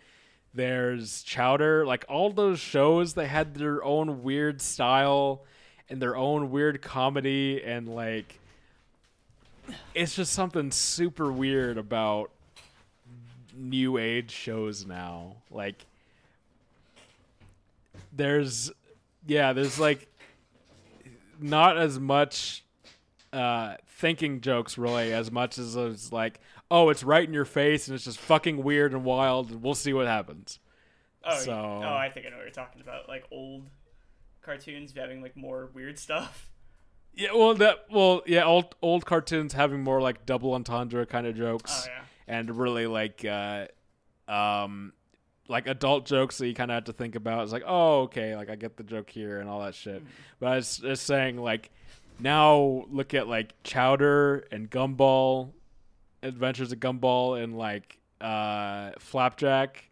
there's 0.54 1.22
Chowder. 1.22 1.86
Like 1.86 2.04
all 2.08 2.30
those 2.30 2.58
shows, 2.58 3.14
they 3.14 3.26
had 3.26 3.54
their 3.54 3.84
own 3.84 4.22
weird 4.22 4.60
style 4.60 5.44
and 5.88 6.00
their 6.00 6.16
own 6.16 6.50
weird 6.50 6.80
comedy, 6.82 7.62
and 7.62 7.88
like 7.88 8.38
it's 9.94 10.14
just 10.14 10.32
something 10.32 10.70
super 10.70 11.30
weird 11.30 11.78
about 11.78 12.30
new 13.54 13.98
age 13.98 14.30
shows 14.30 14.86
now. 14.86 15.36
Like 15.50 15.84
there's 18.14 18.70
yeah, 19.26 19.52
there's 19.52 19.78
like 19.78 20.08
not 21.40 21.76
as 21.78 21.98
much 21.98 22.64
uh, 23.32 23.76
thinking 23.98 24.40
jokes 24.40 24.76
really 24.78 25.12
as 25.12 25.30
much 25.30 25.58
as 25.58 25.74
it's 25.76 26.12
like, 26.12 26.40
oh, 26.70 26.88
it's 26.90 27.02
right 27.02 27.26
in 27.26 27.34
your 27.34 27.44
face 27.44 27.88
and 27.88 27.94
it's 27.94 28.04
just 28.04 28.18
fucking 28.18 28.62
weird 28.62 28.92
and 28.92 29.04
wild 29.04 29.50
and 29.50 29.62
we'll 29.62 29.74
see 29.74 29.92
what 29.92 30.06
happens. 30.06 30.58
Oh, 31.24 31.38
So- 31.38 31.52
oh, 31.84 31.94
I 31.94 32.08
think 32.10 32.26
I 32.26 32.30
know 32.30 32.36
what 32.36 32.42
you're 32.42 32.50
talking 32.50 32.80
about. 32.80 33.08
Like 33.08 33.24
old 33.30 33.68
cartoons 34.42 34.92
having 34.96 35.22
like 35.22 35.36
more 35.36 35.70
weird 35.72 35.98
stuff. 35.98 36.48
Yeah, 37.14 37.28
well, 37.34 37.52
that 37.54 37.84
well, 37.90 38.22
yeah, 38.26 38.44
old 38.44 38.74
old 38.80 39.04
cartoons 39.04 39.52
having 39.52 39.82
more 39.82 40.00
like 40.00 40.24
double 40.24 40.54
entendre 40.54 41.04
kind 41.04 41.26
of 41.26 41.36
jokes. 41.36 41.86
Oh 41.86 41.90
yeah. 41.92 42.02
and 42.38 42.56
really 42.56 42.86
like 42.86 43.22
uh 43.24 43.66
um 44.26 44.94
like 45.52 45.66
adult 45.68 46.04
jokes 46.06 46.38
that 46.38 46.48
you 46.48 46.54
kind 46.54 46.70
of 46.70 46.74
have 46.74 46.84
to 46.84 46.92
think 46.92 47.14
about 47.14 47.42
it's 47.44 47.52
like 47.52 47.62
oh 47.66 48.00
okay 48.02 48.34
like 48.34 48.50
i 48.50 48.56
get 48.56 48.76
the 48.76 48.82
joke 48.82 49.08
here 49.10 49.38
and 49.38 49.48
all 49.48 49.60
that 49.60 49.74
shit 49.74 50.02
but 50.40 50.48
i 50.48 50.56
was 50.56 50.78
just 50.78 51.04
saying 51.06 51.36
like 51.36 51.70
now 52.18 52.84
look 52.90 53.14
at 53.14 53.28
like 53.28 53.54
chowder 53.62 54.44
and 54.50 54.70
gumball 54.70 55.52
adventures 56.22 56.72
of 56.72 56.80
gumball 56.80 57.40
and 57.42 57.56
like 57.56 57.98
uh 58.20 58.90
flapjack 58.98 59.88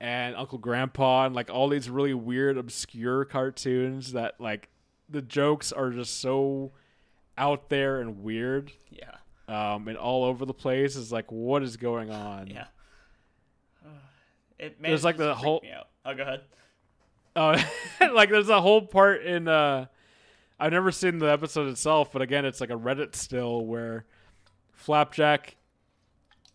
and 0.00 0.36
uncle 0.36 0.58
grandpa 0.58 1.26
and 1.26 1.34
like 1.34 1.50
all 1.50 1.68
these 1.68 1.88
really 1.90 2.14
weird 2.14 2.56
obscure 2.58 3.24
cartoons 3.24 4.12
that 4.12 4.34
like 4.40 4.68
the 5.08 5.22
jokes 5.22 5.70
are 5.72 5.90
just 5.90 6.20
so 6.20 6.72
out 7.36 7.68
there 7.68 8.00
and 8.00 8.22
weird 8.22 8.72
Yeah. 8.90 9.16
um, 9.48 9.88
and 9.88 9.98
all 9.98 10.24
over 10.24 10.46
the 10.46 10.54
place 10.54 10.94
is 10.96 11.10
like, 11.12 11.30
what 11.32 11.62
is 11.62 11.76
going 11.76 12.10
on? 12.10 12.46
Yeah. 12.46 12.66
It 14.58 14.80
There's, 14.80 15.04
like, 15.04 15.16
the 15.16 15.34
whole- 15.34 15.62
Oh, 16.04 16.14
go 16.14 16.22
ahead. 16.22 16.40
Oh, 17.36 17.56
like 18.14 18.30
there's 18.30 18.48
a 18.48 18.60
whole 18.60 18.82
part 18.82 19.24
in. 19.24 19.48
uh 19.48 19.86
I've 20.60 20.70
never 20.70 20.92
seen 20.92 21.18
the 21.18 21.26
episode 21.26 21.68
itself, 21.68 22.12
but 22.12 22.22
again, 22.22 22.44
it's 22.44 22.60
like 22.60 22.70
a 22.70 22.78
Reddit 22.78 23.16
still 23.16 23.66
where 23.66 24.04
Flapjack 24.72 25.56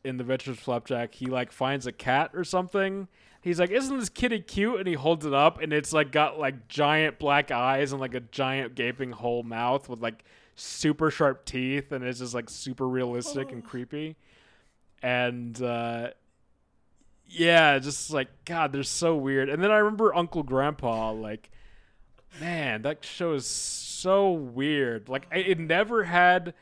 in 0.06 0.16
the 0.18 0.24
of 0.34 0.58
Flapjack, 0.58 1.14
he 1.16 1.26
like 1.26 1.52
finds 1.52 1.86
a 1.86 1.92
cat 1.92 2.32
or 2.34 2.46
something. 2.46 3.10
He's 3.42 3.60
like, 3.60 3.72
"Isn't 3.72 4.00
this 4.00 4.08
kitty 4.10 4.40
cute?" 4.40 4.80
And 4.80 4.88
he 4.88 4.94
holds 4.94 5.26
it 5.26 5.34
up, 5.34 5.62
and 5.62 5.74
it's 5.74 5.92
like 5.92 6.12
got 6.14 6.40
like 6.40 6.68
giant 6.70 7.20
black 7.20 7.52
eyes 7.52 7.92
and 7.92 8.00
like 8.00 8.14
a 8.14 8.22
giant 8.22 8.76
gaping 8.76 9.12
hole 9.12 9.44
mouth 9.44 9.90
with 9.90 10.00
like 10.02 10.24
super 10.56 11.12
sharp 11.12 11.44
teeth, 11.44 11.92
and 11.92 12.04
it's 12.04 12.20
just 12.20 12.34
like 12.34 12.50
super 12.50 12.88
realistic 12.88 13.52
and 13.52 13.64
creepy. 13.66 14.16
And 15.04 15.62
uh 15.62 16.12
yeah, 17.30 17.78
just 17.80 18.12
like 18.12 18.28
God, 18.46 18.72
they're 18.72 18.84
so 18.84 19.16
weird. 19.16 19.50
And 19.50 19.64
then 19.64 19.72
I 19.72 19.78
remember 19.78 20.16
Uncle 20.16 20.44
Grandpa, 20.44 21.12
like, 21.12 21.50
man, 22.42 22.82
that 22.82 23.06
show 23.06 23.34
is 23.34 23.46
so 23.46 24.32
weird. 24.32 25.10
Like, 25.10 25.28
it 25.32 25.60
never 25.60 26.04
had. 26.04 26.54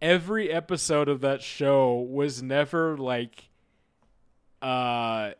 Every 0.00 0.48
episode 0.48 1.08
of 1.08 1.22
that 1.22 1.42
show 1.42 1.94
was 1.94 2.40
never 2.40 2.96
like, 2.96 3.48
uh, 4.62 5.32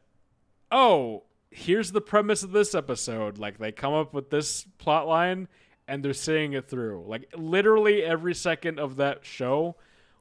oh, 0.72 1.22
here's 1.50 1.92
the 1.92 2.00
premise 2.00 2.42
of 2.42 2.50
this 2.50 2.74
episode. 2.74 3.38
Like, 3.38 3.58
they 3.58 3.70
come 3.70 3.94
up 3.94 4.12
with 4.12 4.30
this 4.30 4.66
plot 4.78 5.06
line 5.06 5.46
and 5.86 6.04
they're 6.04 6.12
seeing 6.12 6.54
it 6.54 6.68
through. 6.68 7.04
Like, 7.06 7.32
literally 7.36 8.02
every 8.02 8.34
second 8.34 8.80
of 8.80 8.96
that 8.96 9.24
show 9.24 9.76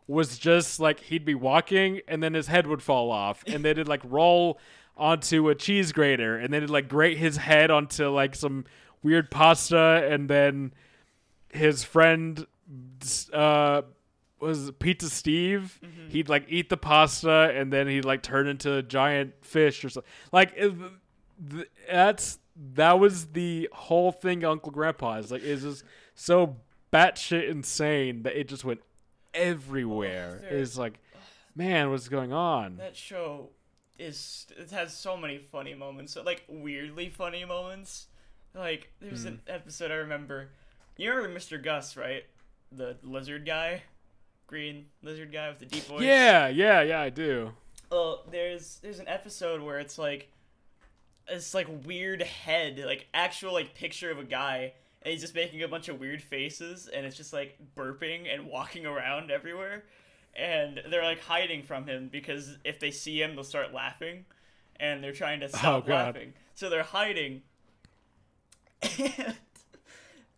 was 0.08 0.38
just 0.38 0.80
like 0.80 1.02
he'd 1.02 1.26
be 1.26 1.36
walking 1.36 2.02
and 2.08 2.24
then 2.24 2.34
his 2.34 2.48
head 2.48 2.66
would 2.66 2.82
fall 2.82 3.12
off 3.12 3.44
and 3.46 3.64
then 3.66 3.72
it'd 3.72 3.88
like 3.88 4.02
roll 4.06 4.58
onto 4.96 5.50
a 5.50 5.56
cheese 5.56 5.92
grater 5.92 6.38
and 6.38 6.54
then 6.54 6.60
it'd 6.64 6.70
like 6.70 6.88
grate 6.88 7.18
his 7.18 7.38
head 7.38 7.70
onto 7.70 8.08
like 8.08 8.34
some 8.34 8.66
weird 9.04 9.30
pasta 9.30 10.08
and 10.10 10.30
then 10.30 10.74
his 11.50 11.84
friend 11.84 12.48
uh 13.34 13.82
was 14.40 14.72
pizza 14.80 15.10
steve? 15.10 15.80
He'd 16.10 16.30
like 16.30 16.46
eat 16.48 16.70
the 16.70 16.78
pasta 16.78 17.52
and 17.56 17.74
then 17.74 17.88
he'd 17.88 18.06
like 18.06 18.22
turn 18.22 18.48
into 18.48 18.76
a 18.76 18.84
giant 18.84 19.34
fish 19.42 19.84
or 19.84 19.90
something 19.90 20.10
like 20.32 20.54
it, 20.56 20.74
th- 21.50 21.68
that's 21.90 22.40
that 22.76 23.00
was 23.00 23.28
the 23.28 23.70
whole 23.72 24.12
thing 24.12 24.44
uncle 24.46 24.72
grandpa 24.72 25.18
is 25.18 25.32
like 25.32 25.42
is 25.44 25.64
just 25.64 25.84
so 26.16 26.56
batshit 26.94 27.50
insane 27.50 28.24
that 28.24 28.40
it 28.40 28.48
just 28.48 28.64
went 28.64 28.80
everywhere 29.38 30.40
there- 30.42 30.58
it's 30.60 30.78
like 30.78 31.00
man 31.56 31.90
what's 31.92 32.08
going 32.10 32.34
on 32.34 32.78
That 32.78 32.96
show 32.96 33.50
is 34.00 34.46
it 34.58 34.70
has 34.72 34.94
so 34.94 35.18
many 35.18 35.38
funny 35.40 35.74
moments, 35.74 36.14
so, 36.14 36.22
like 36.22 36.44
weirdly 36.48 37.10
funny 37.10 37.46
moments. 37.46 38.08
Like 38.54 38.92
there's 39.00 39.26
an 39.26 39.42
Hmm. 39.48 39.52
episode 39.56 39.92
I 39.92 39.96
remember. 39.96 40.50
You 40.98 41.12
remember 41.12 41.40
Mr. 41.40 41.62
Gus, 41.62 41.98
right? 41.98 42.24
The 42.72 42.98
lizard 43.04 43.46
guy, 43.46 43.84
green 44.46 44.86
lizard 45.02 45.32
guy 45.32 45.50
with 45.50 45.60
the 45.60 45.66
deep 45.66 45.84
voice. 45.86 46.02
yeah 46.04 46.48
yeah 46.48 46.82
yeah 46.82 47.02
i 47.02 47.10
do 47.10 47.54
Well, 47.92 48.24
there's 48.30 48.78
there's 48.84 49.00
an 49.00 49.08
episode 49.08 49.62
where 49.62 49.80
it's 49.80 49.98
like 49.98 50.32
it's 51.28 51.54
like 51.54 51.68
weird 51.86 52.22
head, 52.22 52.78
like 52.86 53.08
actual 53.14 53.54
like 53.54 53.74
picture 53.76 54.12
of 54.12 54.18
a 54.20 54.24
guy, 54.24 54.74
and 55.08 55.14
he's 55.14 55.22
just 55.22 55.34
making 55.36 55.64
a 55.64 55.70
bunch 55.70 55.88
of 55.88 56.02
weird 56.02 56.22
faces, 56.22 56.90
and 56.94 57.06
it's 57.06 57.16
just 57.16 57.32
like 57.32 57.58
burping 57.78 58.28
and 58.30 58.46
walking 58.46 58.86
around 58.86 59.32
everywhere, 59.32 59.86
and 60.36 60.82
they're 60.90 61.02
like 61.06 61.22
hiding 61.22 61.64
from 61.64 61.88
him 61.88 62.10
because 62.12 62.58
if 62.66 62.78
they 62.82 62.92
see 62.92 63.22
him, 63.22 63.34
they'll 63.36 63.46
start 63.46 63.74
laughing, 63.74 64.26
and 64.82 65.02
they're 65.02 65.14
trying 65.14 65.40
to 65.40 65.48
stop 65.48 65.86
Oh, 65.88 65.92
laughing, 65.94 66.34
so 66.56 66.70
they're 66.70 66.84
hiding. 66.84 67.44
And 69.00 69.36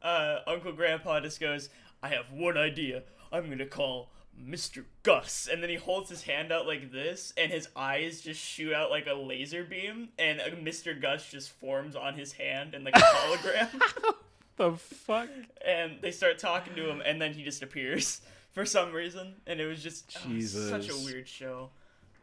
uh, 0.03 0.39
Uncle 0.47 0.71
Grandpa 0.71 1.19
just 1.19 1.39
goes, 1.39 1.69
"I 2.03 2.09
have 2.09 2.31
one 2.31 2.55
idea. 2.57 3.01
I'm 3.31 3.49
gonna 3.49 3.65
call." 3.65 4.11
Mr. 4.41 4.85
Gus, 5.03 5.49
and 5.51 5.61
then 5.61 5.69
he 5.69 5.75
holds 5.75 6.09
his 6.09 6.23
hand 6.23 6.49
out 6.53 6.65
like 6.65 6.93
this, 6.93 7.33
and 7.35 7.51
his 7.51 7.67
eyes 7.75 8.21
just 8.21 8.39
shoot 8.39 8.71
out 8.73 8.89
like 8.89 9.05
a 9.05 9.13
laser 9.13 9.65
beam, 9.65 10.07
and 10.17 10.39
uh, 10.39 10.51
Mr. 10.51 10.97
Gus 10.99 11.29
just 11.29 11.49
forms 11.49 11.93
on 11.93 12.13
his 12.13 12.31
hand 12.31 12.73
in 12.73 12.85
like 12.85 12.95
a 12.95 12.99
hologram, 13.01 13.67
the 14.59 14.77
fuck 14.77 15.29
and 15.65 15.97
they 16.01 16.11
start 16.11 16.37
talking 16.37 16.75
to 16.75 16.87
him, 16.87 17.01
and 17.03 17.19
then 17.19 17.33
he 17.33 17.43
just 17.43 17.63
appears 17.63 18.21
for 18.51 18.65
some 18.65 18.91
reason, 18.93 19.33
and 19.47 19.59
it 19.59 19.65
was 19.65 19.81
just 19.81 20.15
oh, 20.27 20.39
such 20.39 20.89
a 20.89 20.95
weird 21.05 21.27
show. 21.27 21.71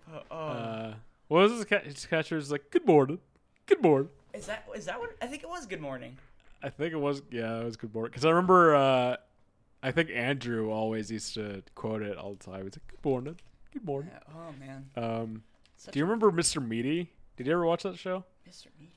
But, 0.08 0.26
oh, 0.30 0.36
uh 0.36 0.94
what 1.28 1.40
was 1.42 1.52
his, 1.52 1.64
ca- 1.64 1.80
his 1.80 2.06
catcher 2.06 2.36
is 2.36 2.52
like 2.52 2.70
good 2.70 2.86
morning 2.86 3.18
good 3.66 3.82
morning 3.82 4.08
is 4.36 4.46
that 4.46 4.64
is 4.74 4.84
that 4.84 5.00
what 5.00 5.16
I 5.22 5.26
think 5.26 5.42
it 5.42 5.48
was? 5.48 5.66
Good 5.66 5.80
morning. 5.80 6.18
I 6.62 6.68
think 6.68 6.92
it 6.92 6.98
was 6.98 7.22
yeah, 7.30 7.60
it 7.60 7.64
was 7.64 7.76
good 7.76 7.94
morning. 7.94 8.10
Because 8.10 8.24
I 8.24 8.30
remember, 8.30 8.76
uh, 8.76 9.16
I 9.82 9.92
think 9.92 10.10
Andrew 10.10 10.70
always 10.70 11.10
used 11.10 11.34
to 11.34 11.62
quote 11.74 12.02
it 12.02 12.18
all 12.18 12.34
the 12.34 12.44
time. 12.44 12.64
He's 12.64 12.74
like, 12.76 12.86
"Good 12.88 13.04
morning, 13.04 13.36
good 13.72 13.84
morning." 13.84 14.10
Yeah, 14.12 14.34
oh 14.34 14.52
man, 14.60 14.90
Um, 14.96 15.42
Such 15.76 15.94
do 15.94 15.98
you 15.98 16.04
remember 16.04 16.30
Mr. 16.30 16.66
Meaty? 16.66 17.10
Did 17.36 17.46
you 17.46 17.52
ever 17.52 17.64
watch 17.64 17.82
that 17.84 17.98
show? 17.98 18.24
Mr. 18.48 18.66
Meaty? 18.78 18.95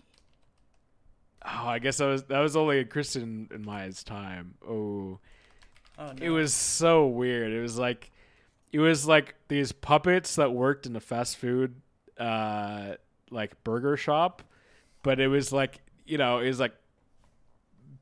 Oh, 1.45 1.67
I 1.67 1.79
guess 1.79 1.97
that 1.97 2.05
was 2.07 2.23
that 2.23 2.39
was 2.39 2.55
only 2.55 2.79
a 2.79 2.85
Kristen 2.85 3.47
and 3.51 3.65
Maya's 3.65 4.03
time. 4.03 4.55
Oh, 4.67 5.19
Oh 5.97 6.11
no. 6.13 6.25
it 6.25 6.29
was 6.29 6.53
so 6.53 7.07
weird. 7.07 7.51
It 7.51 7.61
was 7.61 7.77
like, 7.77 8.11
it 8.71 8.79
was 8.79 9.05
like 9.07 9.35
these 9.49 9.71
puppets 9.71 10.35
that 10.35 10.53
worked 10.53 10.85
in 10.85 10.95
a 10.95 10.99
fast 10.99 11.37
food, 11.37 11.75
uh, 12.17 12.93
like 13.31 13.63
burger 13.63 13.97
shop, 13.97 14.41
but 15.03 15.19
it 15.19 15.27
was 15.27 15.51
like 15.53 15.81
you 16.05 16.17
know 16.17 16.39
it 16.39 16.47
was 16.47 16.59
like 16.59 16.73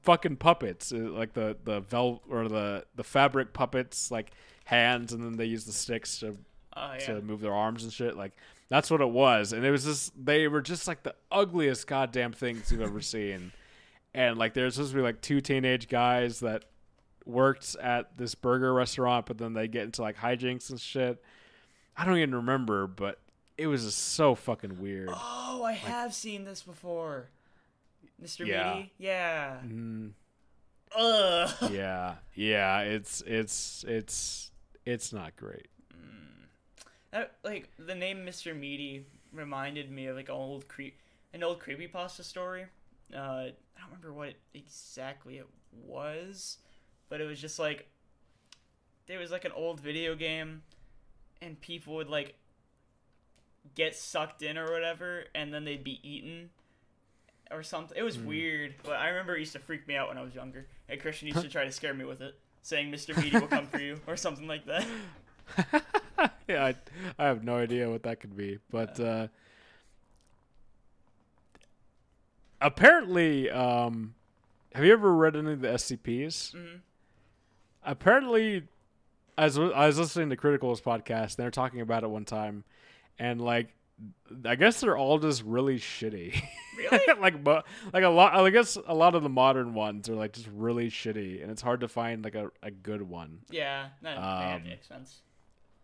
fucking 0.04 0.38
puppets, 0.38 0.92
uh, 0.92 0.98
like 0.98 1.34
the 1.34 1.58
the 1.64 1.80
vel 1.82 2.22
or 2.30 2.48
the 2.48 2.86
the 2.96 3.04
fabric 3.04 3.54
puppets, 3.54 4.12
like 4.12 4.32
hands, 4.66 5.14
and 5.14 5.24
then 5.24 5.34
they 5.34 5.46
use 5.46 5.66
the 5.66 5.72
sticks 5.74 6.20
to 6.20 6.38
Oh 6.76 6.94
yeah. 6.94 7.00
to 7.08 7.22
move 7.22 7.42
their 7.42 7.54
arms 7.56 7.84
and 7.84 7.92
shit. 7.92 8.16
Like 8.16 8.34
that's 8.70 8.92
what 8.92 9.02
it 9.02 9.10
was, 9.10 9.54
and 9.54 9.66
it 9.66 9.72
was 9.72 9.84
just 9.86 10.14
they 10.26 10.48
were 10.48 10.62
just 10.62 10.88
like 10.88 11.04
the 11.04 11.16
ugliest 11.32 11.88
goddamn 11.88 12.34
things 12.34 12.72
you've 12.72 12.82
ever 12.82 13.02
seen. 13.02 13.52
And 14.14 14.38
like 14.38 14.54
there's 14.54 14.76
supposed 14.76 14.92
to 14.92 14.98
be 14.98 15.02
like 15.04 15.22
two 15.22 15.42
teenage 15.42 15.88
guys 15.88 16.40
that 16.40 16.66
worked 17.26 17.76
at 17.82 18.18
this 18.18 18.36
burger 18.36 18.74
restaurant, 18.74 19.26
but 19.26 19.38
then 19.38 19.54
they 19.54 19.68
get 19.68 19.84
into 19.84 20.02
like 20.02 20.18
hijinks 20.18 20.70
and 20.70 20.80
shit. 20.80 21.22
I 21.96 22.06
don't 22.06 22.18
even 22.18 22.36
remember, 22.36 22.88
but 22.88 23.20
it 23.58 23.68
was 23.68 23.84
just 23.86 23.98
so 24.00 24.36
fucking 24.36 24.80
weird. 24.80 25.10
Oh, 25.12 25.64
I 25.64 25.74
have 25.74 26.14
seen 26.14 26.46
this 26.46 26.64
before. 26.64 27.30
Mr. 28.24 28.46
Yeah. 28.46 28.74
Meaty? 28.76 28.92
Yeah. 28.98 29.58
Mm, 29.66 30.12
Ugh. 30.98 31.72
yeah, 31.72 32.16
yeah, 32.34 32.80
it's 32.82 33.22
it's 33.28 33.84
it's 33.88 34.52
it's 34.86 35.14
not 35.14 35.36
great. 35.36 35.68
That, 37.12 37.36
like 37.44 37.70
the 37.80 37.96
name 37.96 38.26
Mr. 38.26 38.58
Meaty 38.58 39.06
reminded 39.32 39.90
me 39.92 40.08
of 40.08 40.16
like 40.16 40.30
an 40.30 40.36
old 40.36 40.68
creep, 40.68 41.00
an 41.34 41.44
old 41.44 41.60
creepypasta 41.62 42.24
story. 42.24 42.66
Uh, 43.14 43.18
I 43.18 43.54
don't 43.80 43.86
remember 43.90 44.14
what 44.14 44.34
exactly 44.54 45.38
it 45.38 45.48
was, 45.86 46.58
but 47.10 47.22
it 47.22 47.26
was 47.26 47.40
just 47.40 47.60
like 47.60 47.88
there 49.06 49.20
was 49.20 49.32
like 49.32 49.46
an 49.46 49.54
old 49.54 49.80
video 49.80 50.16
game, 50.16 50.64
and 51.42 51.60
people 51.62 51.96
would 51.96 52.10
like 52.10 52.36
get 53.76 53.96
sucked 53.96 54.42
in 54.42 54.58
or 54.58 54.72
whatever, 54.72 55.26
and 55.34 55.54
then 55.54 55.64
they'd 55.64 55.84
be 55.84 56.00
eaten, 56.08 56.50
or 57.52 57.64
something. 57.64 57.98
It 57.98 58.04
was 58.04 58.18
Hmm. 58.18 58.26
weird, 58.28 58.76
but 58.84 58.94
I 58.98 59.10
remember 59.10 59.36
it 59.36 59.40
used 59.40 59.54
to 59.54 59.60
freak 59.60 59.88
me 59.88 59.96
out 59.96 60.10
when 60.10 60.18
I 60.18 60.22
was 60.24 60.36
younger. 60.36 60.68
And 60.90 61.00
Christian 61.00 61.28
used 61.30 61.42
to 61.42 61.50
try 61.50 61.64
to 61.64 61.72
scare 61.72 61.94
me 61.94 62.04
with 62.06 62.22
it, 62.22 62.38
saying 62.64 62.92
Mr. 62.92 63.16
Meaty 63.16 63.40
will 63.40 63.48
come 63.48 63.68
for 63.68 63.80
you 63.80 64.00
or 64.08 64.18
something 64.18 64.48
like 64.48 64.66
that. 64.66 64.86
yeah, 66.48 66.66
I, 66.66 66.76
I 67.20 67.26
have 67.26 67.44
no 67.44 67.58
idea 67.58 67.90
what 67.90 68.04
that 68.04 68.20
could 68.20 68.36
be, 68.36 68.60
but 68.72 69.00
uh, 69.00 69.28
apparently, 72.62 73.50
um, 73.50 74.16
have 74.74 74.84
you 74.86 74.94
ever 74.94 75.14
read 75.14 75.36
any 75.36 75.54
of 75.54 75.62
the 75.62 75.70
SCPs? 75.70 76.54
Mhm. 76.56 76.80
Apparently, 77.84 78.64
as 79.38 79.58
I 79.58 79.88
was 79.88 79.98
listening 80.00 80.30
to 80.32 80.36
Critical's 80.36 80.82
podcast. 80.82 81.24
And 81.24 81.38
they 81.38 81.44
were 81.46 81.52
talking 81.52 81.82
about 81.82 82.04
it 82.04 82.10
one 82.10 82.26
time, 82.26 82.64
and 83.20 83.40
like, 83.40 83.70
I 84.46 84.56
guess 84.56 84.82
they're 84.82 84.98
all 84.98 85.20
just 85.20 85.44
really 85.44 85.78
shitty. 85.80 86.40
Really? 86.78 87.00
like, 87.20 87.44
but 87.44 87.66
like 87.94 88.04
a 88.04 88.10
lot. 88.10 88.36
I 88.36 88.50
guess 88.50 88.78
a 88.86 88.94
lot 88.94 89.16
of 89.16 89.24
the 89.24 89.30
modern 89.30 89.74
ones 89.74 90.10
are 90.10 90.16
like 90.16 90.34
just 90.34 90.50
really 90.54 90.90
shitty, 90.90 91.42
and 91.42 91.52
it's 91.52 91.62
hard 91.62 91.80
to 91.82 91.88
find 91.88 92.24
like 92.24 92.36
a, 92.36 92.52
a 92.62 92.72
good 92.72 93.02
one. 93.02 93.40
Yeah, 93.50 93.88
that, 94.02 94.16
that 94.16 94.56
Um, 94.58 94.64
makes 94.64 94.88
sense. 94.88 95.22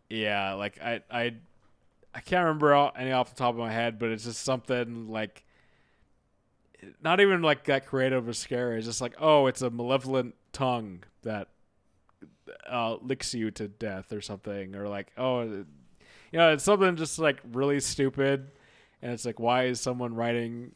Yeah, 0.09 0.53
like 0.53 0.79
I 0.81 1.01
I 1.09 1.35
I 2.13 2.19
can't 2.19 2.45
remember 2.45 2.91
any 2.95 3.11
off 3.11 3.29
the 3.29 3.35
top 3.35 3.53
of 3.53 3.59
my 3.59 3.71
head, 3.71 3.97
but 3.97 4.09
it's 4.09 4.25
just 4.25 4.43
something 4.43 5.09
like 5.09 5.43
not 7.01 7.19
even 7.19 7.41
like 7.41 7.65
that 7.65 7.85
creative 7.85 8.27
or 8.27 8.33
scary. 8.33 8.77
It's 8.77 8.87
just 8.87 9.01
like, 9.01 9.15
oh, 9.19 9.47
it's 9.47 9.61
a 9.61 9.69
malevolent 9.69 10.35
tongue 10.51 11.03
that 11.23 11.47
uh, 12.69 12.97
licks 13.01 13.33
you 13.33 13.51
to 13.51 13.67
death 13.67 14.11
or 14.11 14.21
something, 14.21 14.75
or 14.75 14.87
like, 14.87 15.11
oh, 15.17 15.43
you 15.43 15.65
know, 16.33 16.53
it's 16.53 16.63
something 16.63 16.95
just 16.95 17.19
like 17.19 17.41
really 17.51 17.79
stupid, 17.79 18.51
and 19.01 19.11
it's 19.11 19.25
like, 19.25 19.39
why 19.39 19.65
is 19.65 19.79
someone 19.79 20.13
writing 20.13 20.73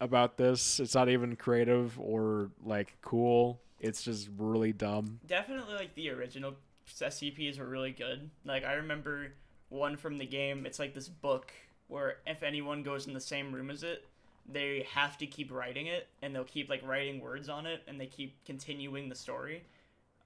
about 0.00 0.36
this? 0.36 0.80
It's 0.80 0.94
not 0.94 1.08
even 1.08 1.36
creative 1.36 1.98
or 1.98 2.50
like 2.64 2.96
cool. 3.02 3.60
It's 3.80 4.02
just 4.02 4.28
really 4.38 4.72
dumb. 4.72 5.20
Definitely, 5.26 5.74
like 5.74 5.94
the 5.94 6.10
original 6.10 6.54
SCPs 6.86 7.58
were 7.58 7.66
really 7.66 7.92
good. 7.92 8.30
Like 8.44 8.64
I 8.64 8.74
remember 8.74 9.32
one 9.68 9.96
from 9.96 10.18
the 10.18 10.26
game. 10.26 10.66
It's 10.66 10.78
like 10.78 10.94
this 10.94 11.08
book 11.08 11.52
where 11.88 12.16
if 12.26 12.42
anyone 12.42 12.82
goes 12.82 13.06
in 13.06 13.14
the 13.14 13.20
same 13.20 13.52
room 13.52 13.70
as 13.70 13.82
it, 13.82 14.06
they 14.50 14.86
have 14.92 15.16
to 15.18 15.26
keep 15.26 15.50
writing 15.52 15.86
it, 15.86 16.06
and 16.22 16.34
they'll 16.34 16.44
keep 16.44 16.68
like 16.68 16.86
writing 16.86 17.20
words 17.20 17.48
on 17.48 17.66
it, 17.66 17.82
and 17.88 18.00
they 18.00 18.06
keep 18.06 18.36
continuing 18.44 19.08
the 19.08 19.14
story. 19.14 19.64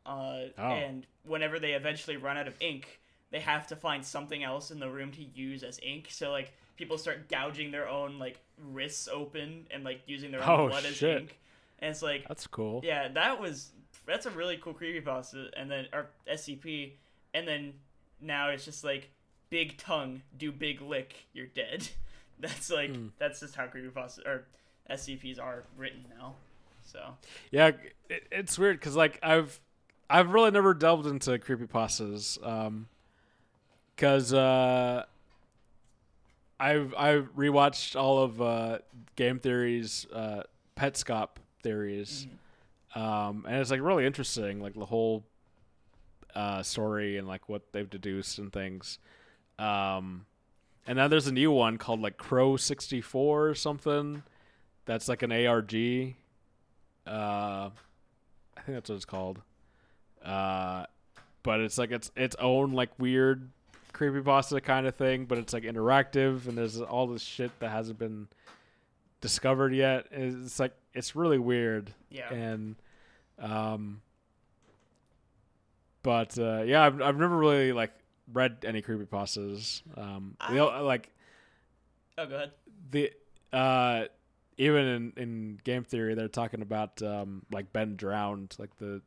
Uh, 0.07 0.47
Oh. 0.57 0.63
And 0.73 1.07
whenever 1.25 1.59
they 1.59 1.73
eventually 1.73 2.17
run 2.17 2.37
out 2.37 2.49
of 2.49 2.55
ink, 2.61 3.01
they 3.31 3.41
have 3.41 3.67
to 3.69 3.77
find 3.77 4.05
something 4.05 4.43
else 4.43 4.71
in 4.71 4.81
the 4.81 4.89
room 4.89 5.13
to 5.13 5.23
use 5.23 5.63
as 5.63 5.79
ink. 5.83 6.09
So 6.11 6.31
like 6.31 6.53
people 6.77 6.97
start 6.99 7.29
gouging 7.29 7.71
their 7.71 7.89
own 7.89 8.19
like 8.19 8.41
wrists 8.73 9.09
open 9.13 9.67
and 9.71 9.85
like 9.85 10.01
using 10.07 10.31
their 10.31 10.43
own 10.43 10.61
Oh, 10.61 10.69
blood 10.69 10.85
as 10.87 10.95
shit. 10.97 11.23
ink. 11.23 11.39
And 11.81 11.91
it's 11.91 12.03
like 12.03 12.27
That's 12.27 12.47
cool. 12.47 12.81
yeah, 12.85 13.09
that 13.09 13.39
was 13.41 13.71
that's 14.09 14.27
a 14.27 14.31
really 14.31 14.57
cool 14.57 14.75
creepy 14.75 15.01
creepypasta 15.01 15.49
and 15.57 15.71
then 15.71 15.87
or 15.93 16.07
SCP 16.31 16.93
and 17.35 17.47
then 17.47 17.75
now 18.21 18.49
it's 18.49 18.65
just 18.65 18.83
like 18.85 19.11
big 19.51 19.77
tongue, 19.79 20.23
do 20.37 20.51
big 20.53 20.81
lick, 20.81 21.27
you're 21.33 21.47
dead. 21.47 21.89
That's 22.41 22.71
like 22.71 22.95
Hmm. 22.95 23.07
that's 23.19 23.41
just 23.41 23.57
how 23.57 23.67
creepy 23.67 23.89
creepypasta 23.89 24.25
or 24.25 24.45
SCPs 24.91 25.41
are 25.43 25.65
written 25.77 26.05
now. 26.17 26.35
So 26.85 27.01
Yeah, 27.51 27.73
it, 28.09 28.27
it's 28.31 28.57
weird 28.57 28.79
because 28.79 28.95
like 28.95 29.19
I've 29.25 29.59
I've 30.09 30.31
really 30.31 30.53
never 30.53 30.73
delved 30.73 31.07
into 31.07 31.33
creepypastas, 31.39 32.39
um, 32.47 32.87
because 33.97 34.33
uh, 34.33 35.05
I've 36.61 36.95
I've 36.97 37.35
rewatched 37.37 37.95
all 38.01 38.23
of 38.23 38.41
uh, 38.41 38.79
Game 39.17 39.39
Theory's 39.39 40.07
uh, 40.13 40.43
Petscop 40.77 41.29
theories, 41.63 42.27
um, 42.95 43.45
and 43.49 43.57
it's 43.57 43.71
like 43.71 43.81
really 43.83 44.07
interesting, 44.07 44.61
like 44.61 44.75
the 44.75 44.87
whole 44.87 45.25
uh, 46.35 46.63
story 46.63 47.17
and 47.17 47.27
like 47.27 47.49
what 47.49 47.73
they've 47.73 47.89
deduced 47.89 48.39
and 48.39 48.53
things. 48.53 48.99
Um, 49.59 50.27
and 50.87 50.97
now 50.97 51.09
there's 51.09 51.27
a 51.27 51.33
new 51.33 51.51
one 51.51 51.79
called 51.79 52.01
like 52.01 52.17
Crow 52.17 52.57
sixty 52.57 53.01
four 53.01 53.49
or 53.49 53.55
something. 53.55 54.23
That's 54.87 55.09
like 55.09 55.23
an 55.23 55.33
ARG. 55.33 55.75
Uh, 57.07 57.71
I 58.57 58.61
think 58.65 58.77
that's 58.77 58.89
what 58.89 58.97
it's 58.97 59.05
called. 59.05 59.43
Uh, 60.25 60.85
but 61.43 61.61
it's 61.61 61.79
like 61.79 61.91
it's 61.91 62.11
its 62.17 62.37
own 62.37 62.73
like 62.73 62.91
weird 62.99 63.51
creepypasta 63.93 64.63
kind 64.63 64.87
of 64.87 64.95
thing, 64.95 65.25
but 65.25 65.39
it's 65.39 65.53
like 65.53 65.65
interactive 65.65 66.47
and 66.47 66.57
there's 66.57 66.81
all 66.81 67.07
this 67.07 67.23
shit 67.23 67.51
that 67.61 67.71
hasn't 67.71 67.99
been 67.99 68.29
discovered 69.21 69.75
yet. 69.75 70.07
It's 70.11 70.59
like 70.61 70.75
it's 70.95 71.15
really 71.17 71.39
weird 71.39 71.93
yeah. 72.11 72.33
and 72.33 72.77
um 73.39 74.01
but 76.03 76.39
uh 76.39 76.63
yeah 76.63 76.83
I've, 76.85 77.01
I've 77.03 77.17
never 77.19 77.37
really 77.37 77.73
like 77.73 77.93
read 78.33 78.59
any 78.65 78.83
creepypastas 78.83 79.83
um 79.99 80.37
the 80.51 80.59
o- 80.59 80.85
like 80.85 81.11
oh 82.17 82.27
go 82.27 82.35
ahead. 82.37 82.53
the 82.91 83.13
uh 83.53 84.05
even 84.57 84.85
in 84.87 85.13
in 85.17 85.61
game 85.65 85.85
theory 85.85 86.15
they're 86.15 86.29
talking 86.29 86.63
about 86.63 87.01
um 87.03 87.43
like 87.53 87.73
ben 87.73 87.97
drowned 87.97 88.55
like 88.59 88.77
the 88.79 89.01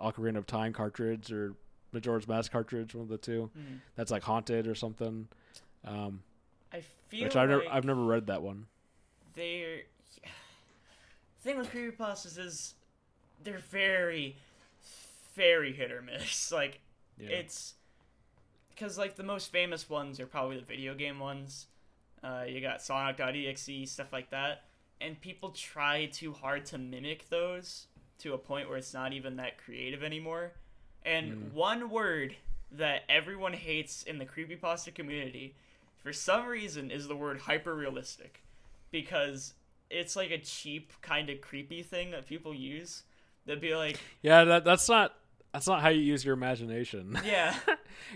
ocarina 0.00 0.36
of 0.38 0.46
time 0.46 0.72
cartridge 0.72 1.32
or 1.32 1.54
majora's 1.92 2.26
mask 2.28 2.50
cartridge 2.52 2.94
one 2.94 3.02
of 3.04 3.08
the 3.08 3.18
two 3.18 3.50
Mhm. 3.56 3.78
that's 3.94 4.10
like 4.10 4.22
haunted 4.22 4.66
or 4.66 4.74
something 4.74 5.28
um 5.84 6.22
I 6.72 6.82
feel 7.08 7.24
which 7.24 7.36
i've 7.36 7.48
like 7.48 7.58
never 7.64 7.74
i've 7.74 7.84
never 7.84 8.02
read 8.04 8.26
that 8.26 8.42
one 8.42 8.66
they're 9.36 9.82
thing 11.42 11.58
with 11.58 11.70
creepypastas 11.70 12.38
is 12.38 12.74
they're 13.44 13.58
very 13.70 14.36
very 15.36 15.72
hit 15.72 15.92
or 15.92 16.02
miss. 16.02 16.50
Like 16.52 16.80
yeah 17.18 17.28
it's 17.28 17.74
because 18.70 18.98
like 18.98 19.16
the 19.16 19.22
most 19.22 19.52
famous 19.52 19.88
ones 19.88 20.18
are 20.20 20.26
probably 20.26 20.56
the 20.58 20.64
video 20.64 20.94
game 20.94 21.18
ones. 21.20 21.66
Uh, 22.22 22.44
you 22.48 22.60
got 22.60 22.82
Sonic.exe 22.82 23.90
stuff 23.90 24.12
like 24.12 24.30
that, 24.30 24.64
and 25.00 25.20
people 25.20 25.50
try 25.50 26.06
too 26.06 26.32
hard 26.32 26.66
to 26.66 26.78
mimic 26.78 27.28
those 27.28 27.86
to 28.18 28.32
a 28.34 28.38
point 28.38 28.68
where 28.68 28.78
it's 28.78 28.92
not 28.94 29.12
even 29.12 29.36
that 29.36 29.58
creative 29.58 30.02
anymore. 30.02 30.52
And 31.04 31.32
Mm. 31.32 31.52
one 31.52 31.90
word 31.90 32.36
that 32.72 33.04
everyone 33.08 33.52
hates 33.52 34.02
in 34.02 34.18
the 34.18 34.26
creepypasta 34.26 34.92
community, 34.94 35.54
for 36.02 36.12
some 36.12 36.46
reason, 36.46 36.90
is 36.90 37.06
the 37.06 37.14
word 37.16 37.40
hyper 37.40 37.74
realistic, 37.74 38.42
because 38.90 39.54
it's 39.90 40.16
like 40.16 40.30
a 40.30 40.38
cheap 40.38 40.92
kind 41.02 41.30
of 41.30 41.40
creepy 41.40 41.82
thing 41.82 42.10
that 42.10 42.26
people 42.26 42.54
use. 42.54 43.02
They'd 43.44 43.60
be 43.60 43.74
like, 43.74 43.98
yeah 44.22 44.44
that, 44.44 44.64
that's 44.64 44.88
not 44.88 45.14
that's 45.52 45.66
not 45.66 45.80
how 45.80 45.88
you 45.88 46.02
use 46.02 46.24
your 46.24 46.34
imagination 46.34 47.18
yeah. 47.24 47.54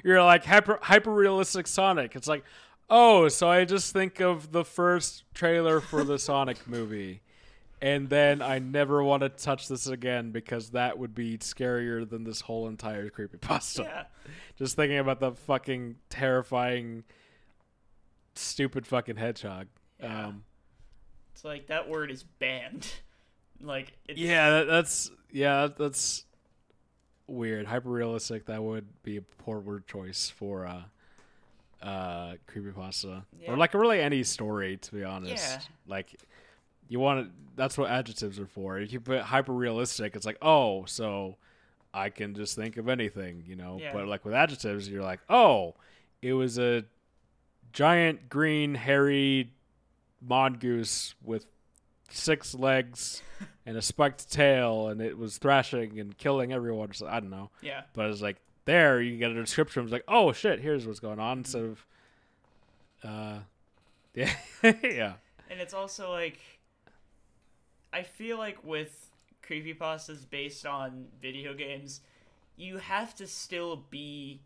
you're 0.05 0.23
like 0.23 0.45
hyper 0.45 0.79
hyper 0.83 1.13
realistic 1.13 1.67
Sonic. 1.67 2.17
It's 2.17 2.29
like, 2.29 2.45
oh, 2.89 3.29
so 3.29 3.49
I 3.49 3.65
just 3.65 3.93
think 3.93 4.21
of 4.21 4.53
the 4.53 4.65
first 4.65 5.25
trailer 5.33 5.81
for 5.81 6.05
the 6.05 6.19
Sonic 6.19 6.67
movie, 6.69 7.23
and 7.81 8.09
then 8.11 8.43
I 8.43 8.59
never 8.59 9.03
want 9.03 9.23
to 9.23 9.31
touch 9.31 9.69
this 9.69 9.87
again 9.87 10.33
because 10.33 10.71
that 10.71 10.99
would 10.99 11.15
be 11.15 11.39
scarier 11.39 12.09
than 12.09 12.25
this 12.25 12.43
whole 12.43 12.69
entire 12.69 13.09
creepypasta. 13.09 13.85
yeah. 13.85 14.05
Just 14.59 14.77
thinking 14.77 14.99
about 14.99 15.21
the 15.21 15.33
fucking 15.33 15.97
terrifying, 16.11 17.05
stupid 18.35 18.87
fucking 18.87 19.17
hedgehog. 19.17 19.69
Yeah. 19.99 20.27
Um, 20.27 20.45
It's 21.41 21.45
like 21.47 21.69
that 21.69 21.89
word 21.89 22.11
is 22.11 22.23
banned. 22.23 22.87
Like 23.62 23.93
it's, 24.09 24.19
yeah, 24.19 24.49
that, 24.51 24.69
that's 24.69 25.11
yeah, 25.31 25.62
that- 25.67 25.77
that's 25.77 26.25
weird. 27.27 27.67
Hyper 27.67 27.91
realistic. 27.91 28.47
That 28.47 28.62
would 28.62 28.87
be 29.03 29.19
a 29.19 29.21
poor 29.21 29.59
word 29.59 29.87
choice 29.87 30.31
for 30.31 30.65
uh, 30.67 31.87
uh, 31.87 32.35
creepypasta 32.51 33.23
Yeah. 33.39 33.51
or 33.53 33.59
like 33.59 33.75
really 33.75 34.01
any 34.01 34.23
story. 34.23 34.79
To 34.79 34.95
be 34.95 35.05
honest, 35.05 35.35
Yeah. 35.45 35.61
like 35.87 36.19
you 36.89 37.01
want 37.01 37.27
to. 37.27 37.33
That's 37.55 37.77
what 37.77 37.91
adjectives 37.91 38.41
are 38.41 38.47
for. 38.47 38.79
If 38.79 38.95
you 38.95 39.01
put 39.01 39.21
hyper 39.21 39.53
realistic, 39.53 40.17
it's 40.17 40.25
like 40.25 40.39
oh, 40.41 40.87
so 40.87 41.37
I 41.93 42.09
can 42.09 42.35
just 42.35 42.57
think 42.57 42.79
of 42.79 42.89
anything, 42.89 43.45
you 43.47 43.57
know. 43.57 43.77
Yeah. 43.79 43.93
But 43.93 44.07
like 44.09 44.25
with 44.25 44.33
adjectives, 44.33 44.89
you're 44.89 45.03
like 45.03 45.21
oh, 45.29 45.75
it 46.23 46.33
was 46.33 46.59
a 46.59 46.85
giant 47.75 48.31
green 48.31 48.75
hairy 48.75 49.53
mongoose 50.21 51.15
with 51.25 51.47
six 52.11 52.55
legs 52.55 53.23
and 53.67 53.77
a 53.77 53.83
spiked 53.83 54.31
tail 54.31 54.89
and 54.89 55.01
it 55.01 55.17
was 55.17 55.39
thrashing 55.39 55.99
and 55.99 56.19
killing 56.19 56.53
everyone 56.53 56.93
so 56.93 57.07
i 57.07 57.21
don't 57.21 57.31
know. 57.31 57.51
Yeah, 57.63 57.83
but 57.95 58.11
it's 58.11 58.21
like 58.21 58.37
there 58.65 59.01
you 59.01 59.17
get 59.17 59.31
a 59.31 59.35
description. 59.35 59.83
It's 59.85 59.93
like 59.93 60.05
oh 60.09 60.33
shit 60.33 60.61
here's 60.61 60.87
what's 60.87 61.01
going 61.01 61.19
on. 61.21 61.39
Instead 61.39 61.65
of 61.65 61.87
uh 63.05 63.39
yeah. 64.15 64.33
Yeah. 64.63 65.13
And 65.49 65.61
it's 65.61 65.75
also 65.75 66.11
like 66.11 66.39
I 67.93 68.03
feel 68.03 68.39
like 68.39 68.63
with 68.65 69.11
creepypastas 69.43 70.29
based 70.29 70.65
on 70.67 71.07
video 71.21 71.55
games, 71.55 72.01
you 72.57 72.79
have 72.79 73.15
to 73.17 73.27
still 73.27 73.85
be 73.91 74.43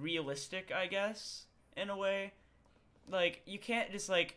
realistic, 0.00 0.72
I 0.74 0.86
guess, 0.86 1.46
in 1.76 1.90
a 1.90 1.96
way. 1.96 2.32
Like 3.10 3.42
you 3.46 3.58
can't 3.58 3.90
just 3.92 4.08
like 4.08 4.36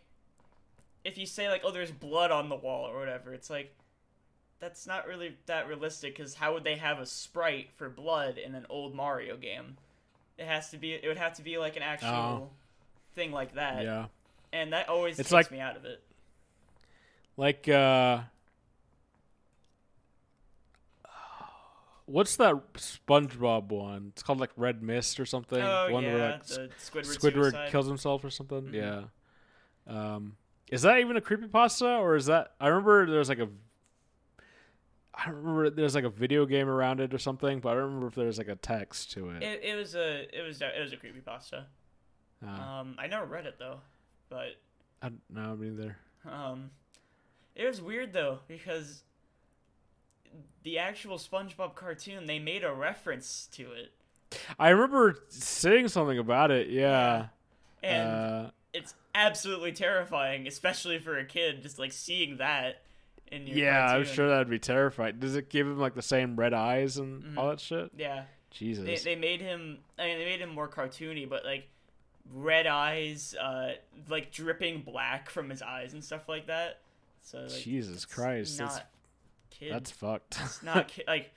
if 1.04 1.18
you 1.18 1.26
say 1.26 1.50
like, 1.50 1.62
oh, 1.64 1.72
there's 1.72 1.92
blood 1.92 2.32
on 2.32 2.50
the 2.50 2.56
wall 2.56 2.86
or 2.90 2.98
whatever, 3.00 3.34
it's 3.34 3.50
like 3.50 3.74
that's 4.60 4.88
not 4.88 5.08
really 5.08 5.36
that 5.46 5.68
realistic 5.68 6.16
because 6.18 6.34
how 6.34 6.54
would 6.54 6.64
they 6.64 6.76
have 6.78 7.00
a 7.00 7.06
sprite 7.06 7.70
for 7.76 7.90
blood 7.90 8.38
in 8.38 8.56
an 8.56 8.66
old 8.70 8.96
Mario 8.96 9.38
game? 9.38 9.78
It 10.38 10.46
has 10.48 10.70
to 10.72 10.78
be. 10.78 10.94
It 10.94 11.08
would 11.08 11.18
have 11.18 11.34
to 11.36 11.42
be 11.44 11.58
like 11.58 11.76
an 11.78 11.84
actual 11.84 12.10
Oh. 12.10 12.50
thing 13.14 13.32
like 13.32 13.54
that, 13.56 13.84
yeah. 13.84 14.08
and 14.52 14.74
that 14.74 14.90
always 14.90 15.20
It's 15.20 15.30
takes 15.30 15.34
like- 15.34 15.52
me 15.52 15.60
out 15.60 15.78
of 15.78 15.86
it. 15.86 16.02
Like 17.38 17.68
uh 17.70 18.22
What's 22.06 22.36
that 22.38 22.74
SpongeBob 22.74 23.70
one? 23.70 24.10
It's 24.14 24.22
called 24.22 24.40
like 24.40 24.52
Red 24.56 24.84
Mist 24.84 25.20
or 25.20 25.26
something. 25.26 25.62
oh 25.62 25.92
one 25.92 26.04
yeah, 26.04 26.14
where 26.14 26.32
like, 26.32 26.46
the 26.46 26.70
Squidward, 26.80 27.18
Squidward 27.18 27.70
kills 27.70 27.88
himself 27.88 28.24
or 28.24 28.30
something. 28.30 28.64
Mhm. 28.64 28.74
Yeah. 28.74 29.04
Um, 29.88 30.38
is 30.70 30.84
that 30.84 31.00
even 31.00 31.18
a 31.18 31.22
creepy 31.22 31.48
pasta 31.48 31.88
or 31.98 32.16
is 32.16 32.28
that? 32.28 32.54
I 32.60 32.68
remember 32.68 33.10
there's 33.10 33.30
like 33.30 33.40
a. 33.40 33.50
I 35.14 35.26
don't 35.28 35.36
remember 35.36 35.70
there's 35.70 35.96
like 35.96 36.04
a 36.04 36.10
video 36.10 36.46
game 36.46 36.68
around 36.68 37.00
it 37.00 37.14
or 37.14 37.18
something, 37.18 37.60
but 37.60 37.70
I 37.70 37.74
don't 37.76 37.84
remember 37.84 38.08
if 38.08 38.16
there's 38.16 38.38
like 38.38 38.50
a 38.50 38.56
text 38.56 39.12
to 39.14 39.30
it. 39.32 39.44
It, 39.44 39.64
it 39.64 39.76
was 39.76 39.96
a 39.96 40.28
it 40.38 40.42
was 40.46 40.62
it 40.62 40.80
was 40.80 40.94
a 40.94 40.98
creepypasta. 40.98 41.66
Uh, 42.46 42.50
Um, 42.50 42.96
I 43.00 43.08
never 43.08 43.26
read 43.26 43.46
it 43.46 43.56
though, 43.58 43.80
but 44.30 44.58
I 45.02 45.12
no, 45.30 45.56
me 45.56 45.70
neither. 45.70 45.98
Um, 46.30 46.72
it 47.56 47.66
was 47.66 47.82
weird 47.82 48.12
though 48.14 48.40
because 48.48 49.04
the 50.64 50.78
actual 50.80 51.18
SpongeBob 51.18 51.76
cartoon 51.76 52.26
they 52.26 52.40
made 52.40 52.64
a 52.64 52.74
reference 52.74 53.48
to 53.54 53.72
it, 53.72 53.92
I 54.60 54.70
remember 54.70 55.24
saying 55.30 55.88
something 55.90 56.18
about 56.20 56.52
it. 56.52 56.70
Yeah. 56.70 57.28
and 57.84 58.08
uh, 58.10 58.52
it's 58.74 58.94
absolutely 59.14 59.72
terrifying, 59.72 60.48
especially 60.48 61.00
for 61.00 61.18
a 61.18 61.26
kid. 61.26 61.62
Just 61.62 61.80
like 61.80 61.92
seeing 61.94 62.38
that 62.38 62.82
in 63.32 63.48
your 63.48 63.58
yeah, 63.58 63.86
I'm 63.88 64.06
sure 64.06 64.28
that'd 64.28 64.50
be 64.50 64.60
terrifying. 64.60 65.20
Does 65.20 65.36
it 65.36 65.50
give 65.50 65.66
him 65.68 65.78
like 65.80 65.94
the 65.96 66.02
same 66.02 66.36
red 66.36 66.54
eyes 66.54 66.98
and 66.98 67.24
Mhm. 67.24 67.38
all 67.38 67.50
that 67.50 67.60
shit? 67.60 67.92
Yeah, 67.98 68.24
Jesus. 68.52 68.86
they, 69.04 69.16
they 69.16 69.20
made 69.20 69.42
him. 69.42 69.80
I 69.98 70.06
mean, 70.08 70.18
they 70.20 70.26
made 70.26 70.42
him 70.42 70.50
more 70.50 70.68
cartoony, 70.68 71.28
but 71.30 71.46
like 71.46 71.68
red 72.34 72.66
eyes, 72.68 73.36
uh, 73.40 73.74
like 74.10 74.32
dripping 74.32 74.82
black 74.82 75.30
from 75.30 75.50
his 75.50 75.62
eyes 75.62 75.94
and 75.94 76.04
stuff 76.04 76.28
like 76.28 76.48
that. 76.48 76.80
So 77.22 77.40
like, 77.42 77.52
Jesus 77.62 78.04
Christ, 78.06 78.60
not 78.60 78.70
that's- 78.72 78.88
kid. 79.60 79.72
That's 79.74 79.92
fucked. 79.92 80.38
It's 80.44 80.62
not 80.64 80.88
ki- 80.90 81.04
like 81.08 81.32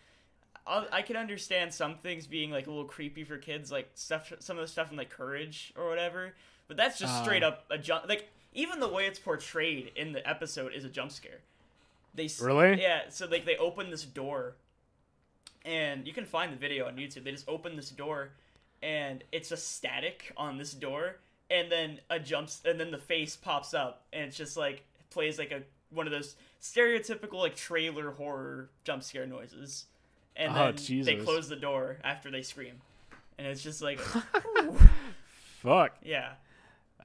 I'll, 0.66 0.86
I 0.92 1.02
can 1.02 1.16
understand 1.16 1.72
some 1.72 1.96
things 1.96 2.26
being 2.26 2.50
like 2.50 2.66
a 2.66 2.70
little 2.70 2.84
creepy 2.84 3.24
for 3.24 3.38
kids, 3.38 3.72
like 3.72 3.88
stuff, 3.94 4.32
some 4.40 4.58
of 4.58 4.62
the 4.62 4.68
stuff 4.68 4.90
in 4.90 4.96
like 4.98 5.08
Courage 5.10 5.72
or 5.76 5.88
whatever. 5.88 6.34
But 6.66 6.76
that's 6.76 6.98
just 6.98 7.22
straight 7.22 7.42
Ah. 7.42 7.48
up 7.48 7.64
a 7.70 7.78
jump. 7.78 8.08
Like 8.08 8.28
even 8.52 8.80
the 8.80 8.88
way 8.88 9.06
it's 9.06 9.18
portrayed 9.18 9.92
in 9.96 10.12
the 10.12 10.26
episode 10.28 10.72
is 10.74 10.84
a 10.84 10.88
jump 10.88 11.10
scare. 11.12 11.40
They 12.14 12.28
Really? 12.40 12.80
Yeah. 12.82 13.02
So 13.10 13.26
like 13.26 13.44
they 13.46 13.56
open 13.56 13.90
this 13.90 14.04
door, 14.04 14.56
and 15.64 16.06
you 16.06 16.12
can 16.12 16.24
find 16.24 16.52
the 16.52 16.56
video 16.56 16.86
on 16.86 16.96
YouTube. 16.96 17.24
They 17.24 17.32
just 17.32 17.48
open 17.48 17.76
this 17.76 17.90
door, 17.90 18.30
and 18.82 19.22
it's 19.32 19.52
a 19.52 19.56
static 19.56 20.32
on 20.36 20.58
this 20.58 20.72
door, 20.72 21.16
and 21.50 21.70
then 21.70 22.00
a 22.10 22.18
jumps, 22.18 22.60
and 22.64 22.78
then 22.78 22.90
the 22.90 22.98
face 22.98 23.36
pops 23.36 23.74
up, 23.74 24.04
and 24.12 24.24
it's 24.24 24.36
just 24.36 24.56
like 24.56 24.84
plays 25.10 25.38
like 25.38 25.50
a 25.52 25.62
one 25.90 26.06
of 26.06 26.12
those 26.12 26.36
stereotypical 26.60 27.34
like 27.34 27.54
trailer 27.56 28.10
horror 28.12 28.70
jump 28.84 29.02
scare 29.02 29.26
noises, 29.26 29.86
and 30.36 30.52
Oh, 30.56 30.72
then 30.72 31.02
they 31.04 31.16
close 31.16 31.48
the 31.48 31.56
door 31.56 31.98
after 32.04 32.30
they 32.30 32.42
scream, 32.42 32.80
and 33.38 33.46
it's 33.46 33.62
just 33.62 33.82
like. 33.82 33.98
Fuck. 35.62 35.96
yeah, 36.04 36.34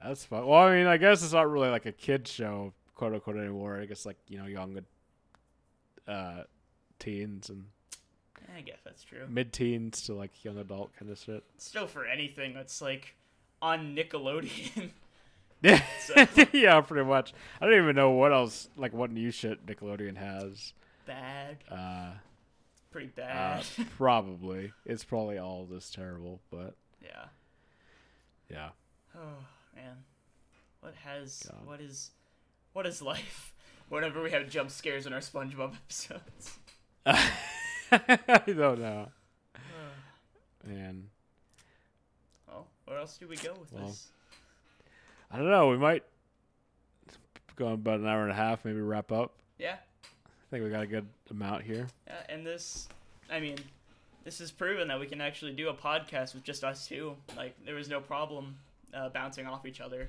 That's 0.02 0.24
fun. 0.24 0.46
Well, 0.46 0.60
I 0.62 0.76
mean, 0.76 0.86
I 0.86 0.96
guess 0.96 1.24
it's 1.24 1.32
not 1.32 1.50
really 1.50 1.68
like 1.70 1.86
a 1.86 1.92
kid 1.92 2.28
show, 2.28 2.72
quote 2.94 3.12
unquote, 3.12 3.36
anymore. 3.36 3.80
I 3.80 3.86
guess 3.86 4.06
like 4.06 4.16
you 4.28 4.38
know, 4.38 4.46
young, 4.46 4.78
uh, 6.06 6.44
teens 7.00 7.48
and 7.50 7.64
I 8.56 8.60
guess 8.60 8.78
that's 8.84 9.02
true. 9.02 9.26
mid-teens 9.28 10.02
to 10.02 10.14
like 10.14 10.44
young 10.44 10.58
adult 10.58 10.94
kind 10.96 11.10
of 11.10 11.18
shit. 11.18 11.42
Still, 11.58 11.88
for 11.88 12.06
anything 12.06 12.54
that's 12.54 12.80
like 12.80 13.16
on 13.60 13.96
Nickelodeon, 13.96 14.90
Yeah, 15.64 15.82
yeah, 16.52 16.80
pretty 16.82 17.06
much. 17.08 17.32
I 17.60 17.64
don't 17.64 17.74
even 17.82 17.96
know 17.96 18.10
what 18.10 18.32
else, 18.32 18.68
like 18.76 18.92
what 18.92 19.10
new 19.10 19.30
shit 19.30 19.64
Nickelodeon 19.64 20.16
has. 20.18 20.74
bad, 21.06 21.56
Uh, 21.70 22.10
pretty 22.90 23.06
uh 23.08 23.10
bad. 23.16 23.64
probably 23.96 24.72
it's 24.84 25.04
probably 25.04 25.38
all 25.38 25.64
this 25.64 25.90
terrible, 25.90 26.40
but 26.50 26.74
yeah. 27.02 27.24
yeah. 28.50 28.68
Oh 29.16 29.44
man, 29.74 29.96
what 30.80 30.94
has 31.04 31.44
God. 31.50 31.66
what 31.66 31.80
is 31.80 32.10
what 32.74 32.86
is 32.86 33.00
life? 33.00 33.54
Whenever 33.88 34.22
we 34.22 34.30
have 34.32 34.48
jump 34.50 34.70
scares 34.70 35.06
in 35.06 35.12
our 35.14 35.20
SpongeBob 35.20 35.74
episodes. 35.76 36.58
I 37.06 38.42
don't 38.46 38.80
know, 38.80 39.08
man. 40.66 41.08
oh, 42.52 42.64
where 42.86 42.98
else 42.98 43.16
do 43.18 43.28
we 43.28 43.36
go 43.36 43.54
with 43.60 43.72
Well, 43.72 43.86
this? 43.88 44.08
I 45.34 45.38
don't 45.38 45.50
know. 45.50 45.68
We 45.68 45.78
might 45.78 46.04
go 47.56 47.72
about 47.72 47.98
an 47.98 48.06
hour 48.06 48.22
and 48.22 48.30
a 48.30 48.34
half, 48.34 48.64
maybe 48.64 48.80
wrap 48.80 49.10
up. 49.10 49.32
Yeah, 49.58 49.74
I 50.04 50.50
think 50.50 50.62
we 50.62 50.70
got 50.70 50.84
a 50.84 50.86
good 50.86 51.08
amount 51.28 51.64
here. 51.64 51.88
yeah, 52.06 52.22
and 52.28 52.46
this, 52.46 52.88
I 53.28 53.40
mean, 53.40 53.56
this 54.22 54.38
has 54.38 54.52
proven 54.52 54.86
that 54.86 55.00
we 55.00 55.06
can 55.06 55.20
actually 55.20 55.50
do 55.50 55.70
a 55.70 55.74
podcast 55.74 56.34
with 56.34 56.44
just 56.44 56.62
us 56.62 56.86
two. 56.86 57.16
Like 57.36 57.56
there 57.64 57.74
was 57.74 57.88
no 57.88 57.98
problem 57.98 58.54
uh, 58.94 59.08
bouncing 59.08 59.44
off 59.48 59.66
each 59.66 59.80
other 59.80 60.08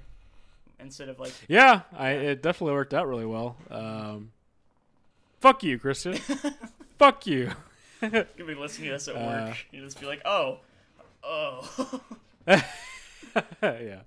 instead 0.80 1.10
of 1.10 1.20
like. 1.20 1.34
Yeah, 1.48 1.82
I 1.98 2.10
it 2.12 2.44
definitely 2.44 2.76
worked 2.76 2.94
out 2.94 3.08
really 3.08 3.26
well. 3.26 3.58
Um, 3.72 4.32
fuck 5.42 5.64
you, 5.64 5.80
Christian. 5.80 6.18
fuck 7.00 7.26
you. 7.26 7.50
You'll 8.04 8.48
be 8.48 8.54
listening 8.54 8.90
to 8.90 8.94
this 8.94 9.08
at 9.08 9.16
Uh, 9.16 9.48
work. 9.48 9.66
You 9.72 9.84
just 9.84 10.00
be 10.00 10.06
like, 10.06 10.22
oh, 10.24 10.60
oh. 11.24 12.02
yeah, 12.48 14.02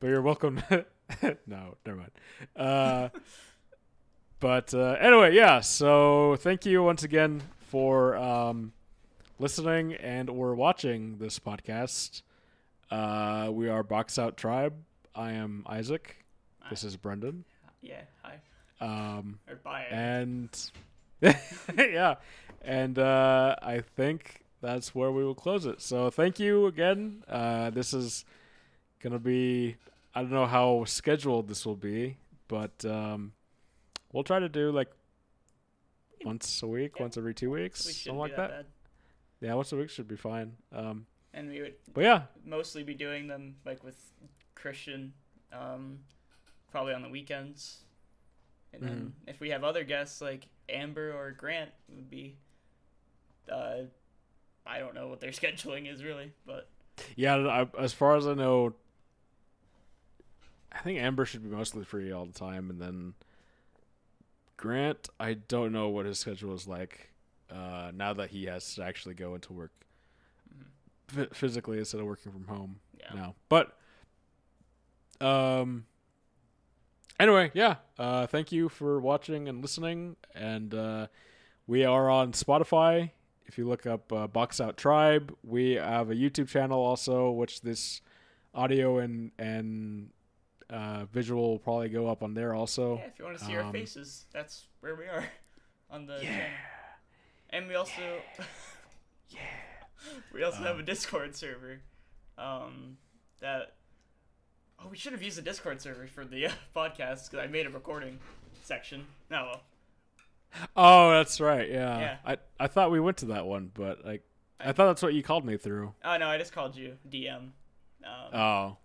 but 0.00 0.08
you're 0.08 0.22
welcome. 0.22 0.62
no, 1.46 1.76
never 1.84 1.98
mind. 1.98 2.10
Uh, 2.54 3.08
but 4.40 4.72
uh, 4.74 4.96
anyway, 5.00 5.34
yeah. 5.34 5.60
So 5.60 6.36
thank 6.40 6.66
you 6.66 6.82
once 6.82 7.02
again 7.02 7.42
for 7.58 8.16
um, 8.16 8.72
listening 9.38 9.94
and 9.94 10.28
or 10.30 10.54
watching 10.54 11.18
this 11.18 11.38
podcast. 11.38 12.22
Uh, 12.90 13.48
we 13.52 13.68
are 13.68 13.82
Box 13.82 14.18
Out 14.18 14.36
Tribe. 14.36 14.74
I 15.14 15.32
am 15.32 15.64
Isaac. 15.66 16.16
This 16.70 16.84
is 16.84 16.96
Brendan. 16.96 17.44
yeah, 17.80 18.02
hi 18.22 18.40
Um, 18.80 19.38
or 19.48 19.56
bye. 19.56 19.86
and 19.90 20.50
yeah, 21.78 22.16
and 22.62 22.98
uh, 22.98 23.56
I 23.62 23.80
think 23.96 24.42
that's 24.60 24.94
where 24.94 25.10
we 25.12 25.24
will 25.24 25.34
close 25.34 25.64
it. 25.64 25.80
So 25.80 26.10
thank 26.10 26.38
you 26.38 26.66
again. 26.66 27.22
Uh, 27.28 27.70
this 27.70 27.94
is 27.94 28.24
gonna 29.08 29.18
be 29.20 29.76
I 30.14 30.22
don't 30.22 30.30
know 30.32 30.46
how 30.46 30.84
scheduled 30.84 31.46
this 31.48 31.64
will 31.66 31.76
be, 31.76 32.16
but 32.48 32.84
um, 32.84 33.32
we'll 34.12 34.24
try 34.24 34.38
to 34.40 34.48
do 34.48 34.70
like 34.72 34.88
once 36.24 36.62
a 36.62 36.66
week, 36.66 36.92
Yeah. 36.96 37.02
once 37.02 37.16
every 37.16 37.34
two 37.34 37.50
weeks, 37.50 37.86
we 37.86 37.92
something 37.92 38.18
like 38.18 38.36
that. 38.36 38.50
that. 38.50 38.66
Yeah, 39.40 39.54
once 39.54 39.70
a 39.72 39.76
week 39.76 39.90
should 39.90 40.08
be 40.08 40.16
fine. 40.16 40.56
Um, 40.72 41.06
And 41.34 41.50
we 41.50 41.60
would 41.62 41.74
but 41.92 42.02
yeah, 42.04 42.22
mostly 42.44 42.82
be 42.82 42.94
doing 42.94 43.26
them 43.28 43.56
like 43.64 43.84
with 43.84 43.98
Christian, 44.54 45.12
um, 45.52 45.98
probably 46.70 46.94
on 46.94 47.02
the 47.02 47.08
weekends. 47.10 47.82
And 48.72 48.82
then 48.82 48.96
Mm-hmm. 48.96 49.28
if 49.30 49.40
we 49.40 49.50
have 49.50 49.62
other 49.64 49.84
guests 49.84 50.20
like 50.20 50.48
Amber 50.68 51.12
or 51.12 51.30
Grant, 51.32 51.70
it 51.88 51.94
would 51.94 52.10
be. 52.10 52.36
Uh, 53.50 53.82
I 54.66 54.78
don't 54.80 54.94
know 54.94 55.06
what 55.08 55.20
their 55.20 55.30
scheduling 55.40 55.90
is 55.92 56.02
really, 56.02 56.32
but 56.46 56.68
yeah. 57.14 57.36
I, 57.36 57.66
as 57.78 57.92
far 57.92 58.16
as 58.16 58.26
I 58.26 58.34
know, 58.34 58.74
I 60.72 60.78
think 60.80 60.98
Amber 60.98 61.24
should 61.24 61.42
be 61.42 61.48
mostly 61.48 61.84
free 61.84 62.12
all 62.12 62.26
the 62.26 62.38
time, 62.38 62.70
and 62.70 62.80
then 62.80 63.14
Grant, 64.56 65.08
I 65.18 65.34
don't 65.34 65.72
know 65.72 65.88
what 65.88 66.06
his 66.06 66.18
schedule 66.18 66.54
is 66.54 66.66
like 66.66 67.10
uh, 67.50 67.92
now 67.94 68.12
that 68.14 68.30
he 68.30 68.44
has 68.46 68.74
to 68.74 68.84
actually 68.84 69.14
go 69.14 69.34
into 69.34 69.52
work 69.52 69.72
f- 71.16 71.28
physically 71.32 71.78
instead 71.78 72.00
of 72.00 72.06
working 72.06 72.32
from 72.32 72.46
home 72.46 72.80
yeah. 72.98 73.14
now. 73.14 73.34
But 73.48 73.76
um, 75.20 75.86
anyway, 77.18 77.50
yeah. 77.54 77.76
Uh, 77.98 78.26
thank 78.26 78.52
you 78.52 78.68
for 78.68 79.00
watching 79.00 79.48
and 79.48 79.62
listening, 79.62 80.16
and 80.34 80.74
uh, 80.74 81.06
we 81.66 81.84
are 81.84 82.10
on 82.10 82.32
Spotify. 82.32 83.10
If 83.46 83.58
you 83.58 83.68
look 83.68 83.86
up 83.86 84.12
uh, 84.12 84.26
Box 84.26 84.60
Out 84.60 84.76
Tribe, 84.76 85.34
we 85.44 85.72
have 85.72 86.10
a 86.10 86.14
YouTube 86.14 86.48
channel 86.48 86.80
also, 86.80 87.30
which 87.30 87.60
this 87.60 88.00
audio 88.54 88.98
and 88.98 89.30
and 89.38 90.10
uh, 90.70 91.04
visual 91.12 91.50
will 91.50 91.58
probably 91.58 91.88
go 91.88 92.08
up 92.08 92.22
on 92.22 92.34
there 92.34 92.54
also. 92.54 92.96
Yeah, 92.98 93.04
if 93.06 93.18
you 93.18 93.24
want 93.24 93.38
to 93.38 93.44
see 93.44 93.54
our 93.56 93.62
Um, 93.62 93.72
faces, 93.72 94.24
that's 94.32 94.66
where 94.80 94.94
we 94.96 95.04
are 95.06 95.24
on 95.90 96.06
the 96.06 96.14
Yeah. 96.22 96.22
channel. 96.30 96.50
And 97.50 97.68
we 97.68 97.74
also 97.74 98.20
Yeah. 99.30 99.40
we 100.32 100.42
also 100.42 100.58
have 100.58 100.74
Um, 100.76 100.80
a 100.80 100.84
Discord 100.84 101.34
server 101.36 101.80
um, 102.38 102.98
that 103.40 103.74
Oh, 104.78 104.88
we 104.88 104.96
should 104.98 105.12
have 105.12 105.22
used 105.22 105.38
the 105.38 105.42
Discord 105.42 105.80
server 105.80 106.06
for 106.06 106.24
the 106.26 106.46
uh, 106.48 106.52
podcast 106.76 107.30
because 107.30 107.38
I 107.42 107.46
made 107.46 107.66
a 107.66 107.70
recording 107.70 108.18
section. 108.62 109.06
Oh 109.30 109.34
well. 109.52 109.62
Oh, 110.76 111.10
that's 111.12 111.40
right. 111.40 111.68
Yeah. 111.68 111.98
Yeah. 111.98 112.16
I 112.26 112.36
I 112.60 112.66
thought 112.66 112.90
we 112.90 113.00
went 113.00 113.16
to 113.18 113.26
that 113.26 113.46
one, 113.46 113.70
but 113.72 114.04
like 114.04 114.22
I 114.60 114.72
thought 114.72 114.86
that's 114.88 115.02
what 115.02 115.14
you 115.14 115.22
called 115.22 115.44
me 115.46 115.56
through. 115.56 115.94
Oh 116.04 116.16
no, 116.18 116.26
I 116.28 116.36
just 116.38 116.52
called 116.52 116.76
you 116.76 116.96
DM. 117.08 117.52
Um, 118.04 118.34
Oh. 118.34 118.76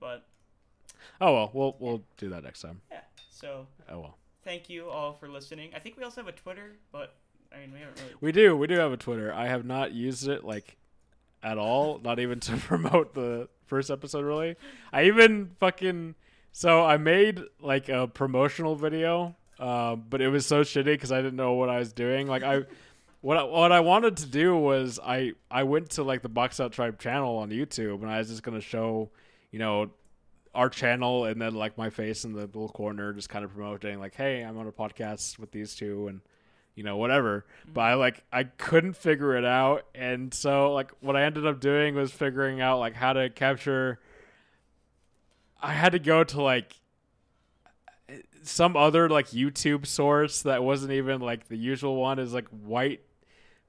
but 0.00 0.26
Oh 1.20 1.32
well, 1.34 1.50
we'll 1.52 1.76
we'll 1.78 2.02
do 2.16 2.28
that 2.30 2.42
next 2.44 2.60
time. 2.62 2.80
yeah. 2.90 3.00
So 3.30 3.66
Oh 3.90 4.00
well. 4.00 4.18
thank 4.44 4.68
you 4.70 4.88
all 4.88 5.12
for 5.14 5.28
listening. 5.28 5.70
I 5.74 5.78
think 5.78 5.96
we 5.96 6.04
also 6.04 6.20
have 6.22 6.28
a 6.28 6.32
Twitter, 6.36 6.72
but 6.92 7.14
I 7.54 7.58
mean 7.60 7.72
we 7.72 7.78
haven't 7.80 7.98
really. 8.00 8.14
We 8.20 8.32
do. 8.32 8.56
We 8.56 8.66
do 8.66 8.74
have 8.74 8.92
a 8.92 8.96
Twitter. 8.96 9.32
I 9.32 9.46
have 9.46 9.64
not 9.64 9.92
used 9.92 10.28
it 10.28 10.44
like 10.44 10.76
at 11.42 11.58
all. 11.58 11.98
Not 12.02 12.18
even 12.18 12.40
to 12.40 12.56
promote 12.56 13.14
the 13.14 13.48
first 13.66 13.90
episode. 13.90 14.24
Really. 14.24 14.56
I 14.92 15.04
even 15.04 15.50
fucking. 15.60 16.14
So 16.52 16.82
I 16.84 16.96
made 16.96 17.40
like 17.60 17.90
a 17.90 18.08
promotional 18.08 18.74
video, 18.76 19.36
uh, 19.60 19.96
but 19.96 20.22
it 20.22 20.28
was 20.28 20.46
so 20.46 20.62
shitty 20.62 20.84
because 20.86 21.12
I 21.12 21.18
didn't 21.20 21.36
know 21.36 21.52
what 21.52 21.68
I 21.68 21.78
was 21.78 21.92
doing. 21.92 22.26
Like 22.26 22.42
I. 22.42 22.62
What 23.22 23.38
I, 23.38 23.42
what 23.42 23.72
I 23.72 23.80
wanted 23.80 24.18
to 24.18 24.26
do 24.26 24.56
was 24.56 25.00
I, 25.02 25.32
I 25.50 25.64
went 25.64 25.90
to 25.92 26.04
like 26.04 26.22
the 26.22 26.28
Box 26.28 26.60
Out 26.60 26.70
Tribe 26.70 27.00
channel 27.00 27.38
on 27.38 27.50
YouTube 27.50 28.02
and 28.02 28.10
I 28.10 28.18
was 28.18 28.28
just 28.28 28.44
gonna 28.44 28.60
show, 28.60 29.10
you 29.50 29.58
know, 29.58 29.90
our 30.56 30.70
channel 30.70 31.24
and 31.26 31.40
then 31.40 31.54
like 31.54 31.76
my 31.76 31.90
face 31.90 32.24
in 32.24 32.32
the 32.32 32.40
little 32.40 32.68
corner 32.68 33.12
just 33.12 33.28
kind 33.28 33.44
of 33.44 33.52
promoting 33.52 34.00
like 34.00 34.14
hey 34.14 34.42
i'm 34.42 34.56
on 34.56 34.66
a 34.66 34.72
podcast 34.72 35.38
with 35.38 35.52
these 35.52 35.74
two 35.74 36.08
and 36.08 36.20
you 36.76 36.82
know 36.82 36.96
whatever. 36.96 37.46
Mm-hmm. 37.62 37.72
But 37.72 37.80
i 37.80 37.94
like 37.94 38.22
i 38.32 38.44
couldn't 38.44 38.94
figure 38.94 39.34
it 39.36 39.44
out. 39.44 39.86
And 39.94 40.32
so 40.32 40.72
like 40.72 40.92
what 41.00 41.16
i 41.16 41.22
ended 41.24 41.46
up 41.46 41.58
doing 41.58 41.96
was 41.96 42.12
figuring 42.12 42.60
out 42.60 42.78
like 42.78 42.94
how 42.94 43.14
to 43.14 43.28
capture 43.30 43.98
i 45.60 45.72
had 45.72 45.92
to 45.92 45.98
go 45.98 46.22
to 46.22 46.42
like 46.42 46.74
some 48.42 48.76
other 48.76 49.08
like 49.08 49.30
youtube 49.30 49.86
source 49.86 50.42
that 50.42 50.62
wasn't 50.62 50.92
even 50.92 51.20
like 51.20 51.48
the 51.48 51.56
usual 51.56 51.96
one 51.96 52.20
is 52.20 52.32
like 52.32 52.46
white 52.48 53.00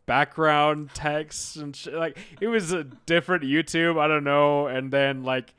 background 0.06 0.90
text 0.94 1.56
and 1.56 1.76
shit. 1.76 1.94
like 1.94 2.18
it 2.40 2.48
was 2.48 2.72
a 2.72 2.84
different 2.84 3.44
youtube 3.44 3.98
i 4.00 4.08
don't 4.08 4.24
know. 4.24 4.68
And 4.68 4.92
then 4.92 5.24
like 5.24 5.54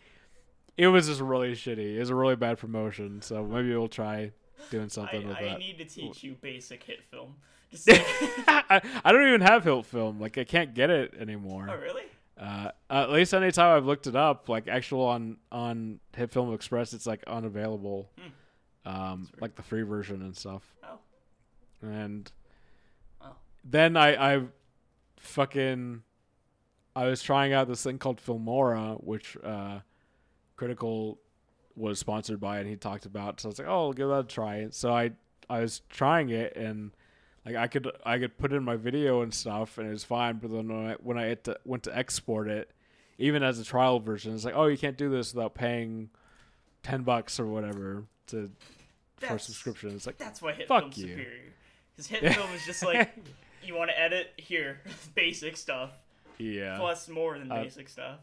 it 0.78 0.86
was 0.88 1.06
just 1.08 1.20
really 1.20 1.52
shitty. 1.52 1.96
It 1.96 1.98
was 2.00 2.08
a 2.10 2.14
really 2.14 2.36
bad 2.36 2.56
promotion. 2.58 3.20
So 3.20 3.44
maybe 3.44 3.74
we'll 3.76 3.88
try 3.88 4.32
doing 4.70 4.88
something 4.88 5.24
I, 5.24 5.28
with 5.28 5.36
I 5.36 5.44
that. 5.44 5.58
need 5.58 5.76
to 5.78 5.84
teach 5.84 6.22
you 6.22 6.36
basic 6.40 6.82
hit 6.84 7.02
film. 7.04 7.34
Just 7.70 7.88
I, 7.90 8.80
I 9.04 9.12
don't 9.12 9.28
even 9.28 9.42
have 9.42 9.64
HitFilm. 9.64 10.20
Like 10.20 10.38
I 10.38 10.44
can't 10.44 10.72
get 10.72 10.88
it 10.88 11.14
anymore. 11.20 11.68
oh 11.70 11.76
really? 11.76 12.04
Uh, 12.40 12.70
at 12.88 13.10
least 13.10 13.34
anytime 13.34 13.76
I've 13.76 13.84
looked 13.84 14.06
it 14.06 14.14
up, 14.16 14.48
like 14.48 14.68
actual 14.68 15.02
on 15.02 15.36
on 15.52 15.98
Hit 16.16 16.30
Film 16.30 16.54
Express, 16.54 16.92
it's 16.94 17.06
like 17.06 17.24
unavailable. 17.26 18.08
Hmm. 18.16 18.88
Um, 18.88 19.28
like 19.40 19.54
the 19.56 19.62
free 19.62 19.82
version 19.82 20.22
and 20.22 20.34
stuff. 20.36 20.62
Oh. 20.84 20.98
And 21.82 22.30
Oh. 23.20 23.32
then 23.64 23.96
I 23.96 24.36
I 24.36 24.42
fucking 25.18 26.02
I 26.96 27.06
was 27.06 27.22
trying 27.22 27.52
out 27.52 27.68
this 27.68 27.82
thing 27.82 27.98
called 27.98 28.20
Filmora, 28.24 29.02
which 29.02 29.36
uh, 29.44 29.80
Critical 30.58 31.18
was 31.76 31.98
sponsored 31.98 32.40
by, 32.40 32.58
and 32.58 32.68
he 32.68 32.76
talked 32.76 33.06
about. 33.06 33.40
So 33.40 33.48
I 33.48 33.50
was 33.50 33.58
like, 33.58 33.68
oh, 33.68 33.86
I'll 33.86 33.92
give 33.94 34.08
that 34.08 34.18
a 34.18 34.24
try. 34.24 34.66
So 34.70 34.92
I 34.92 35.12
I 35.48 35.60
was 35.60 35.80
trying 35.88 36.28
it, 36.28 36.54
and 36.56 36.90
like 37.46 37.56
I 37.56 37.68
could 37.68 37.90
I 38.04 38.18
could 38.18 38.36
put 38.36 38.52
in 38.52 38.62
my 38.64 38.76
video 38.76 39.22
and 39.22 39.32
stuff, 39.32 39.78
and 39.78 39.86
it 39.88 39.92
was 39.92 40.04
fine. 40.04 40.36
But 40.38 40.50
then 40.52 40.68
when 40.68 40.90
I 40.90 40.94
when 40.94 41.16
I 41.16 41.32
to, 41.34 41.56
went 41.64 41.84
to 41.84 41.96
export 41.96 42.48
it, 42.48 42.70
even 43.16 43.42
as 43.42 43.58
a 43.58 43.64
trial 43.64 44.00
version, 44.00 44.34
it's 44.34 44.44
like, 44.44 44.56
oh, 44.56 44.66
you 44.66 44.76
can't 44.76 44.98
do 44.98 45.08
this 45.08 45.32
without 45.32 45.54
paying 45.54 46.10
ten 46.82 47.02
bucks 47.02 47.38
or 47.40 47.46
whatever 47.46 48.04
to 48.26 48.50
for 49.16 49.20
That's- 49.22 49.46
subscription. 49.46 49.90
It's 49.90 50.06
like 50.06 50.18
That's 50.18 50.42
why 50.42 50.52
hit 50.52 50.68
Fuck 50.68 50.80
film's 50.82 50.98
you. 50.98 51.06
superior. 51.08 51.52
Because 51.96 52.06
hit 52.08 52.34
film 52.34 52.50
is 52.52 52.66
just 52.66 52.84
like 52.84 53.14
you 53.62 53.76
want 53.76 53.90
to 53.90 53.98
edit 54.00 54.32
here, 54.36 54.80
basic 55.14 55.56
stuff 55.56 55.90
yeah, 56.38 56.76
plus 56.78 57.08
more 57.08 57.38
than 57.38 57.50
Uh, 57.50 57.62
basic 57.62 57.88
stuff. 57.88 58.18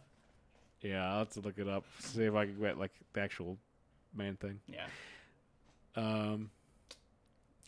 Yeah. 0.85 1.11
I'll 1.11 1.19
have 1.19 1.29
to 1.31 1.41
look 1.41 1.57
it 1.57 1.67
up, 1.67 1.85
see 1.99 2.23
if 2.23 2.35
I 2.35 2.45
can 2.45 2.59
get 2.59 2.77
like 2.77 2.91
the 3.13 3.21
actual 3.21 3.57
main 4.15 4.35
thing. 4.35 4.59
Yeah. 4.67 4.85
Um. 5.95 6.49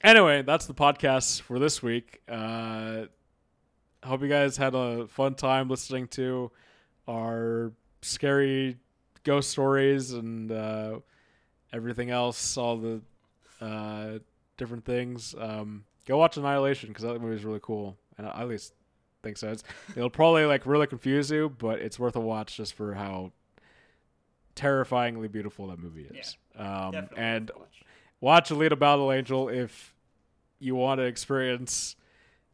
Anyway, 0.03 0.43
that's 0.43 0.67
the 0.67 0.73
podcast 0.73 1.41
for 1.41 1.57
this 1.57 1.81
week. 1.81 2.21
Uh, 2.29 3.05
hope 4.03 4.21
you 4.21 4.27
guys 4.27 4.55
had 4.55 4.75
a 4.75 5.07
fun 5.07 5.33
time 5.33 5.69
listening 5.69 6.07
to 6.09 6.51
our 7.07 7.71
scary 8.01 8.77
ghost 9.23 9.49
stories 9.49 10.11
and 10.11 10.51
uh, 10.51 10.99
everything 11.73 12.11
else, 12.11 12.57
all 12.57 12.77
the 12.77 13.01
uh, 13.59 14.19
different 14.57 14.85
things. 14.85 15.33
Um, 15.39 15.83
go 16.05 16.17
watch 16.17 16.37
Annihilation 16.37 16.89
because 16.89 17.03
that 17.03 17.19
movie 17.19 17.35
is 17.35 17.45
really 17.45 17.59
cool, 17.61 17.97
and 18.17 18.27
at 18.27 18.47
least 18.47 18.73
think 19.23 19.37
so. 19.37 19.49
It's, 19.49 19.63
it'll 19.95 20.09
probably 20.09 20.45
like 20.45 20.65
really 20.65 20.87
confuse 20.87 21.29
you, 21.31 21.49
but 21.57 21.79
it's 21.79 21.97
worth 21.99 22.15
a 22.15 22.19
watch 22.19 22.57
just 22.57 22.73
for 22.73 22.93
how 22.93 23.31
terrifyingly 24.55 25.27
beautiful 25.27 25.67
that 25.67 25.79
movie 25.79 26.07
is. 26.13 26.37
Um, 26.55 26.91
Definitely. 26.91 27.17
and 27.17 27.51
watch. 27.57 27.83
watch 28.21 28.49
Alita 28.49 28.77
Battle 28.79 29.11
Angel 29.11 29.49
if 29.49 29.93
you 30.59 30.75
want 30.75 30.99
to 30.99 31.03
experience 31.03 31.95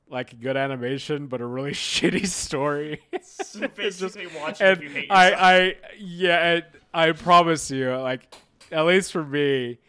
like 0.10 0.40
good 0.42 0.58
animation 0.58 1.28
but 1.28 1.40
a 1.42 1.46
really 1.46 1.72
shitty 1.74 2.28
story. 2.28 3.02
So 3.22 3.62
It's 3.78 4.00
just- 4.00 4.16
basically, 4.16 4.28
watch 4.40 4.62
and 4.62 4.82
you. 4.82 5.06
I, 5.10 5.34
I, 5.34 5.76
yeah, 5.98 6.62
I 6.94 7.12
promise 7.14 7.72
you, 7.72 7.90
like 7.98 8.34
at 8.72 8.86
least 8.86 9.12
for 9.12 9.24
me, 9.24 9.80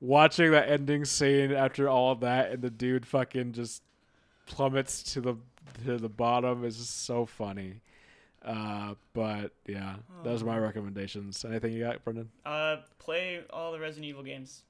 watching 0.00 0.52
that 0.52 0.68
ending 0.70 1.04
scene 1.04 1.52
after 1.52 1.88
all 1.88 2.14
that, 2.16 2.52
and 2.52 2.62
the 2.62 2.70
dude 2.70 3.04
fucking 3.06 3.52
just 3.52 3.82
plummets 4.46 5.02
to 5.12 5.20
the 5.20 5.34
to 5.84 5.96
the 5.96 6.08
bottom 6.08 6.64
is 6.64 6.76
so 6.88 7.26
funny. 7.26 7.80
Uh, 8.44 8.94
but 9.14 9.52
yeah, 9.66 9.96
those 10.22 10.42
are 10.42 10.46
my 10.46 10.58
recommendations. 10.58 11.44
Anything 11.44 11.72
you 11.72 11.80
got, 11.84 12.04
Brendan? 12.04 12.30
Uh, 12.46 12.76
play 12.98 13.40
all 13.50 13.72
the 13.72 13.80
Resident 13.80 14.06
Evil 14.06 14.22
games. 14.22 14.62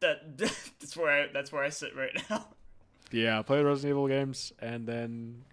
That 0.00 0.38
that's 0.38 0.96
where 0.96 1.10
I 1.10 1.26
that's 1.32 1.50
where 1.52 1.62
I 1.64 1.70
sit 1.70 1.96
right 1.96 2.16
now. 2.30 2.46
Yeah, 3.10 3.42
play 3.42 3.58
the 3.58 3.64
Resident 3.64 3.90
Evil 3.90 4.06
games, 4.08 4.52
and 4.60 4.86
then 4.86 5.44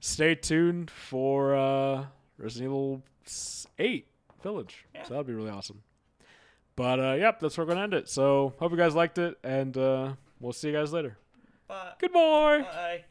stay 0.00 0.34
tuned 0.34 0.90
for 0.90 1.54
uh, 1.54 2.06
Resident 2.38 2.70
Evil 2.70 3.02
8 3.78 4.06
Village. 4.42 4.86
Yeah. 4.94 5.02
So 5.04 5.14
that'd 5.14 5.26
be 5.26 5.34
really 5.34 5.50
awesome. 5.50 5.82
But 6.76 7.00
uh, 7.00 7.12
yep, 7.18 7.40
that's 7.40 7.58
where 7.58 7.66
we're 7.66 7.72
gonna 7.74 7.84
end 7.84 7.94
it. 7.94 8.08
So 8.08 8.54
hope 8.58 8.70
you 8.70 8.78
guys 8.78 8.94
liked 8.94 9.18
it, 9.18 9.36
and 9.42 9.76
uh, 9.76 10.12
we'll 10.40 10.52
see 10.52 10.68
you 10.68 10.74
guys 10.74 10.92
later. 10.92 11.18
But 11.66 11.98
Goodbye. 12.00 12.62
bye. 12.62 13.04